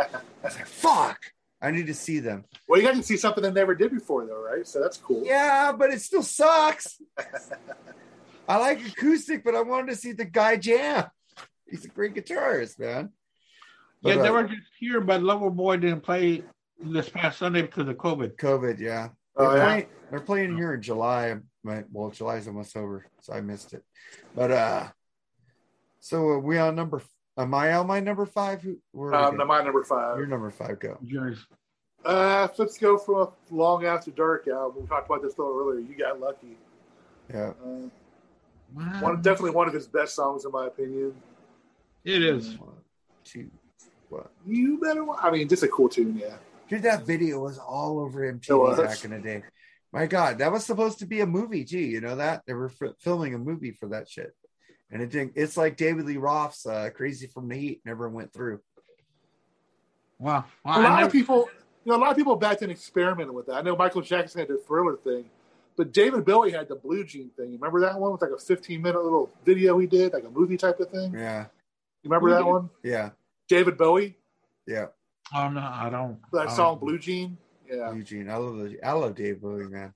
was 0.43 0.55
like, 0.55 0.65
fuck, 0.65 1.19
I 1.62 1.72
need 1.72 1.88
to 1.88 1.93
see 1.93 2.20
them. 2.20 2.45
well, 2.68 2.80
you 2.80 2.86
got 2.86 2.95
to 2.95 3.03
see 3.03 3.18
something 3.18 3.43
they 3.43 3.51
never 3.51 3.76
did 3.76 3.91
before, 3.91 4.26
though, 4.26 4.41
right? 4.41 4.68
So 4.68 4.82
that's 4.82 4.97
cool. 4.97 5.24
Yeah, 5.26 5.72
but 5.72 5.91
it 5.91 6.01
still 6.01 6.24
sucks. 6.24 7.01
I 8.47 8.58
like 8.58 8.86
acoustic, 8.86 9.43
but 9.43 9.56
I 9.56 9.62
wanted 9.62 9.91
to 9.91 9.95
see 9.95 10.12
the 10.12 10.26
guy 10.26 10.58
jam. 10.58 11.06
He's 11.68 11.86
a 11.86 11.88
great 11.88 12.14
guitarist, 12.14 12.78
man. 12.78 13.10
yeah, 14.01 14.16
they 14.16 14.28
uh, 14.28 14.34
were 14.34 14.43
just 14.43 14.68
here, 14.80 15.01
but 15.01 15.22
Loverboy 15.22 15.82
didn't 15.82 16.01
play 16.01 16.43
this 16.80 17.10
past 17.10 17.39
Sunday 17.39 17.64
because 17.64 17.88
of 17.88 17.95
COVID. 17.95 18.36
COVID, 18.36 18.80
yeah. 18.80 19.10
Oh, 19.36 19.49
they're, 19.49 19.58
yeah. 19.58 19.66
playing, 19.66 19.86
they're 20.12 20.20
playing 20.20 20.58
here 20.58 20.74
in 20.76 20.82
July. 20.82 21.36
My, 21.64 21.84
well, 21.91 22.12
July's 22.12 22.47
almost 22.47 22.78
over, 22.78 23.08
so 23.22 23.34
I 23.34 23.41
missed 23.41 23.74
it. 23.74 23.84
But 24.36 24.51
uh 24.51 24.88
so 26.06 26.28
are 26.28 26.39
we 26.39 26.60
on 26.60 26.76
number 26.76 27.01
am 27.38 27.54
I 27.54 27.74
on 27.74 27.88
my 27.88 28.00
number 28.00 28.26
five? 28.26 28.62
Who 28.62 28.78
where 28.92 29.14
are 29.14 29.32
we 29.32 29.40
Um, 29.42 29.48
my 29.48 29.64
number 29.64 29.84
five. 29.84 30.18
Your 30.18 30.28
number 30.28 30.52
five 30.52 30.80
go. 30.80 30.98
Yours. 31.04 31.46
Uh, 32.04 32.48
let's 32.58 32.78
go 32.78 32.98
from 32.98 33.16
a 33.16 33.30
Long 33.50 33.86
After 33.86 34.12
Dark 34.12 34.48
album. 34.48 34.84
We 34.84 34.88
talked 34.88 35.10
about 35.10 35.24
this 35.24 35.36
a 35.38 35.42
little 35.42 35.58
earlier. 35.60 35.80
You 35.80 35.96
got 35.98 36.20
lucky. 36.20 36.58
Yeah. 37.34 37.54
Uh, 37.64 37.90
Wow. 38.76 39.00
one, 39.00 39.22
definitely 39.22 39.52
one 39.52 39.68
of 39.70 39.74
his 39.74 39.88
best 39.88 40.16
songs, 40.16 40.44
in 40.44 40.52
my 40.52 40.66
opinion. 40.68 41.14
It 42.04 42.22
is. 42.22 42.58
One, 42.60 42.74
two, 43.24 43.50
what? 44.10 44.32
You 44.46 44.80
better. 44.80 45.06
I 45.22 45.32
mean, 45.32 45.48
just 45.48 45.64
a 45.64 45.68
cool 45.70 45.88
tune, 45.88 46.18
yeah. 46.18 46.36
Dude, 46.68 46.82
that 46.82 47.06
video 47.06 47.40
was 47.40 47.58
all 47.58 48.00
over 48.00 48.26
It 48.26 48.42
MTV 48.42 48.76
back 48.78 49.06
in 49.06 49.12
the 49.12 49.20
day. 49.20 49.44
My 49.94 50.08
God, 50.08 50.40
that 50.40 50.52
was 50.52 50.66
supposed 50.66 51.00
to 51.00 51.06
be 51.06 51.22
a 51.22 51.26
movie 51.26 51.64
too. 51.64 51.80
You 51.80 52.02
know 52.02 52.18
that 52.18 52.42
they 52.48 52.54
were 52.54 52.72
f- 52.82 52.96
filming 53.00 53.34
a 53.34 53.38
movie 53.38 53.72
for 53.72 53.88
that 53.90 54.10
shit, 54.10 54.36
and 54.96 55.04
it 55.04 55.12
didn't. 55.12 55.34
It's 55.36 55.58
like 55.58 55.76
David 55.76 56.06
Lee 56.06 56.16
Roth's 56.16 56.66
uh, 56.66 56.89
"Crazy 56.96 57.28
from 57.28 57.50
the 57.50 57.56
Heat" 57.58 57.82
never 57.86 58.08
went 58.08 58.32
through. 58.32 58.62
Wow. 60.20 60.38
A 60.38 60.46
Well, 60.64 60.80
I 60.80 60.82
lot 60.84 60.96
never- 60.96 61.06
of 61.08 61.12
people, 61.12 61.50
you 61.84 61.91
know, 61.91 61.98
a 61.98 62.00
lot 62.02 62.12
of 62.12 62.18
people 62.18 62.36
back 62.38 62.60
then 62.60 62.70
experimented 62.70 63.34
with 63.36 63.48
that. 63.48 63.56
I 63.56 63.62
know 63.62 63.76
Michael 63.76 64.02
Jackson 64.02 64.39
had 64.39 64.48
the 64.48 64.58
Thriller 64.58 64.96
thing, 64.96 65.26
but 65.76 65.91
David 65.91 66.24
Bowie 66.24 66.52
had 66.52 66.70
the 66.70 66.76
Blue 66.76 67.04
Jean 67.04 67.30
thing. 67.32 67.52
You 67.52 67.58
remember 67.58 67.82
that 67.82 68.00
one 68.00 68.14
with 68.14 68.22
like 68.22 68.32
a 68.32 68.38
15 68.39 68.82
minute 68.82 69.04
little 69.04 69.30
video 69.43 69.78
he 69.78 69.88
did, 69.88 70.14
like 70.14 70.24
a 70.24 70.30
movie 70.30 70.56
type 70.58 70.80
of 70.80 70.89
thing? 70.89 71.14
Yeah, 71.14 71.48
You 72.02 72.10
remember 72.10 72.30
that 72.30 72.46
one? 72.46 72.70
yeah, 72.84 73.10
David 73.50 73.78
Bowie, 73.78 74.16
yeah. 74.66 74.86
oh 75.36 75.50
no, 75.50 75.60
I 75.60 75.89
don't. 75.89 76.18
that 76.32 76.48
I 76.48 76.56
song 76.56 76.76
don't- 76.76 76.80
Blue 76.82 76.98
Jean. 77.00 77.38
Yeah. 77.70 77.91
Eugene, 77.93 78.30
I 78.30 78.38
love 78.38 78.58
the, 78.60 78.78
I 78.88 78.91
love 78.93 79.16
David 79.16 79.41
Bowie, 79.41 79.68
man. 79.68 79.91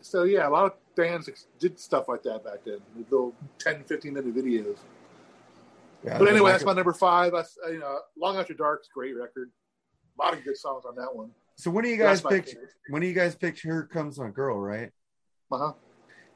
So 0.00 0.22
yeah, 0.22 0.48
a 0.48 0.50
lot 0.50 0.64
of 0.66 0.72
bands 0.96 1.28
did 1.58 1.78
stuff 1.78 2.08
like 2.08 2.22
that 2.24 2.44
back 2.44 2.64
then, 2.64 2.78
with 2.96 3.10
little 3.10 3.34
10, 3.58 3.84
15 3.84 4.14
minute 4.14 4.34
videos. 4.34 4.76
Yeah, 6.04 6.18
But 6.18 6.28
anyway, 6.28 6.32
Michael- 6.32 6.46
that's 6.46 6.64
my 6.64 6.72
number 6.74 6.92
five. 6.92 7.34
I, 7.34 7.44
you 7.70 7.78
know, 7.78 7.98
Long 8.18 8.36
After 8.36 8.54
Dark's 8.54 8.88
great 8.94 9.16
record. 9.16 9.50
A 10.18 10.22
lot 10.24 10.34
of 10.34 10.44
good 10.44 10.56
songs 10.56 10.84
on 10.84 10.94
that 10.96 11.14
one. 11.14 11.30
So 11.56 11.70
when 11.70 11.84
do 11.84 11.90
you 11.90 11.96
guys 11.96 12.22
That's 12.22 12.50
pick? 12.50 12.58
When 12.90 13.00
do 13.00 13.08
you 13.08 13.14
guys 13.14 13.34
pick 13.34 13.58
"Here 13.58 13.84
Comes 13.92 14.18
My 14.18 14.28
Girl"? 14.30 14.58
Right? 14.60 14.90
Uh-huh. 15.50 15.72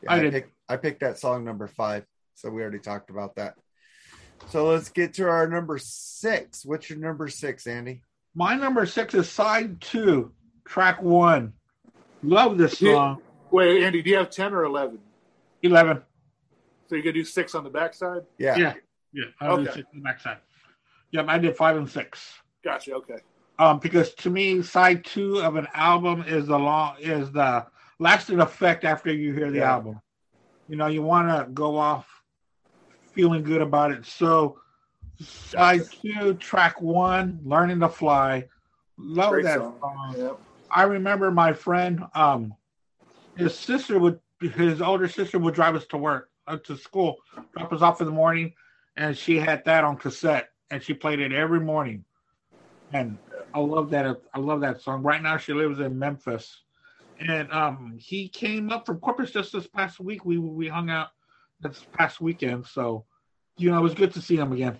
Yeah, 0.02 0.12
I 0.12 0.16
I, 0.16 0.20
did. 0.20 0.32
picked. 0.32 0.52
I 0.68 0.76
picked 0.76 1.00
that 1.00 1.18
song 1.18 1.44
number 1.44 1.66
five. 1.66 2.04
So 2.34 2.50
we 2.50 2.62
already 2.62 2.78
talked 2.78 3.10
about 3.10 3.34
that. 3.36 3.54
So 4.50 4.68
let's 4.68 4.88
get 4.90 5.14
to 5.14 5.28
our 5.28 5.48
number 5.48 5.78
six. 5.78 6.64
What's 6.64 6.88
your 6.88 6.98
number 7.00 7.28
six, 7.28 7.66
Andy? 7.66 8.02
My 8.34 8.54
number 8.54 8.86
six 8.86 9.12
is 9.14 9.28
side 9.28 9.80
two, 9.80 10.32
track 10.64 11.02
one. 11.02 11.54
Love 12.22 12.56
this 12.58 12.80
Yeah. 12.80 12.92
song. 12.92 13.22
Wait, 13.50 13.82
Andy, 13.82 14.02
do 14.02 14.10
you 14.10 14.16
have 14.16 14.30
10 14.30 14.52
or 14.52 14.64
11? 14.64 14.98
Eleven. 15.62 16.02
So 16.88 16.94
you're 16.94 17.02
going 17.02 17.14
to 17.14 17.20
do 17.20 17.24
six 17.24 17.54
on 17.54 17.64
the 17.64 17.70
backside? 17.70 18.22
Yeah. 18.38 18.56
Yeah. 18.56 18.74
Yeah. 19.12 19.24
I'll 19.40 19.56
do 19.56 19.62
Okay. 19.64 19.72
six 19.80 19.88
on 19.92 20.00
the 20.00 20.04
backside. 20.04 20.38
Yep, 21.12 21.26
I 21.28 21.38
did 21.38 21.56
five 21.56 21.76
and 21.76 21.88
six. 21.88 22.32
Gotcha. 22.62 22.94
Okay. 22.94 23.18
Um, 23.58 23.78
because 23.78 24.14
to 24.16 24.30
me, 24.30 24.62
side 24.62 25.04
two 25.04 25.40
of 25.40 25.56
an 25.56 25.66
album 25.74 26.22
is 26.26 26.46
the 26.46 26.58
long 26.58 26.96
is 27.00 27.32
the 27.32 27.66
lasting 27.98 28.40
effect 28.40 28.84
after 28.84 29.12
you 29.12 29.32
hear 29.32 29.50
the 29.50 29.58
Yeah. 29.58 29.72
album. 29.72 30.00
You 30.68 30.76
know, 30.76 30.86
you 30.86 31.02
want 31.02 31.28
to 31.28 31.50
go 31.52 31.76
off 31.76 32.06
feeling 33.14 33.42
good 33.42 33.62
about 33.62 33.90
it. 33.90 34.04
So, 34.04 34.60
side 35.18 35.82
two, 35.90 36.34
track 36.34 36.80
one, 36.80 37.40
"Learning 37.42 37.80
to 37.80 37.88
Fly." 37.88 38.46
Love 38.98 39.30
Great 39.30 39.44
that 39.44 39.58
song. 39.58 39.78
song. 39.80 40.14
Yeah. 40.16 40.32
I 40.70 40.82
remember 40.84 41.30
my 41.30 41.52
friend, 41.54 42.04
um, 42.14 42.54
his 43.38 43.56
sister 43.56 43.98
would, 43.98 44.18
his 44.40 44.82
older 44.82 45.08
sister 45.08 45.38
would 45.38 45.54
drive 45.54 45.76
us 45.76 45.86
to 45.86 45.96
work, 45.96 46.30
uh, 46.46 46.56
to 46.58 46.76
school, 46.76 47.16
drop 47.56 47.72
us 47.72 47.82
off 47.82 48.00
in 48.00 48.06
the 48.06 48.12
morning, 48.12 48.52
and 48.96 49.16
she 49.16 49.36
had 49.36 49.64
that 49.64 49.84
on 49.84 49.96
cassette, 49.96 50.50
and 50.70 50.82
she 50.82 50.92
played 50.92 51.20
it 51.20 51.32
every 51.32 51.60
morning. 51.60 52.04
And 52.92 53.18
I 53.54 53.60
love 53.60 53.90
that. 53.90 54.20
I 54.34 54.38
love 54.38 54.60
that 54.62 54.80
song. 54.80 55.02
Right 55.02 55.22
now, 55.22 55.36
she 55.36 55.52
lives 55.52 55.78
in 55.78 55.98
Memphis, 55.98 56.62
and 57.20 57.50
um, 57.52 57.96
he 57.98 58.28
came 58.28 58.70
up 58.70 58.86
from 58.86 58.98
Corpus 58.98 59.30
just 59.30 59.52
this 59.52 59.66
past 59.66 60.00
week. 60.00 60.24
We 60.24 60.38
we 60.38 60.68
hung 60.68 60.90
out 60.90 61.08
this 61.60 61.86
past 61.92 62.20
weekend, 62.20 62.66
so 62.66 63.04
you 63.56 63.70
know 63.70 63.78
it 63.78 63.82
was 63.82 63.94
good 63.94 64.12
to 64.14 64.22
see 64.22 64.36
him 64.36 64.52
again. 64.52 64.78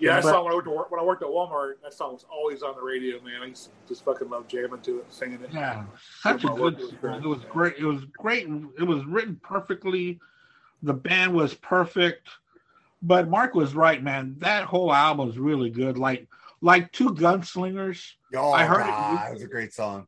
Yeah, 0.00 0.14
that 0.14 0.22
But- 0.22 0.30
song 0.30 0.44
when 0.44 0.52
I, 0.52 0.56
worked 0.56 0.68
at, 0.68 0.90
when 0.92 1.00
I 1.00 1.04
worked 1.04 1.22
at 1.22 1.28
Walmart, 1.28 1.74
that 1.82 1.92
song 1.92 2.12
was 2.12 2.24
always 2.30 2.62
on 2.62 2.76
the 2.76 2.82
radio, 2.82 3.20
man. 3.20 3.42
I 3.42 3.46
used 3.46 3.64
to 3.64 3.70
just 3.88 4.04
fucking 4.04 4.28
love 4.30 4.46
jamming 4.46 4.80
to 4.82 4.98
it, 4.98 5.06
singing 5.12 5.40
it. 5.42 5.50
Yeah, 5.52 5.84
such 6.20 6.44
a 6.44 6.48
good. 6.48 6.58
work 6.60 6.78
was 6.78 6.90
song. 7.00 7.22
It 7.24 7.26
was 7.26 7.40
great. 7.50 7.74
It 7.78 7.84
was 7.84 8.04
great. 8.16 8.46
It 8.78 8.84
was 8.84 9.04
written 9.06 9.40
perfectly. 9.42 10.20
The 10.82 10.94
band 10.94 11.34
was 11.34 11.54
perfect. 11.54 12.28
but 13.00 13.28
Mark 13.28 13.54
was 13.54 13.74
right, 13.76 14.02
man. 14.02 14.34
That 14.38 14.64
whole 14.64 14.92
album 14.92 15.28
is 15.28 15.38
really 15.38 15.70
good. 15.70 15.98
Like 15.98 16.26
like 16.60 16.90
two 16.92 17.10
gunslingers. 17.14 18.04
Oh, 18.34 18.50
I 18.52 18.64
heard 18.66 18.80
it- 18.80 18.86
God, 18.86 19.28
it 19.30 19.32
was 19.34 19.42
a 19.42 19.46
great 19.46 19.72
song. 19.72 20.06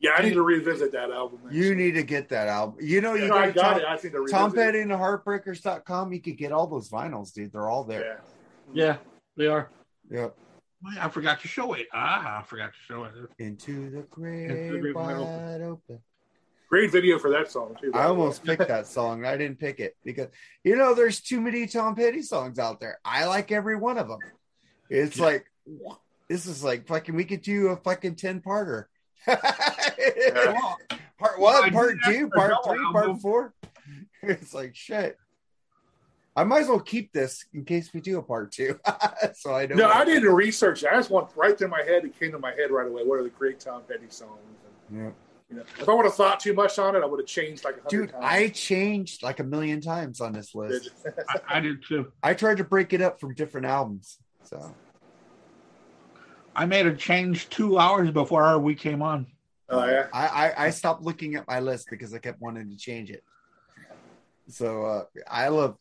Yeah, 0.00 0.12
I 0.16 0.22
need 0.22 0.34
to 0.34 0.42
revisit 0.42 0.92
that 0.92 1.10
album. 1.10 1.40
You 1.50 1.74
need 1.74 1.92
to 1.96 2.04
get 2.04 2.28
that 2.28 2.46
album. 2.46 2.76
You 2.80 3.00
know, 3.00 3.14
you 3.14 3.26
Yeah, 3.26 3.34
I 3.34 3.46
got 3.46 3.54
got 3.56 3.70
Tom, 3.72 3.80
it. 3.80 3.84
I 3.86 3.96
think 3.96 4.14
to 4.14 4.20
revisit 4.20 4.38
Tom 4.38 4.50
it. 4.52 4.54
Petty 4.54 4.80
and 4.80 4.90
the 4.92 4.94
Heartbreakers.com. 4.96 6.12
You 6.12 6.20
could 6.20 6.36
get 6.36 6.52
all 6.52 6.68
those 6.68 6.88
vinyls, 6.88 7.32
dude. 7.34 7.50
They're 7.52 7.68
all 7.68 7.82
there. 7.82 8.20
Yeah. 8.72 8.84
Yeah, 8.84 8.96
they 9.38 9.46
are. 9.46 9.70
Yep. 10.10 10.36
Wait, 10.84 10.98
I 11.02 11.08
forgot 11.08 11.40
to 11.40 11.48
show 11.48 11.72
it. 11.72 11.86
Ah, 11.94 12.40
I 12.40 12.42
forgot 12.42 12.72
to 12.72 12.78
show 12.86 13.04
it. 13.04 13.12
Into 13.38 13.88
the 13.90 14.02
great, 14.02 14.50
Into 14.50 14.74
the 14.74 14.78
great 14.80 14.94
wide 14.94 15.18
wide 15.18 15.60
open. 15.62 15.98
Great 16.68 16.90
video 16.92 17.18
for 17.18 17.30
that 17.30 17.50
song 17.50 17.74
too. 17.80 17.90
by 17.92 18.00
I 18.00 18.04
almost 18.08 18.42
way. 18.46 18.56
picked 18.56 18.68
that 18.68 18.86
song. 18.86 19.24
I 19.24 19.38
didn't 19.38 19.58
pick 19.58 19.80
it 19.80 19.96
because 20.04 20.28
you 20.64 20.76
know 20.76 20.92
there's 20.94 21.20
too 21.22 21.40
many 21.40 21.66
Tom 21.66 21.94
Petty 21.94 22.20
songs 22.20 22.58
out 22.58 22.78
there. 22.78 22.98
I 23.04 23.24
like 23.24 23.50
every 23.50 23.76
one 23.76 23.96
of 23.96 24.06
them. 24.08 24.18
It's 24.90 25.16
Yeah. 25.16 25.24
like 25.24 25.46
this 26.28 26.44
is 26.46 26.62
like 26.62 26.86
fucking. 26.86 27.14
We 27.16 27.24
could 27.24 27.40
do 27.42 27.68
a 27.68 27.76
fucking 27.76 28.16
ten 28.16 28.40
parter. 28.42 28.84
part 29.26 29.40
one, 31.38 31.64
did 31.64 31.72
part 31.72 31.96
two, 32.04 32.28
part 32.28 32.52
three, 32.64 32.78
part 32.92 33.06
album. 33.06 33.18
four. 33.20 33.54
It's 34.22 34.52
like 34.52 34.74
shit. 34.74 35.16
I 36.38 36.44
might 36.44 36.60
as 36.60 36.68
well 36.68 36.78
keep 36.78 37.12
this 37.12 37.44
in 37.52 37.64
case 37.64 37.92
we 37.92 38.00
do 38.00 38.16
a 38.18 38.22
part 38.22 38.52
two. 38.52 38.78
so 39.34 39.52
I 39.52 39.66
don't. 39.66 39.76
No, 39.76 39.88
I 39.88 40.04
didn't 40.04 40.32
research. 40.32 40.84
I 40.84 40.94
just 40.94 41.10
went 41.10 41.26
right 41.34 41.58
through 41.58 41.66
my 41.66 41.82
head. 41.82 42.04
It 42.04 42.16
came 42.16 42.30
to 42.30 42.38
my 42.38 42.52
head 42.52 42.70
right 42.70 42.86
away. 42.86 43.02
What 43.02 43.18
are 43.18 43.24
the 43.24 43.30
great 43.30 43.58
Tom 43.58 43.82
Petty 43.88 44.06
songs? 44.08 44.38
And, 44.88 45.00
Yeah. 45.00 45.10
you 45.50 45.56
know, 45.56 45.64
if 45.80 45.88
I 45.88 45.92
would 45.92 46.04
have 46.04 46.14
thought 46.14 46.38
too 46.38 46.54
much 46.54 46.78
on 46.78 46.94
it, 46.94 47.02
I 47.02 47.06
would 47.06 47.18
have 47.18 47.26
changed 47.26 47.64
like 47.64 47.78
a 47.78 47.80
hundred 47.80 47.90
Dude, 47.90 48.10
times. 48.12 48.24
I 48.24 48.48
changed 48.50 49.24
like 49.24 49.40
a 49.40 49.42
million 49.42 49.80
times 49.80 50.20
on 50.20 50.32
this 50.32 50.54
list. 50.54 50.90
I, 51.28 51.56
I 51.56 51.60
did 51.60 51.82
too. 51.84 52.12
I 52.22 52.34
tried 52.34 52.58
to 52.58 52.64
break 52.64 52.92
it 52.92 53.02
up 53.02 53.18
from 53.18 53.34
different 53.34 53.66
albums. 53.66 54.18
So 54.44 54.76
I 56.54 56.66
made 56.66 56.86
a 56.86 56.94
change 56.94 57.48
two 57.48 57.80
hours 57.80 58.12
before 58.12 58.60
we 58.60 58.76
came 58.76 59.02
on. 59.02 59.26
Oh 59.68 59.84
yeah. 59.84 60.06
I, 60.12 60.26
I 60.28 60.66
I 60.66 60.70
stopped 60.70 61.02
looking 61.02 61.34
at 61.34 61.48
my 61.48 61.58
list 61.58 61.88
because 61.90 62.14
I 62.14 62.18
kept 62.18 62.40
wanting 62.40 62.70
to 62.70 62.76
change 62.76 63.10
it. 63.10 63.24
So 64.48 64.84
uh 64.84 65.04
I 65.28 65.48
love 65.48 65.76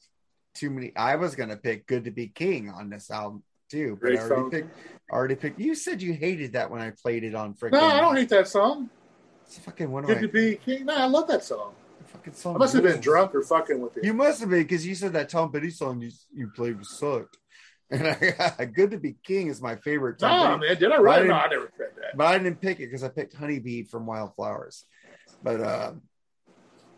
too 0.57 0.69
many. 0.69 0.95
I 0.95 1.15
was 1.15 1.35
gonna 1.35 1.57
pick 1.57 1.87
"Good 1.87 2.05
to 2.05 2.11
Be 2.11 2.27
King" 2.27 2.69
on 2.69 2.89
this 2.89 3.09
album 3.11 3.43
too, 3.69 3.97
but 4.01 4.07
Great 4.07 4.19
I 4.19 4.21
already 4.23 4.41
song. 4.41 4.51
picked. 4.51 4.77
Already 5.11 5.35
picked. 5.35 5.59
You 5.59 5.75
said 5.75 6.01
you 6.01 6.13
hated 6.13 6.53
that 6.53 6.69
when 6.69 6.81
I 6.81 6.91
played 6.91 7.23
it 7.23 7.35
on 7.35 7.53
freaking. 7.53 7.73
No, 7.73 7.81
I 7.81 8.01
don't 8.01 8.15
hate 8.15 8.29
that 8.29 8.47
song. 8.47 8.89
It's 9.45 9.57
fucking 9.59 9.89
one 9.89 10.03
of 10.03 10.07
Good 10.09 10.15
my 10.17 10.21
to 10.23 10.27
be 10.27 10.55
king. 10.57 10.85
No, 10.85 10.95
I 10.95 11.05
love 11.05 11.27
that 11.29 11.43
song. 11.43 11.73
fucking 12.07 12.33
song. 12.33 12.55
I 12.55 12.57
must 12.59 12.73
have 12.73 12.83
been 12.83 12.99
drunk 12.99 13.33
or 13.35 13.41
fucking 13.41 13.79
with 13.79 13.95
it. 13.97 14.03
You 14.03 14.13
must 14.13 14.41
have 14.41 14.49
been 14.49 14.63
because 14.63 14.85
you 14.85 14.93
said 14.95 15.13
that 15.13 15.29
Tom 15.29 15.51
Petty 15.51 15.69
song 15.69 16.01
you 16.01 16.11
you 16.33 16.47
played 16.55 16.77
was 16.77 16.89
sucked. 16.97 17.37
And 17.89 18.05
I, 18.05 18.65
"Good 18.65 18.91
to 18.91 18.97
Be 18.97 19.15
King" 19.23 19.47
is 19.47 19.61
my 19.61 19.77
favorite. 19.77 20.19
Tom 20.19 20.59
no, 20.59 20.67
man, 20.67 20.77
did 20.77 20.91
I 20.91 20.95
I 20.95 20.97
really? 20.99 21.15
didn't- 21.19 21.29
No, 21.29 21.35
I 21.35 21.47
never 21.47 21.71
said 21.77 21.87
that. 21.95 22.17
but 22.17 22.27
I 22.27 22.37
didn't 22.37 22.59
pick 22.59 22.81
it 22.81 22.87
because 22.87 23.01
I 23.01 23.07
picked 23.07 23.33
Honeybee 23.33 23.83
from 23.83 24.05
Wildflowers. 24.05 24.83
But 25.41 25.61
uh, 25.61 25.93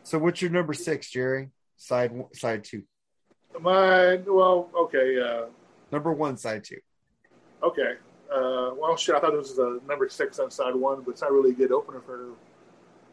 so 0.02 0.18
what's 0.18 0.42
your 0.42 0.50
number 0.50 0.74
six, 0.74 1.12
Jerry? 1.12 1.50
Side 1.78 2.12
one- 2.12 2.34
side 2.34 2.64
two. 2.64 2.84
Mine. 3.60 4.24
Well, 4.28 4.70
okay, 4.78 5.20
uh, 5.20 5.46
Number 5.92 6.14
one, 6.14 6.38
side 6.38 6.64
two. 6.64 6.78
okay. 7.64 7.94
Uh, 8.32 8.72
well, 8.78 8.96
shit. 8.96 9.16
I 9.16 9.20
thought 9.20 9.32
this 9.32 9.50
was 9.50 9.58
a 9.58 9.80
number 9.88 10.08
six 10.08 10.38
on 10.40 10.52
side 10.52 10.76
one, 10.76 11.02
but 11.02 11.12
it's 11.12 11.22
not 11.22 11.32
really 11.32 11.50
a 11.50 11.54
good 11.56 11.72
opener 11.72 12.00
for 12.00 12.30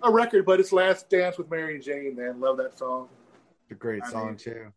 a 0.02 0.10
record. 0.12 0.44
But 0.44 0.60
it's 0.60 0.72
"Last 0.72 1.08
Dance 1.08 1.38
with 1.38 1.50
Mary 1.50 1.78
Jane." 1.80 2.14
Man, 2.16 2.38
love 2.38 2.58
that 2.58 2.78
song. 2.78 3.08
It's 3.64 3.72
a 3.72 3.74
great 3.74 4.02
I 4.04 4.10
song 4.10 4.26
mean- 4.28 4.36
too. 4.36 4.72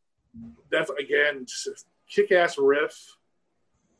That's 0.72 0.89
again 0.91 1.45
just 1.45 1.68
a 1.68 1.72
kick-ass 2.10 2.57
riff. 2.57 3.16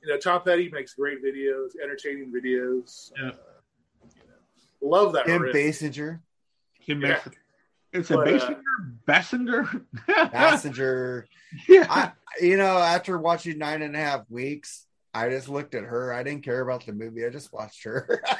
You 0.02 0.10
know, 0.10 0.18
Tom 0.18 0.42
Petty 0.44 0.70
makes 0.70 0.94
great 0.94 1.22
videos, 1.24 1.72
entertaining 1.84 2.32
videos. 2.32 3.12
Yeah. 3.20 3.30
Uh, 3.30 3.32
you 4.16 4.22
know, 4.30 4.88
love 4.96 5.12
that 5.14 5.26
Kim 5.26 5.42
riff. 5.42 5.54
Basinger, 5.54 6.22
He 6.80 6.94
makes 6.94 7.28
it. 7.28 7.34
It's 7.92 8.12
a 8.12 8.16
But, 8.16 8.28
uh, 8.42 8.54
Basinger, 9.08 9.86
Bassinger. 10.08 11.24
Yeah. 11.68 11.88
I, 11.90 12.12
you 12.40 12.58
know, 12.58 12.78
after 12.78 13.18
watching 13.18 13.58
nine 13.58 13.82
and 13.82 13.96
a 13.96 14.00
half 14.00 14.30
weeks, 14.30 14.86
I 15.16 15.30
just 15.30 15.50
looked 15.50 15.74
at 15.74 15.84
her. 15.84 16.14
I 16.14 16.22
didn't 16.22 16.44
care 16.44 16.62
about 16.62 16.86
the 16.86 16.94
movie. 16.94 17.26
I 17.26 17.30
just 17.30 17.52
watched 17.54 17.84
her. 17.86 18.22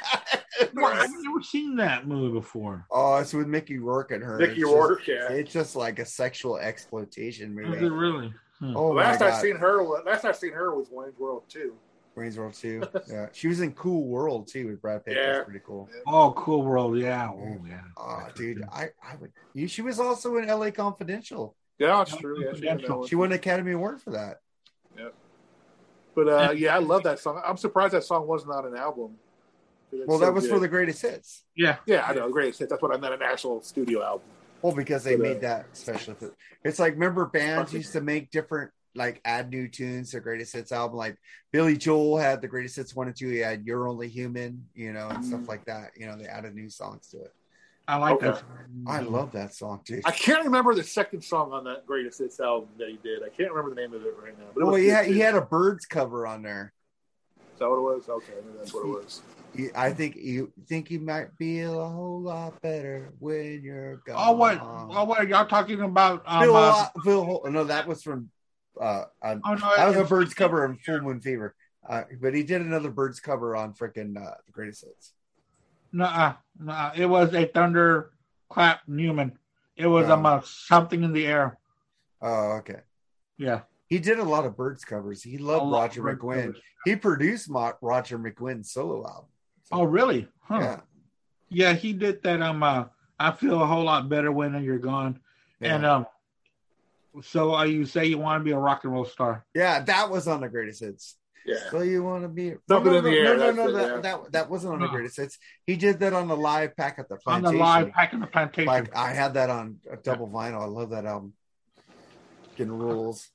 Well, 0.74 0.84
I've 0.92 1.08
never 1.10 1.40
seen 1.42 1.76
that 1.76 2.06
movie 2.06 2.34
before. 2.34 2.84
oh, 2.90 3.16
it's 3.16 3.32
with 3.32 3.46
Mickey 3.46 3.78
Rourke 3.78 4.10
and 4.10 4.22
her. 4.22 4.36
Mickey 4.36 4.60
It's 4.60 4.60
just- 4.60 4.74
Rourke, 4.74 5.06
yeah. 5.08 5.32
It's 5.32 5.52
just 5.52 5.74
like 5.74 5.98
a 5.98 6.04
sexual 6.04 6.58
exploitation 6.58 7.58
Is 7.58 7.66
movie. 7.66 7.86
it 7.86 7.90
really? 7.90 8.34
Hmm. 8.58 8.76
Oh 8.76 8.92
my 8.92 9.04
last 9.04 9.22
I 9.22 9.30
god, 9.30 9.40
seen 9.40 9.56
her, 9.56 9.82
wa- 9.82 10.02
last 10.04 10.26
I 10.26 10.32
seen 10.32 10.52
her 10.52 10.74
was 10.76 10.88
Wayne's 10.90 11.18
World 11.18 11.44
too. 11.48 11.74
Wayne's 12.16 12.38
World 12.38 12.54
too. 12.54 12.82
Yeah, 13.08 13.28
she 13.32 13.48
was 13.48 13.60
in 13.60 13.72
Cool 13.72 14.06
World 14.06 14.48
too 14.48 14.68
with 14.68 14.82
Brad 14.82 15.04
Pitt. 15.04 15.16
Yeah. 15.16 15.32
That's 15.32 15.44
pretty 15.44 15.60
cool. 15.66 15.88
Oh, 16.06 16.32
cool 16.36 16.62
world. 16.62 16.98
Yeah. 16.98 17.28
Oh, 17.28 17.58
yeah. 17.68 17.80
Oh, 17.96 18.26
dude, 18.34 18.62
I, 18.72 18.90
I 19.02 19.16
would. 19.16 19.32
You, 19.54 19.68
she 19.68 19.82
was 19.82 19.98
also 20.00 20.36
in 20.36 20.48
L.A. 20.48 20.70
Confidential. 20.70 21.56
Yeah, 21.78 21.96
that's 21.96 22.16
true. 22.16 22.44
Yeah, 22.44 22.52
she 22.54 22.60
didn't 22.60 22.88
know 22.88 23.04
it. 23.04 23.08
She 23.08 23.16
won 23.16 23.28
an 23.28 23.34
Academy 23.34 23.72
Award 23.72 24.02
for 24.02 24.10
that. 24.10 24.40
Yeah. 24.98 25.08
But 26.14 26.28
uh, 26.28 26.52
yeah, 26.52 26.74
I 26.74 26.78
love 26.78 27.04
that 27.04 27.18
song. 27.20 27.40
I'm 27.44 27.56
surprised 27.56 27.94
that 27.94 28.04
song 28.04 28.26
wasn't 28.26 28.66
an 28.66 28.76
album. 28.76 29.16
Well, 29.92 30.18
so 30.18 30.24
that 30.24 30.34
was 30.34 30.44
good. 30.44 30.52
for 30.52 30.58
the 30.60 30.68
greatest 30.68 31.02
hits. 31.02 31.44
Yeah. 31.56 31.76
yeah, 31.86 32.04
I 32.06 32.14
know, 32.14 32.28
greatest 32.28 32.60
hit. 32.60 32.68
That's 32.68 32.82
what 32.82 32.94
I 32.94 32.98
meant 32.98 33.14
an 33.14 33.22
actual 33.22 33.62
studio 33.62 34.02
album. 34.04 34.26
Well, 34.62 34.74
because 34.74 35.04
they 35.04 35.16
But, 35.16 35.26
uh, 35.26 35.28
made 35.28 35.40
that 35.40 35.66
special. 35.76 36.16
It's 36.62 36.78
like 36.78 36.92
remember 36.94 37.26
bands 37.26 37.72
used 37.72 37.92
to 37.94 38.00
make 38.00 38.30
different, 38.30 38.70
like 38.94 39.20
add 39.24 39.50
new 39.50 39.68
tunes 39.68 40.10
to 40.10 40.20
greatest 40.20 40.52
hits 40.52 40.72
album. 40.72 40.96
Like 40.96 41.16
Billy 41.52 41.76
Joel 41.76 42.18
had 42.18 42.40
the 42.40 42.48
greatest 42.48 42.76
hits 42.76 42.94
one 42.94 43.06
and 43.06 43.16
two. 43.16 43.28
He 43.28 43.38
had 43.38 43.64
"You're 43.64 43.88
Only 43.88 44.08
Human," 44.08 44.66
you 44.74 44.92
know, 44.92 45.08
and 45.08 45.18
Mm. 45.18 45.24
stuff 45.24 45.48
like 45.48 45.64
that. 45.66 45.92
You 45.96 46.06
know, 46.06 46.16
they 46.16 46.26
added 46.26 46.54
new 46.54 46.68
songs 46.70 47.08
to 47.08 47.18
it. 47.22 47.34
I 47.86 47.96
like 47.96 48.14
Okay. 48.14 48.26
that. 48.26 48.42
I 48.86 49.00
love 49.00 49.32
that 49.32 49.52
song, 49.54 49.82
too 49.84 50.00
I 50.04 50.12
can't 50.12 50.44
remember 50.44 50.74
the 50.74 50.82
second 50.84 51.22
song 51.22 51.52
on 51.52 51.64
that 51.64 51.86
greatest 51.86 52.20
hits 52.20 52.38
album 52.38 52.68
that 52.78 52.88
he 52.88 52.98
did. 53.02 53.22
I 53.22 53.28
can't 53.28 53.50
remember 53.52 53.74
the 53.74 53.80
name 53.80 53.92
of 53.92 54.02
it 54.02 54.14
right 54.22 54.38
now. 54.38 54.46
But 54.54 54.60
it 54.60 54.64
Well, 54.64 54.74
was 54.74 54.82
he 54.82 54.88
had, 54.88 55.06
he 55.06 55.18
had 55.18 55.34
a 55.34 55.40
Byrds 55.40 55.86
cover 55.86 56.26
on 56.26 56.42
there. 56.42 56.72
Is 57.52 57.58
that 57.58 57.68
what 57.68 57.76
it 57.76 57.96
was? 57.96 58.08
Okay, 58.08 58.32
maybe 58.44 58.58
that's 58.58 58.72
what 58.72 58.86
it 58.86 58.88
was. 58.88 59.22
I 59.74 59.90
think 59.90 60.16
you 60.16 60.52
think 60.68 60.90
you 60.90 61.00
might 61.00 61.36
be 61.36 61.60
a 61.62 61.70
whole 61.70 62.20
lot 62.22 62.60
better 62.62 63.12
when 63.18 63.60
you're 63.62 63.96
gone. 64.06 64.16
Oh, 64.16 64.32
what? 64.32 64.60
Oh, 64.62 65.04
what 65.04 65.26
y'all 65.26 65.46
talking 65.46 65.80
about? 65.80 66.22
Um, 66.24 66.44
Phil, 66.44 66.56
uh, 66.56 66.86
Phil, 67.04 67.24
Hol- 67.24 67.46
no, 67.50 67.64
that 67.64 67.86
was 67.88 68.02
from. 68.02 68.30
Uh, 68.80 69.04
on, 69.22 69.40
oh, 69.44 69.54
no, 69.54 69.76
that 69.76 69.86
was 69.86 69.96
a 69.96 70.00
it's- 70.00 70.08
Byrds 70.10 70.34
cover 70.34 70.64
on 70.64 70.76
Full 70.78 71.00
Moon 71.00 71.20
Fever. 71.20 71.54
Uh, 71.88 72.02
but 72.20 72.34
he 72.34 72.42
did 72.42 72.60
another 72.60 72.90
Byrds 72.90 73.20
cover 73.20 73.56
on 73.56 73.72
freaking 73.72 74.16
uh, 74.16 74.34
the 74.46 74.52
Greatest 74.52 74.84
Hits. 74.84 75.12
Nuh-uh, 75.92 76.34
nuh-uh. 76.58 76.92
It 76.94 77.06
was 77.06 77.34
a 77.34 77.46
thunderclap 77.46 78.80
Newman. 78.86 79.38
It 79.76 79.86
was 79.86 80.08
Oh. 80.08 80.12
um, 80.14 80.26
uh, 80.26 80.40
something 80.44 81.02
in 81.02 81.12
the 81.12 81.26
air. 81.26 81.58
Oh, 82.20 82.58
okay. 82.58 82.80
Yeah. 83.38 83.62
He 83.86 83.98
did 83.98 84.18
a 84.18 84.22
lot 84.24 84.44
of 84.44 84.56
Byrds 84.56 84.84
covers. 84.84 85.22
He 85.22 85.38
loved 85.38 85.72
Roger 85.72 86.02
McGuinn. 86.02 86.42
covers. 86.46 86.60
He 86.84 86.96
produced 86.96 87.50
Mo- 87.50 87.72
Roger 87.80 88.18
McGuinn's 88.18 88.70
solo 88.70 89.04
album. 89.06 89.30
Oh, 89.72 89.84
really? 89.84 90.28
Huh. 90.42 90.58
Yeah. 90.60 90.80
Yeah, 91.48 91.72
he 91.72 91.92
did 91.92 92.22
that. 92.22 92.40
Um, 92.42 92.62
uh, 92.62 92.84
I 93.18 93.32
feel 93.32 93.60
a 93.60 93.66
whole 93.66 93.84
lot 93.84 94.08
better 94.08 94.30
when 94.30 94.62
you're 94.62 94.78
gone. 94.78 95.18
Yeah. 95.60 95.74
And 95.76 95.86
um, 95.86 96.06
so 97.22 97.54
uh, 97.54 97.64
you 97.64 97.84
say 97.86 98.06
you 98.06 98.18
want 98.18 98.40
to 98.40 98.44
be 98.44 98.52
a 98.52 98.58
rock 98.58 98.84
and 98.84 98.92
roll 98.92 99.04
star? 99.04 99.44
yeah, 99.54 99.80
that 99.80 100.10
was 100.10 100.28
on 100.28 100.40
the 100.40 100.48
Greatest 100.48 100.80
Hits. 100.80 101.16
Yeah. 101.46 101.56
So 101.70 101.80
you 101.80 102.02
want 102.04 102.22
to 102.22 102.28
be 102.28 102.54
Something 102.68 102.92
no, 102.92 102.98
in 102.98 103.04
no, 103.04 103.10
the 103.10 103.10
no, 103.10 103.16
air, 103.16 103.36
No, 103.36 103.38
that's 103.38 103.56
no, 103.56 103.68
it, 103.68 103.72
that, 103.72 103.88
yeah. 103.88 104.00
that 104.02 104.32
that 104.32 104.50
wasn't 104.50 104.74
on 104.74 104.80
the 104.80 104.86
No. 104.86 104.92
greatest 104.92 105.16
hits. 105.16 105.38
He 105.66 105.74
did 105.76 105.98
that 106.00 106.12
on 106.12 106.28
the 106.28 106.36
live 106.36 106.76
pack 106.76 106.98
at 106.98 107.08
the 107.08 107.16
plantation. 107.16 107.46
On 107.46 107.54
the 107.54 107.58
live 107.58 107.92
pack 107.92 108.12
in 108.12 108.20
the 108.20 108.26
plantation. 108.26 108.66
Like 108.66 108.94
I 108.94 109.12
had 109.12 109.34
that 109.34 109.48
on 109.48 109.78
a 109.90 109.96
double 109.96 110.28
vinyl. 110.28 110.60
I 110.60 110.66
love 110.66 110.90
that 110.90 111.06
album. 111.06 111.32
Getting 112.56 112.74
rules. 112.74 113.28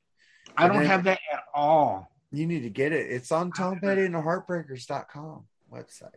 I 0.55 0.67
don't 0.67 0.77
then- 0.77 0.85
have 0.85 1.03
that 1.05 1.19
at 1.33 1.43
all. 1.53 2.11
You 2.31 2.45
need 2.45 2.61
to 2.61 2.69
get 2.69 2.91
it. 2.91 3.11
It's 3.11 3.31
on 3.31 3.51
Tom 3.51 3.79
Petty 3.79 4.05
and 4.05 4.13
the 4.13 4.19
Heartbreakers.com 4.19 5.45
website. 5.73 6.09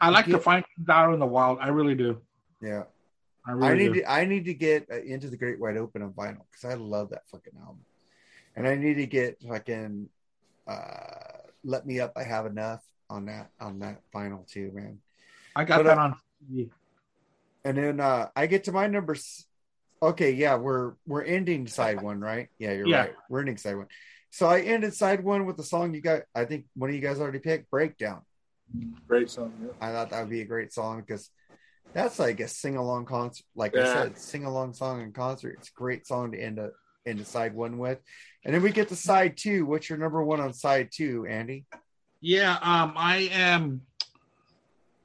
I 0.00 0.10
like 0.10 0.26
to 0.26 0.38
find 0.38 0.64
things 0.76 0.88
out 0.88 1.12
in 1.14 1.20
the 1.20 1.26
wild. 1.26 1.58
I 1.60 1.68
really 1.68 1.94
do. 1.94 2.20
Yeah. 2.60 2.84
I 3.46 3.52
really 3.52 3.68
I 3.68 3.74
need 3.74 3.92
do. 3.94 4.00
to 4.00 4.10
I 4.10 4.24
need 4.24 4.44
to 4.46 4.54
get 4.54 4.86
uh, 4.90 5.00
into 5.00 5.28
the 5.28 5.36
Great 5.36 5.58
White 5.58 5.76
Open 5.76 6.02
on 6.02 6.12
vinyl 6.12 6.42
because 6.50 6.64
I 6.64 6.74
love 6.74 7.10
that 7.10 7.22
fucking 7.30 7.54
album. 7.60 7.80
And 8.54 8.68
I 8.68 8.76
need 8.76 8.94
to 8.94 9.06
get 9.06 9.42
fucking 9.42 10.08
uh 10.66 11.38
Let 11.64 11.86
Me 11.86 12.00
Up 12.00 12.12
I 12.16 12.22
Have 12.22 12.46
Enough 12.46 12.82
on 13.10 13.26
that 13.26 13.50
on 13.60 13.80
that 13.80 14.00
vinyl 14.14 14.46
too, 14.46 14.70
man. 14.74 14.98
I 15.56 15.64
got 15.64 15.78
but, 15.78 15.82
that 15.84 15.98
uh, 15.98 16.02
on. 16.02 16.16
CD. 16.48 16.70
And 17.64 17.76
then 17.76 18.00
uh 18.00 18.28
I 18.36 18.46
get 18.46 18.64
to 18.64 18.72
my 18.72 18.86
numbers. 18.86 19.46
Okay, 20.02 20.32
yeah, 20.32 20.56
we're 20.56 20.94
we're 21.06 21.22
ending 21.22 21.66
side 21.66 22.02
one, 22.02 22.20
right? 22.20 22.48
Yeah, 22.58 22.72
you're 22.72 22.88
Yeah. 22.88 23.00
right. 23.00 23.14
We're 23.28 23.40
ending 23.40 23.56
side 23.56 23.76
one. 23.76 23.86
So 24.30 24.46
I 24.48 24.60
ended 24.60 24.94
side 24.94 25.22
one 25.22 25.46
with 25.46 25.56
the 25.56 25.62
song 25.62 25.94
you 25.94 26.00
got. 26.00 26.22
I 26.34 26.44
think 26.44 26.66
one 26.74 26.90
of 26.90 26.96
you 26.96 27.02
guys 27.02 27.20
already 27.20 27.38
picked, 27.38 27.70
"Breakdown." 27.70 28.22
Great 29.06 29.28
song. 29.30 29.52
Yeah. 29.62 29.68
I 29.80 29.92
thought 29.92 30.10
that 30.10 30.20
would 30.20 30.30
be 30.30 30.40
a 30.40 30.46
great 30.46 30.72
song 30.72 31.02
because 31.06 31.28
that's 31.92 32.18
like 32.18 32.40
a 32.40 32.48
sing 32.48 32.76
along 32.76 33.06
concert. 33.06 33.44
Like 33.54 33.76
I 33.76 33.84
said, 33.84 34.18
sing 34.18 34.44
along 34.44 34.74
song 34.74 35.02
in 35.02 35.12
concert. 35.12 35.56
It's 35.58 35.68
a 35.68 35.72
great 35.72 36.06
song 36.06 36.32
to 36.32 36.38
end 36.38 36.58
a 36.58 36.70
into 37.04 37.24
side 37.24 37.54
one 37.54 37.78
with. 37.78 37.98
And 38.44 38.54
then 38.54 38.62
we 38.62 38.70
get 38.70 38.88
to 38.88 38.96
side 38.96 39.36
two. 39.36 39.66
What's 39.66 39.88
your 39.88 39.98
number 39.98 40.22
one 40.22 40.40
on 40.40 40.52
side 40.52 40.90
two, 40.92 41.26
Andy? 41.26 41.64
Yeah, 42.20 42.52
um, 42.62 42.94
I 42.96 43.28
am. 43.32 43.82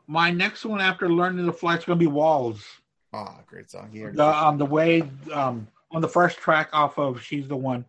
My 0.07 0.31
next 0.31 0.63
one 0.63 0.79
after 0.79 1.09
learning 1.09 1.45
to 1.45 1.51
fly 1.51 1.75
is 1.75 1.83
going 1.83 1.99
to 1.99 2.05
be 2.05 2.11
Walls. 2.11 2.63
Ah, 3.13 3.39
great 3.47 3.69
song 3.69 3.89
here. 3.91 4.11
The 4.13 4.25
um, 4.25 4.57
the 4.57 4.65
way 4.65 5.03
um 5.33 5.67
on 5.91 6.01
the 6.01 6.07
first 6.07 6.37
track 6.37 6.69
off 6.73 6.97
of 6.97 7.21
She's 7.21 7.47
the 7.47 7.57
One. 7.57 7.85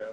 Yeah. 0.00 0.06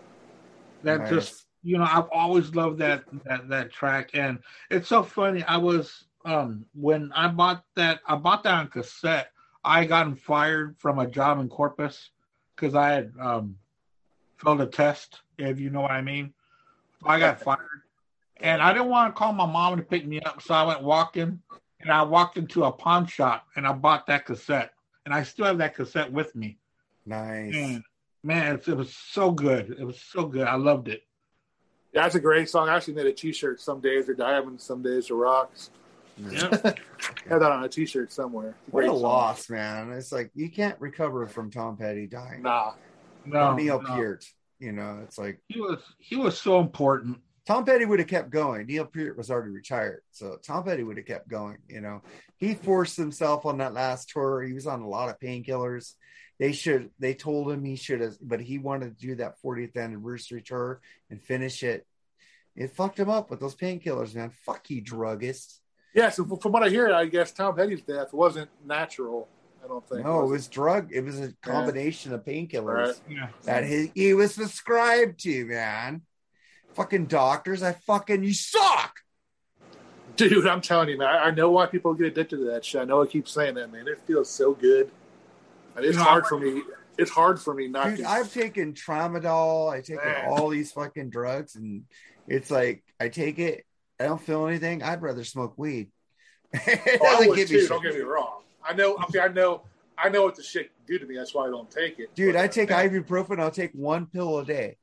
That 0.83 0.99
Nice. 1.01 1.09
just 1.09 1.45
you 1.63 1.77
know 1.77 1.87
I've 1.89 2.09
always 2.11 2.53
loved 2.55 2.79
that 2.79 3.03
that 3.25 3.49
that 3.49 3.71
track 3.71 4.11
and 4.13 4.39
it's 4.69 4.87
so 4.87 5.03
funny. 5.03 5.43
I 5.43 5.57
was 5.57 6.05
um 6.25 6.65
when 6.73 7.11
I 7.13 7.27
bought 7.27 7.63
that 7.75 8.01
I 8.05 8.15
bought 8.15 8.43
that 8.43 8.53
on 8.53 8.67
cassette. 8.67 9.31
I 9.63 9.85
gotten 9.85 10.15
fired 10.15 10.77
from 10.79 10.99
a 10.99 11.07
job 11.07 11.39
in 11.39 11.49
Corpus 11.49 12.11
because 12.55 12.75
I 12.75 12.91
had 12.91 13.13
um 13.19 13.57
failed 14.37 14.61
a 14.61 14.65
test. 14.65 15.21
If 15.37 15.59
you 15.59 15.69
know 15.69 15.81
what 15.81 15.91
I 15.91 16.01
mean, 16.01 16.33
I 17.03 17.19
got 17.19 17.41
fired, 17.41 17.83
and 18.37 18.61
I 18.61 18.73
didn't 18.73 18.89
want 18.89 19.13
to 19.13 19.17
call 19.17 19.33
my 19.33 19.45
mom 19.45 19.77
to 19.77 19.83
pick 19.83 20.05
me 20.05 20.21
up, 20.21 20.41
so 20.41 20.53
I 20.53 20.63
went 20.63 20.83
walking, 20.83 21.41
and 21.81 21.91
I 21.91 22.03
walked 22.03 22.37
into 22.37 22.63
a 22.65 22.71
pawn 22.71 23.05
shop 23.05 23.47
and 23.55 23.65
I 23.65 23.73
bought 23.73 24.07
that 24.07 24.25
cassette, 24.25 24.73
and 25.05 25.13
I 25.13 25.23
still 25.23 25.45
have 25.45 25.57
that 25.59 25.75
cassette 25.75 26.11
with 26.11 26.35
me. 26.35 26.57
Nice. 27.05 27.55
And 27.55 27.83
man, 28.23 28.55
it, 28.55 28.67
it 28.67 28.77
was 28.77 28.95
so 28.95 29.31
good. 29.31 29.75
It 29.79 29.83
was 29.83 29.99
so 30.01 30.25
good. 30.25 30.47
I 30.47 30.55
loved 30.55 30.87
it. 30.87 31.03
Yeah, 31.93 32.03
that's 32.03 32.15
a 32.15 32.19
great 32.19 32.49
song. 32.49 32.69
I 32.69 32.75
actually 32.75 32.93
made 32.93 33.07
a 33.07 33.13
T-shirt. 33.13 33.59
Some 33.59 33.79
days 33.81 34.07
are 34.09 34.13
diamonds, 34.13 34.63
some 34.63 34.83
days 34.83 35.09
are 35.09 35.15
rocks. 35.15 35.71
Yeah. 36.31 36.49
Have 37.29 37.39
that 37.41 37.51
on 37.51 37.63
a 37.63 37.69
T-shirt 37.69 38.11
somewhere. 38.11 38.55
What 38.71 38.81
Great 38.81 38.89
a 38.89 38.93
song. 38.93 39.01
loss, 39.01 39.49
man. 39.49 39.91
It's 39.91 40.11
like 40.11 40.31
you 40.35 40.49
can't 40.49 40.79
recover 40.79 41.25
from 41.27 41.51
Tom 41.51 41.77
Petty 41.77 42.07
dying. 42.07 42.41
Nah, 42.41 42.73
No, 43.25 43.55
Neil 43.55 43.81
no. 43.81 43.87
Peart. 43.87 44.25
You 44.59 44.71
know, 44.73 44.99
it's 45.03 45.17
like 45.17 45.39
He 45.47 45.61
was 45.61 45.79
he 45.99 46.15
was 46.15 46.39
so 46.39 46.59
important. 46.59 47.19
Tom 47.47 47.65
Petty 47.65 47.85
would 47.85 47.99
have 47.99 48.07
kept 48.07 48.29
going. 48.29 48.67
Neil 48.67 48.85
Peart 48.85 49.17
was 49.17 49.31
already 49.31 49.51
retired. 49.51 50.01
So 50.11 50.37
Tom 50.43 50.63
Petty 50.63 50.83
would 50.83 50.97
have 50.97 51.05
kept 51.05 51.29
going. 51.29 51.57
You 51.67 51.81
know, 51.81 52.01
he 52.37 52.53
forced 52.53 52.97
himself 52.97 53.45
on 53.45 53.57
that 53.59 53.73
last 53.73 54.09
tour. 54.09 54.43
He 54.43 54.53
was 54.53 54.67
on 54.67 54.81
a 54.81 54.87
lot 54.87 55.09
of 55.09 55.19
painkillers. 55.19 55.93
They 56.39 56.51
should, 56.53 56.89
they 56.99 57.15
told 57.15 57.51
him 57.51 57.65
he 57.65 57.75
should 57.75 57.99
have, 58.01 58.17
but 58.21 58.39
he 58.39 58.59
wanted 58.59 58.97
to 58.97 59.07
do 59.07 59.15
that 59.15 59.35
40th 59.43 59.75
anniversary 59.77 60.41
tour 60.41 60.79
and 61.09 61.21
finish 61.21 61.63
it. 61.63 61.85
It 62.55 62.71
fucked 62.71 62.99
him 62.99 63.09
up 63.09 63.29
with 63.29 63.39
those 63.39 63.55
painkillers, 63.55 64.15
man. 64.15 64.29
Fuck 64.45 64.69
you, 64.69 64.81
druggist. 64.81 65.59
Yeah. 65.93 66.09
So 66.09 66.25
from 66.37 66.51
what 66.51 66.63
I 66.63 66.69
hear, 66.69 66.91
I 66.91 67.05
guess 67.05 67.31
Tom 67.31 67.55
Petty's 67.55 67.81
death 67.81 68.13
wasn't 68.13 68.49
natural. 68.65 69.27
I 69.63 69.67
don't 69.67 69.87
think. 69.87 70.05
No, 70.05 70.19
it 70.19 70.21
was 70.23 70.31
was 70.31 70.47
drug. 70.47 70.89
It 70.91 71.01
was 71.03 71.19
a 71.19 71.33
combination 71.41 72.13
of 72.13 72.23
painkillers 72.23 72.87
Right. 72.87 72.95
Yeah. 73.09 73.27
that 73.43 73.65
he, 73.65 73.91
he 73.93 74.13
was 74.13 74.33
prescribed 74.33 75.19
to, 75.23 75.45
man. 75.45 76.01
Fucking 76.75 77.07
doctors, 77.07 77.61
I 77.63 77.73
fucking, 77.73 78.23
you 78.23 78.33
suck. 78.33 78.99
Dude, 80.15 80.47
I'm 80.47 80.61
telling 80.61 80.89
you, 80.89 80.97
man. 80.97 81.07
I, 81.07 81.17
I 81.25 81.31
know 81.31 81.51
why 81.51 81.65
people 81.65 81.93
get 81.93 82.07
addicted 82.07 82.37
to 82.37 82.45
that 82.51 82.63
shit. 82.65 82.81
I 82.81 82.85
know 82.85 83.01
I 83.01 83.05
keep 83.05 83.27
saying 83.27 83.55
that, 83.55 83.71
man. 83.71 83.87
It 83.87 83.99
feels 84.05 84.29
so 84.29 84.53
good. 84.53 84.91
And 85.75 85.85
it's 85.85 85.93
You 85.97 85.99
know, 86.03 86.09
hard 86.09 86.25
for 86.25 86.39
me. 86.39 86.61
It's 86.97 87.11
hard 87.11 87.39
for 87.39 87.53
me 87.53 87.67
not 87.69 87.87
Dude, 87.89 87.99
to. 87.99 88.09
I've 88.09 88.33
taken 88.33 88.73
tramadol. 88.73 89.71
I 89.71 89.79
take 89.81 90.03
Man. 90.03 90.25
all 90.27 90.49
these 90.49 90.73
fucking 90.73 91.09
drugs, 91.09 91.55
and 91.55 91.83
it's 92.27 92.51
like 92.51 92.83
I 92.99 93.07
take 93.07 93.39
it. 93.39 93.65
I 93.99 94.05
don't 94.05 94.21
feel 94.21 94.47
anything. 94.47 94.81
I'd 94.81 95.01
rather 95.01 95.23
smoke 95.23 95.53
weed. 95.57 95.89
it 96.53 96.99
Oh, 97.01 97.05
I 97.05 97.11
doesn't 97.13 97.29
would 97.29 97.35
give 97.35 97.49
me 97.49 97.55
too. 97.57 97.61
shit. 97.61 97.69
Don't 97.69 97.83
get 97.83 97.93
me 97.95 98.01
wrong. 98.01 98.41
I 98.63 98.73
know. 98.73 98.97
See, 99.11 99.19
I 99.19 99.27
know. 99.27 99.61
I 99.97 100.07
know 100.09 100.23
what 100.23 100.35
the 100.35 100.43
shit 100.43 100.71
can 100.75 100.85
do 100.87 100.99
to 100.99 101.05
me. 101.05 101.17
That's 101.17 101.33
why 101.33 101.47
I 101.47 101.49
don't 101.49 101.69
take 101.69 101.99
it. 101.99 102.15
Dude, 102.15 102.33
But, 102.33 102.39
I 102.41 102.45
uh, 102.45 102.47
take 102.47 102.69
man, 102.69 102.89
ibuprofen. 102.89 103.39
I'll 103.39 103.51
take 103.51 103.71
one 103.73 104.05
pill 104.05 104.39
a 104.39 104.45
day. 104.45 104.77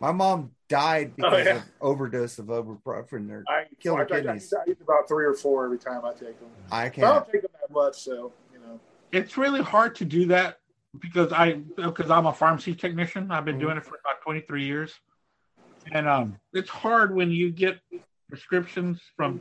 My 0.00 0.10
mom 0.12 0.50
died 0.68 1.14
because 1.16 1.32
Oh, 1.34 1.36
yeah. 1.50 1.56
of 1.58 1.62
overdose 1.80 2.38
of 2.40 2.46
ibuprofen. 2.46 3.30
Or 3.30 3.44
I, 3.48 3.64
kill 3.80 3.94
I, 3.94 3.98
her 3.98 4.08
I, 4.12 4.16
I, 4.16 4.20
kidneys. 4.20 4.52
I 4.52 4.68
eat 4.70 4.78
about 4.80 5.06
three 5.08 5.24
or 5.26 5.34
four 5.34 5.64
every 5.64 5.78
time 5.78 6.04
I 6.04 6.10
take 6.12 6.38
them. 6.40 6.48
I 6.72 6.86
I 6.86 6.88
can't. 6.88 7.06
I 7.06 7.14
don't 7.14 7.26
take 7.32 7.42
them 7.42 7.50
that 7.60 7.72
much, 7.72 8.00
so 8.02 8.32
you 8.52 8.58
know. 8.58 8.80
It's 9.12 9.36
really 9.36 9.62
hard 9.62 9.94
to 9.96 10.04
do 10.04 10.26
that 10.26 10.58
because 10.98 11.32
I 11.32 11.52
because 11.76 12.10
I'm 12.10 12.26
a 12.26 12.32
pharmacy 12.32 12.74
technician. 12.74 13.30
I've 13.30 13.44
been 13.44 13.56
Mhm. 13.56 13.60
doing 13.60 13.76
it 13.76 13.84
for 13.84 13.90
about 14.04 14.20
23 14.24 14.64
years, 14.64 14.92
and 15.92 16.08
um, 16.08 16.36
it's 16.52 16.68
hard 16.68 17.14
when 17.14 17.30
you 17.30 17.50
get 17.50 17.78
prescriptions 18.28 19.00
from. 19.16 19.40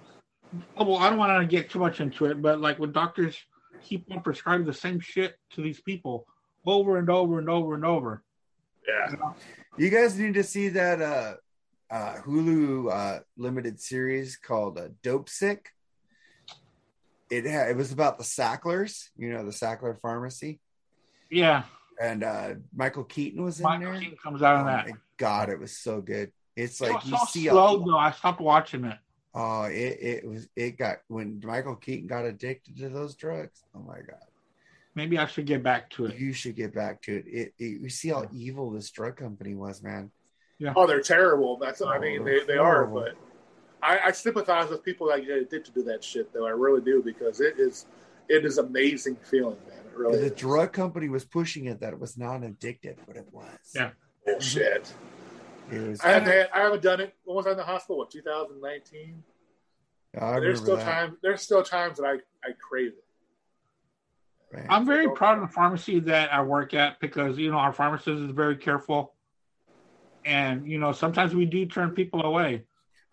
Oh, 0.77 0.85
well, 0.85 0.97
I 0.97 1.09
don't 1.09 1.19
want 1.19 1.41
to 1.41 1.45
get 1.47 1.69
too 1.69 1.80
much 1.80 1.99
into 1.99 2.26
it, 2.26 2.41
but 2.41 2.61
like 2.61 2.80
when 2.80 2.91
doctors 2.91 3.38
keep 3.84 4.05
on 4.11 4.22
prescribing 4.22 4.65
the 4.65 4.73
same 4.73 4.99
shit 4.99 5.35
to 5.51 5.61
these 5.61 5.81
people 5.81 6.26
over 6.65 6.97
and 6.97 7.09
over 7.09 7.38
and 7.39 7.49
over 7.49 7.76
and 7.76 7.85
over. 7.85 8.23
Yeah. 8.88 9.14
You 9.77 9.89
guys 9.89 10.18
need 10.18 10.34
to 10.35 10.43
see 10.43 10.69
that 10.69 11.01
uh, 11.01 11.34
uh, 11.93 12.15
Hulu 12.26 12.91
uh, 12.91 13.19
limited 13.38 13.80
series 13.81 14.38
called 14.38 14.80
uh, 14.80 14.88
Dope 15.03 15.30
Sick. 15.30 15.69
It 17.30 17.45
ha- 17.45 17.68
it 17.69 17.76
was 17.76 17.91
about 17.91 18.18
the 18.18 18.23
Sacklers, 18.23 19.09
you 19.18 19.31
know, 19.34 19.43
the 19.43 19.51
Sackler 19.51 19.99
Pharmacy, 19.99 20.61
Yeah, 21.30 21.64
and 22.01 22.23
uh, 22.23 22.53
Michael 22.73 23.03
Keaton 23.03 23.43
was 23.43 23.59
in 23.59 23.64
Michael 23.65 23.91
there. 23.91 23.99
Keaton 23.99 24.18
comes 24.23 24.41
out 24.41 24.55
Oh 24.55 24.59
of 24.61 24.65
that. 24.68 24.88
my 24.88 24.93
god, 25.18 25.49
it 25.49 25.59
was 25.59 25.77
so 25.77 25.99
good. 25.99 26.31
It's 26.58 26.82
It 26.82 26.90
like 26.90 27.04
was 27.04 27.06
you 27.06 27.18
so 27.18 27.26
see, 27.28 27.48
slow 27.50 27.82
a, 27.82 27.86
though. 27.86 27.98
I 27.98 28.12
stopped 28.12 28.42
watching 28.42 28.86
it. 28.86 28.98
oh, 29.34 29.64
it 29.66 29.98
it 30.02 30.28
was 30.28 30.50
it 30.56 30.78
got 30.78 30.98
when 31.08 31.40
Michael 31.44 31.76
Keaton 31.76 32.08
got 32.08 32.26
addicted 32.26 32.78
to 32.80 32.90
those 32.90 33.16
drugs. 33.16 33.64
Oh 33.76 33.82
my 33.82 34.00
god, 34.00 34.26
Maybe 34.96 35.18
I 35.18 35.28
should 35.28 35.46
get 35.46 35.64
back 35.64 35.90
to 35.92 36.08
it. 36.08 36.18
you 36.18 36.34
should 36.34 36.56
get 36.56 36.74
back 36.74 37.02
to 37.04 37.16
it. 37.18 37.26
It, 37.28 37.54
it 37.60 37.82
you 37.82 37.90
see 37.90 38.10
how 38.10 38.28
evil 38.34 38.72
this 38.72 38.90
drug 38.92 39.16
company 39.16 39.56
was, 39.56 39.84
man. 39.84 40.12
Yeah. 40.60 40.74
Oh, 40.76 40.88
they're 40.88 41.02
terrible. 41.02 41.58
That's. 41.58 41.82
I 41.84 42.00
mean, 42.00 42.26
they, 42.26 42.44
they 42.48 42.58
are. 42.58 42.88
But 42.88 43.16
I, 43.84 44.00
I 44.06 44.12
sympathize 44.12 44.70
with 44.72 44.84
people 44.84 45.08
that 45.10 45.20
get 45.26 45.38
addicted 45.38 45.76
to 45.76 45.84
that 45.84 46.04
shit, 46.04 46.34
though. 46.34 46.48
I 46.48 46.52
really 46.52 46.82
do 46.82 47.04
because 47.04 47.42
it 47.42 47.60
is, 47.60 47.86
it 48.28 48.44
is 48.44 48.58
amazing 48.58 49.18
feeling, 49.18 49.58
man. 49.70 49.78
It 49.86 49.96
really. 49.96 50.18
the 50.18 50.26
is. 50.26 50.32
drug 50.32 50.74
company 50.74 51.10
was 51.10 51.26
pushing 51.26 51.66
it 51.66 51.80
that 51.82 51.94
it 51.94 52.00
was 52.00 52.18
not 52.18 52.42
addictive, 52.42 52.98
but 53.06 53.18
it 53.18 53.28
was. 53.32 53.46
Yeah. 53.76 53.92
Bullshit. 54.26 54.66
It 54.66 54.94
was. 55.72 55.99
I 56.02 56.10
haven't, 56.10 56.30
had, 56.31 56.49
I 56.53 56.60
haven't 56.61 56.81
done 56.84 56.99
it. 57.02 57.15
When 57.26 57.35
was 57.35 57.48
I 57.48 57.52
in 57.52 57.57
the 57.57 57.64
hospital? 57.64 57.98
What, 57.98 58.11
2019? 58.11 59.23
I 60.19 60.39
there's 60.39 60.60
still 60.60 60.77
that. 60.77 60.85
time. 60.85 61.18
There's 61.22 61.41
still 61.41 61.64
times 61.64 61.98
that 61.98 62.06
I, 62.06 62.14
I 62.48 62.52
crave 62.60 62.94
it. 62.94 64.56
man. 64.56 64.65
I'm 64.69 64.85
very 64.85 65.10
proud 65.11 65.35
of 65.38 65.41
the 65.48 65.53
pharmacy 65.53 65.99
that 66.02 66.34
I 66.34 66.41
work 66.41 66.73
at 66.73 66.99
because 66.99 67.38
you 67.38 67.52
know 67.52 67.57
our 67.57 67.73
pharmacist 67.73 68.22
is 68.22 68.31
very 68.31 68.56
careful, 68.57 69.14
and 70.26 70.68
you 70.68 70.80
know 70.80 70.91
sometimes 70.91 71.35
we 71.35 71.45
do 71.45 71.65
turn 71.65 71.91
people 71.91 72.23
away. 72.23 72.64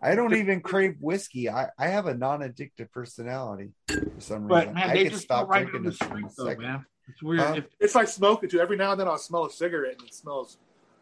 I 0.01 0.13
don't 0.15 0.35
even 0.35 0.61
crave 0.61 0.95
whiskey. 0.99 1.49
I, 1.49 1.69
I 1.79 1.87
have 1.87 2.05
a 2.07 2.13
non-addictive 2.13 2.91
personality 2.91 3.71
for 3.87 4.01
some 4.19 4.47
But 4.47 4.67
reason. 4.67 4.73
man, 4.75 4.89
I 4.89 4.93
they 4.93 5.09
could 5.09 5.19
stop 5.19 5.47
right 5.47 5.61
drinking 5.63 5.83
the 5.83 5.89
this 5.91 6.01
in 6.01 6.07
street 6.07 6.25
a 6.25 6.29
though, 6.37 6.45
second. 6.45 6.63
man. 6.63 6.85
It's 7.07 7.23
weird. 7.23 7.39
Huh? 7.41 7.53
If- 7.57 7.67
It's 7.79 7.95
like 7.95 8.07
smoking 8.07 8.49
too. 8.49 8.59
Every 8.59 8.77
now 8.77 8.91
and 8.91 8.99
then 8.99 9.07
I'll 9.07 9.17
smell 9.17 9.45
a 9.45 9.51
cigarette 9.51 9.95
and 9.99 10.07
it 10.07 10.13
smells 10.13 10.57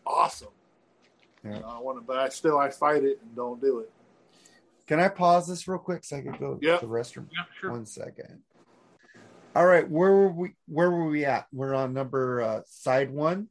awesome. 0.05 0.49
Yeah. 1.43 1.55
You 1.55 1.59
know, 1.61 1.67
I 1.67 1.79
want 1.79 1.97
to, 1.97 2.01
but 2.05 2.17
I 2.17 2.29
still 2.29 2.57
I 2.57 2.69
fight 2.69 3.03
it 3.03 3.19
and 3.21 3.35
don't 3.35 3.61
do 3.61 3.79
it. 3.79 3.91
Can 4.87 4.99
I 4.99 5.07
pause 5.09 5.47
this 5.47 5.67
real 5.67 5.79
quick 5.79 6.03
so 6.03 6.17
I 6.17 6.21
could 6.21 6.39
go 6.39 6.59
Yeah. 6.61 6.77
to 6.77 6.85
the 6.85 6.91
restroom? 6.91 7.27
yeah, 7.31 7.43
sure. 7.59 7.71
One 7.71 7.85
second. 7.85 8.41
All 9.55 9.65
right, 9.65 9.87
where 9.89 10.11
were 10.11 10.29
we? 10.29 10.55
Where 10.67 10.89
were 10.89 11.05
we 11.05 11.25
at? 11.25 11.45
We're 11.53 11.75
on 11.75 11.93
number 11.93 12.41
uh, 12.41 12.61
side 12.65 13.11
one. 13.11 13.49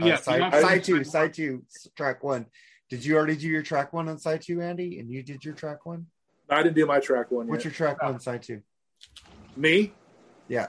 Uh, 0.00 0.06
yeah, 0.06 0.16
side, 0.16 0.40
yeah, 0.40 0.60
side 0.60 0.84
two, 0.84 1.04
side 1.04 1.34
two, 1.34 1.64
track 1.96 2.22
one. 2.24 2.46
Did 2.88 3.04
you 3.04 3.16
already 3.16 3.36
do 3.36 3.46
your 3.48 3.62
track 3.62 3.92
one 3.92 4.08
on 4.08 4.18
side 4.18 4.40
two, 4.42 4.60
Andy? 4.62 4.98
And 4.98 5.10
you 5.10 5.22
did 5.22 5.44
your 5.44 5.54
track 5.54 5.84
one. 5.84 6.06
I 6.48 6.62
didn't 6.62 6.76
do 6.76 6.86
my 6.86 6.98
track 6.98 7.30
one 7.30 7.46
What's 7.46 7.64
yet. 7.64 7.72
your 7.72 7.76
track 7.76 8.02
one, 8.02 8.18
side 8.20 8.42
two? 8.42 8.62
Me? 9.56 9.92
Yeah. 10.48 10.68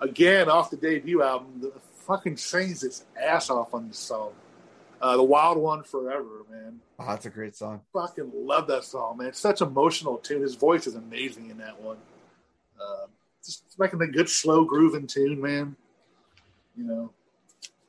Again, 0.00 0.50
off 0.50 0.70
the 0.70 0.76
debut 0.76 1.22
album, 1.22 1.60
the 1.62 1.72
fucking 2.06 2.36
sings 2.36 2.82
its 2.82 3.06
ass 3.18 3.48
off 3.48 3.72
on 3.72 3.88
this 3.88 3.98
song. 3.98 4.32
Uh, 5.00 5.16
the 5.16 5.22
Wild 5.22 5.58
One 5.58 5.82
Forever, 5.82 6.44
man. 6.50 6.80
Oh, 6.98 7.06
that's 7.06 7.26
a 7.26 7.30
great 7.30 7.56
song. 7.56 7.82
Fucking 7.92 8.30
love 8.34 8.66
that 8.68 8.84
song, 8.84 9.18
man. 9.18 9.28
It's 9.28 9.40
such 9.40 9.60
emotional 9.60 10.16
tune. 10.18 10.42
His 10.42 10.54
voice 10.54 10.86
is 10.86 10.94
amazing 10.94 11.50
in 11.50 11.58
that 11.58 11.80
one. 11.80 11.98
Um, 12.80 13.08
just 13.44 13.64
making 13.78 14.00
a 14.00 14.06
good 14.06 14.28
slow 14.28 14.64
grooving 14.64 15.06
tune, 15.06 15.40
man. 15.40 15.76
You 16.76 16.84
know, 16.84 17.10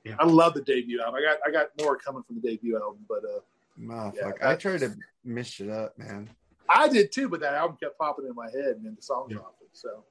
Yeah. 0.03 0.15
I 0.19 0.26
love 0.26 0.53
the 0.53 0.61
debut 0.61 0.99
album. 1.02 1.15
I 1.15 1.22
got 1.22 1.38
I 1.48 1.52
got 1.52 1.69
more 1.82 1.95
coming 1.98 2.23
from 2.23 2.41
the 2.41 2.48
debut 2.49 2.76
album, 2.77 3.06
but 3.07 3.23
uh, 3.23 3.40
Yeah, 3.77 4.11
fuck. 4.23 4.44
I 4.44 4.56
tried 4.56 4.80
to 4.82 4.95
miss 5.23 5.60
it 5.60 5.69
up, 5.69 5.98
man. 5.98 6.30
I 6.68 6.88
did 6.90 7.11
too. 7.11 7.30
But 7.30 7.40
that 7.41 7.53
album 7.53 7.77
kept 7.82 7.98
popping 7.98 8.26
in 8.27 8.36
my 8.36 8.49
head, 8.52 8.76
and 8.77 8.86
then 8.86 8.95
the 8.95 9.02
song 9.02 9.27
Yeah. 9.30 9.38
off 9.38 9.53
it. 9.61 9.69
So 9.73 10.03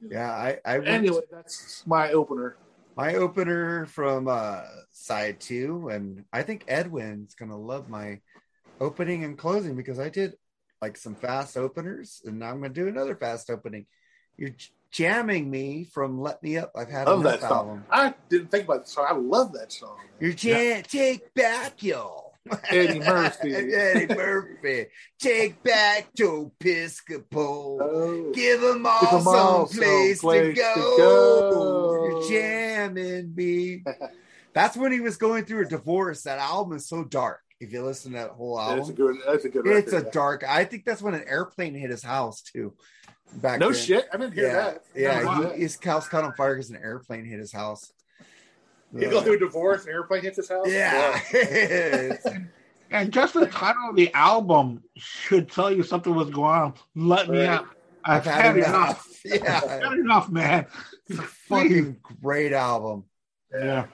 you 0.00 0.08
know. 0.08 0.16
Yeah, 0.16 0.32
I, 0.32 0.58
I 0.64 0.78
went 0.78 0.88
Anyway, 0.90 1.20
that's 1.30 1.84
my 1.86 2.12
opener. 2.12 2.56
My 3.00 3.14
opener 3.14 3.86
from 3.86 4.28
uh 4.28 4.60
side 4.90 5.40
two, 5.40 5.88
and 5.88 6.26
I 6.34 6.42
think 6.42 6.64
Edwin's 6.68 7.34
gonna 7.34 7.56
love 7.58 7.88
my 7.88 8.20
opening 8.78 9.24
and 9.24 9.38
closing 9.38 9.74
because 9.74 9.98
I 9.98 10.10
did 10.10 10.34
like 10.82 10.98
some 10.98 11.14
fast 11.14 11.56
openers, 11.56 12.20
and 12.26 12.38
now 12.38 12.50
I'm 12.50 12.60
gonna 12.60 12.74
do 12.74 12.88
another 12.88 13.16
fast 13.16 13.48
opening. 13.48 13.86
You're 14.36 14.50
jamming 14.90 15.50
me 15.50 15.84
from 15.84 16.20
Let 16.20 16.42
Me 16.42 16.58
Up. 16.58 16.72
I've 16.76 16.90
had 16.90 17.08
love 17.08 17.22
that 17.22 17.40
song. 17.40 17.50
album. 17.50 17.84
I 17.90 18.12
didn't 18.28 18.50
think 18.50 18.64
about 18.64 18.84
the 18.84 18.90
song. 18.90 19.06
I 19.08 19.14
love 19.14 19.54
that 19.54 19.72
song. 19.72 19.96
man. 19.96 20.28
You 20.30 20.36
can't 20.36 20.86
take 20.86 21.32
back 21.32 21.82
y'all. 21.82 22.34
Eddie 22.68 22.98
Murphy. 22.98 23.54
Eddie 23.74 24.14
Murphy. 24.14 24.86
Take 25.18 25.62
back 25.62 26.14
Joe 26.14 26.52
Piscopo. 26.60 27.78
Oh. 27.80 28.32
Give 28.34 28.60
them 28.60 28.84
all, 28.84 29.26
all 29.26 29.66
some 29.66 29.78
place, 29.78 30.20
someplace 30.20 30.54
to, 30.58 30.64
to 30.64 30.76
go. 30.76 30.96
go. 30.98 32.04
You're 32.04 32.28
jamming 32.28 32.69
me. 32.88 33.82
That's 34.52 34.76
when 34.76 34.92
he 34.92 35.00
was 35.00 35.16
going 35.16 35.44
through 35.44 35.66
a 35.66 35.68
divorce. 35.68 36.22
That 36.22 36.38
album 36.38 36.76
is 36.76 36.88
so 36.88 37.04
dark. 37.04 37.40
If 37.60 37.72
you 37.72 37.84
listen 37.84 38.12
to 38.12 38.18
that 38.18 38.30
whole 38.30 38.56
That's 38.56 38.70
a 38.70 38.78
album, 38.80 38.94
good. 38.94 39.16
That's 39.26 39.44
a 39.44 39.48
good. 39.50 39.66
it's 39.66 39.92
a 39.92 39.96
yeah. 40.02 40.10
dark. 40.12 40.44
I 40.48 40.64
think 40.64 40.84
that's 40.84 41.02
when 41.02 41.14
an 41.14 41.24
airplane 41.28 41.74
hit 41.74 41.90
his 41.90 42.02
house 42.02 42.40
too. 42.42 42.74
Back 43.34 43.60
No 43.60 43.70
then. 43.70 43.80
shit. 43.80 44.08
I 44.12 44.16
didn't 44.16 44.32
hear 44.34 44.46
Yeah, 44.46 44.52
that. 44.54 44.84
yeah. 44.94 45.20
No, 45.22 45.50
he, 45.52 45.60
his 45.62 45.78
house 45.82 46.08
caught 46.08 46.24
on 46.24 46.32
fire 46.34 46.54
because 46.54 46.70
an 46.70 46.76
airplane 46.82 47.24
hit 47.26 47.38
his 47.38 47.52
house. 47.52 47.92
He 48.98 49.06
go 49.06 49.20
through 49.20 49.34
a 49.34 49.38
divorce 49.38 49.82
and 49.82 49.90
an 49.90 49.94
airplane 49.94 50.22
hits 50.22 50.36
his 50.38 50.48
house. 50.48 50.66
Yeah. 50.68 52.16
And 52.92 53.12
just 53.12 53.34
the 53.34 53.46
title 53.46 53.90
of 53.90 53.94
the 53.96 54.12
album 54.14 54.82
should 54.96 55.48
tell 55.50 55.70
you 55.72 55.84
something 55.84 56.12
was 56.12 56.28
going 56.30 56.56
on. 56.60 56.74
Let 56.96 57.28
me 57.28 57.44
out. 57.46 57.68
I've, 58.04 58.24
had, 58.24 58.56
enough. 58.56 59.06
I've 59.32 59.42
Yeah. 59.42 59.60
had 59.68 59.92
enough, 59.98 60.30
man. 60.30 60.66
It's 61.08 61.18
a 61.18 61.22
fucking 61.48 61.96
great 62.22 62.52
album. 62.52 63.04
Yeah. 63.52 63.86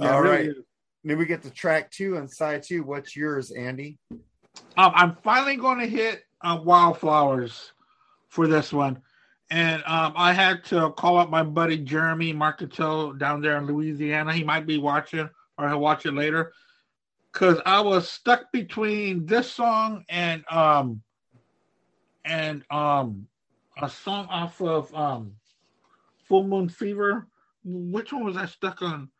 All 0.00 0.06
it 0.06 0.20
really 0.20 0.28
right. 0.28 0.46
is. 0.48 0.56
Then 1.04 1.18
we 1.18 1.26
get 1.26 1.42
to 1.42 1.50
track 1.50 1.90
two 1.90 2.16
and 2.16 2.28
side 2.28 2.62
two. 2.64 2.82
What's 2.82 3.14
yours, 3.14 3.52
Andy? 3.52 3.98
Um, 4.76 4.92
I'm 4.94 5.16
finally 5.22 5.56
going 5.56 5.78
to 5.78 5.86
hit 5.86 6.24
uh, 6.42 6.58
Wildflowers 6.62 7.72
for 8.28 8.48
this 8.48 8.72
one. 8.72 9.00
And 9.50 9.82
um, 9.86 10.12
I 10.16 10.32
had 10.32 10.64
to 10.66 10.90
call 10.92 11.18
up 11.18 11.30
my 11.30 11.44
buddy 11.44 11.78
Jeremy 11.78 12.34
Marketeau 12.34 13.16
down 13.18 13.40
there 13.40 13.56
in 13.58 13.66
Louisiana. 13.66 14.32
He 14.32 14.42
might 14.42 14.66
be 14.66 14.78
watching 14.78 15.28
or 15.58 15.68
he'll 15.68 15.80
watch 15.80 16.06
it 16.06 16.12
later. 16.12 16.52
Because 17.32 17.60
I 17.66 17.80
was 17.80 18.08
stuck 18.08 18.50
between 18.50 19.26
this 19.26 19.50
song 19.52 20.04
and 20.08 20.42
um 20.50 21.02
and 22.24 22.64
um 22.70 23.28
a 23.82 23.88
song 23.88 24.26
off 24.30 24.60
of 24.60 24.94
um 24.94 25.32
Full 26.28 26.46
Moon 26.46 26.68
Fever. 26.68 27.26
Which 27.64 28.12
one 28.12 28.24
was 28.24 28.36
I 28.36 28.46
stuck 28.46 28.82
on? 28.82 29.10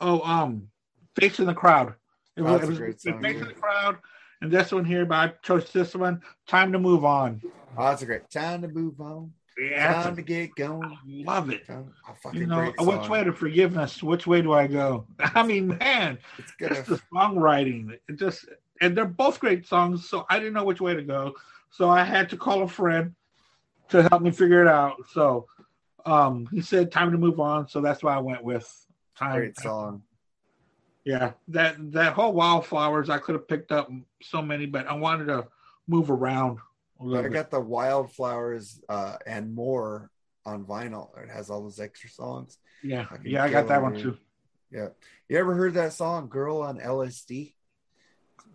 Oh, 0.00 0.20
um 0.22 0.68
Face 1.18 1.38
in 1.40 1.46
the 1.46 1.54
Crowd. 1.54 1.94
It 2.36 2.42
Oh, 2.42 2.52
was, 2.54 2.62
it 2.62 2.68
was 2.68 2.78
great 2.78 3.00
song, 3.00 3.22
Face 3.22 3.40
in 3.40 3.48
the 3.48 3.54
Crowd 3.54 3.98
and 4.40 4.50
this 4.50 4.72
one 4.72 4.84
here, 4.84 5.06
but 5.06 5.14
I 5.14 5.32
chose 5.42 5.72
this 5.72 5.94
one. 5.94 6.20
Time 6.46 6.72
to 6.72 6.78
move 6.78 7.04
on. 7.04 7.40
Oh, 7.76 7.84
that's 7.84 8.02
a 8.02 8.06
great 8.06 8.28
time 8.28 8.62
to 8.62 8.68
move 8.68 9.00
on. 9.00 9.32
Yeah, 9.58 10.02
Time 10.02 10.16
to 10.16 10.22
get 10.22 10.54
going. 10.56 10.82
I 10.82 10.98
love 11.06 11.50
it. 11.50 11.62
You 12.32 12.46
know, 12.46 12.72
great 12.72 12.80
which 12.80 13.08
way 13.08 13.22
to 13.22 13.32
forgiveness? 13.32 14.02
Which 14.02 14.26
way 14.26 14.42
do 14.42 14.52
I 14.52 14.66
go? 14.66 15.06
I 15.20 15.42
mean, 15.42 15.78
man, 15.78 16.18
It's 16.38 16.52
just 16.58 16.86
the 16.86 17.00
songwriting. 17.14 17.98
It 18.08 18.16
just 18.16 18.46
and 18.80 18.96
they're 18.96 19.04
both 19.04 19.38
great 19.38 19.66
songs, 19.66 20.08
so 20.08 20.26
I 20.28 20.38
didn't 20.38 20.54
know 20.54 20.64
which 20.64 20.80
way 20.80 20.94
to 20.94 21.02
go. 21.02 21.34
So 21.70 21.88
I 21.88 22.02
had 22.02 22.30
to 22.30 22.36
call 22.36 22.62
a 22.62 22.68
friend 22.68 23.14
to 23.92 24.02
help 24.02 24.22
me 24.22 24.30
figure 24.30 24.62
it 24.62 24.68
out. 24.68 24.96
So 25.12 25.46
um 26.04 26.48
he 26.52 26.60
said 26.60 26.90
time 26.90 27.12
to 27.12 27.18
move 27.18 27.40
on, 27.40 27.68
so 27.68 27.80
that's 27.80 28.02
why 28.02 28.14
I 28.14 28.18
went 28.18 28.42
with 28.42 28.68
time. 29.16 29.36
great 29.36 29.58
song. 29.58 30.02
Yeah, 31.04 31.32
that 31.48 31.76
that 31.92 32.12
whole 32.12 32.32
wildflowers 32.32 33.10
I 33.10 33.18
could 33.18 33.34
have 33.34 33.48
picked 33.48 33.72
up 33.72 33.90
so 34.22 34.42
many, 34.42 34.66
but 34.66 34.86
I 34.86 34.94
wanted 34.94 35.26
to 35.26 35.48
move 35.88 36.10
around 36.10 36.58
a 37.00 37.02
I 37.02 37.06
little 37.06 37.22
bit. 37.24 37.32
got 37.32 37.50
the 37.50 37.60
Wildflowers 37.60 38.80
uh, 38.88 39.16
and 39.26 39.54
more 39.54 40.10
on 40.44 40.64
vinyl. 40.64 41.10
It 41.18 41.30
has 41.30 41.50
all 41.50 41.62
those 41.62 41.80
extra 41.80 42.10
songs. 42.10 42.58
Yeah, 42.82 43.04
fucking 43.06 43.30
yeah, 43.30 43.44
I 43.44 43.50
got 43.50 43.68
that 43.68 43.82
one 43.82 43.96
too. 43.96 44.16
Yeah. 44.70 44.88
You 45.28 45.38
ever 45.38 45.54
heard 45.54 45.74
that 45.74 45.92
song, 45.92 46.28
Girl 46.28 46.62
on 46.62 46.78
LSD? 46.78 47.54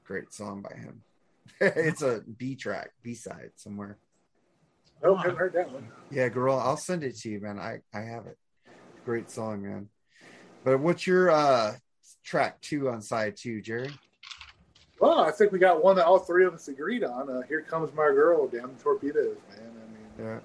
Great 0.04 0.34
song 0.34 0.62
by 0.62 0.76
him. 0.76 1.04
it's 1.62 2.02
a 2.02 2.22
B 2.22 2.56
track, 2.56 2.92
B 3.04 3.14
side 3.14 3.52
somewhere. 3.56 3.98
No, 5.04 5.16
I 5.16 5.22
haven't 5.22 5.38
heard 5.38 5.54
that 5.54 5.72
one. 5.72 5.88
Yeah, 6.12 6.30
Girl, 6.30 6.58
I'll 6.58 6.78
send 6.78 7.04
it 7.04 7.18
to 7.20 7.30
you, 7.30 7.40
man. 7.40 7.60
I, 7.60 7.80
I 7.94 8.02
have 8.02 8.28
it. 8.28 8.38
Great 9.06 9.30
song, 9.30 9.62
man. 9.64 9.90
But 10.64 10.80
what's 10.80 11.08
your 11.08 11.32
uh 11.32 11.76
track 12.24 12.60
two 12.62 12.90
on 12.90 13.02
side 13.02 13.36
two, 13.38 13.62
Jerry? 13.62 13.90
Well, 15.00 15.20
I 15.20 15.32
think 15.32 15.52
we 15.52 15.60
got 15.60 15.84
one 15.84 15.96
that 15.98 16.06
all 16.06 16.20
three 16.20 16.46
of 16.46 16.54
us 16.54 16.68
agreed 16.68 17.04
on. 17.04 17.30
Uh, 17.30 17.42
Here 17.48 17.62
comes 17.62 17.94
my 17.94 18.08
girl, 18.08 18.48
damn 18.48 18.76
torpedoes, 18.76 19.38
man. 19.50 19.60
I 19.60 19.94
mean, 19.94 20.28
Yeah. 20.28 20.40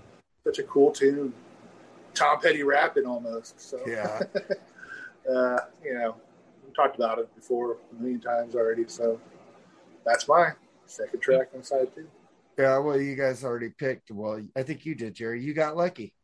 such 0.44 0.58
a 0.58 0.62
cool 0.64 0.92
tune. 0.92 1.32
Tom 2.14 2.40
Petty 2.40 2.62
rapping 2.62 3.06
almost. 3.06 3.58
So 3.60 3.80
Yeah. 3.86 4.20
uh, 5.32 5.58
you 5.82 5.94
know, 5.94 6.16
we 6.66 6.72
talked 6.74 6.96
about 6.96 7.18
it 7.18 7.34
before 7.34 7.78
a 7.90 8.00
million 8.02 8.20
times 8.20 8.54
already. 8.54 8.84
So 8.86 9.18
that's 10.04 10.28
my 10.28 10.50
second 10.86 11.20
track 11.20 11.48
on 11.54 11.62
side 11.62 11.88
two. 11.94 12.06
Yeah, 12.58 12.78
well, 12.78 13.00
you 13.00 13.16
guys 13.16 13.44
already 13.44 13.70
picked. 13.70 14.10
Well, 14.10 14.42
I 14.54 14.62
think 14.62 14.84
you 14.84 14.94
did, 14.94 15.14
Jerry. 15.14 15.42
You 15.42 15.54
got 15.54 15.76
lucky. 15.76 16.14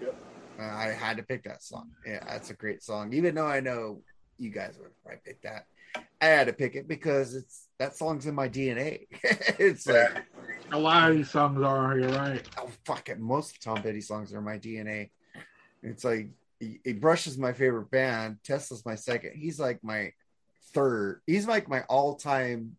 Yep. 0.00 0.16
Uh, 0.58 0.62
I 0.62 0.86
had 0.86 1.18
to 1.18 1.22
pick 1.22 1.44
that 1.44 1.62
song. 1.62 1.90
Yeah, 2.06 2.24
that's 2.26 2.50
a 2.50 2.54
great 2.54 2.82
song. 2.82 3.12
Even 3.12 3.34
though 3.34 3.46
I 3.46 3.60
know 3.60 4.02
you 4.38 4.50
guys 4.50 4.78
would 4.80 4.90
probably 5.02 5.20
pick 5.24 5.42
that, 5.42 5.66
I 6.20 6.26
had 6.26 6.46
to 6.46 6.52
pick 6.52 6.74
it 6.74 6.88
because 6.88 7.34
it's 7.34 7.68
that 7.78 7.96
song's 7.96 8.26
in 8.26 8.34
my 8.34 8.48
DNA. 8.48 9.06
it's 9.58 9.86
like, 9.86 10.24
A 10.72 10.78
lot 10.78 11.10
of 11.10 11.16
these 11.16 11.30
songs 11.30 11.62
are. 11.62 11.98
You're 11.98 12.08
right. 12.10 12.42
oh 12.58 12.70
fuck 12.86 13.08
it. 13.08 13.20
Most 13.20 13.62
Tom 13.62 13.82
Petty 13.82 14.00
songs 14.00 14.32
are 14.32 14.40
my 14.40 14.58
DNA. 14.58 15.10
It's 15.82 16.04
like 16.04 16.30
he, 16.58 16.80
he 16.82 16.94
Rush 16.94 17.26
is 17.26 17.36
my 17.36 17.52
favorite 17.52 17.90
band. 17.90 18.38
Tesla's 18.42 18.86
my 18.86 18.94
second. 18.94 19.32
He's 19.34 19.60
like 19.60 19.84
my 19.84 20.12
third. 20.72 21.20
He's 21.26 21.46
like 21.46 21.68
my 21.68 21.82
all-time 21.82 22.76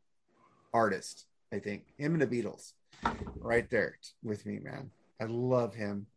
artist. 0.73 1.25
I 1.56 1.60
think 1.60 1.86
him 1.98 2.14
and 2.14 2.22
the 2.22 2.27
Beatles, 2.27 2.73
right 3.40 3.69
there 3.69 3.98
with 4.22 4.45
me, 4.45 4.60
man. 4.60 4.91
I 5.22 5.26
love 5.26 5.73
him. 5.73 6.07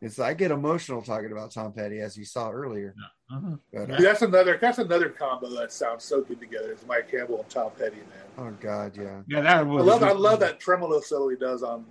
It's 0.00 0.18
I 0.18 0.32
get 0.34 0.50
emotional 0.50 1.02
talking 1.02 1.30
about 1.30 1.52
Tom 1.52 1.72
Petty, 1.72 2.00
as 2.00 2.16
you 2.16 2.24
saw 2.24 2.50
earlier. 2.50 2.94
Uh-huh. 3.30 3.56
But 3.72 3.90
uh, 3.90 3.96
Dude, 3.98 4.06
that's 4.06 4.22
another 4.22 4.58
that's 4.60 4.78
another 4.78 5.10
combo 5.10 5.48
that 5.56 5.72
sounds 5.72 6.04
so 6.04 6.22
good 6.22 6.40
together. 6.40 6.72
It's 6.72 6.86
Mike 6.86 7.10
Campbell 7.10 7.40
and 7.40 7.48
Tom 7.50 7.70
Petty, 7.78 7.96
man. 7.96 8.24
oh 8.38 8.50
god, 8.60 8.96
yeah, 8.96 9.20
Yeah, 9.28 9.42
that 9.42 9.58
I 9.58 9.62
was. 9.62 9.84
love 9.84 10.02
I 10.02 10.12
love 10.12 10.40
that 10.40 10.58
tremolo 10.58 11.00
solo 11.00 11.28
he 11.28 11.36
does 11.36 11.62
on 11.62 11.84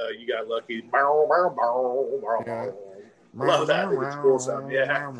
uh, 0.00 0.08
"You 0.18 0.26
Got 0.28 0.48
Lucky." 0.48 0.82
Yeah. 2.46 2.70
Love 3.46 3.66
that. 3.68 3.86
I 3.86 3.90
think 3.90 4.02
it's 4.02 4.16
cool 4.16 4.38
sound. 4.38 4.72
Yeah. 4.72 5.10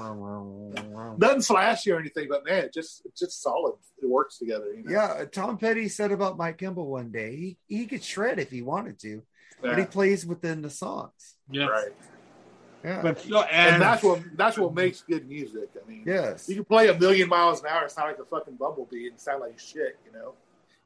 Nothing 1.19 1.43
flashy 1.43 1.93
or 1.93 1.99
anything, 1.99 2.27
but 2.29 2.45
man, 2.45 2.65
it 2.65 2.75
just 2.75 3.07
just 3.17 3.43
solid. 3.43 3.75
It 4.03 4.09
works 4.09 4.39
together. 4.39 4.73
You 4.75 4.85
know? 4.85 4.91
Yeah, 4.91 5.05
uh, 5.07 5.25
Tom 5.27 5.59
Petty 5.59 5.89
said 5.89 6.13
about 6.13 6.37
Mike 6.37 6.59
Campbell 6.59 6.87
one 6.87 7.11
day 7.11 7.37
he 7.37 7.59
he 7.67 7.87
could 7.87 8.03
shred 8.03 8.39
if 8.39 8.51
he 8.51 8.63
wanted 8.63 8.99
to, 9.01 9.23
but 9.61 9.79
he 9.79 9.85
plays 9.85 10.25
within 10.27 10.63
the 10.63 10.71
songs. 10.71 11.37
Yeah. 11.51 11.67
right. 11.67 11.93
Yeah. 12.85 13.03
But 13.03 13.19
still, 13.21 13.43
And 13.51 13.75
and, 13.75 13.83
that's 13.83 14.03
what 14.03 14.23
that's 14.37 14.57
what 14.57 14.75
makes 14.75 15.03
good 15.03 15.29
music. 15.29 15.71
I 15.75 15.89
mean, 15.89 16.05
yes. 16.07 16.49
you 16.49 16.55
can 16.55 16.65
play 16.65 16.89
a 16.89 16.97
million 16.97 17.29
miles 17.29 17.61
an 17.61 17.67
hour, 17.69 17.89
sound 17.89 18.09
like 18.09 18.19
a 18.21 18.25
fucking 18.25 18.55
bumblebee, 18.55 19.09
and 19.09 19.21
sound 19.21 19.41
like 19.41 19.59
shit. 19.59 19.99
You 20.07 20.13
know. 20.13 20.35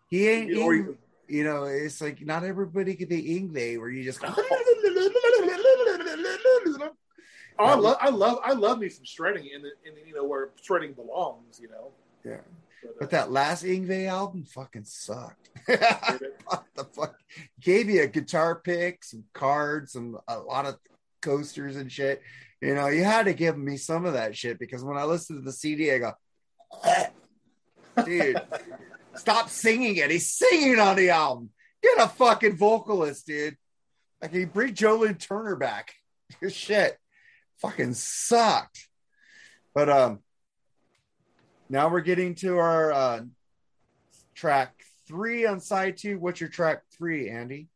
He 0.08 0.28
ain't 0.28 0.56
Or 0.58 0.74
Ing- 0.74 0.84
you- 0.84 0.98
you 1.28 1.44
know, 1.44 1.64
it's 1.64 2.00
like 2.00 2.20
not 2.20 2.44
everybody 2.44 2.94
could 2.94 3.08
be 3.08 3.40
Yngwie 3.40 3.78
where 3.78 3.88
you 3.88 4.04
just 4.04 4.20
go 4.20 4.28
Oh, 7.58 7.64
I 7.64 7.74
love, 7.74 7.96
I 8.00 8.08
love, 8.08 8.38
I 8.44 8.52
love 8.52 8.78
me 8.78 8.88
some 8.88 9.04
shredding 9.04 9.46
in, 9.46 9.62
the, 9.62 9.70
in 9.84 9.94
the, 9.94 10.06
you 10.06 10.14
know 10.14 10.24
where 10.24 10.50
shredding 10.60 10.92
belongs. 10.92 11.60
You 11.60 11.68
know. 11.68 11.90
Yeah. 12.24 12.40
But, 12.98 13.04
uh, 13.04 13.10
that 13.10 13.30
last 13.30 13.64
Yngwie 13.64 14.08
album 14.08 14.44
fucking 14.44 14.84
sucked. 14.84 15.50
what 15.66 16.64
the 16.74 16.84
fuck? 16.84 17.16
Gave 17.60 17.88
you 17.88 18.02
a 18.02 18.08
guitar 18.08 18.56
pick, 18.56 19.04
some 19.04 19.24
cards, 19.32 19.92
some 19.92 20.18
a 20.26 20.38
lot 20.38 20.66
of 20.66 20.78
coasters 21.20 21.76
and 21.76 21.90
shit. 21.90 22.22
You 22.60 22.74
know, 22.74 22.88
you 22.88 23.04
had 23.04 23.26
to 23.26 23.34
give 23.34 23.58
me 23.58 23.76
some 23.76 24.04
of 24.04 24.14
that 24.14 24.36
shit 24.36 24.58
because 24.58 24.84
when 24.84 24.96
I 24.96 25.04
listened 25.04 25.40
to 25.40 25.44
the 25.44 25.52
CD, 25.52 25.92
I 25.92 25.98
go, 25.98 26.12
dude, 28.04 28.40
stop 29.14 29.48
singing 29.48 29.96
it. 29.96 30.10
He's 30.10 30.32
singing 30.32 30.78
on 30.78 30.96
the 30.96 31.10
album. 31.10 31.50
Get 31.82 31.98
a 31.98 32.08
fucking 32.08 32.56
vocalist, 32.56 33.26
dude. 33.26 33.56
Like, 34.20 34.32
he 34.32 34.44
bring 34.44 34.74
Joe 34.74 34.98
Lynn 34.98 35.16
Turner 35.16 35.56
back. 35.56 35.92
shit, 36.48 36.96
fucking 37.62 37.94
sucked. 37.94 38.88
But 39.74 39.88
um, 39.88 40.18
now 41.70 41.88
we're 41.88 42.00
getting 42.00 42.34
to 42.36 42.58
our 42.58 42.92
uh, 42.92 43.20
track 44.34 44.74
three 45.08 45.46
on 45.46 45.60
side 45.60 45.96
two. 45.96 46.18
What's 46.18 46.40
your 46.40 46.50
track 46.50 46.82
three, 46.96 47.30
Andy? 47.30 47.68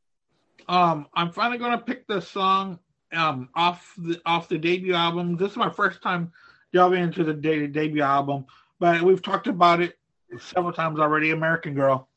um, 0.68 1.06
I'm 1.14 1.32
finally 1.32 1.58
gonna 1.58 1.78
pick 1.78 2.06
the 2.06 2.20
song 2.20 2.78
um 3.12 3.48
off 3.54 3.94
the 3.96 4.20
off 4.26 4.48
the 4.48 4.58
debut 4.58 4.94
album. 4.94 5.36
This 5.36 5.52
is 5.52 5.56
my 5.56 5.70
first 5.70 6.02
time 6.02 6.32
delving 6.72 7.02
into 7.02 7.24
the 7.24 7.32
de- 7.32 7.68
debut 7.68 8.02
album, 8.02 8.46
but 8.78 9.02
we've 9.02 9.22
talked 9.22 9.46
about 9.46 9.80
it 9.80 9.96
several 10.40 10.72
times 10.72 10.98
already. 10.98 11.30
American 11.30 11.74
Girl. 11.74 12.08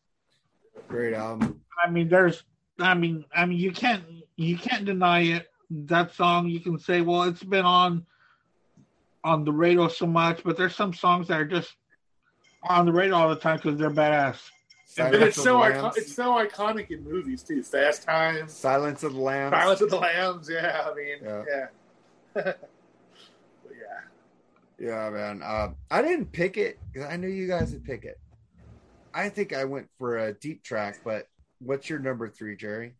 Great 0.87 1.13
album. 1.13 1.61
I 1.83 1.89
mean, 1.89 2.09
there's, 2.09 2.43
I 2.79 2.95
mean, 2.95 3.23
I 3.33 3.45
mean, 3.45 3.59
you 3.59 3.71
can't, 3.71 4.03
you 4.35 4.57
can't 4.57 4.85
deny 4.85 5.21
it. 5.21 5.48
That 5.69 6.13
song 6.13 6.47
you 6.47 6.59
can 6.59 6.79
say, 6.79 7.01
well, 7.01 7.23
it's 7.23 7.43
been 7.43 7.65
on 7.65 8.05
on 9.23 9.43
the 9.43 9.51
radio 9.51 9.87
so 9.87 10.07
much, 10.07 10.43
but 10.43 10.57
there's 10.57 10.75
some 10.75 10.93
songs 10.93 11.27
that 11.27 11.39
are 11.41 11.45
just 11.45 11.75
on 12.63 12.85
the 12.85 12.91
radio 12.91 13.15
all 13.15 13.29
the 13.29 13.35
time 13.35 13.57
because 13.57 13.77
they're 13.77 13.89
badass. 13.91 14.39
And 14.97 15.13
Silence 15.13 15.23
it's 15.37 15.43
so 15.43 15.61
icon- 15.61 15.91
it's 15.95 16.15
so 16.15 16.31
iconic 16.33 16.89
in 16.89 17.03
movies 17.03 17.43
too. 17.43 17.61
Fast 17.61 18.03
Times, 18.03 18.53
Silence 18.53 19.03
of 19.03 19.13
the 19.13 19.19
Lambs. 19.19 19.53
Silence 19.55 19.81
of 19.81 19.89
the 19.89 19.97
Lambs. 19.97 20.49
Yeah, 20.49 20.87
I 20.89 20.95
mean, 20.95 21.17
Yeah. 21.21 21.43
yeah, 22.35 22.41
yeah. 23.65 24.01
Yeah, 24.79 25.09
man. 25.09 25.41
Uh, 25.43 25.69
I 25.91 26.01
didn't 26.01 26.31
pick 26.31 26.57
it 26.57 26.79
because 26.91 27.09
I 27.09 27.17
knew 27.17 27.27
you 27.27 27.47
guys 27.47 27.71
would 27.73 27.83
pick 27.83 28.05
it. 28.05 28.17
I 29.13 29.29
think 29.29 29.53
I 29.53 29.65
went 29.65 29.89
for 29.97 30.17
a 30.17 30.33
deep 30.33 30.63
track, 30.63 30.99
but 31.03 31.27
what's 31.59 31.89
your 31.89 31.99
number 31.99 32.29
three, 32.29 32.55
Jerry? 32.55 32.93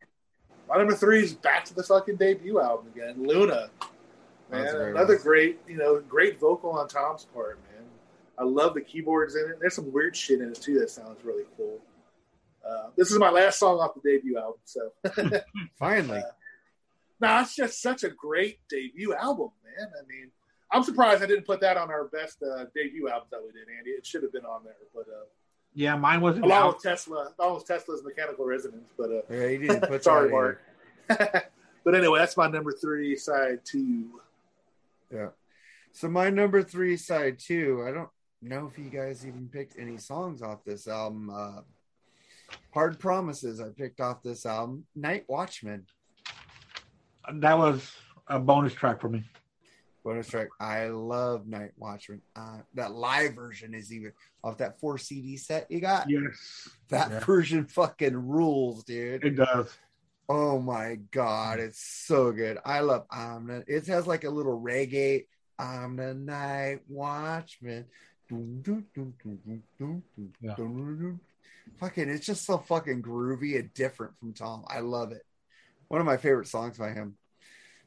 My 0.69 0.77
number 0.77 0.93
three 0.93 1.23
is 1.23 1.33
back 1.33 1.65
to 1.65 1.73
the 1.73 1.81
fucking 1.81 2.17
debut 2.17 2.61
album 2.61 2.87
again, 2.93 3.15
Luna. 3.17 3.71
Man, 4.51 4.67
another 4.67 5.17
great, 5.17 5.59
you 5.67 5.77
know, 5.77 5.99
great 5.99 6.39
vocal 6.39 6.71
on 6.71 6.87
Tom's 6.87 7.25
part, 7.25 7.59
man. 7.71 7.83
I 8.37 8.43
love 8.43 8.75
the 8.75 8.81
keyboards 8.81 9.35
in 9.35 9.49
it. 9.49 9.57
There's 9.59 9.75
some 9.75 9.91
weird 9.91 10.15
shit 10.15 10.41
in 10.41 10.49
it 10.49 10.61
too 10.61 10.79
that 10.79 10.89
sounds 10.89 11.23
really 11.23 11.45
cool. 11.57 11.79
Uh, 12.67 12.89
this 12.95 13.11
is 13.11 13.17
my 13.17 13.29
last 13.29 13.57
song 13.57 13.79
off 13.79 13.95
the 13.95 14.01
debut 14.07 14.37
album, 14.37 14.59
so 14.63 14.91
Finally. 15.79 16.21
no, 17.19 17.39
it's 17.41 17.55
just 17.55 17.81
such 17.81 18.03
a 18.03 18.09
great 18.09 18.59
debut 18.69 19.13
album, 19.15 19.49
man. 19.63 19.87
I 19.87 20.05
mean, 20.07 20.29
I'm 20.71 20.83
surprised 20.83 21.23
I 21.23 21.25
didn't 21.25 21.45
put 21.45 21.61
that 21.61 21.77
on 21.77 21.89
our 21.89 22.05
best 22.05 22.43
uh, 22.43 22.65
debut 22.75 23.09
album 23.09 23.27
that 23.31 23.41
we 23.43 23.51
did, 23.51 23.67
Andy. 23.75 23.91
It 23.91 24.05
should 24.05 24.21
have 24.23 24.31
been 24.31 24.45
on 24.45 24.63
there, 24.63 24.75
but 24.93 25.05
uh, 25.07 25.25
Yeah, 25.80 25.95
mine 25.95 26.19
wasn't 26.19 26.43
along 26.43 26.61
out. 26.61 26.73
with 26.73 26.84
Tesla, 26.84 27.30
along 27.39 27.56
with 27.56 27.65
Tesla's 27.65 28.03
Mechanical 28.03 28.43
Resonance, 28.45 28.89
but 28.97 29.10
uh, 29.11 29.22
Yeah, 29.30 29.45
you 29.45 29.60
didn't 29.60 29.84
put 29.88 30.03
Sorry, 30.03 30.30
Mark. 30.30 30.61
but 31.07 31.95
anyway, 31.95 32.19
that's 32.19 32.35
my 32.35 32.49
number 32.49 32.73
three 32.73 33.15
side 33.15 33.60
two. 33.64 34.19
Yeah. 35.10 35.30
So 35.93 36.10
my 36.10 36.30
number 36.31 36.64
three 36.64 36.97
side 36.97 37.39
two. 37.39 37.85
I 37.88 37.91
don't 37.93 38.10
know 38.41 38.69
if 38.69 38.77
you 38.77 38.89
guys 38.89 39.26
even 39.26 39.47
picked 39.47 39.80
any 39.80 39.97
songs 39.97 40.41
off 40.41 40.65
this 40.65 40.85
album. 40.85 41.30
Uh, 41.34 41.61
Hard 42.73 42.99
Promises. 42.99 43.61
I 43.61 43.69
picked 43.69 44.01
off 44.01 44.22
this 44.22 44.45
album. 44.45 44.84
Night 44.97 45.23
Watchman. 45.30 45.85
That 47.35 47.57
was 47.57 47.89
a 48.27 48.38
bonus 48.38 48.73
track 48.73 48.99
for 48.99 49.07
me. 49.07 49.23
Bonus 50.03 50.27
track. 50.27 50.47
I 50.59 50.88
love 50.88 51.47
Night 51.47 51.71
Watchman. 51.77 52.21
Uh, 52.35 52.59
that 52.76 52.93
live 52.93 53.34
version 53.35 53.73
is 53.73 53.91
even 53.93 54.13
off 54.43 54.57
that 54.57 54.80
four 54.80 54.97
CD 54.97 55.35
set 55.38 55.69
you 55.69 55.80
got. 55.81 56.09
Yes, 56.09 56.69
That 56.89 57.11
Yeah. 57.11 57.19
version 57.26 57.65
fucking 57.65 58.15
rules, 58.15 58.84
dude. 58.84 59.23
it 59.26 59.31
does. 59.35 59.76
Oh 60.30 60.59
my 60.59 60.95
god, 61.11 61.59
it's 61.59 61.81
so 61.81 62.31
good. 62.31 62.59
I 62.63 62.80
love 62.81 63.05
I'm 63.11 63.49
it 63.67 63.88
has 63.88 64.07
like 64.07 64.23
a 64.23 64.30
little 64.30 64.59
reggae. 64.61 65.26
I'm 65.57 65.95
the 65.97 66.13
night 66.13 66.81
watchman. 66.88 67.85
Yeah. 70.41 70.55
Fucking 71.80 72.09
it's 72.09 72.26
just 72.26 72.45
so 72.45 72.57
fucking 72.57 73.01
groovy 73.01 73.59
and 73.59 73.73
different 73.73 74.17
from 74.17 74.34
Tom. 74.34 74.65
I 74.67 74.80
love 74.80 75.11
it. 75.11 75.23
One 75.88 75.99
of 75.99 76.05
my 76.05 76.17
favorite 76.17 76.47
songs 76.47 76.77
by 76.77 76.91
him. 76.91 77.15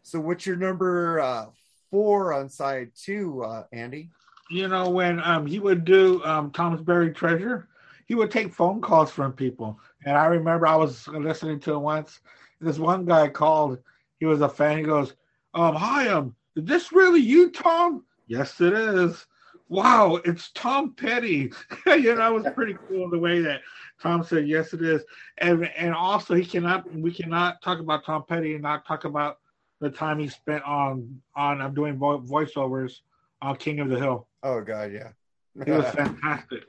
So 0.02 0.20
what's 0.20 0.44
your 0.46 0.56
number 0.56 1.20
uh 1.20 1.46
four 1.92 2.32
on 2.32 2.48
side 2.48 2.90
two, 2.96 3.44
uh 3.44 3.64
Andy? 3.72 4.10
You 4.50 4.66
know, 4.66 4.90
when 4.90 5.20
um 5.20 5.46
he 5.46 5.60
would 5.60 5.84
do 5.84 6.24
um 6.24 6.50
Tom's 6.50 6.80
Buried 6.80 7.14
Treasure, 7.14 7.68
he 8.06 8.16
would 8.16 8.32
take 8.32 8.52
phone 8.52 8.80
calls 8.80 9.12
from 9.12 9.32
people. 9.32 9.78
And 10.04 10.16
I 10.16 10.26
remember 10.26 10.66
I 10.66 10.74
was 10.74 11.06
listening 11.06 11.60
to 11.60 11.74
it 11.74 11.78
once. 11.78 12.20
This 12.60 12.78
one 12.78 13.04
guy 13.04 13.28
called. 13.28 13.78
He 14.18 14.26
was 14.26 14.40
a 14.40 14.48
fan. 14.48 14.78
He 14.78 14.84
goes, 14.84 15.14
"Um, 15.54 15.74
hi, 15.74 16.08
um, 16.08 16.34
is 16.56 16.64
this 16.64 16.92
really 16.92 17.20
you, 17.20 17.50
Tom?" 17.50 18.04
Yes, 18.26 18.60
it 18.60 18.72
is. 18.72 19.26
Wow, 19.68 20.16
it's 20.24 20.50
Tom 20.52 20.94
Petty. 20.94 21.52
you 21.86 22.14
know, 22.14 22.36
it 22.36 22.42
was 22.42 22.54
pretty 22.54 22.76
cool 22.88 23.10
the 23.10 23.18
way 23.18 23.40
that 23.40 23.60
Tom 24.00 24.22
said, 24.22 24.48
"Yes, 24.48 24.72
it 24.72 24.82
is." 24.82 25.04
And 25.38 25.66
and 25.76 25.94
also, 25.94 26.34
he 26.34 26.44
cannot. 26.44 26.90
We 26.92 27.12
cannot 27.12 27.60
talk 27.62 27.80
about 27.80 28.04
Tom 28.04 28.24
Petty 28.28 28.54
and 28.54 28.62
not 28.62 28.86
talk 28.86 29.04
about 29.04 29.38
the 29.82 29.90
time 29.90 30.20
he 30.20 30.28
spent 30.28 30.62
on 30.64 31.20
on 31.34 31.60
um, 31.60 31.74
doing 31.74 31.98
vo- 31.98 32.20
voiceovers 32.20 33.00
on 33.42 33.56
King 33.56 33.80
of 33.80 33.88
the 33.88 33.98
Hill. 33.98 34.28
Oh 34.42 34.60
god, 34.62 34.92
yeah. 34.92 35.08
he 35.64 35.70
was 35.72 35.84
fantastic. 35.94 36.62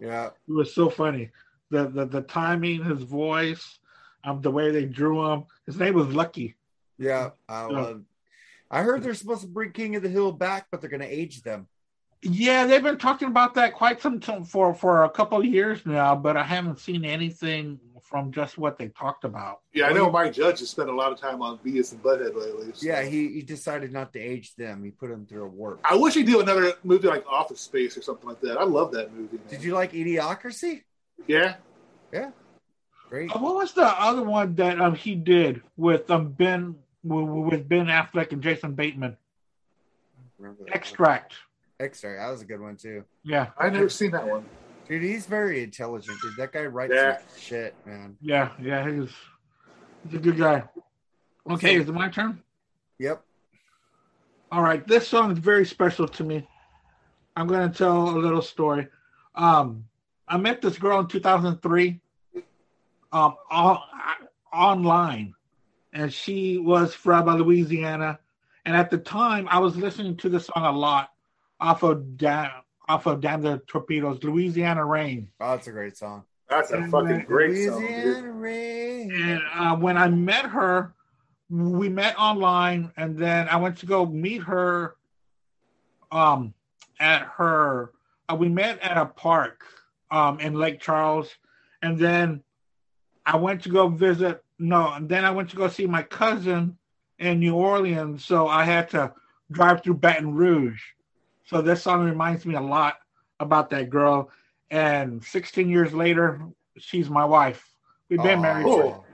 yeah. 0.00 0.30
It 0.48 0.52
was 0.52 0.74
so 0.74 0.88
funny. 0.88 1.30
The 1.70 1.88
the, 1.88 2.06
the 2.06 2.22
timing, 2.22 2.82
his 2.82 3.02
voice, 3.02 3.78
um, 4.24 4.40
the 4.40 4.50
way 4.50 4.70
they 4.70 4.86
drew 4.86 5.30
him. 5.30 5.44
His 5.66 5.78
name 5.78 5.94
was 5.94 6.08
Lucky. 6.08 6.56
Yeah. 6.98 7.30
I 7.48 7.66
love 7.66 8.02
I 8.70 8.82
heard 8.82 9.02
they're 9.02 9.14
supposed 9.14 9.42
to 9.42 9.46
bring 9.46 9.72
King 9.72 9.94
of 9.96 10.02
the 10.02 10.08
Hill 10.08 10.32
back, 10.32 10.66
but 10.70 10.80
they're 10.80 10.90
gonna 10.90 11.04
age 11.04 11.42
them. 11.42 11.68
Yeah, 12.24 12.66
they've 12.66 12.82
been 12.82 12.96
talking 12.98 13.28
about 13.28 13.54
that 13.54 13.74
quite 13.74 14.00
some 14.00 14.18
time 14.18 14.44
for 14.44 14.74
for 14.74 15.04
a 15.04 15.10
couple 15.10 15.38
of 15.38 15.44
years 15.44 15.84
now, 15.84 16.14
but 16.16 16.36
I 16.36 16.42
haven't 16.42 16.78
seen 16.78 17.04
anything 17.04 17.78
from 18.02 18.32
just 18.32 18.56
what 18.58 18.78
they 18.78 18.88
talked 18.88 19.24
about. 19.24 19.60
Yeah, 19.72 19.86
I 19.88 19.92
know 19.92 20.10
Mike 20.10 20.32
Judge 20.32 20.60
has 20.60 20.70
spent 20.70 20.88
a 20.88 20.94
lot 20.94 21.12
of 21.12 21.20
time 21.20 21.42
on 21.42 21.58
Beavis 21.58 21.92
and 21.92 22.02
Butthead 22.02 22.34
lately. 22.34 22.70
so- 22.74 22.86
Yeah, 22.86 23.02
he, 23.02 23.28
he 23.28 23.42
decided 23.42 23.92
not 23.92 24.12
to 24.12 24.18
age 24.20 24.54
them. 24.56 24.84
He 24.84 24.90
put 24.90 25.10
them 25.10 25.26
through 25.26 25.44
a 25.44 25.48
warp. 25.48 25.80
I 25.84 25.96
wish 25.96 26.14
he'd 26.14 26.26
do 26.26 26.40
another 26.40 26.74
movie 26.82 27.08
like 27.08 27.26
Office 27.26 27.60
Space 27.60 27.96
or 27.96 28.02
something 28.02 28.28
like 28.28 28.40
that. 28.42 28.58
I 28.58 28.64
love 28.64 28.92
that 28.92 29.12
movie. 29.14 29.36
Man. 29.38 29.46
Did 29.48 29.62
you 29.64 29.74
like 29.74 29.92
Idiocracy? 29.92 30.82
Yeah, 31.26 31.54
Yeah. 32.12 32.30
Great. 33.08 33.30
Uh, 33.34 33.38
What 33.38 33.54
was 33.56 33.72
the 33.72 33.84
other 33.86 34.22
one 34.22 34.54
that 34.56 34.80
um 34.80 34.94
he 34.94 35.14
did 35.14 35.62
with 35.76 36.10
um 36.10 36.32
Ben 36.32 36.76
with, 37.02 37.26
with 37.52 37.68
Ben 37.68 37.86
Affleck 37.86 38.32
and 38.32 38.42
Jason 38.42 38.74
Bateman? 38.74 39.16
Remember 40.38 40.64
Extract. 40.72 41.32
one. 41.32 41.38
Extract. 41.80 42.18
That 42.20 42.30
was 42.30 42.42
a 42.42 42.44
good 42.44 42.60
one 42.60 42.76
too. 42.76 43.04
Yeah, 43.22 43.48
I 43.58 43.68
never 43.68 43.88
seen 43.88 44.12
that 44.12 44.26
one. 44.26 44.44
Dude, 44.88 45.02
he's 45.02 45.26
very 45.26 45.62
intelligent. 45.62 46.18
Dude, 46.22 46.36
that 46.36 46.52
guy 46.52 46.66
writes 46.66 46.92
Yeah. 46.94 47.18
shit, 47.38 47.74
man. 47.86 48.16
yeah, 48.20 48.50
yeah. 48.60 48.88
He's 48.88 49.10
he's 50.06 50.14
a 50.14 50.18
good 50.22 50.36
guy. 50.36 50.64
Okay, 51.50 51.76
is 51.76 51.88
it 51.88 51.92
my 51.92 52.08
turn? 52.08 52.40
Yep. 52.98 53.22
All 54.52 54.62
right, 54.62 54.86
this 54.86 55.08
song 55.08 55.32
is 55.32 55.38
very 55.38 55.66
special 55.66 56.06
to 56.06 56.22
me. 56.24 56.46
I'm 57.36 57.48
going 57.48 57.68
to 57.70 57.76
tell 57.76 58.08
a 58.10 58.16
little 58.18 58.40
story. 58.42 58.86
Um, 59.34 59.84
I 60.28 60.36
met 60.36 60.62
this 60.62 60.78
girl 60.78 61.00
in 61.00 61.08
2003 61.08 62.00
um, 63.12 63.34
on, 63.50 63.78
online, 64.52 65.34
and 65.92 66.12
she 66.12 66.58
was 66.58 66.94
from 66.94 67.26
Louisiana. 67.26 68.20
And 68.64 68.76
at 68.76 68.90
the 68.90 68.98
time, 68.98 69.48
I 69.50 69.58
was 69.58 69.76
listening 69.76 70.16
to 70.18 70.28
this 70.28 70.46
song 70.46 70.64
a 70.64 70.72
lot 70.72 71.10
off 71.64 71.82
of 71.82 72.16
Damn, 72.16 72.50
off 72.88 73.06
of 73.06 73.20
Damn 73.20 73.40
the 73.42 73.62
Torpedoes, 73.66 74.22
Louisiana 74.22 74.84
Rain. 74.84 75.28
Oh, 75.40 75.52
that's 75.52 75.66
a 75.66 75.72
great 75.72 75.96
song. 75.96 76.24
That's 76.48 76.70
a 76.70 76.76
And, 76.76 76.90
fucking 76.90 77.24
great 77.26 77.66
song. 77.68 77.80
Louisiana 77.82 78.32
Rain. 78.32 79.12
And 79.12 79.42
uh, 79.54 79.76
when 79.76 79.96
I 79.96 80.08
met 80.08 80.46
her, 80.46 80.94
we 81.48 81.88
met 81.88 82.18
online, 82.18 82.92
and 82.96 83.16
then 83.16 83.48
I 83.48 83.56
went 83.56 83.78
to 83.78 83.86
go 83.86 84.04
meet 84.06 84.42
her 84.42 84.96
um, 86.12 86.52
at 87.00 87.22
her. 87.36 87.92
Uh, 88.28 88.36
we 88.36 88.48
met 88.48 88.80
at 88.80 88.96
a 88.96 89.06
park 89.06 89.64
um, 90.10 90.40
in 90.40 90.54
Lake 90.54 90.80
Charles, 90.80 91.30
and 91.82 91.98
then 91.98 92.42
I 93.24 93.36
went 93.36 93.62
to 93.62 93.68
go 93.70 93.88
visit. 93.88 94.42
No, 94.58 94.92
and 94.92 95.08
then 95.08 95.24
I 95.24 95.30
went 95.30 95.50
to 95.50 95.56
go 95.56 95.68
see 95.68 95.86
my 95.86 96.02
cousin 96.02 96.76
in 97.18 97.40
New 97.40 97.54
Orleans. 97.54 98.24
So 98.24 98.48
I 98.48 98.64
had 98.64 98.90
to 98.90 99.12
drive 99.50 99.82
through 99.82 99.94
Baton 99.94 100.34
Rouge. 100.34 100.82
So 101.44 101.60
this 101.62 101.82
song 101.82 102.04
reminds 102.04 102.46
me 102.46 102.54
a 102.54 102.60
lot 102.60 102.96
about 103.40 103.70
that 103.70 103.90
girl. 103.90 104.30
And 104.70 105.22
16 105.22 105.68
years 105.68 105.92
later, 105.92 106.40
she's 106.78 107.10
my 107.10 107.24
wife. 107.24 107.64
We've 108.08 108.22
been 108.22 108.38
Aw. 108.38 108.42
married 108.42 108.64
Cool. 108.64 108.76
for 108.78 109.04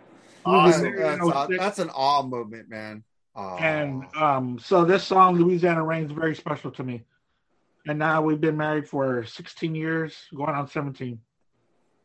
That's, 0.64 0.76
Awesome. 0.78 0.96
that's, 0.96 1.20
Oh, 1.22 1.30
aw- 1.32 1.46
that's 1.46 1.78
an 1.78 1.90
awe 1.90 2.22
moment, 2.22 2.68
man. 2.68 3.02
Aw. 3.34 3.56
And 3.56 4.04
um, 4.16 4.58
so 4.58 4.84
this 4.84 5.04
song, 5.04 5.36
Louisiana 5.36 5.84
Rain, 5.84 6.04
is 6.04 6.12
very 6.12 6.34
special 6.34 6.70
to 6.72 6.84
me. 6.84 7.04
And 7.86 7.98
now 7.98 8.22
we've 8.22 8.40
been 8.40 8.56
married 8.56 8.88
for 8.88 9.24
16 9.24 9.74
years, 9.74 10.14
going 10.34 10.50
on 10.54 10.68
17. 10.68 11.18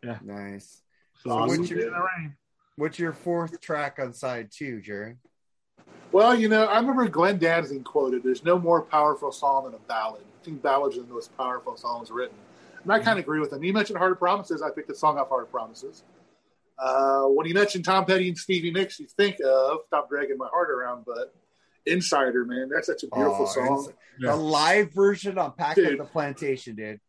Yeah. 0.03 0.17
nice. 0.23 0.81
So 1.23 1.31
Awesome. 1.31 1.57
Louisiana 1.57 1.99
Rain. 2.17 2.35
What's 2.77 2.99
your 2.99 3.13
fourth 3.13 3.61
track 3.61 3.99
on 4.01 4.11
side 4.13 4.49
two, 4.51 4.81
Jerry? 4.81 5.15
Well, 6.11 6.33
you 6.33 6.47
know, 6.47 6.63
I 6.63 6.79
remember 6.79 7.09
Glenn 7.09 7.37
Danzig 7.37 7.83
quoted, 7.83 8.23
"There's 8.23 8.45
no 8.45 8.57
more 8.57 8.81
powerful 8.81 9.33
song 9.33 9.65
than 9.65 9.73
a 9.73 9.79
ballad. 9.79 10.21
I 10.23 10.45
think 10.45 10.61
ballads 10.61 10.97
are 10.97 11.01
the 11.01 11.13
most 11.13 11.35
powerful 11.35 11.75
songs 11.75 12.09
written." 12.09 12.37
And 12.83 12.93
I 12.93 12.99
kind 12.99 13.19
of 13.19 13.25
agree 13.25 13.41
with 13.41 13.51
him. 13.51 13.63
You 13.65 13.73
mentioned 13.73 13.97
"Hard 13.97 14.17
Promises." 14.17 14.61
I 14.61 14.69
picked 14.69 14.87
the 14.87 14.95
song 14.95 15.17
off 15.17 15.27
"Hard 15.27 15.51
Promises." 15.51 16.03
Uh, 16.79 17.23
when 17.23 17.47
you 17.47 17.53
mentioned 17.53 17.83
Tom 17.83 18.05
Petty 18.05 18.29
and 18.29 18.37
Stevie 18.37 18.71
Nicks, 18.71 18.97
you 18.97 19.07
think 19.07 19.41
of 19.45 19.79
"Stop 19.87 20.07
Dragging 20.07 20.37
My 20.37 20.47
Heart 20.47 20.71
Around," 20.71 21.03
but 21.05 21.35
"Insider," 21.85 22.45
man, 22.45 22.69
that's 22.69 22.87
such 22.87 23.03
a 23.03 23.07
beautiful 23.07 23.45
Aw, 23.45 23.51
song. 23.51 23.91
The 24.19 24.35
live 24.37 24.93
version 24.93 25.37
on 25.37 25.51
Pack. 25.51 25.77
Up 25.77 25.97
the 25.97 26.05
Plantation, 26.05 26.77
dude. 26.77 27.01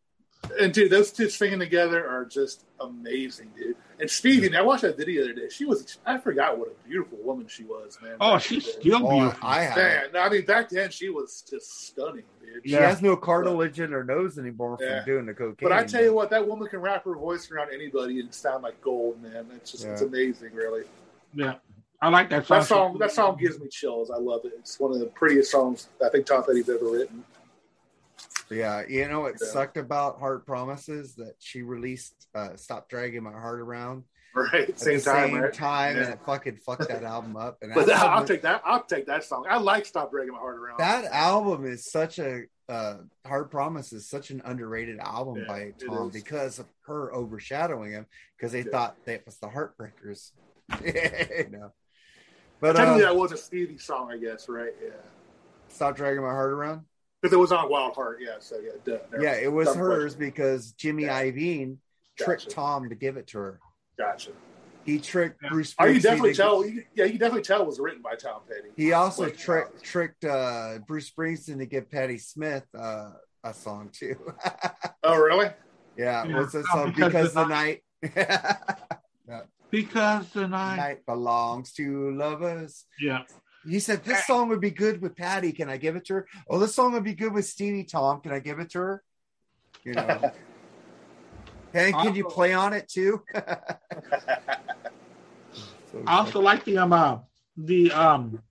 And 0.59 0.73
dude, 0.73 0.91
those 0.91 1.11
two 1.11 1.29
singing 1.29 1.59
together 1.59 2.07
are 2.07 2.25
just 2.25 2.65
amazing, 2.79 3.51
dude. 3.57 3.75
And 3.99 4.09
Stevie, 4.09 4.55
I 4.55 4.61
watched 4.61 4.83
that 4.83 4.95
video 4.97 5.23
the 5.25 5.31
other 5.31 5.41
day. 5.41 5.49
She 5.49 5.65
was, 5.65 5.97
I 6.05 6.17
forgot 6.19 6.57
what 6.57 6.67
a 6.69 6.87
beautiful 6.87 7.17
woman 7.23 7.47
she 7.47 7.63
was, 7.63 7.97
man. 8.01 8.15
Oh, 8.21 8.37
she's 8.37 8.65
then. 8.65 8.73
still 8.81 9.07
Oh, 9.07 9.09
beautiful. 9.19 9.39
I 9.47 9.63
have. 9.63 9.75
Man, 9.77 10.05
I 10.15 10.29
mean, 10.29 10.45
back 10.45 10.69
then 10.69 10.91
she 10.91 11.09
was 11.09 11.43
just 11.49 11.87
stunning, 11.87 12.23
dude. 12.39 12.61
She 12.63 12.71
Yeah. 12.73 12.87
has 12.87 13.01
no 13.01 13.15
cartilage 13.15 13.79
in 13.79 13.91
her 13.91 14.03
nose 14.03 14.37
anymore 14.37 14.77
from 14.77 14.85
Yeah. 14.87 15.03
doing 15.05 15.25
the 15.25 15.33
cocaine. 15.33 15.55
But 15.67 15.71
I 15.71 15.83
tell 15.83 16.03
you 16.03 16.13
what, 16.13 16.29
that 16.29 16.47
woman 16.47 16.67
can 16.67 16.79
wrap 16.79 17.05
her 17.05 17.15
voice 17.15 17.49
around 17.51 17.69
anybody 17.73 18.19
and 18.19 18.31
sound 18.33 18.61
like 18.63 18.79
gold, 18.81 19.21
man. 19.21 19.47
It's 19.55 19.71
just 19.71 19.85
it's 19.85 20.01
amazing, 20.01 20.53
really. 20.53 20.83
yeah, 21.33 21.55
I 21.99 22.09
like 22.09 22.29
that 22.29 22.45
song. 22.45 22.59
That 22.59 22.67
song, 22.67 22.97
that 22.99 23.11
song 23.11 23.37
gives 23.39 23.59
me 23.59 23.67
chills. 23.67 24.11
I 24.11 24.17
love 24.17 24.41
it. 24.45 24.53
It's 24.59 24.79
one 24.79 24.91
of 24.93 24.99
the 24.99 25.07
prettiest 25.07 25.49
songs 25.51 25.87
I 26.05 26.09
think 26.09 26.27
Tom 26.27 26.43
Petty's 26.43 26.69
ever 26.69 26.85
written. 26.85 27.23
Yeah, 28.49 28.83
you 28.87 29.07
know 29.07 29.21
what 29.21 29.35
Yeah. 29.41 29.47
sucked 29.47 29.77
about 29.77 30.19
Hard 30.19 30.45
Promises 30.45 31.15
that 31.15 31.35
she 31.39 31.61
released 31.63 32.27
uh 32.33 32.55
Stop 32.55 32.89
Dragging 32.89 33.23
My 33.23 33.31
Heart 33.33 33.59
Around 33.59 34.03
Right, 34.33 34.69
at 34.69 34.79
same 34.79 34.97
the 34.99 35.03
time, 35.03 35.29
same 35.31 35.41
right? 35.41 35.53
time 35.53 35.95
Yeah. 35.97 36.03
and 36.03 36.13
it 36.13 36.19
fucking 36.25 36.57
fucked 36.65 36.87
that 36.89 37.03
album 37.03 37.35
up. 37.35 37.57
And 37.61 37.71
But 37.75 37.87
that, 37.87 38.03
I'll 38.03 38.23
take 38.23 38.43
that. 38.43 38.61
I'll 38.63 38.83
take 38.83 39.07
that 39.07 39.23
song. 39.23 39.45
I 39.49 39.57
like 39.57 39.85
"Stop 39.85 40.11
Dragging 40.11 40.33
My 40.33 40.39
Heart 40.39 40.57
Around." 40.57 40.77
that 40.79 41.05
album 41.05 41.65
is 41.65 41.89
such 41.91 42.19
a 42.19 42.43
uh 42.69 42.97
Hard 43.25 43.49
Promises 43.51 44.09
such 44.09 44.29
an 44.29 44.41
underrated 44.45 44.99
album 44.99 45.39
Yeah, 45.39 45.47
by 45.47 45.73
Tom 45.85 46.09
because 46.09 46.59
of 46.59 46.67
her 46.85 47.13
overshadowing 47.13 47.91
him 47.91 48.05
because 48.37 48.51
they 48.51 48.59
Yeah. 48.63 48.71
thought 48.71 48.97
that 49.05 49.25
was 49.25 49.37
the 49.37 49.47
Heartbreakers. 49.47 50.31
you 50.83 51.49
know. 51.57 51.73
But 52.59 52.75
Technically, 52.75 53.03
uh, 53.03 53.07
that 53.07 53.15
was 53.15 53.31
a 53.31 53.37
Stevie 53.37 53.77
song, 53.77 54.11
I 54.11 54.17
guess, 54.17 54.49
right? 54.49 54.73
Yeah, 54.83 54.89
Stop 55.69 55.95
Dragging 55.95 56.21
My 56.23 56.29
Heart 56.29 56.51
Around. 56.53 56.81
Because 57.21 57.33
it 57.33 57.37
was 57.39 57.51
on 57.51 57.69
Wild 57.69 57.95
Heart. 57.95 58.19
Yeah, 58.21 58.35
so 58.39 58.57
yeah, 58.59 58.71
duh, 58.85 58.97
never- 59.11 59.23
Yeah, 59.23 59.33
it 59.35 59.51
was 59.51 59.73
hers 59.73 60.13
question. 60.15 60.19
because 60.19 60.71
Jimmy 60.73 61.03
Yeah. 61.03 61.23
Iovine 61.23 61.77
tricked 62.17 62.43
Gotcha. 62.45 62.55
Tom 62.55 62.89
to 62.89 62.95
give 62.95 63.17
it 63.17 63.27
to 63.27 63.37
her. 63.39 63.59
Gotcha. 63.97 64.31
He 64.85 64.99
tricked 64.99 65.39
Yeah. 65.43 65.49
Bruce. 65.49 65.75
Oh, 65.79 65.85
you 65.85 65.99
definitely 65.99 66.33
tell. 66.33 66.65
You, 66.65 66.83
yeah, 66.95 67.05
you 67.05 67.17
definitely 67.19 67.41
tell 67.43 67.61
it 67.61 67.67
was 67.67 67.79
written 67.79 68.01
by 68.01 68.15
Tom 68.15 68.41
Petty. 68.47 68.69
He 68.77 68.93
also 68.93 69.23
Like, 69.23 69.37
tricked 69.37 69.75
uh, 69.75 69.79
tricked 69.83 70.23
uh, 70.25 70.79
Bruce 70.87 71.09
Springsteen 71.11 71.57
to 71.59 71.65
give 71.65 71.91
Patti 71.91 72.17
Smith 72.17 72.63
uh, 72.77 73.11
a 73.43 73.53
song 73.53 73.89
too. 73.91 74.15
Oh, 75.03 75.15
really? 75.17 75.49
yeah, 75.97 76.25
Yeah. 76.25 76.37
what's 76.39 76.51
that 76.53 76.65
Oh, 76.73 76.87
because 76.87 77.33
Because 77.33 77.33
the 77.33 77.43
the 77.43 77.47
night 77.49 77.83
because 79.71 80.29
tonight. 80.31 80.75
night 80.77 81.05
belongs 81.05 81.73
to 81.73 82.11
lovers. 82.11 82.85
Yeah, 82.99 83.23
He 83.67 83.79
said 83.79 84.03
this 84.03 84.25
song 84.25 84.49
would 84.49 84.61
be 84.61 84.71
good 84.71 85.01
with 85.01 85.15
Patty. 85.15 85.51
Can 85.51 85.69
I 85.69 85.77
give 85.77 85.95
it 85.95 86.05
to 86.05 86.13
her? 86.15 86.27
Oh, 86.49 86.59
this 86.59 86.73
song 86.73 86.93
would 86.93 87.03
be 87.03 87.13
good 87.13 87.33
with 87.33 87.45
Stevie 87.45 87.83
Tom. 87.83 88.21
Can 88.21 88.31
I 88.31 88.39
give 88.39 88.59
it 88.59 88.69
to 88.71 88.79
her? 88.79 89.03
You 89.83 89.93
know. 89.93 90.31
and 91.73 91.93
can 91.93 92.15
you 92.15 92.25
play 92.25 92.53
on 92.53 92.73
it 92.73 92.87
too? 92.87 93.21
So 93.33 93.41
I 96.07 96.19
also 96.19 96.39
like 96.39 96.63
the 96.63 96.77
um 96.77 96.93
uh, 96.93 97.19
the 97.57 97.91
um 97.91 98.41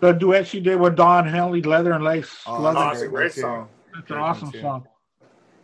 the 0.00 0.12
duet 0.12 0.46
she 0.46 0.60
did 0.60 0.80
with 0.80 0.96
Don 0.96 1.26
Henley, 1.26 1.62
Leather 1.62 1.92
and 1.92 2.04
Lace. 2.04 2.42
Oh, 2.46 2.60
Leather. 2.60 2.90
It's 2.92 3.02
a 3.02 3.08
great 3.08 3.32
great 3.32 3.32
song. 3.32 3.68
That's 3.94 4.10
an 4.10 4.16
great 4.16 4.24
awesome 4.24 4.52
song. 4.52 4.86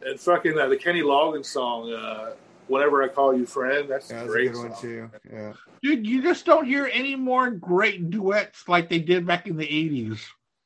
And 0.07 0.21
fucking 0.21 0.59
uh, 0.59 0.69
the 0.69 0.77
Kenny 0.77 1.03
Loggins 1.03 1.47
song, 1.47 1.93
uh, 1.93 2.33
"Whenever 2.69 3.03
I 3.03 3.09
Call 3.09 3.35
You 3.37 3.47
Friend." 3.47 3.89
That's 3.89 4.11
Yeah, 4.11 4.17
a 4.17 4.19
that's 4.21 4.29
a 4.29 4.33
great 4.33 4.47
good 4.53 4.57
song. 4.57 4.71
one 4.71 4.81
too. 4.81 5.11
Yeah. 5.33 5.53
Dude, 5.83 6.07
you 6.07 6.23
just 6.23 6.45
don't 6.47 6.65
hear 6.67 6.89
any 6.93 7.15
more 7.17 7.51
great 7.51 8.11
duets 8.11 8.69
like 8.69 8.89
they 8.89 8.99
did 8.99 9.27
back 9.27 9.47
in 9.47 9.57
the 9.57 9.65
eighties. 9.67 10.25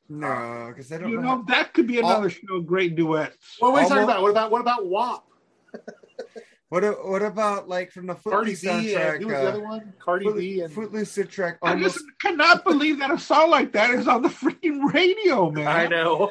No, 0.09 0.67
because 0.69 0.89
they 0.89 0.97
don't 0.99 1.11
You 1.11 1.21
know. 1.21 1.37
know, 1.37 1.45
that 1.49 1.75
could 1.75 1.87
be 1.87 1.99
another 1.99 2.31
show, 2.31 2.61
great 2.61 2.97
duets. 2.97 3.37
What 3.59 3.73
were 3.75 3.83
you 3.83 3.89
talking 3.89 4.05
about? 4.05 4.23
What 4.23 4.31
about 4.31 4.51
what 4.51 4.61
about 4.61 4.87
WAP? 4.87 5.25
What 6.71 6.85
a- 6.85 6.93
what 6.93 7.23
about 7.23 7.67
like 7.67 7.93
from 7.93 8.07
the 8.09 8.15
Cardi 8.15 8.55
Footloose 8.55 8.61
B 8.61 8.69
and 8.69 8.85
soundtrack? 8.87 9.21
who 9.23 9.27
was 9.29 9.35
uh, 9.37 9.41
the 9.41 9.49
other 9.49 9.63
one? 9.63 9.93
Cardi 9.99 10.25
Foot- 10.27 10.37
B 10.37 10.61
and 10.61 10.71
Footloose 10.73 11.17
soundtrack. 11.17 11.57
I 11.63 11.79
just 11.81 11.99
cannot 12.21 12.63
believe 12.63 12.99
that 12.99 13.11
a 13.11 13.19
song 13.19 13.49
like 13.49 13.73
that 13.73 13.89
is 13.93 14.07
on 14.07 14.21
the 14.21 14.29
freaking 14.29 14.93
radio, 14.93 15.51
man. 15.51 15.67
I 15.67 15.87
know. 15.87 16.31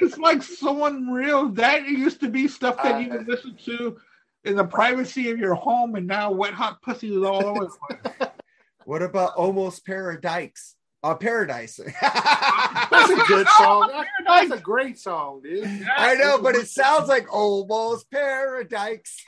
It's 0.00 0.18
like 0.18 0.40
so 0.44 0.84
unreal. 0.84 1.48
That 1.48 1.84
used 1.88 2.20
to 2.20 2.28
be 2.28 2.46
stuff 2.46 2.80
that 2.80 3.02
you 3.02 3.12
I- 3.12 3.16
could 3.18 3.26
listen 3.34 3.56
to 3.64 3.96
in 4.44 4.56
the 4.56 4.64
privacy 4.64 5.30
of 5.30 5.38
your 5.38 5.54
home, 5.54 5.94
and 5.94 6.06
now 6.06 6.30
wet 6.32 6.52
hot 6.54 6.82
pussy 6.82 7.14
is 7.16 7.22
all 7.22 7.44
over. 7.44 7.68
the 7.88 7.96
place. 7.98 8.28
What 8.84 9.00
about 9.00 9.34
Almost 9.36 9.86
Paradise? 9.86 10.74
Uh, 11.04 11.14
Paradise. 11.14 11.76
That's 12.02 13.10
a 13.10 13.22
good 13.28 13.46
song. 13.58 13.88
That- 13.92 14.06
That's 14.26 14.50
a 14.50 14.58
great 14.58 14.98
song, 14.98 15.40
dude. 15.42 15.86
I 15.96 16.14
know, 16.14 16.38
but 16.42 16.56
it 16.56 16.66
sounds 16.68 17.08
like 17.08 17.32
Almost 17.32 18.10
Paradise. 18.10 19.24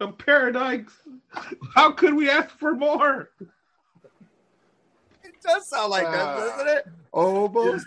the 0.00 0.08
paradise. 0.08 0.90
How 1.76 1.92
could 1.92 2.14
we 2.14 2.28
ask 2.28 2.50
for 2.58 2.74
more? 2.74 3.30
It 5.22 5.40
does 5.40 5.68
sound 5.68 5.90
like 5.92 6.06
Uh, 6.06 6.10
that, 6.10 6.36
doesn't 6.36 6.68
it? 6.78 6.86
Almost 7.12 7.86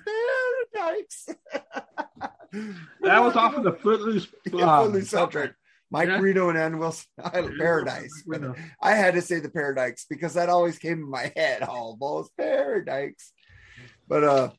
Paradise. 0.74 1.30
That 3.02 3.22
was 3.24 3.36
off 3.36 3.56
of 3.56 3.64
the 3.66 3.74
Footloose. 3.74 4.28
Yeah, 4.54 4.80
um, 4.80 4.86
Footloose 4.86 5.12
soundtrack. 5.12 5.54
Mike 5.92 6.08
Yeah. 6.10 6.20
Reno 6.20 6.50
and 6.50 6.58
Ann 6.58 6.78
Wilson. 6.78 7.08
Paradise. 7.24 8.24
You. 8.28 8.56
I 8.82 8.92
had 8.96 9.16
to 9.16 9.22
say 9.22 9.40
the 9.40 9.50
Paradise 9.50 10.06
because 10.10 10.36
that 10.36 10.50
always 10.50 10.78
came 10.78 11.00
in 11.00 11.10
my 11.10 11.32
head. 11.36 11.64
Almost 11.64 12.36
Paradise. 12.38 13.32
But 14.08 14.24
uh 14.24 14.50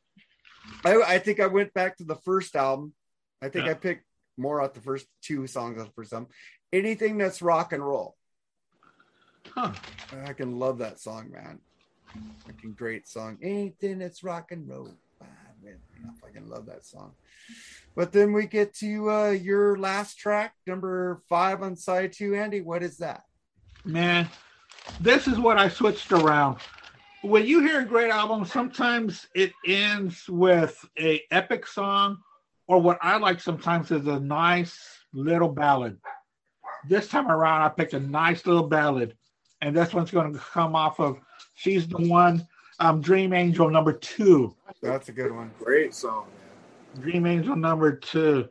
I, 0.85 1.03
I 1.03 1.19
think 1.19 1.41
I 1.41 1.47
went 1.47 1.73
back 1.75 1.97
to 1.99 2.05
the 2.05 2.17
first 2.17 2.55
album. 2.57 2.93
I 3.43 3.49
think 3.49 3.67
Yeah. 3.67 3.73
I 3.73 3.75
picked 3.75 4.05
more 4.37 4.63
out 4.63 4.75
the 4.75 4.81
first 4.81 5.07
two 5.23 5.47
songs 5.47 5.81
off 5.81 5.87
the 5.89 5.93
first 5.93 6.13
album. 6.13 6.29
Anything 6.73 7.19
that's 7.19 7.43
rock 7.43 7.73
and 7.73 7.85
roll. 7.85 8.17
Huh. 9.49 9.73
I 10.25 10.33
can 10.33 10.59
love 10.59 10.79
that 10.79 11.01
song, 11.01 11.31
man. 11.33 11.61
Fucking 12.47 12.73
great 12.75 13.09
song. 13.09 13.39
Anything 13.43 13.99
that's 13.99 14.23
rock 14.23 14.53
and 14.53 14.69
roll. 14.69 14.95
Ah, 15.23 15.27
I 15.65 16.21
fucking 16.21 16.49
love 16.49 16.67
that 16.67 16.85
song. 16.85 17.13
But 17.97 18.13
then 18.13 18.33
we 18.33 18.47
get 18.47 18.75
to 18.77 19.11
uh 19.11 19.31
your 19.31 19.77
last 19.77 20.19
track, 20.19 20.55
number 20.67 21.23
five 21.29 21.63
on 21.63 21.77
side 21.77 22.13
two. 22.13 22.35
Andy, 22.35 22.61
what 22.61 22.83
is 22.83 22.99
that? 22.99 23.23
Man, 23.85 24.29
this 25.01 25.27
is 25.27 25.39
what 25.39 25.59
I 25.59 25.69
switched 25.69 26.13
around. 26.13 26.59
When 27.23 27.47
you 27.47 27.61
hear 27.61 27.81
a 27.81 27.85
great 27.85 28.11
album, 28.11 28.45
sometimes 28.47 29.27
it 29.35 29.53
ends 29.67 30.29
with 30.29 30.83
a 30.99 31.23
epic 31.31 31.67
song, 31.67 32.19
or 32.67 32.81
what 32.81 32.99
I 33.03 33.19
like 33.19 33.41
sometimes 33.41 33.91
is 33.91 34.07
a 34.07 34.19
nice 34.21 34.79
little 35.13 35.49
ballad. 35.49 35.99
This 36.89 37.09
time 37.09 37.31
around, 37.31 37.63
I 37.63 37.69
picked 37.69 37.93
a 37.93 38.01
nice 38.01 38.47
little 38.47 38.67
ballad, 38.67 39.17
and 39.61 39.77
this 39.77 39.93
one's 39.93 40.11
going 40.11 40.33
to 40.33 40.39
come 40.39 40.75
off 40.75 40.99
of 40.99 41.19
"She's 41.55 41.87
the 41.87 41.99
One," 42.09 42.47
um, 42.79 43.03
"Dream 43.03 43.35
Angel" 43.35 43.69
number 43.69 43.93
two. 43.93 44.55
That's 44.81 45.11
a 45.11 45.13
good 45.13 45.33
one. 45.33 45.51
Great 45.59 45.95
song, 45.95 46.25
man. 46.29 46.40
Dream 46.99 47.27
Angel 47.27 47.57
number 47.57 47.93
two. 47.93 48.49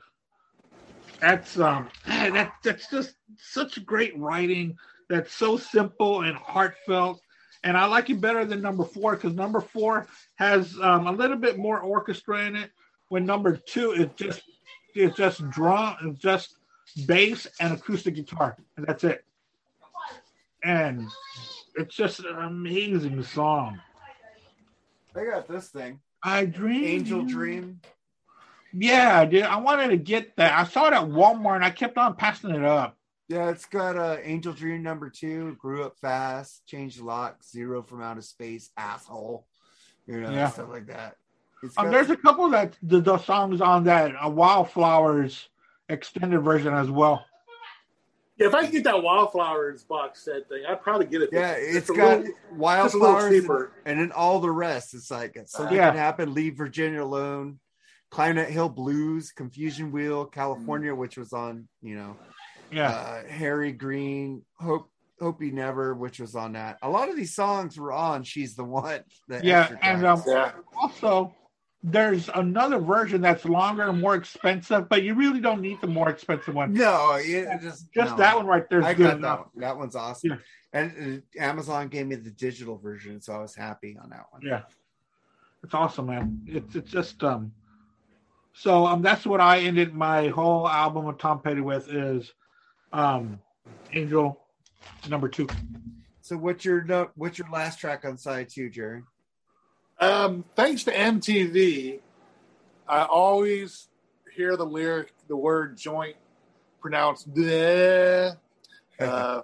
That's 1.19 1.59
um 1.59 1.89
that 2.07 2.53
that's 2.63 2.89
just 2.89 3.15
such 3.37 3.85
great 3.85 4.17
writing. 4.17 4.77
That's 5.09 5.33
so 5.33 5.57
simple 5.57 6.21
and 6.21 6.37
heartfelt. 6.37 7.21
And 7.63 7.75
I 7.75 7.85
like 7.85 8.09
it 8.09 8.21
better 8.21 8.45
than 8.45 8.61
number 8.61 8.85
four 8.85 9.15
because 9.15 9.33
number 9.33 9.59
four 9.59 10.07
has 10.35 10.79
um, 10.81 11.07
a 11.07 11.11
little 11.11 11.35
bit 11.35 11.57
more 11.57 11.79
orchestra 11.81 12.45
in 12.45 12.55
it. 12.55 12.71
When 13.09 13.25
number 13.25 13.57
two 13.57 13.91
is 13.91 14.07
just 14.15 14.41
it's 14.95 15.17
just 15.17 15.47
drum, 15.49 15.95
it's 16.03 16.19
just 16.19 16.55
bass 17.05 17.47
and 17.59 17.73
acoustic 17.73 18.15
guitar, 18.15 18.57
and 18.77 18.85
that's 18.85 19.03
it. 19.03 19.25
And 20.63 21.07
it's 21.75 21.95
just 21.95 22.19
an 22.19 22.37
amazing 22.37 23.23
song. 23.23 23.79
I 25.15 25.25
got 25.25 25.47
this 25.47 25.69
thing. 25.69 25.99
I 26.23 26.45
dream 26.45 26.85
Angel 26.85 27.23
Dream. 27.23 27.79
Yeah, 28.73 29.25
dude. 29.25 29.43
I 29.43 29.57
wanted 29.57 29.89
to 29.89 29.97
get 29.97 30.35
that. 30.37 30.57
I 30.57 30.63
saw 30.63 30.87
it 30.87 30.93
at 30.93 31.01
Walmart 31.03 31.55
and 31.55 31.65
I 31.65 31.69
kept 31.71 31.97
on 31.97 32.15
passing 32.15 32.51
it 32.51 32.63
up. 32.63 32.95
Yeah, 33.27 33.49
it's 33.49 33.65
got 33.65 33.95
uh, 33.97 34.17
Angel 34.23 34.53
Dream 34.53 34.81
number 34.83 35.09
two. 35.09 35.55
Grew 35.59 35.83
up 35.83 35.97
fast, 35.99 36.65
changed 36.65 36.99
lock, 36.99 37.43
zero 37.43 37.83
from 37.83 38.01
outer 38.01 38.21
space, 38.21 38.71
asshole. 38.77 39.45
You 40.07 40.21
know, 40.21 40.31
Yeah. 40.31 40.49
stuff 40.49 40.69
like 40.69 40.87
that. 40.87 41.17
It's 41.61 41.77
Um, 41.77 41.91
there's 41.91 42.09
a 42.09 42.17
couple 42.17 42.49
that 42.49 42.75
the, 42.81 43.01
the 43.01 43.17
songs 43.19 43.61
on 43.61 43.83
that 43.83 44.13
uh, 44.23 44.29
Wildflowers 44.29 45.49
extended 45.89 46.39
version 46.41 46.73
as 46.73 46.89
well. 46.89 47.23
Yeah, 48.37 48.47
if 48.47 48.55
I 48.55 48.61
could 48.63 48.71
get 48.71 48.83
that 48.85 49.03
Wildflowers 49.03 49.83
box 49.83 50.23
set 50.23 50.47
thing, 50.47 50.63
I'd 50.67 50.81
probably 50.81 51.05
get 51.07 51.21
it. 51.23 51.29
yeah, 51.33 51.51
It's 51.51 51.75
it's 51.77 51.89
a 51.89 51.93
got 51.93 52.19
little- 52.19 52.23
just 52.23 52.35
a 52.39 52.53
little 52.55 52.57
wildflowers 52.57 53.45
and, 53.49 53.69
and 53.85 53.99
then 53.99 54.11
all 54.13 54.39
the 54.39 54.49
rest. 54.49 54.93
It's 54.93 55.11
like 55.11 55.37
something 55.45 55.75
Yeah. 55.75 55.89
can 55.89 55.97
happen. 55.97 56.33
Leave 56.33 56.55
Virginia 56.55 57.03
alone. 57.03 57.59
Climb 58.11 58.35
that 58.37 58.49
hill 58.49 58.69
blues, 58.69 59.31
confusion 59.31 59.91
wheel, 59.91 60.25
California, 60.25 60.93
which 60.95 61.17
was 61.17 61.31
on 61.33 61.67
you 61.81 61.95
know 61.95 62.17
Yeah, 62.71 62.89
uh, 62.89 63.23
Harry 63.27 63.71
Green, 63.71 64.43
Hope 64.59 64.89
Hope 65.19 65.41
He 65.41 65.51
Never, 65.51 65.93
which 65.93 66.19
was 66.19 66.35
on 66.35 66.53
that. 66.53 66.77
A 66.81 66.89
lot 66.89 67.09
of 67.09 67.15
these 67.15 67.35
songs 67.35 67.77
were 67.77 67.91
on 67.91 68.23
She's 68.23 68.55
the 68.55 68.63
One. 68.63 69.01
the 69.27 69.41
yeah, 69.43 69.75
and 69.81 70.05
um, 70.05 70.23
Yeah, 70.25 70.53
also 70.75 71.35
there's 71.83 72.29
another 72.35 72.79
version 72.79 73.21
that's 73.21 73.45
longer 73.45 73.83
and 73.87 74.01
more 74.01 74.15
expensive, 74.15 74.89
but 74.89 75.03
you 75.03 75.13
really 75.13 75.39
don't 75.39 75.61
need 75.61 75.79
the 75.79 75.87
more 75.87 76.09
expensive 76.09 76.53
one. 76.55 76.73
No, 76.73 77.15
yeah, 77.17 77.57
just 77.57 77.93
Just 77.93 78.11
no. 78.11 78.17
that 78.17 78.35
one 78.35 78.47
right 78.47 78.67
there 78.69 78.79
is 78.79 78.85
I 78.85 78.93
good 78.93 79.03
got 79.03 79.09
that 79.11 79.17
enough. 79.17 79.39
one. 79.53 79.61
That 79.61 79.77
one's 79.77 79.95
awesome. 79.95 80.31
Yeah. 80.31 80.37
And 80.73 81.23
uh, 81.37 81.41
Amazon 81.41 81.87
gave 81.87 82.07
me 82.07 82.15
the 82.15 82.31
digital 82.31 82.77
version, 82.77 83.21
so 83.21 83.33
I 83.33 83.37
was 83.39 83.55
happy 83.55 83.97
on 84.01 84.09
that 84.09 84.25
one. 84.31 84.41
Yeah, 84.43 84.63
it's 85.63 85.73
awesome, 85.73 86.07
man. 86.07 86.41
It's 86.47 86.75
it's 86.75 86.91
just 86.91 87.23
um. 87.23 87.51
So 88.53 88.85
um, 88.85 89.01
that's 89.01 89.25
what 89.25 89.39
I 89.39 89.59
ended 89.59 89.93
my 89.93 90.27
whole 90.27 90.67
album 90.67 91.07
of 91.07 91.17
Tom 91.17 91.41
Petty 91.41 91.61
with 91.61 91.87
is, 91.89 92.31
um, 92.91 93.39
Angel, 93.93 94.39
number 95.07 95.29
two. 95.29 95.47
So 96.21 96.37
what's 96.37 96.65
your 96.65 96.83
no, 96.83 97.09
what's 97.15 97.37
your 97.37 97.49
last 97.49 97.79
track 97.79 98.05
on 98.05 98.17
side 98.17 98.49
two, 98.49 98.69
Jerry? 98.69 99.03
Um, 99.99 100.45
thanks 100.55 100.83
to 100.85 100.93
MTV, 100.93 101.99
I 102.87 103.03
always 103.03 103.87
hear 104.35 104.55
the 104.55 104.65
lyric, 104.65 105.13
the 105.27 105.35
word 105.35 105.77
joint 105.77 106.15
pronounced 106.81 107.33
bleh. 107.33 108.35
Uh, 108.99 109.41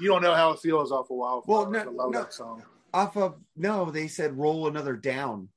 you 0.00 0.08
don't 0.08 0.20
know 0.20 0.34
how 0.34 0.50
it 0.50 0.58
feels 0.58 0.90
off 0.90 1.10
a 1.10 1.14
while. 1.14 1.44
Well, 1.46 1.70
no- 1.70 1.78
I 1.78 1.84
love 1.84 2.10
no. 2.10 2.22
that 2.22 2.34
song. 2.34 2.64
Off 2.92 3.16
of 3.16 3.36
no, 3.56 3.88
they 3.92 4.08
said 4.08 4.36
roll 4.36 4.66
another 4.66 4.96
down. 4.96 5.48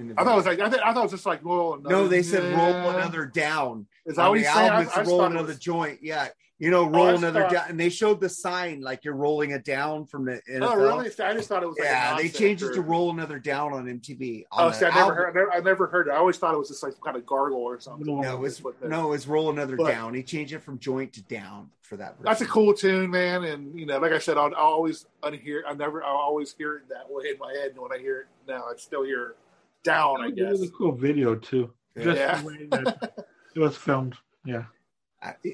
In 0.00 0.08
the 0.08 0.14
I 0.20 0.24
thought 0.24 0.32
it 0.32 0.36
was 0.36 0.46
like 0.46 0.60
I, 0.60 0.68
th- 0.68 0.82
I 0.82 0.92
thought 0.92 1.00
it 1.00 1.02
was 1.04 1.12
just 1.12 1.26
like 1.26 1.44
roll. 1.44 1.74
Another, 1.74 1.90
no, 1.94 2.08
they 2.08 2.22
said 2.22 2.42
roll 2.56 2.74
another 2.90 3.26
down. 3.26 3.86
Is 4.06 4.16
that 4.16 4.26
what 4.28 4.34
the 4.34 4.38
he's 4.40 4.48
album, 4.48 4.82
it's 4.86 4.92
I 4.96 5.00
just 5.00 5.10
roll 5.10 5.24
another 5.24 5.48
was- 5.48 5.58
joint. 5.58 5.98
Yeah, 6.02 6.28
you 6.58 6.70
know, 6.70 6.80
oh, 6.86 6.88
roll 6.88 7.06
I 7.08 7.10
just 7.12 7.22
another 7.22 7.40
thought- 7.42 7.52
down, 7.52 7.64
and 7.68 7.78
they 7.78 7.90
showed 7.90 8.20
the 8.20 8.28
sign 8.28 8.80
like 8.80 9.04
you're 9.04 9.14
rolling 9.14 9.50
it 9.50 9.64
down 9.64 10.06
from 10.06 10.24
the 10.24 10.40
NFL. 10.50 10.62
Oh, 10.62 10.74
really? 10.76 11.06
I 11.20 11.34
just 11.34 11.48
thought 11.48 11.62
it 11.62 11.68
was. 11.68 11.76
Like 11.78 11.86
Yeah, 11.88 12.10
they 12.16 12.22
nonsense 12.24 12.38
changed 12.38 12.62
it 12.62 12.72
to 12.74 12.80
roll 12.82 13.10
another 13.10 13.38
down 13.38 13.72
on 13.74 13.84
MTV. 13.86 14.44
on 14.52 14.68
Oh, 14.68 14.70
see, 14.72 14.86
I 14.86 14.90
the 14.90 14.94
never 14.96 15.00
album. 15.00 15.16
heard. 15.16 15.48
I 15.50 15.54
never, 15.56 15.64
never 15.64 15.86
heard 15.86 16.08
it. 16.08 16.12
I 16.12 16.16
always 16.16 16.38
thought 16.38 16.54
it 16.54 16.58
was 16.58 16.68
just 16.68 16.82
like 16.82 16.94
kind 17.04 17.16
of 17.16 17.26
gargle 17.26 17.60
or 17.60 17.78
something. 17.78 18.06
No, 18.20 18.44
it's 18.44 18.60
But 18.60 18.80
the- 18.80 18.88
no, 18.88 19.12
it's 19.12 19.26
roll 19.26 19.50
another 19.50 19.76
But- 19.76 19.88
down. 19.90 20.14
He 20.14 20.22
changed 20.22 20.52
it 20.54 20.62
from 20.62 20.78
joint 20.78 21.12
to 21.14 21.22
down 21.22 21.70
for 21.82 21.96
that. 21.96 22.12
Version. 22.12 22.24
That's 22.24 22.40
a 22.40 22.46
cool 22.46 22.72
tune, 22.74 23.10
man. 23.10 23.44
And 23.44 23.78
you 23.78 23.84
know, 23.86 23.98
like 23.98 24.12
I 24.12 24.18
said, 24.18 24.36
I'll, 24.38 24.46
I'll 24.56 24.64
always 24.72 25.06
unhear. 25.22 25.60
I 25.68 25.74
never. 25.74 26.02
I'll 26.02 26.16
always 26.16 26.54
hear 26.56 26.76
it 26.76 26.88
that 26.88 27.06
way 27.10 27.30
in 27.30 27.38
my 27.38 27.52
head. 27.52 27.72
And 27.72 27.80
when 27.80 27.92
I 27.92 27.98
hear 27.98 28.20
it 28.20 28.26
now, 28.48 28.64
I 28.70 28.72
still 28.76 29.04
hear 29.04 29.34
down. 29.82 30.20
I 30.22 30.30
guess 30.30 30.38
It 30.38 30.50
was 30.50 30.58
a 30.60 30.62
really 30.62 30.72
cool 30.76 30.92
video 30.92 31.34
too. 31.34 31.72
Just 31.98 32.18
Yeah. 32.18 32.40
the 32.40 32.46
way 32.46 32.66
that 32.70 33.26
it 33.54 33.58
was 33.60 33.76
filmed. 33.76 34.16
Yeah. 34.44 34.64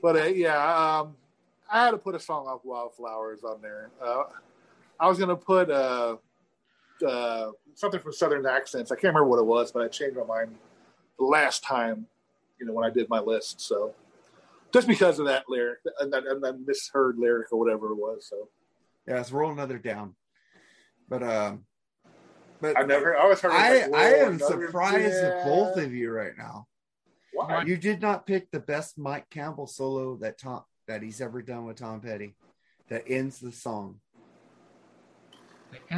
But 0.03 0.17
uh, 0.17 0.25
yeah, 0.25 0.99
um, 1.01 1.17
I 1.71 1.85
had 1.85 1.91
to 1.93 1.99
put 1.99 2.15
a 2.15 2.21
song 2.21 2.47
off 2.47 2.61
Wildflowers 2.65 3.43
on 3.43 3.61
there. 3.61 3.91
Uh, 4.01 4.25
I 5.01 5.09
was 5.09 5.19
gonna 5.19 5.37
put 5.37 5.71
uh, 5.71 6.17
uh, 7.07 7.51
something 7.75 8.01
from 8.01 8.13
Southern 8.13 8.47
Accents. 8.47 8.93
I 8.93 8.95
can't 8.95 9.15
remember 9.15 9.27
what 9.29 9.39
it 9.39 9.47
was, 9.47 9.73
but 9.73 9.83
I 9.83 9.89
changed 9.89 10.17
my 10.17 10.25
mind 10.25 10.55
the 11.19 11.25
last 11.25 11.65
time. 11.65 12.07
You 12.59 12.67
know, 12.67 12.73
when 12.73 12.85
I 12.89 12.91
did 12.91 13.09
my 13.11 13.19
list. 13.21 13.61
So 13.61 13.95
just 14.73 14.87
because 14.89 15.19
of 15.19 15.27
that 15.27 15.45
lyric 15.49 15.79
and 16.01 16.13
that, 16.13 16.25
and 16.27 16.43
that 16.43 16.61
misheard 16.67 17.19
lyric 17.19 17.53
or 17.53 17.59
whatever 17.59 17.91
it 17.91 17.97
was. 17.97 18.27
So 18.27 18.49
yeah, 19.07 19.21
it's 19.21 19.33
roll 19.33 19.51
another 19.51 19.79
down. 19.79 20.15
But 21.09 21.23
um, 21.23 21.65
but 22.61 22.79
I 22.79 22.83
never. 22.83 23.17
I 23.17 23.23
always 23.23 23.41
heard. 23.41 23.53
I 23.53 23.87
like, 23.87 23.95
I 23.95 24.15
am 24.17 24.35
another 24.35 24.67
surprised 24.67 25.25
at 25.25 25.45
both 25.45 25.77
of 25.77 25.93
you 25.93 26.11
right 26.11 26.33
now. 26.37 26.67
Why? 27.33 27.63
You 27.65 27.77
did 27.77 28.01
not 28.01 28.27
pick 28.27 28.51
the 28.51 28.61
best 28.61 28.99
Mike 28.99 29.29
Campbell 29.31 29.67
solo 29.67 30.17
that 30.19 30.39
Tom 30.39 30.63
that 30.89 31.03
he's 31.03 31.21
ever 31.21 31.43
done 31.43 31.65
with 31.65 31.77
Tom 31.77 32.01
Petty, 32.01 32.35
that 32.89 33.05
ends 33.09 33.39
the 33.39 33.53
song 33.53 34.01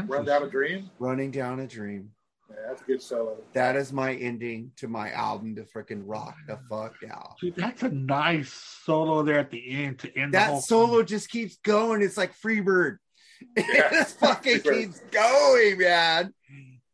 Run 0.06 0.24
down 0.24 0.42
a 0.42 0.50
dream. 0.50 0.90
"Running 0.98 1.30
Down 1.30 1.60
a 1.60 1.66
Dream." 1.66 2.10
Yeah, 2.50 2.56
that's 2.68 2.80
a 2.80 2.84
good 2.84 3.02
solo. 3.02 3.36
That 3.52 3.76
is 3.76 3.92
my 3.92 4.14
ending 4.14 4.72
to 4.76 4.88
my 4.88 5.10
album 5.12 5.54
to 5.56 5.64
freaking 5.64 6.02
rock 6.06 6.34
the 6.46 6.58
fuck 6.68 6.94
out. 7.10 7.38
Dude, 7.40 7.56
that's 7.56 7.82
a 7.82 7.90
nice 7.90 8.50
solo 8.50 9.22
there 9.22 9.38
at 9.38 9.50
the 9.50 9.70
end 9.70 9.98
to 10.00 10.18
end 10.18 10.32
the 10.32 10.38
That 10.38 10.50
whole 10.50 10.60
solo 10.60 11.02
just 11.02 11.28
keeps 11.28 11.56
going. 11.58 12.00
It's 12.00 12.16
like 12.16 12.34
Freebird. 12.34 12.98
it 13.56 13.90
just 13.92 14.18
fucking 14.18 14.58
Freebird. 14.58 14.74
keeps 14.80 15.00
going, 15.10 15.78
man. 15.78 16.34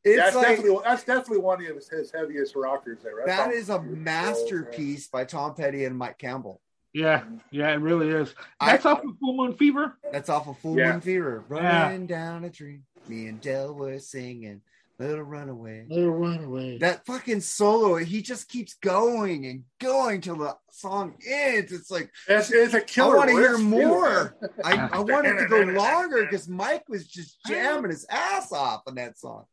It's 0.04 0.22
that's 0.22 0.36
like 0.36 0.56
definitely 0.56 0.78
that's 0.84 1.04
definitely 1.04 1.38
one 1.38 1.64
of 1.64 1.74
his, 1.76 1.88
his 1.88 2.12
heaviest 2.12 2.54
rockers 2.56 2.98
there. 3.02 3.16
Right? 3.16 3.26
that 3.26 3.52
is 3.52 3.70
a 3.70 3.80
masterpiece 3.82 5.06
by 5.08 5.24
Tom 5.24 5.54
Petty 5.54 5.84
and 5.84 5.96
Mike 5.96 6.18
Campbell. 6.18 6.60
Yeah, 6.92 7.24
yeah, 7.50 7.70
it 7.70 7.80
really 7.80 8.08
is. 8.10 8.34
I- 8.60 8.72
That's 8.72 8.86
off 8.86 9.02
of 9.02 9.18
Full 9.18 9.36
Moon 9.36 9.54
Fever. 9.54 9.98
That's 10.12 10.28
off 10.28 10.46
of 10.46 10.58
Full 10.58 10.76
Yeah. 10.78 10.92
Moon 10.92 11.00
Fever. 11.00 11.44
Yeah. 11.50 11.82
Running 11.84 12.06
down 12.06 12.44
a 12.44 12.50
dream. 12.50 12.84
Me 13.08 13.26
and 13.26 13.40
Del 13.40 13.74
were 13.74 13.98
singing 13.98 14.60
Little 14.98 15.24
Runaway. 15.24 15.86
Little 15.88 16.12
Runaway. 16.12 16.78
That 16.78 17.04
fucking 17.04 17.40
solo, 17.40 17.96
he 17.96 18.22
just 18.22 18.48
keeps 18.48 18.74
going 18.74 19.44
and 19.46 19.64
going 19.80 20.20
till 20.20 20.36
the 20.36 20.56
song 20.70 21.14
ends. 21.28 21.72
It's 21.72 21.90
like 21.90 22.10
It's, 22.28 22.52
it's 22.52 22.74
a 22.74 22.78
I 22.78 22.80
killer. 22.80 23.14
I 23.14 23.18
want 23.18 23.30
to 23.30 23.36
hear 23.36 23.58
more. 23.58 24.36
I, 24.64 24.88
I 24.92 25.00
want 25.00 25.26
it 25.26 25.36
to 25.38 25.46
go 25.48 25.60
longer 25.72 26.22
because 26.22 26.48
Mike 26.48 26.88
was 26.88 27.08
just 27.08 27.38
jamming 27.44 27.90
his 27.90 28.06
ass 28.08 28.52
off 28.52 28.82
on 28.86 28.94
that 28.94 29.18
song. 29.18 29.44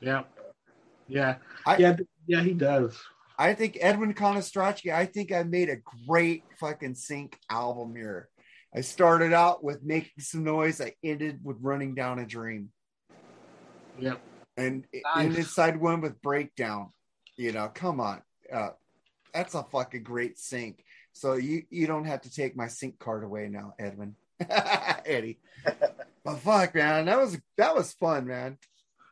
Yeah, 0.00 0.24
yeah, 1.08 1.36
I- 1.64 1.76
yeah, 1.78 1.96
yeah. 2.26 2.42
He 2.42 2.52
does. 2.52 2.98
I 3.38 3.54
think 3.54 3.78
Edwin 3.80 4.12
Conestracci, 4.14 4.92
I 4.92 5.06
think 5.06 5.32
I 5.32 5.42
made 5.42 5.70
a 5.70 5.78
great 6.06 6.44
fucking 6.60 6.96
sync 6.96 7.36
album 7.50 7.96
here. 7.96 8.28
I 8.74 8.82
started 8.82 9.32
out 9.32 9.64
with 9.64 9.82
making 9.82 10.12
some 10.20 10.44
noise. 10.44 10.80
I 10.80 10.92
ended 11.02 11.40
with 11.42 11.56
running 11.60 11.94
down 11.94 12.18
a 12.18 12.26
dream. 12.26 12.70
Yep. 13.98 14.20
And 14.56 14.86
Nice. 15.14 15.26
in 15.26 15.36
inside 15.36 15.76
one 15.80 16.00
with 16.00 16.20
breakdown. 16.22 16.90
You 17.36 17.52
know, 17.52 17.68
come 17.72 18.00
on. 18.00 18.22
Uh, 18.52 18.70
that's 19.32 19.54
a 19.54 19.62
fucking 19.64 20.02
great 20.02 20.38
sink. 20.38 20.84
So 21.12 21.34
you 21.34 21.62
you 21.70 21.86
don't 21.86 22.04
have 22.04 22.22
to 22.22 22.30
take 22.30 22.56
my 22.56 22.66
sink 22.68 22.98
card 22.98 23.24
away 23.24 23.48
now, 23.48 23.74
Edwin. 23.78 24.14
Eddie. 25.06 25.38
but 26.24 26.38
fuck, 26.38 26.74
man, 26.74 27.06
that 27.06 27.18
was 27.18 27.38
that 27.56 27.74
was 27.74 27.92
fun, 27.94 28.26
man. 28.26 28.58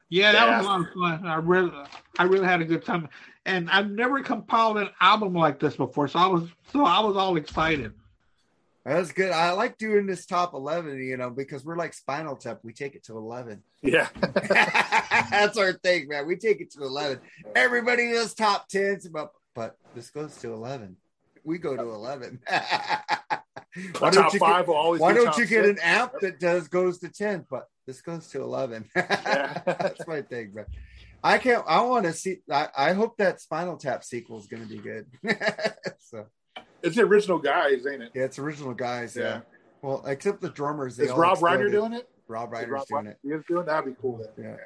Yeah, 0.08 0.32
that 0.32 0.46
Yeah. 0.46 0.56
was 0.58 0.66
a 0.66 0.68
lot 0.68 0.80
of 0.80 0.86
fun. 0.92 1.26
I 1.26 1.34
really, 1.36 1.72
I 2.18 2.24
really 2.24 2.46
had 2.46 2.60
a 2.60 2.64
good 2.64 2.84
time, 2.84 3.08
and 3.46 3.70
I've 3.70 3.90
never 3.90 4.20
compiled 4.22 4.78
an 4.78 4.90
album 5.00 5.34
like 5.34 5.60
this 5.60 5.76
before, 5.76 6.08
so 6.08 6.18
I 6.18 6.26
was, 6.26 6.48
so 6.72 6.84
I 6.84 6.98
was 7.00 7.16
all 7.16 7.36
excited. 7.36 7.92
That 8.90 8.98
was 8.98 9.12
good. 9.12 9.30
I 9.30 9.52
like 9.52 9.78
doing 9.78 10.06
this 10.06 10.26
top 10.26 10.52
eleven, 10.52 11.00
you 11.00 11.16
know, 11.16 11.30
because 11.30 11.64
we're 11.64 11.76
like 11.76 11.94
Spinal 11.94 12.34
Tap. 12.34 12.58
We 12.64 12.72
take 12.72 12.96
it 12.96 13.04
to 13.04 13.16
eleven. 13.16 13.62
Yeah. 13.82 14.08
That's 15.30 15.56
our 15.56 15.74
thing, 15.74 16.08
man. 16.08 16.26
We 16.26 16.34
take 16.34 16.60
it 16.60 16.72
to 16.72 16.82
11. 16.82 17.20
Everybody 17.54 18.10
does 18.10 18.34
top 18.34 18.68
10s, 18.68 19.06
but, 19.12 19.30
but 19.54 19.76
this 19.94 20.10
goes 20.10 20.36
to 20.38 20.52
11. 20.52 20.96
We 21.44 21.58
go 21.58 21.76
to 21.76 21.82
11. 21.82 22.40
why 23.98 24.10
don't 24.10 24.32
you 24.32 24.40
five 24.40 24.66
get, 24.66 24.68
will 24.68 24.74
always 24.74 25.00
why 25.00 25.14
don't 25.14 25.36
you 25.38 25.46
get 25.46 25.66
an 25.66 25.78
app 25.82 26.18
that 26.20 26.40
does 26.40 26.66
goes 26.66 26.98
to 26.98 27.10
10, 27.10 27.46
but 27.48 27.68
this 27.86 28.02
goes 28.02 28.26
to 28.28 28.42
11. 28.42 28.90
That's 28.94 30.04
my 30.08 30.22
thing, 30.22 30.52
man. 30.52 30.66
I 31.22 31.38
can't, 31.38 31.64
I 31.64 31.80
want 31.82 32.06
to 32.06 32.12
see, 32.12 32.38
I, 32.50 32.68
I 32.76 32.92
hope 32.94 33.18
that 33.18 33.40
Spinal 33.40 33.76
Tap 33.76 34.02
sequel 34.02 34.40
is 34.40 34.48
going 34.48 34.66
to 34.66 34.68
be 34.68 34.78
good. 34.78 35.06
so, 36.00 36.26
It's 36.82 36.96
the 36.96 37.02
original 37.02 37.38
guys, 37.38 37.86
ain't 37.86 38.02
it? 38.02 38.12
yeah, 38.14 38.22
it's 38.24 38.38
original 38.38 38.74
guys. 38.74 39.14
Yeah. 39.16 39.22
Yeah. 39.22 39.40
Well, 39.82 40.04
except 40.06 40.40
the 40.40 40.50
drummers. 40.50 40.96
They 40.96 41.04
Is 41.04 41.10
all 41.10 41.18
Rob 41.18 41.38
Reiner 41.38 41.70
doing 41.70 41.92
it? 41.92 42.08
Rob 42.28 42.52
Is 42.52 42.58
Reiner's 42.60 42.70
Rob 42.70 42.86
doing 42.88 43.06
it. 43.06 43.18
He 43.22 43.30
is 43.30 43.42
doing 43.48 43.66
that'd 43.66 43.84
be 43.94 44.00
cool 44.00 44.18
then. 44.36 44.44
Yeah. 44.44 44.56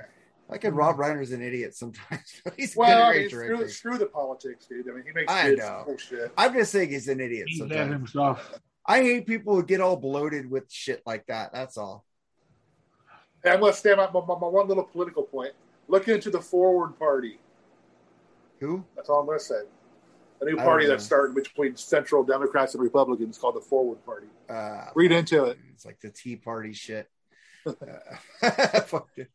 I 0.51 0.59
can 0.59 0.75
Rob 0.75 0.97
Reiner's 0.97 1.33
an 1.33 1.41
idiot 1.43 1.75
sometimes. 1.75 2.41
but 2.45 2.55
He's 2.57 2.77
a 2.77 2.79
Well, 2.79 3.03
I 3.03 3.13
good 3.15 3.21
mean, 3.21 3.31
director. 3.31 3.57
screw, 3.57 3.69
screw 3.69 3.99
the 3.99 4.07
politics, 4.07 4.67
dude. 4.67 4.89
I 4.89 4.93
mean, 4.93 5.05
he 5.07 5.13
makes 5.13 5.33
I 5.33 5.51
good 5.51 5.59
know. 5.61 5.83
bullshit. 5.87 6.33
I'm 6.37 6.53
just 6.53 6.73
saying 6.73 6.91
he's 6.91 7.09
an 7.09 7.21
idiot 7.21 7.47
He 7.49 7.59
sometimes. 7.59 7.93
himself. 7.93 8.59
I 8.87 9.01
hate 9.01 9.27
people 9.27 9.55
who 9.55 9.65
get 9.65 9.81
all 9.81 9.97
bloated 9.97 10.51
with 10.51 10.71
shit 10.71 11.03
like 11.07 11.25
that. 11.29 11.53
That's 11.55 11.79
all. 11.79 12.05
Hey, 13.43 13.51
I'm 13.51 13.61
going 13.61 13.73
to 13.73 13.79
stand 13.79 14.01
up 14.01 14.13
my, 14.13 14.21
my, 14.21 14.39
my 14.39 14.47
one 14.49 14.69
little 14.69 14.85
political 14.85 15.23
point. 15.23 15.53
Look 15.89 16.09
into 16.09 16.31
the 16.31 16.41
Forward 16.41 16.99
Party. 16.99 17.39
Who? 18.61 18.85
That's 18.97 19.09
all 19.09 19.21
I'm 19.21 19.27
going 19.27 19.39
to 19.39 19.45
say. 19.45 19.61
A 20.41 20.45
new 20.45 20.57
party 20.57 20.85
don't 20.85 20.93
that's 20.95 21.05
starting 21.05 21.35
between 21.35 21.77
central 21.77 22.23
Democrats 22.25 22.75
and 22.75 22.83
Republicans 22.83 23.39
called 23.39 23.57
the 23.57 23.61
Forward 23.61 24.05
Party. 24.05 24.27
Uh, 24.49 24.87
Read 24.95 25.13
into 25.13 25.45
it. 25.45 25.59
It's 25.73 25.85
like 25.87 26.01
the 26.01 26.11
Tea 26.11 26.37
Party 26.37 26.73
shit. 26.73 27.09
Uh, 27.67 27.73
fuck 28.83 29.09
that. 29.17 29.29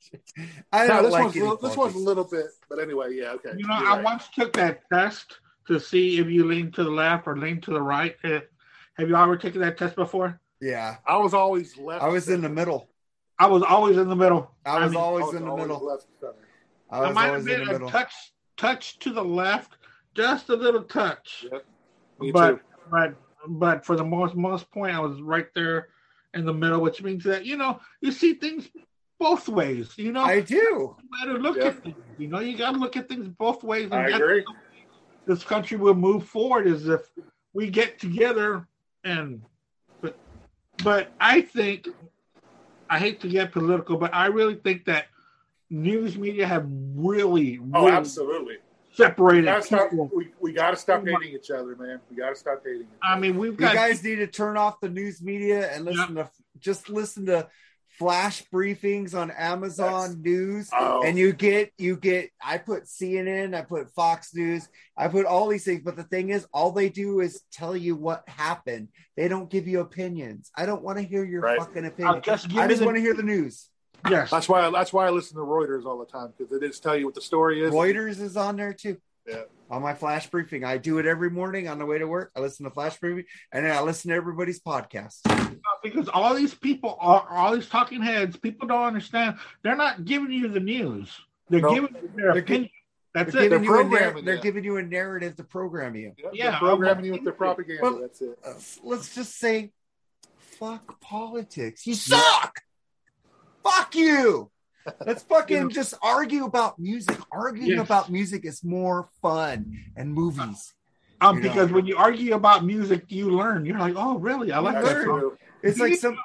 I 0.71 0.85
don't 0.85 1.01
this, 1.03 1.11
like 1.13 1.23
one's, 1.23 1.35
a 1.35 1.39
little- 1.39 1.57
this 1.57 1.75
one's 1.75 1.95
a 1.95 1.99
little 1.99 2.23
bit, 2.25 2.45
but 2.69 2.77
anyway, 2.79 3.07
yeah, 3.15 3.31
okay. 3.31 3.53
You 3.57 3.65
know, 3.67 3.79
You're 3.79 3.87
I 3.87 3.95
right. 3.95 4.03
once 4.05 4.27
took 4.27 4.53
that 4.53 4.81
test 4.93 5.39
to 5.67 5.79
see 5.79 6.19
if 6.19 6.27
you 6.27 6.45
lean 6.45 6.71
to 6.73 6.83
the 6.83 6.91
left 6.91 7.25
or 7.27 7.35
lean 7.37 7.59
to 7.61 7.71
the 7.71 7.81
right. 7.81 8.15
Eh, 8.23 8.41
Have 8.97 9.09
you 9.09 9.15
ever 9.15 9.35
taken 9.35 9.61
that 9.61 9.79
test 9.79 9.95
before? 9.95 10.39
Yeah, 10.61 10.97
I 11.07 11.17
was 11.17 11.33
always 11.33 11.75
left. 11.77 12.03
I 12.03 12.07
was 12.09 12.29
in 12.29 12.41
the 12.41 12.49
middle. 12.49 12.87
I 13.39 13.47
was 13.47 13.63
always 13.63 13.97
in 13.97 14.07
the 14.09 14.15
middle. 14.15 14.51
I 14.63 14.83
was 14.83 14.91
mean, 14.91 14.99
I 14.99 15.03
always 15.03 15.25
was 15.25 15.33
in 15.33 15.45
the 15.45 15.49
always 15.49 15.67
middle. 15.67 15.85
Left 15.87 16.05
center. 16.19 16.33
I 16.91 16.99
I 17.05 17.11
might 17.11 17.31
have 17.31 17.45
been 17.45 17.67
a 17.67 17.79
touch, 17.89 18.13
touch 18.57 18.99
to 18.99 19.09
the 19.11 19.23
left, 19.23 19.73
just 20.19 20.49
a 20.49 20.55
little 20.55 20.83
touch. 20.83 21.45
Yep. 21.49 21.65
Me 22.19 22.31
but 22.31 22.55
too. 22.55 22.59
but 22.91 23.15
but 23.47 23.85
for 23.85 23.95
the 23.95 24.03
most 24.03 24.35
most 24.35 24.69
point, 24.71 24.93
I 24.93 24.99
was 24.99 25.21
right 25.21 25.47
there 25.55 25.87
in 26.33 26.45
the 26.45 26.53
middle, 26.53 26.81
which 26.81 27.01
means 27.01 27.23
that 27.23 27.45
you 27.45 27.55
know 27.55 27.79
you 28.01 28.11
see 28.11 28.33
things 28.33 28.69
both 29.17 29.47
ways. 29.47 29.97
You 29.97 30.11
know, 30.11 30.23
I 30.25 30.41
do. 30.41 30.55
you 31.01 31.25
gotta 31.25 31.39
look 31.39 31.57
Yeah. 31.57 31.67
at 31.67 31.83
things. 31.83 31.95
You 32.17 32.27
know, 32.27 32.39
you 32.39 32.57
gotta 32.57 32.77
look 32.77 32.97
at 32.97 33.07
things 33.07 33.27
both 33.29 33.63
ways. 33.63 33.85
and 33.85 33.93
I 33.93 34.07
agree. 34.09 34.43
This 35.25 35.43
country 35.43 35.77
will 35.77 35.95
move 35.95 36.25
forward 36.25 36.67
is 36.67 36.87
if 36.89 37.09
we 37.53 37.69
get 37.69 37.97
together 37.99 38.67
and 39.05 39.41
but 40.01 40.19
but 40.83 41.13
I 41.19 41.41
think 41.41 41.87
I 42.89 42.99
hate 42.99 43.21
to 43.21 43.29
get 43.29 43.53
political, 43.53 43.97
but 43.97 44.13
I 44.13 44.25
really 44.27 44.55
think 44.55 44.85
that 44.85 45.05
news 45.69 46.17
media 46.17 46.45
have 46.45 46.65
really, 46.67 47.59
Oh, 47.73 47.85
really 47.85 47.91
absolutely. 47.91 48.57
Separated 49.03 49.45
Gotta 49.45 49.61
stop, 49.63 49.91
we 49.93 50.29
we 50.39 50.53
got 50.53 50.71
to 50.71 50.77
stop 50.77 51.05
hating 51.05 51.33
each 51.35 51.51
other, 51.51 51.75
man. 51.75 51.99
We 52.09 52.15
got 52.17 52.29
to 52.29 52.35
stop 52.35 52.61
hating. 52.65 52.81
Each 52.81 52.87
I 53.01 53.17
mean, 53.19 53.37
we've 53.37 53.53
You 53.53 53.57
got 53.57 53.75
guys 53.75 54.03
need 54.03 54.15
to 54.17 54.27
turn 54.27 54.57
off 54.57 54.79
the 54.81 54.89
news 54.89 55.21
media 55.21 55.71
and 55.73 55.85
listen 55.85 56.15
to 56.15 56.29
just 56.59 56.89
listen 56.89 57.25
to 57.27 57.47
flash 57.97 58.43
briefings 58.53 59.13
on 59.13 59.29
Amazon 59.31 60.09
Yes. 60.11 60.17
News. 60.21 60.69
Oh. 60.73 61.03
And 61.03 61.17
you 61.17 61.33
get 61.33 61.71
you 61.77 61.97
get 61.97 62.29
I 62.41 62.57
put 62.57 62.83
CNN, 62.85 63.53
I 63.55 63.61
put 63.63 63.91
Fox 63.93 64.33
News, 64.33 64.67
I 64.97 65.07
put 65.09 65.25
all 65.25 65.47
these 65.47 65.65
things, 65.65 65.81
but 65.83 65.95
the 65.97 66.03
thing 66.03 66.29
is 66.29 66.47
all 66.53 66.71
they 66.71 66.89
do 66.89 67.19
is 67.19 67.41
tell 67.51 67.75
you 67.75 67.95
what 67.95 68.23
happened. 68.27 68.89
They 69.17 69.27
don't 69.27 69.49
give 69.49 69.67
you 69.67 69.81
opinions. 69.81 70.49
I 70.55 70.65
don't 70.65 70.81
want 70.83 70.97
to 70.97 71.03
hear 71.03 71.23
your 71.25 71.41
Right. 71.41 71.59
fucking 71.59 71.85
opinion. 71.85 72.21
just 72.23 72.49
I 72.53 72.67
me 72.67 72.73
just 72.73 72.85
want 72.85 72.95
to 72.95 73.01
hear 73.01 73.13
the 73.13 73.23
news. 73.23 73.69
Yes. 74.09 74.29
That's 74.29 74.47
why 74.47 74.69
that's 74.69 74.93
why 74.93 75.07
I 75.07 75.09
listen 75.09 75.35
to 75.37 75.43
Reuters 75.43 75.85
all 75.85 75.97
the 75.99 76.05
time 76.05 76.33
because 76.37 76.51
they 76.59 76.67
just 76.67 76.83
tell 76.83 76.95
you 76.95 77.05
what 77.05 77.15
the 77.15 77.21
story 77.21 77.61
is. 77.63 77.73
Reuters 77.73 78.19
is 78.21 78.37
on 78.37 78.55
there 78.57 78.73
too. 78.73 78.97
Yeah. 79.27 79.43
On 79.69 79.81
my 79.81 79.93
flash 79.93 80.27
briefing. 80.29 80.63
I 80.63 80.77
do 80.77 80.97
it 80.97 81.05
every 81.05 81.29
morning 81.29 81.67
on 81.67 81.77
the 81.77 81.85
way 81.85 81.99
to 81.99 82.05
work. 82.07 82.31
I 82.35 82.39
listen 82.39 82.63
to 82.65 82.71
flash 82.71 82.97
briefing 82.99 83.25
and 83.51 83.65
then 83.65 83.75
I 83.75 83.81
listen 83.81 84.09
to 84.09 84.15
everybody's 84.15 84.59
podcast. 84.59 85.19
because 85.83 86.09
all 86.09 86.33
these 86.33 86.53
people 86.55 86.97
are 86.99 87.27
all 87.29 87.53
these 87.55 87.67
talking 87.67 88.01
heads, 88.01 88.35
people 88.37 88.67
don't 88.67 88.83
understand. 88.83 89.37
They're 89.63 89.75
not 89.75 90.05
giving 90.05 90.31
you 90.31 90.47
the 90.47 90.59
news. 90.59 91.09
They're 91.49 91.61
Nope. 91.61 91.73
giving 91.75 91.95
you 92.01 92.09
their 92.15 92.25
They're 92.33 92.33
gi- 92.33 92.39
opinion. 92.53 92.69
That's 93.13 93.33
They're 93.33 93.43
it. 93.43 93.49
giving, 93.49 93.63
you 93.63 93.71
a, 93.73 93.73
programming 93.75 94.13
nar- 94.13 94.21
they're 94.23 94.41
giving 94.41 94.63
you 94.63 94.77
a 94.77 94.83
narrative 94.83 95.35
to 95.37 95.43
program 95.43 95.95
you. 95.95 96.13
Yep, 96.17 96.31
Yeah, 96.33 96.51
they're 96.51 96.59
programming 96.59 97.05
you 97.05 97.11
with 97.13 97.23
their 97.23 97.33
propaganda. 97.33 97.81
Well- 97.83 97.99
that's 98.01 98.21
it. 98.21 98.37
Uh, 98.45 98.53
let's 98.83 99.13
just 99.15 99.37
say, 99.37 99.71
fuck 100.37 100.99
politics. 101.01 101.85
You 101.87 101.95
suck. 101.95 102.59
Fuck 103.69 103.95
you. 103.95 104.49
Let's 105.05 105.23
fucking 105.23 105.69
just 105.69 105.93
argue 106.01 106.45
about 106.45 106.79
music. 106.79 107.17
Arguing 107.31 107.71
Yes. 107.71 107.85
about 107.85 108.09
music 108.09 108.45
is 108.45 108.63
more 108.63 109.09
fun 109.21 109.77
and 109.95 110.13
movies. 110.13 110.73
Um, 111.21 111.37
you 111.37 111.43
know. 111.43 111.49
because 111.49 111.71
when 111.71 111.85
you 111.85 111.97
argue 111.97 112.33
about 112.33 112.63
music, 112.65 113.03
you 113.09 113.29
learn. 113.29 113.65
You're 113.65 113.77
like, 113.77 113.93
oh, 113.97 114.17
really? 114.17 114.51
I 114.51 114.59
like 114.59 114.75
That's 114.75 114.87
that 114.87 115.03
song. 115.05 115.19
true. 115.19 115.37
It's 115.61 115.77
like 115.79 115.95
some. 115.95 116.17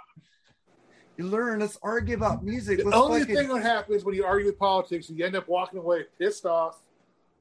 You 1.17 1.27
learn. 1.27 1.61
Let's 1.61 1.79
argue 1.83 2.15
about 2.17 2.45
music. 2.45 2.79
The 2.79 2.85
Let's 2.85 2.97
only 2.97 3.21
fucking- 3.21 3.35
thing 3.37 3.49
that 3.49 3.63
happens 3.63 4.05
when 4.05 4.15
you 4.15 4.25
argue 4.25 4.47
with 4.47 4.59
politics 4.59 5.11
you 5.11 5.25
end 5.25 5.37
up 5.37 5.49
walking 5.49 5.79
away 5.81 6.05
pissed 6.19 6.47
off 6.47 6.79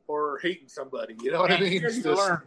or 0.07 0.39
hating 0.41 0.67
somebody. 0.67 1.15
You 1.21 1.31
know 1.31 1.41
what 1.41 1.51
I 1.51 1.59
mean? 1.59 1.73
You 1.73 1.79
just- 1.79 2.03
learn. 2.05 2.41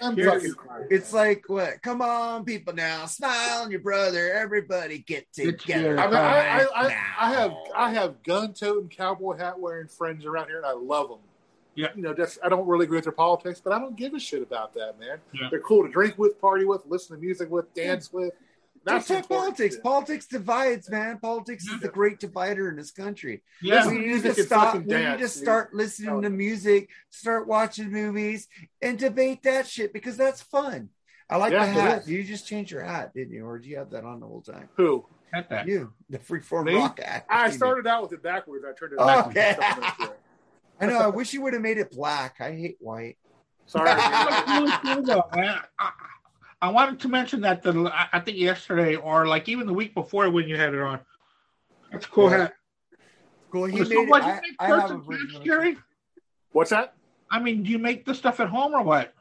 I'm 0.00 0.14
Here 0.16 0.30
fucking 0.30 0.46
you- 0.46 0.54
tired. 0.66 0.86
It's 0.90 1.12
like 1.12 1.44
what? 1.48 1.82
Come 1.82 2.02
on, 2.02 2.44
people 2.44 2.74
now, 2.74 3.06
smile 3.06 3.62
on 3.62 3.70
your 3.70 3.80
brother. 3.80 4.32
Everybody 4.32 4.98
get 4.98 5.26
Get 5.34 5.58
together. 5.60 5.96
together. 5.96 5.98
I, 5.98 6.06
mean, 6.06 6.16
I, 6.16 6.66
I, 6.74 6.86
I. 6.86 7.26
I 7.28 7.32
have 7.32 7.54
I 7.76 7.90
have 7.92 8.22
gun 8.22 8.52
toting 8.52 8.88
cowboy 8.88 9.36
hat 9.36 9.58
wearing 9.58 9.88
friends 9.88 10.24
around 10.24 10.46
here, 10.48 10.58
and 10.58 10.66
I 10.66 10.72
love 10.72 11.08
them. 11.08 11.18
Yeah. 11.74 11.88
you 11.94 12.02
know, 12.02 12.12
just 12.12 12.38
I 12.44 12.48
don't 12.48 12.66
really 12.66 12.84
agree 12.84 12.96
with 12.96 13.04
their 13.04 13.12
politics, 13.12 13.60
but 13.62 13.72
I 13.72 13.78
don't 13.78 13.94
give 13.96 14.12
a 14.14 14.18
shit 14.18 14.42
about 14.42 14.74
that, 14.74 14.98
man. 14.98 15.18
Yeah. 15.32 15.46
They're 15.50 15.60
cool 15.60 15.84
to 15.86 15.92
drink 15.92 16.18
with, 16.18 16.40
party 16.40 16.64
with, 16.64 16.82
listen 16.86 17.14
to 17.16 17.22
music 17.22 17.50
with, 17.50 17.72
dance 17.72 18.12
with. 18.12 18.32
That's 18.84 19.08
That's 19.08 19.26
talk 19.26 19.38
politics. 19.38 19.74
shit. 19.76 19.84
Politics 19.84 20.26
divides, 20.26 20.90
man. 20.90 21.18
Politics 21.18 21.64
is 21.66 21.80
the 21.80 21.88
great 21.88 22.18
divider 22.20 22.68
in 22.70 22.76
this 22.76 22.90
country. 22.90 23.42
Yeah. 23.62 23.76
Listen 23.84 23.94
we 23.94 24.06
need 24.06 24.22
to 24.22 24.34
stop. 24.44 24.72
fucking 24.72 24.86
We 24.86 24.94
need 24.94 25.00
dance, 25.02 25.20
to 25.20 25.38
dude. 25.38 25.44
start 25.44 25.74
listening 25.74 26.22
to 26.22 26.30
music, 26.30 26.88
start 27.10 27.46
watching 27.46 27.90
movies, 27.90 28.48
and 28.80 28.98
debate 28.98 29.42
that 29.42 29.66
shit 29.66 29.92
because 29.92 30.16
that's 30.16 30.40
fun. 30.42 30.88
I 31.30 31.36
like 31.36 31.52
Yeah, 31.52 31.66
the 31.66 31.80
hat. 31.80 32.08
You 32.08 32.22
just 32.24 32.46
changed 32.46 32.70
your 32.70 32.82
hat, 32.82 33.12
didn't 33.14 33.34
you? 33.34 33.44
Or 33.46 33.58
did 33.58 33.68
you 33.68 33.76
have 33.78 33.90
that 33.90 34.04
on 34.04 34.20
the 34.20 34.26
whole 34.26 34.40
time? 34.42 34.68
Who? 34.76 35.04
At 35.34 35.50
that. 35.50 35.68
You, 35.68 35.92
the 36.08 36.18
freeform 36.18 36.64
Me? 36.64 36.74
rock 36.74 37.00
hat. 37.00 37.26
I 37.28 37.50
started 37.50 37.86
out 37.86 38.02
with 38.02 38.12
it 38.14 38.22
backwards. 38.22 38.64
I 38.64 38.72
turned 38.72 38.94
it 38.94 38.98
Oh, 38.98 39.06
backwards. 39.06 39.36
okay. 39.36 39.50
a 39.50 39.54
couple 39.56 39.82
minutes 39.82 39.98
ago. 39.98 40.06
did. 40.06 40.14
I 40.80 40.86
know. 40.86 40.98
I 41.00 41.06
wish 41.08 41.34
you 41.34 41.42
would 41.42 41.52
have 41.52 41.60
made 41.60 41.76
it 41.76 41.90
black. 41.90 42.36
I 42.40 42.52
hate 42.52 42.76
white. 42.80 43.18
Sorry. 43.66 43.90
That's 46.60 46.66
man. 46.66 46.66
really 46.66 46.66
cool, 46.66 46.66
though, 46.66 46.66
man. 46.66 46.66
I, 46.66 46.66
I 46.66 46.70
wanted 46.70 47.00
to 47.00 47.08
mention 47.08 47.40
that 47.42 47.62
the 47.62 47.92
I- 47.94 48.08
I 48.12 48.20
think 48.20 48.38
yesterday 48.38 48.96
or 48.96 49.26
like 49.26 49.48
even 49.48 49.66
the 49.66 49.72
week 49.74 49.94
before 49.94 50.28
when 50.30 50.48
you 50.48 50.56
had 50.56 50.74
it 50.74 50.80
on. 50.80 51.00
That's 51.92 52.06
cool 52.06 52.30
Yeah. 52.30 52.36
hat. 52.38 52.54
Cool. 53.50 53.64
He 53.66 53.82
so 53.82 53.88
made 53.88 54.08
what, 54.10 54.22
it. 54.22 54.42
I, 54.58 54.66
I 54.74 54.80
have 54.80 54.90
a 54.90 54.98
pants. 54.98 55.38
Jerry? 55.44 55.76
What's 56.52 56.70
that? 56.70 56.94
I 57.30 57.40
mean, 57.40 57.62
do 57.62 57.70
you 57.70 57.78
make 57.78 58.04
the 58.04 58.14
stuff 58.14 58.40
at 58.40 58.48
home 58.48 58.74
or 58.74 58.82
what? 58.82 59.14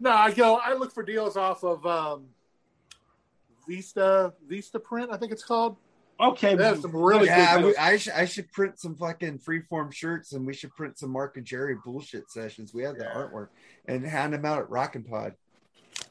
No, 0.00 0.10
I 0.10 0.30
go. 0.32 0.56
I 0.56 0.74
look 0.74 0.92
for 0.92 1.02
deals 1.02 1.36
off 1.36 1.64
of 1.64 1.84
um, 1.86 2.26
Vista 3.68 4.32
Vistaprint. 4.48 5.12
I 5.12 5.16
think 5.16 5.32
it's 5.32 5.42
called. 5.44 5.76
Okay. 6.18 6.54
They 6.54 6.64
have 6.64 6.80
some 6.80 6.96
really 6.96 7.26
Yeah, 7.26 7.56
good. 7.56 7.66
we. 7.66 7.76
I 7.76 7.96
should 7.98 8.12
I 8.14 8.24
should 8.24 8.50
print 8.52 8.78
some 8.78 8.94
fucking 8.94 9.38
freeform 9.40 9.92
shirts, 9.92 10.32
and 10.32 10.46
we 10.46 10.54
should 10.54 10.74
print 10.74 10.98
some 10.98 11.10
Mark 11.10 11.36
and 11.36 11.44
Jerry 11.44 11.76
bullshit 11.84 12.30
sessions. 12.30 12.72
We 12.72 12.82
have 12.84 12.96
the 12.96 13.04
Yeah. 13.04 13.14
artwork 13.14 13.48
and 13.86 14.06
hand 14.06 14.32
them 14.32 14.44
out 14.46 14.58
at 14.60 14.70
Rockin' 14.70 15.04
Pod, 15.04 15.34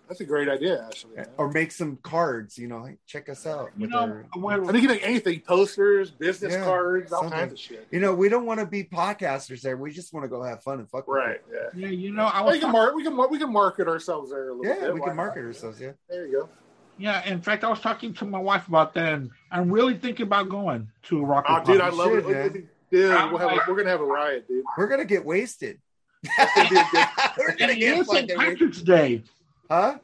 That's 0.08 0.22
a 0.22 0.26
great 0.26 0.48
idea, 0.50 0.86
actually. 0.86 1.16
man. 1.16 1.28
or 1.38 1.50
make 1.52 1.72
some 1.72 1.98
cards. 2.04 2.58
You 2.58 2.68
know, 2.68 2.80
like, 2.80 3.00
check 3.08 3.28
us 3.30 3.46
out. 3.48 3.72
You 3.76 3.82
with 3.82 3.90
know, 3.92 4.00
our- 4.00 4.26
I 4.36 4.38
when, 4.38 4.64
think 4.66 4.76
you 4.84 4.88
can 4.88 4.98
make 4.98 5.08
anything: 5.08 5.40
posters, 5.42 6.12
business 6.12 6.54
Yeah, 6.54 6.64
cards, 6.64 7.12
all 7.12 7.22
something. 7.24 7.40
kinds 7.40 7.54
of 7.54 7.60
shit. 7.60 7.88
you 7.92 8.00
know, 8.00 8.14
we 8.14 8.30
don't 8.30 8.46
want 8.46 8.60
to 8.60 8.66
be 8.66 8.84
podcasters 8.84 9.62
there. 9.62 9.78
We 9.78 9.92
just 9.92 10.14
want 10.14 10.24
to 10.24 10.28
go 10.28 10.44
have 10.44 10.62
fun 10.64 10.80
and 10.80 10.90
fuck. 10.90 11.08
with 11.08 11.18
Right. 11.18 11.42
Yeah. 11.52 11.60
yeah, 11.76 11.88
you 11.90 12.12
know, 12.14 12.26
I 12.26 12.38
Well, 12.42 12.46
was 12.48 12.56
you 12.56 12.62
can 12.62 12.72
mark. 12.72 12.94
We 12.96 13.04
can. 13.04 13.16
mar- 13.16 13.30
We 13.30 13.40
can 13.40 13.52
market 13.52 13.88
ourselves 13.88 14.30
there 14.32 14.50
a 14.50 14.54
little 14.54 14.64
people. 14.64 14.76
bit. 14.76 14.88
Yeah, 14.88 14.94
we 14.94 15.00
Why 15.00 15.08
can 15.08 15.16
not? 15.16 15.24
market 15.26 15.46
ourselves. 15.46 15.82
Yeah. 15.82 15.92
There 16.10 16.28
you 16.28 16.32
go. 16.34 16.50
yeah. 16.98 17.26
In 17.28 17.42
fact, 17.42 17.64
I 17.64 17.70
was 17.70 17.80
talking 17.80 18.14
to 18.16 18.26
my 18.26 18.40
wife 18.40 18.68
about 18.68 18.94
that, 18.94 19.14
and 19.14 19.32
I'm 19.52 19.72
really 19.72 19.96
thinking 19.98 20.28
about 20.28 20.50
going 20.50 20.88
to 21.04 21.20
a 21.20 21.26
rock. 21.26 21.46
Oh, 21.50 21.64
dude, 21.64 21.82
I 21.82 21.90
love 21.90 22.10
should, 22.12 22.26
it. 22.26 22.54
man. 22.54 22.70
Dude, 22.92 23.10
we'll 23.10 23.38
have, 23.40 23.52
like, 23.52 23.68
we're 23.68 23.76
gonna 23.76 23.90
have 23.90 24.02
a 24.02 24.06
riot, 24.06 24.48
dude. 24.48 24.64
We're 24.78 24.88
gonna 24.88 25.04
get 25.06 25.26
wasted. 25.26 25.80
It'd 26.24 26.70
be 26.70 26.76
a 26.78 26.88
good- 26.92 27.08
We're 27.38 27.56
gonna 27.56 27.76
get 27.76 27.98
is 28.00 28.08
fucking 28.08 28.28
wasted. 28.28 28.38
Patrick's 28.38 28.82
Day. 28.82 29.24
Huh? 29.70 29.98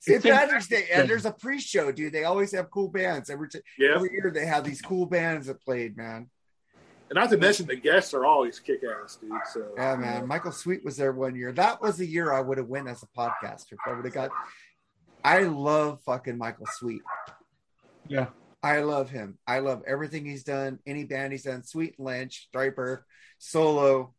St. 0.00 0.22
Patrick's 0.22 0.68
Day, 0.68 0.86
and 0.92 1.08
there's 1.08 1.24
a 1.26 1.32
pre-show, 1.32 1.90
dude. 1.90 2.12
They 2.12 2.22
always 2.24 2.52
have 2.52 2.70
cool 2.70 2.88
bands 2.88 3.30
every 3.30 3.48
t- 3.48 3.58
Yeah, 3.78 3.96
every 3.96 4.12
year. 4.12 4.30
They 4.32 4.46
have 4.46 4.62
these 4.64 4.80
cool 4.80 5.06
bands 5.06 5.48
that 5.48 5.60
played, 5.60 5.96
man. 5.96 6.30
and 7.10 7.14
not 7.16 7.30
to 7.30 7.36
mention 7.36 7.66
the 7.66 7.74
guests 7.74 8.14
are 8.14 8.24
always 8.24 8.60
kick 8.60 8.80
ass, 8.84 9.16
dude. 9.16 9.32
So 9.52 9.72
Yeah, 9.76 9.96
man. 9.96 10.26
Michael 10.28 10.52
Sweet 10.52 10.84
was 10.84 10.96
there 10.96 11.10
one 11.12 11.34
year. 11.34 11.50
That 11.52 11.82
was 11.82 11.96
the 11.96 12.06
year 12.06 12.32
I 12.32 12.40
would 12.40 12.58
have 12.58 12.68
won 12.68 12.86
as 12.86 13.02
a 13.02 13.06
podcaster. 13.08 13.72
If 13.72 13.78
I 13.86 13.94
would 13.94 14.04
have 14.04 14.14
got. 14.14 14.30
I 15.24 15.42
love 15.42 16.00
fucking 16.06 16.38
Michael 16.38 16.66
Sweet. 16.70 17.02
Yeah. 18.06 18.28
I 18.62 18.80
love 18.80 19.10
him. 19.10 19.38
I 19.46 19.58
love 19.60 19.82
everything 19.86 20.24
he's 20.24 20.44
done. 20.44 20.78
Any 20.86 21.04
band 21.04 21.32
he's 21.32 21.42
done. 21.44 21.64
Sweet 21.64 21.94
and 21.98 22.06
Lynch, 22.06 22.48
Stryper, 22.54 23.02
solo. 23.38 24.14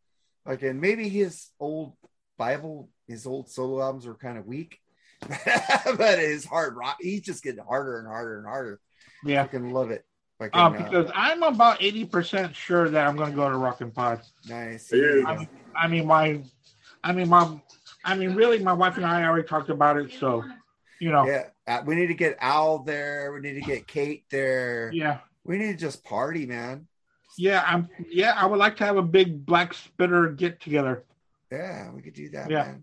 Like, 0.46 0.62
and 0.62 0.80
maybe 0.80 1.08
his 1.08 1.48
old 1.58 1.94
Bible, 2.38 2.90
his 3.08 3.26
old 3.26 3.50
solo 3.50 3.80
albums 3.82 4.06
were 4.06 4.14
kind 4.14 4.38
of 4.38 4.46
weak, 4.46 4.78
but 5.96 6.18
his 6.18 6.44
hard 6.44 6.76
rock, 6.76 6.96
he's 7.00 7.22
just 7.22 7.42
getting 7.42 7.62
harder 7.64 7.98
and 7.98 8.06
harder 8.06 8.38
and 8.38 8.46
harder. 8.46 8.80
Yeah. 9.24 9.42
I 9.42 9.46
can 9.46 9.70
love 9.70 9.90
it. 9.90 10.04
Fucking, 10.38 10.58
Um, 10.58 10.74
uh, 10.74 10.76
because 10.78 11.10
I'm 11.14 11.42
about 11.42 11.82
eighty 11.82 12.04
percent 12.06 12.56
sure 12.56 12.88
that 12.88 13.06
I'm 13.06 13.16
going 13.16 13.30
to 13.30 13.36
go 13.36 13.48
to 13.50 13.56
Rock 13.56 13.82
and 13.82 13.94
Pod. 13.94 14.22
nice. 14.48 14.88
There 14.88 15.18
Yeah. 15.20 15.44
I 15.76 15.86
mean, 15.88 16.06
my, 16.06 16.42
I 17.04 17.12
mean, 17.12 17.28
my, 17.28 17.60
I 18.04 18.14
mean, 18.14 18.34
really, 18.34 18.58
my 18.58 18.72
wife 18.72 18.96
and 18.96 19.04
I 19.06 19.24
already 19.24 19.46
talked 19.46 19.68
about 19.68 19.98
it. 19.98 20.10
So, 20.18 20.42
you 20.98 21.10
know, 21.12 21.26
Yeah, 21.26 21.44
uh, 21.66 21.82
we 21.84 21.94
need 21.94 22.06
to 22.08 22.14
get 22.14 22.38
Al 22.40 22.78
there. 22.80 23.32
We 23.32 23.40
need 23.40 23.54
to 23.54 23.60
get 23.60 23.86
Kate 23.86 24.24
there. 24.30 24.90
yeah, 24.92 25.18
We 25.44 25.58
need 25.58 25.72
to 25.72 25.76
just 25.78 26.02
party, 26.04 26.46
man. 26.46 26.86
yeah, 27.38 27.62
I'm, 27.66 27.88
yeah, 28.10 28.32
I 28.36 28.46
would 28.46 28.58
like 28.58 28.76
to 28.78 28.84
have 28.84 28.96
a 28.96 29.02
big 29.02 29.44
black 29.46 29.74
spinner 29.74 30.30
get 30.30 30.60
together. 30.60 31.04
Yeah, 31.52 31.90
we 31.92 32.00
could 32.02 32.14
do 32.14 32.28
that, 32.30 32.50
Yeah. 32.50 32.64
man. 32.64 32.82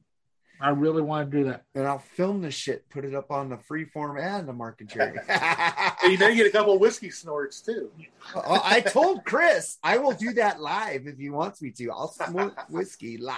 I 0.59 0.69
really 0.69 1.01
want 1.01 1.29
to 1.29 1.38
do 1.38 1.43
that. 1.45 1.63
And 1.75 1.85
I'll 1.85 1.99
film 1.99 2.41
the 2.41 2.51
shit, 2.51 2.89
put 2.89 3.05
it 3.05 3.13
up 3.13 3.31
on 3.31 3.49
the 3.49 3.57
freeform 3.57 4.21
and 4.21 4.47
the 4.47 4.53
Mark 4.53 4.81
and 4.81 4.89
Jerry. 4.89 5.19
And 5.27 6.11
you 6.11 6.17
may 6.17 6.35
get 6.35 6.47
a 6.47 6.51
couple 6.51 6.73
of 6.73 6.79
whiskey 6.79 7.09
snorts 7.09 7.61
too. 7.61 7.91
I 8.35 8.81
told 8.81 9.23
Chris 9.25 9.77
I 9.84 9.97
will 9.97 10.13
do 10.13 10.34
that 10.34 10.59
live 10.59 11.07
if 11.07 11.17
he 11.17 11.29
wants 11.29 11.61
me 11.61 11.71
to. 11.71 11.91
I'll 11.91 12.07
smoke 12.07 12.57
whiskey 12.69 13.17
live. 13.17 13.35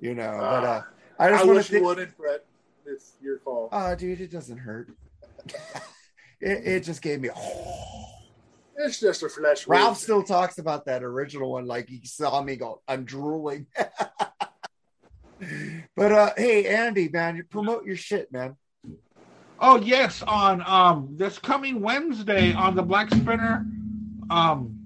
You 0.00 0.14
know, 0.14 0.36
but 0.40 0.64
uh, 0.64 0.82
I 1.18 1.26
I, 1.26 1.30
just 1.30 1.44
want 1.44 1.56
wish 1.56 1.68
to. 1.68 1.76
you 1.76 1.84
wouldn't, 1.84 2.14
but 2.16 2.46
it's 2.86 3.12
your 3.20 3.38
call. 3.38 3.68
Oh, 3.70 3.94
dude, 3.94 4.22
it 4.22 4.30
doesn't 4.30 4.56
hurt. 4.56 4.88
it, 6.40 6.66
it 6.66 6.84
just 6.84 7.02
gave 7.02 7.20
me. 7.20 7.28
It's 8.82 8.98
just 8.98 9.22
a 9.22 9.28
flesh. 9.28 9.66
Ralph 9.66 9.98
still 9.98 10.22
talks 10.22 10.56
about 10.56 10.86
that 10.86 11.02
original 11.02 11.52
one, 11.52 11.66
like 11.66 11.86
he 11.90 12.00
saw 12.06 12.42
me 12.42 12.56
go, 12.56 12.80
I'm 12.88 13.04
drooling. 13.04 13.66
but 15.96 16.12
uh 16.12 16.30
hey 16.36 16.66
Andy, 16.66 17.08
man, 17.08 17.36
you 17.36 17.44
promote 17.44 17.84
your 17.84 17.96
shit, 17.96 18.30
man. 18.32 18.56
Oh 19.58 19.76
yes, 19.76 20.22
on 20.22 20.62
um 20.66 21.16
this 21.16 21.38
coming 21.38 21.80
Wednesday 21.80 22.52
on 22.52 22.74
the 22.74 22.82
Black 22.82 23.10
Spinner 23.10 23.66
um, 24.30 24.78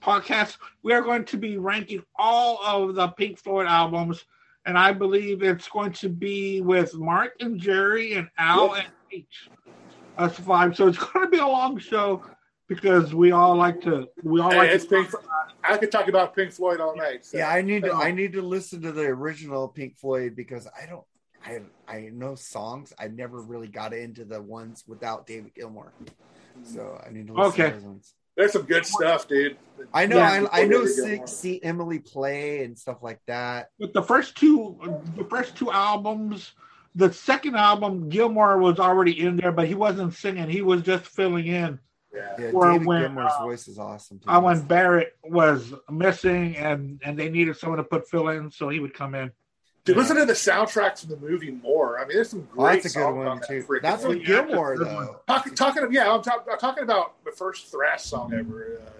podcast, 0.00 0.56
we 0.82 0.92
are 0.92 1.02
going 1.02 1.24
to 1.26 1.36
be 1.36 1.58
ranking 1.58 2.02
all 2.16 2.58
of 2.64 2.94
the 2.94 3.08
Pink 3.08 3.38
Floyd 3.38 3.66
albums, 3.66 4.24
and 4.64 4.78
I 4.78 4.92
believe 4.92 5.42
it's 5.42 5.68
going 5.68 5.92
to 5.92 6.08
be 6.08 6.60
with 6.60 6.94
Mark 6.94 7.34
and 7.40 7.60
Jerry 7.60 8.14
and 8.14 8.28
Al 8.38 8.74
and 8.74 8.88
H. 9.12 9.50
Us 10.18 10.38
five. 10.38 10.76
So 10.76 10.88
it's 10.88 10.98
going 10.98 11.26
to 11.26 11.30
be 11.30 11.38
a 11.38 11.46
long 11.46 11.78
show 11.78 12.24
because 12.70 13.12
we 13.12 13.32
all 13.32 13.56
like 13.56 13.80
to. 13.82 14.08
We 14.22 14.40
all 14.40 14.52
Hey, 14.52 14.58
like 14.58 14.70
it's 14.70 14.84
to. 14.86 15.02
Pink. 15.02 15.10
I 15.64 15.76
could 15.76 15.90
talk 15.90 16.08
about 16.08 16.34
Pink 16.34 16.52
Floyd 16.52 16.80
all 16.80 16.96
night. 16.96 17.26
So. 17.26 17.36
yeah, 17.36 17.50
I 17.50 17.60
need 17.60 17.82
to. 17.82 17.92
I 17.92 18.12
need 18.12 18.32
to 18.34 18.42
listen 18.42 18.80
to 18.82 18.92
the 18.92 19.02
original 19.02 19.68
Pink 19.68 19.98
Floyd 19.98 20.34
because 20.36 20.66
I 20.80 20.86
don't 20.86 21.04
I 21.44 21.60
I 21.88 22.10
know 22.12 22.36
songs. 22.36 22.92
I 22.98 23.08
never 23.08 23.42
really 23.42 23.68
got 23.68 23.92
into 23.92 24.24
the 24.24 24.40
ones 24.40 24.84
without 24.86 25.26
David 25.26 25.52
Gilmour. 25.54 25.92
So 26.62 27.02
I 27.04 27.10
need 27.10 27.26
to 27.26 27.34
listen 27.34 27.52
Okay. 27.52 27.70
to 27.70 27.74
those 27.76 27.84
ones. 27.84 28.14
There's 28.36 28.52
some 28.52 28.62
good 28.62 28.86
stuff, 28.86 29.26
dude. 29.26 29.58
I 29.92 30.06
know 30.06 30.18
Yeah. 30.18 30.46
I, 30.52 30.62
I 30.62 30.64
know 30.66 30.86
David 30.86 31.28
see, 31.28 31.58
see 31.58 31.62
Emily 31.62 31.98
play 31.98 32.62
and 32.64 32.78
stuff 32.78 32.98
like 33.02 33.20
that. 33.26 33.70
But 33.80 33.92
the 33.92 34.02
first 34.02 34.36
two, 34.36 34.78
the 35.16 35.24
first 35.24 35.56
two 35.56 35.72
albums, 35.72 36.52
the 36.94 37.12
second 37.12 37.56
album, 37.56 38.08
Gilmour 38.08 38.58
was 38.58 38.78
already 38.78 39.20
in 39.20 39.36
there, 39.36 39.52
but 39.52 39.66
he 39.66 39.74
wasn't 39.74 40.14
singing. 40.14 40.48
He 40.48 40.62
was 40.62 40.82
just 40.82 41.04
filling 41.06 41.46
in. 41.48 41.80
Yeah. 42.14 42.34
Yeah, 42.38 42.50
Or 42.52 42.72
David 42.72 42.86
when, 42.86 43.02
Gilmour's 43.02 43.32
uh, 43.38 43.42
voice 43.44 43.68
is 43.68 43.78
awesome. 43.78 44.18
Too. 44.18 44.28
Uh, 44.30 44.40
when 44.40 44.60
Barrett 44.62 45.16
was 45.24 45.72
missing 45.90 46.56
and 46.56 47.00
and 47.04 47.18
they 47.18 47.28
needed 47.28 47.56
someone 47.56 47.78
to 47.78 47.84
put 47.84 48.08
fill 48.08 48.28
in, 48.28 48.50
so 48.50 48.68
he 48.68 48.80
would 48.80 48.94
come 48.94 49.14
in. 49.14 49.30
Dude, 49.84 49.96
listen 49.96 50.16
to 50.16 50.26
the 50.26 50.32
soundtracks 50.34 51.00
from 51.00 51.10
the 51.10 51.16
movie 51.16 51.52
more. 51.52 51.98
I 51.98 52.02
mean, 52.02 52.16
there's 52.16 52.30
some 52.30 52.46
Oh, 52.52 52.56
great 52.64 52.82
that's 52.82 52.94
a 52.94 52.98
good 52.98 53.12
one 53.14 53.26
on 53.26 53.40
too. 53.40 53.62
freaking 53.62 53.82
That's 53.82 54.02
thing. 54.02 54.18
what 54.18 54.24
Gilmour 54.26 54.76
that's 54.78 54.80
a 54.80 54.84
good 54.84 54.94
one. 54.94 55.06
though. 55.06 55.20
Talk, 55.26 55.54
talking 55.54 55.82
of, 55.84 55.92
yeah, 55.92 56.12
I'm, 56.12 56.22
talk, 56.22 56.46
I'm 56.50 56.58
talking 56.58 56.82
about 56.84 57.24
the 57.24 57.30
first 57.30 57.70
thrash 57.70 58.02
song 58.02 58.34
ever, 58.34 58.78
uh, 58.86 58.90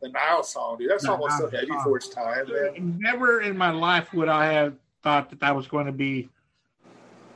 the 0.00 0.08
Nile 0.08 0.42
song, 0.42 0.78
dude. 0.78 0.90
That 0.90 1.00
song 1.02 1.20
was 1.20 1.36
so 1.38 1.48
heavy 1.48 1.70
for 1.84 1.96
its 1.98 2.08
time, 2.08 2.48
man. 2.50 2.98
Never 2.98 3.42
in 3.42 3.56
my 3.56 3.70
life 3.70 4.12
would 4.12 4.28
I 4.28 4.52
have 4.52 4.74
thought 5.04 5.30
that 5.30 5.38
that 5.40 5.54
was 5.54 5.68
going 5.68 5.86
to 5.86 5.92
be 5.92 6.28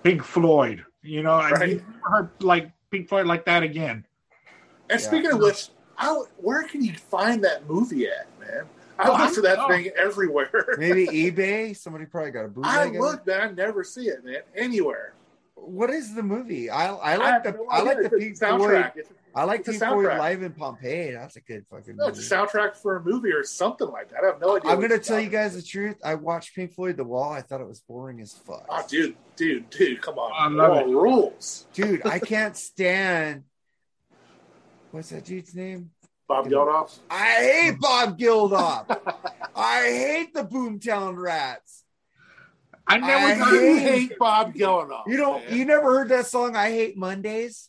Pink 0.03 0.23
Floyd. 0.25 0.85
You 1.03 1.23
know, 1.23 1.35
I 1.35 1.51
Right. 1.51 1.69
never 1.77 1.85
heard 2.03 2.31
like 2.41 2.73
Pink 2.91 3.09
Floyd 3.09 3.27
like 3.27 3.45
that 3.45 3.63
again. 3.63 4.05
And 4.91 5.01
Yeah. 5.01 5.07
speaking 5.07 5.31
of 5.33 5.39
which, 5.41 5.69
how, 5.97 6.25
where 6.39 6.63
can 6.65 6.83
you 6.83 6.95
find 6.95 7.43
that 7.45 7.67
movie 7.69 8.07
at, 8.07 8.27
man? 8.41 8.65
I 9.01 9.09
look 9.27 9.35
for 9.35 9.43
that 9.43 9.59
know. 9.59 9.69
thing 9.69 9.91
everywhere. 9.97 10.75
Maybe 10.79 11.07
eBay. 11.31 11.77
Somebody 11.77 12.07
probably 12.07 12.33
got 12.33 12.45
a 12.45 12.49
bootleg. 12.49 12.97
I 12.97 12.99
look, 12.99 13.27
man. 13.27 13.41
I 13.41 13.51
never 13.53 13.85
see 13.85 14.09
it, 14.09 14.25
man. 14.25 14.41
Anywhere. 14.57 15.13
What 15.55 15.91
is 15.91 16.15
the 16.15 16.23
movie? 16.23 16.71
I 16.71 16.93
I 16.95 17.13
I 17.13 17.17
like 17.17 17.33
have 17.33 17.43
the 17.45 17.53
no 17.53 17.67
I 17.71 17.83
like 17.83 18.03
the 18.03 18.11
Pink 18.11 18.37
a 18.37 18.57
Floyd. 18.57 18.71
soundtrack. 18.71 18.93
I 19.35 19.45
like 19.45 19.61
It's 19.61 19.69
a 19.69 19.73
Pink 19.73 19.83
Floyd 19.85 20.07
soundtrack. 20.07 20.19
live 20.19 20.43
in 20.43 20.53
Pompeii. 20.53 21.13
That's 21.13 21.37
a 21.37 21.41
good 21.41 21.65
fucking 21.71 21.97
no, 21.97 22.07
movie. 22.07 22.19
it's 22.19 22.31
a 22.31 22.35
soundtrack 22.35 22.77
for 22.77 22.97
a 22.97 23.03
movie 23.05 23.33
or 23.33 23.43
something 23.45 23.89
like 23.89 24.09
that. 24.11 24.23
I 24.23 24.27
have 24.29 24.41
no 24.41 24.57
idea. 24.57 24.71
I'm 24.71 24.81
gonna 24.81 24.99
tell 24.99 25.21
you 25.21 25.29
guys 25.29 25.55
the 25.57 25.63
truth. 25.63 25.97
I 26.05 26.15
watched 26.15 26.55
Pink 26.55 26.73
Floyd 26.75 26.97
The 26.97 27.05
Wall. 27.05 27.33
I 27.33 27.43
thought 27.43 27.61
it 27.61 27.67
was 27.69 27.81
boring 27.81 28.21
as 28.21 28.33
fuck. 28.35 28.67
Oh, 28.69 28.85
dude, 28.89 29.17
dude, 29.37 29.69
dude, 29.71 30.01
come 30.01 30.19
on. 30.19 30.33
I 30.35 30.49
love 30.49 30.77
All 30.77 30.93
rules. 30.93 31.67
Dude, 31.73 32.05
I 32.07 32.19
can't 32.33 32.57
stand. 32.57 33.43
What's 34.91 35.11
that 35.11 35.25
dude's 35.25 35.55
name? 35.55 35.91
Bob 36.27 36.47
Geldof. 36.47 36.99
I 37.11 37.27
hate 37.37 37.81
Bob 37.81 38.19
Geldof. 38.19 38.87
I 39.57 39.83
hate 39.83 40.35
the 40.35 40.45
Boomtown 40.45 41.17
Rats. 41.17 41.85
I 42.87 42.99
never 42.99 43.11
I 43.27 43.39
got 43.39 43.53
You 43.53 43.77
hate- 43.77 43.79
hate 44.09 44.19
Bob 44.19 44.55
Geldof. 44.55 45.03
You 45.07 45.17
don't. 45.17 45.45
man. 45.49 45.57
You 45.59 45.65
never 45.65 45.83
heard 45.99 46.09
that 46.11 46.27
song? 46.27 46.57
I 46.57 46.71
hate 46.71 46.97
Mondays. 46.97 47.69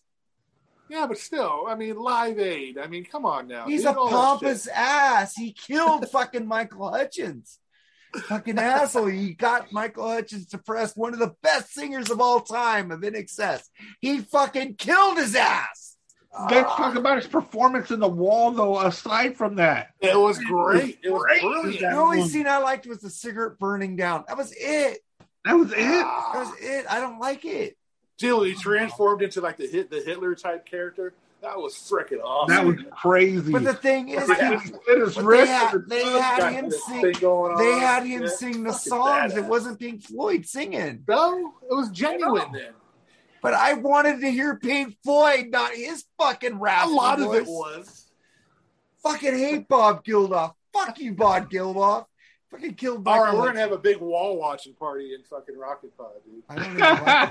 Yeah, 0.89 1.05
but 1.05 1.19
still, 1.19 1.65
I 1.67 1.75
mean, 1.75 1.97
Live 1.97 2.39
Aid. 2.39 2.77
I 2.79 2.87
mean, 2.87 3.05
come 3.05 3.25
on 3.25 3.47
now. 3.47 3.67
He's 3.67 3.81
dude, 3.83 3.91
a 3.91 3.93
pompous 3.93 4.67
ass. 4.67 5.35
He 5.35 5.53
killed 5.53 6.09
fucking 6.11 6.47
Michael 6.47 6.89
Hutchence. 6.91 7.59
Fucking 8.27 8.57
asshole. 8.57 9.05
He 9.05 9.35
got 9.35 9.71
Michael 9.71 10.07
Hutchence 10.09 10.45
depressed, 10.47 10.97
one 10.97 11.13
of 11.13 11.19
the 11.19 11.35
best 11.43 11.73
singers 11.73 12.09
of 12.09 12.19
all 12.19 12.39
time 12.39 12.89
of 12.89 13.01
INXS. 13.01 13.61
He 13.99 14.19
fucking 14.21 14.75
killed 14.75 15.17
his 15.19 15.35
ass. 15.35 15.88
Let's 16.31 16.69
talk 16.75 16.95
ah. 16.95 16.99
about 16.99 17.17
his 17.17 17.27
performance 17.27 17.91
in 17.91 17.99
the 17.99 18.07
wall, 18.07 18.51
though. 18.51 18.79
Aside 18.79 19.35
from 19.35 19.55
that, 19.55 19.93
It 19.99 20.17
was 20.17 20.37
great. 20.37 20.99
It 21.03 21.11
was 21.11 21.23
Great. 21.23 21.41
brilliant. 21.41 21.79
The 21.79 21.91
only 21.91 22.27
scene 22.27 22.47
I 22.47 22.59
liked 22.59 22.85
was 22.85 22.99
the 22.99 23.09
cigarette 23.09 23.57
burning 23.57 23.95
down. 23.95 24.25
That 24.27 24.37
was 24.37 24.53
it. 24.57 24.99
that 25.45 25.53
was 25.53 25.71
it. 25.71 25.77
Ah. 25.79 26.31
That 26.33 26.39
was 26.39 26.53
it. 26.61 26.85
I 26.89 26.99
don't 26.99 27.19
like 27.19 27.45
it. 27.45 27.77
Dude, 28.19 28.47
he 28.47 28.53
transformed 28.53 29.21
into 29.21 29.41
like 29.41 29.57
the 29.57 29.65
hit 29.65 29.89
the 29.89 30.01
Hitler 30.01 30.35
type 30.35 30.65
character. 30.65 31.13
That 31.41 31.57
was 31.57 31.73
freaking 31.75 32.21
awesome. 32.21 32.53
That 32.53 32.65
was 32.65 32.85
crazy. 32.91 33.51
But 33.51 33.63
the 33.63 33.73
thing 33.73 34.09
is, 34.09 34.27
Like, 34.27 34.39
he- 34.41 34.57
he 34.57 34.67
split 34.67 34.99
his 34.99 35.15
they 35.15 35.47
had, 35.47 35.73
they 35.87 36.03
had 36.03 36.51
him 36.51 36.69
sing. 36.69 37.01
They 37.01 37.79
had 37.79 38.05
him 38.05 38.23
Yeah, 38.23 38.27
sing 38.27 38.63
the 38.63 38.73
fucking 38.73 38.89
songs. 38.89 39.35
It 39.37 39.45
wasn't 39.45 39.79
Pink 39.79 40.03
Floyd 40.03 40.45
singing. 40.45 41.05
No, 41.07 41.53
it 41.69 41.73
was 41.73 41.89
genuine 41.91 42.51
then. 42.51 42.73
But 43.41 43.53
I 43.53 43.73
wanted 43.73 44.21
to 44.21 44.29
hear 44.31 44.55
Pink 44.57 44.97
Floyd, 45.03 45.47
not 45.49 45.71
his 45.73 46.03
fucking 46.17 46.59
rap. 46.59 46.85
A 46.85 46.89
raspy 46.89 46.93
lot 46.95 47.19
of 47.19 47.25
voice. 47.27 47.37
it 47.41 47.47
was. 47.47 48.05
Fucking 49.03 49.37
hate 49.37 49.67
Bob 49.67 50.03
Geldof. 50.03 50.53
Fuck 50.73 50.99
you, 50.99 51.13
Bob 51.13 51.49
Geldof. 51.49 52.05
Fucking 52.51 52.73
killed 52.75 53.07
All 53.07 53.15
Michael. 53.15 53.25
right, 53.25 53.33
we're 53.35 53.47
gonna 53.47 53.59
have 53.59 53.71
a 53.71 53.77
big 53.77 53.97
wall 53.97 54.37
watching 54.37 54.73
party 54.73 55.13
in 55.13 55.23
fucking 55.23 55.55
Rocket 55.57 55.95
Pod, 55.95 56.07
dude. 56.25 56.43
I 56.49 56.55
don't 56.55 56.65
even 56.65 56.79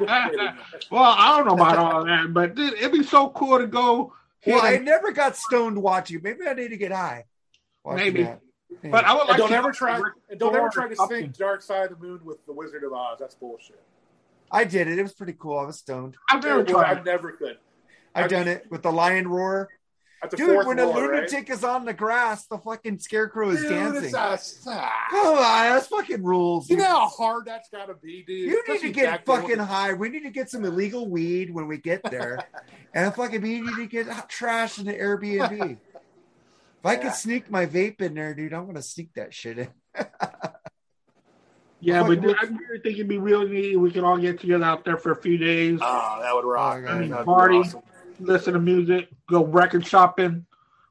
like- 0.07 0.53
well, 0.91 1.03
I 1.19 1.37
don't 1.37 1.47
know 1.49 1.55
about 1.55 1.77
all 1.77 2.05
that, 2.05 2.33
but 2.33 2.55
dude, 2.55 2.75
it'd 2.75 2.93
be 2.93 3.03
so 3.03 3.29
cool 3.31 3.59
to 3.59 3.67
go. 3.67 4.13
well, 4.47 4.63
I 4.65 4.79
never 4.79 5.11
got 5.13 5.35
stoned 5.37 5.77
watching. 5.83 6.21
Maybe 6.23 6.47
I 6.49 6.55
need 6.55 6.69
to 6.69 6.77
get 6.77 6.93
high. 6.93 7.25
Maybe. 7.85 8.23
that. 8.23 8.41
Yeah. 8.85 8.91
but 8.91 9.05
I 9.05 9.13
would 9.15 9.21
And 9.23 9.29
like 9.31 9.39
don't 9.39 9.49
to 9.51 9.57
ever 9.57 9.73
try. 9.73 10.01
And 10.31 10.39
don't 10.39 10.55
ever 10.55 10.69
try 10.69 10.89
to 10.89 10.95
something. 10.95 11.21
sync 11.23 11.37
Dark 11.37 11.63
Side 11.63 11.91
of 11.91 11.99
the 11.99 12.07
Moon 12.07 12.21
with 12.25 12.45
the 12.47 12.53
Wizard 12.53 12.85
of 12.85 12.93
Oz. 12.93 13.17
That's 13.19 13.35
bullshit. 13.35 13.83
I 14.51 14.65
did 14.65 14.89
it. 14.89 14.99
It 14.99 15.03
was 15.03 15.13
pretty 15.15 15.35
cool. 15.39 15.59
I 15.59 15.65
was 15.65 15.79
stoned. 15.79 16.17
I've 16.31 16.43
never 16.43 16.63
Well, 16.65 16.79
I 16.79 16.95
tried. 16.95 17.05
never 17.05 17.33
could. 17.33 17.59
I 18.15 18.25
I- 18.25 18.29
done 18.29 18.49
it 18.49 18.67
with 18.71 18.83
the 18.83 18.93
lion 18.93 19.29
roar. 19.29 19.69
At 20.21 20.33
the 20.33 20.37
Dude, 20.37 20.49
fourth 20.49 20.67
when 20.67 20.81
a 20.81 20.83
floor, 20.83 21.11
right? 21.13 21.21
lunatic 21.31 21.49
is 21.49 21.63
on 21.63 21.85
the 21.85 21.93
grass, 21.93 22.45
the 22.47 22.59
fucking 22.59 22.99
scarecrow 22.99 23.51
is 23.51 23.61
Dude, 23.61 23.71
dancing. 23.71 24.05
it's 24.07 24.15
us. 24.15 24.65
Ah. 24.67 24.93
Come 25.11 25.27
on, 25.39 25.39
that's 25.39 25.87
fucking 25.87 26.25
rules. 26.25 26.69
You 26.69 26.79
know 26.79 26.87
how 26.87 27.07
hard 27.07 27.45
that's 27.45 27.69
got 27.69 27.87
to 27.87 27.95
be, 27.95 28.25
dude. 28.27 28.51
You 28.51 28.65
need 28.67 28.81
to 28.81 28.91
get 28.91 29.25
fucking 29.25 29.59
high. 29.61 29.93
We 29.93 30.09
need 30.09 30.25
to 30.25 30.31
get 30.31 30.51
some 30.51 30.65
illegal 30.65 31.09
weed 31.09 31.55
when 31.55 31.69
we 31.69 31.79
get 31.79 32.03
there. 32.03 32.41
and 32.95 33.15
fucking 33.15 33.41
we 33.43 33.61
need 33.61 33.77
to 33.77 33.87
get 33.87 34.09
hot 34.09 34.29
trash 34.29 34.81
in 34.81 34.87
the 34.87 34.95
Airbnb. 34.95 35.79
If 36.81 36.87
I 36.87 36.93
Yeah. 36.95 36.99
could 37.03 37.15
sneak 37.15 37.51
my 37.51 37.67
vape 37.67 38.01
in 38.01 38.15
there, 38.15 38.35
dude, 38.35 38.53
I'm 38.53 38.67
gonna 38.67 38.83
sneak 38.83 39.13
that 39.15 39.33
shit 39.35 39.59
in. 39.59 39.69
Yeah, 41.81 42.03
but 42.03 42.21
dude, 42.21 42.27
what- 42.27 42.43
I 42.43 42.47
really 42.47 42.81
think 42.83 42.95
it'd 42.97 43.09
be 43.09 43.19
really 43.19 43.49
neat. 43.49 43.77
We 43.77 43.91
could 43.91 44.03
all 44.05 44.19
get 44.19 44.41
together 44.41 44.65
out 44.65 44.85
there 44.85 44.97
for 44.97 45.13
a 45.13 45.17
few 45.17 45.39
days, 45.39 45.79
the- 45.79 45.87
Oh, 45.87 46.19
that 46.23 46.35
would 46.35 46.45
rock. 46.45 46.79
Oh, 46.79 46.83
man. 46.83 47.09
God. 47.09 47.11
That'd 47.11 47.19
be 47.19 47.25
Party. 47.25 47.57
awesome. 47.59 47.83
listen 48.21 48.53
to 48.55 48.59
music, 48.59 49.09
go 49.29 49.45
record 49.45 49.87
shopping, 49.87 50.45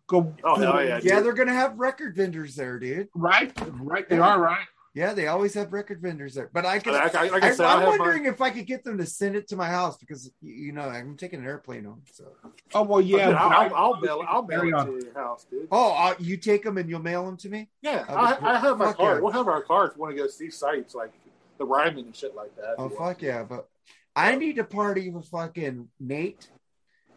go. 0.07 0.33
Oh, 0.45 0.55
hell 0.55 0.81
yeah. 0.81 0.99
Yeah, 1.03 1.19
they're 1.19 1.33
gonna 1.33 1.51
have 1.53 1.77
record 1.77 2.15
vendors 2.15 2.55
there, 2.55 2.79
dude. 2.79 3.09
Right, 3.13 3.51
right. 3.81 4.07
They 4.07 4.17
are 4.17 4.39
right. 4.39 4.65
Yeah, 4.97 5.13
they 5.13 5.27
always 5.27 5.53
have 5.53 5.73
record 5.73 6.01
vendors 6.01 6.33
there. 6.33 6.49
But 6.51 6.65
I 6.65 6.79
can. 6.79 6.93
Like, 6.93 7.13
I, 7.13 7.27
like 7.27 7.43
I, 7.43 7.49
I 7.49 7.51
said, 7.51 7.67
I 7.67 7.73
am 7.75 7.79
have 7.81 7.87
wondering 7.89 8.23
my, 8.23 8.29
if 8.29 8.41
I 8.41 8.49
could 8.49 8.65
get 8.65 8.83
them 8.83 8.97
to 8.97 9.05
send 9.05 9.35
it 9.35 9.47
to 9.49 9.55
my 9.55 9.67
house 9.67 9.95
because 9.95 10.31
you- 10.41 10.53
you 10.53 10.71
know 10.71 10.81
I'm 10.89 11.15
taking 11.15 11.39
an 11.39 11.45
airplane 11.45 11.83
home. 11.83 12.01
So 12.11 12.25
Oh 12.73 12.81
well, 12.81 12.99
yeah. 12.99 13.29
yeah, 13.29 13.35
I'll, 13.35 13.49
I- 13.51 13.65
I'll, 13.67 13.75
I'll 13.93 14.01
mail, 14.01 14.25
I'll 14.27 14.41
mail 14.47 14.63
it 14.63 14.73
on. 14.73 14.87
to 14.87 15.05
your 15.05 15.13
house, 15.13 15.45
dude. 15.51 15.67
oh, 15.71 15.91
uh, 15.93 16.15
you 16.17 16.35
take 16.35 16.63
them 16.63 16.79
and 16.79 16.89
you'll 16.89 16.99
mail 17.03 17.23
them 17.27 17.37
to 17.37 17.47
me. 17.49 17.69
Yeah, 17.83 18.05
I'll 18.09 18.43
I, 18.43 18.57
have 18.57 18.79
my 18.79 18.85
fuck 18.87 18.97
card. 18.97 19.17
yeah. 19.17 19.21
We'll 19.21 19.33
have 19.33 19.47
our 19.47 19.61
cards. 19.61 19.95
Want 19.95 20.15
to 20.15 20.17
go 20.19 20.27
see 20.27 20.49
sites 20.49 20.95
like 20.95 21.13
the 21.59 21.65
Ryman 21.65 22.05
and 22.05 22.15
shit 22.15 22.33
like 22.33 22.55
that. 22.55 22.73
Oh 22.79 22.85
if 22.85 22.93
want. 22.93 23.17
fuck 23.17 23.21
yeah! 23.21 23.43
But 23.43 23.69
I 24.15 24.35
need 24.35 24.55
to 24.55 24.63
party 24.63 25.11
with 25.11 25.27
fucking 25.27 25.89
Nate, 25.99 26.49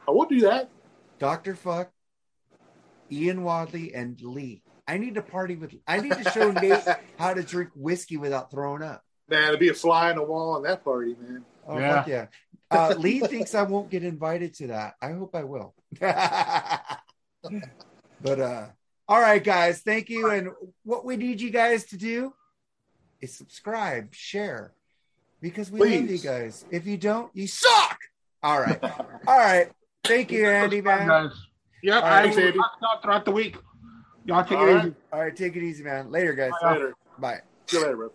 I 0.06 0.10
will 0.10 0.26
do 0.26 0.40
that. 0.42 0.68
Doctor 1.18 1.54
Fuck, 1.54 1.92
Ian 3.10 3.42
Wadley, 3.42 3.94
and 3.94 4.20
Lee. 4.20 4.62
I 4.90 4.98
need 4.98 5.14
to 5.14 5.22
party 5.22 5.54
with. 5.54 5.72
I 5.86 6.00
need 6.00 6.12
to 6.12 6.24
show 6.30 6.50
Nate 6.50 6.82
how 7.16 7.32
to 7.32 7.44
drink 7.44 7.70
whiskey 7.76 8.16
without 8.16 8.50
throwing 8.50 8.82
up. 8.82 9.04
Man, 9.28 9.48
it'd 9.48 9.60
be 9.60 9.68
a 9.68 9.74
fly 9.74 10.10
on 10.10 10.16
the 10.16 10.24
wall 10.24 10.54
on 10.56 10.64
that 10.64 10.82
party, 10.82 11.14
man. 11.20 11.44
Oh 11.68 11.78
Yeah. 11.78 11.94
fuck 11.94 12.08
yeah! 12.08 12.26
Uh, 12.72 12.94
Lee 12.98 13.20
thinks 13.20 13.54
I 13.54 13.62
won't 13.62 13.88
get 13.90 14.02
invited 14.02 14.54
to 14.54 14.66
that. 14.68 14.94
I 15.00 15.12
hope 15.12 15.36
I 15.36 15.44
will. 15.44 15.74
but 16.00 16.10
uh, 18.40 18.66
all 19.08 19.20
right, 19.20 19.42
guys, 19.42 19.80
thank 19.82 20.08
you. 20.08 20.30
And 20.30 20.50
what 20.84 21.04
we 21.04 21.16
need 21.16 21.40
you 21.40 21.50
guys 21.50 21.84
to 21.86 21.96
do 21.96 22.32
is 23.20 23.34
subscribe, 23.34 24.14
share, 24.14 24.72
because 25.40 25.70
we 25.70 25.80
love 25.80 26.10
you 26.10 26.18
guys. 26.18 26.64
If 26.72 26.86
you 26.86 26.96
don't, 26.96 27.30
you 27.34 27.46
suck. 27.46 27.98
All 28.42 28.60
right, 28.60 28.82
all 28.82 29.38
right. 29.38 29.68
Thank 30.04 30.32
you, 30.32 30.48
Andy, 30.48 30.80
man. 30.80 31.06
guys. 31.06 31.30
Yep, 31.82 32.02
All 32.02 32.08
right, 32.08 32.18
I 32.18 32.22
thanks, 32.24 32.36
will 32.36 32.44
Andy. 32.46 32.58
talk 32.80 33.02
throughout 33.02 33.24
the 33.24 33.30
week. 33.32 33.56
Y'all 34.24 34.44
take 34.44 34.58
All 34.58 34.66
it 34.66 34.72
right. 34.72 34.84
easy. 34.86 34.94
All 35.12 35.20
right, 35.20 35.34
take 35.36 35.56
it 35.56 35.62
easy, 35.62 35.82
man. 35.82 36.10
Later, 36.10 36.34
guys. 36.34 36.52
Later. 36.62 36.94
Bye. 37.18 37.40
See 37.66 37.76
you 37.78 37.82
later, 37.82 37.96
bro. 37.96 38.12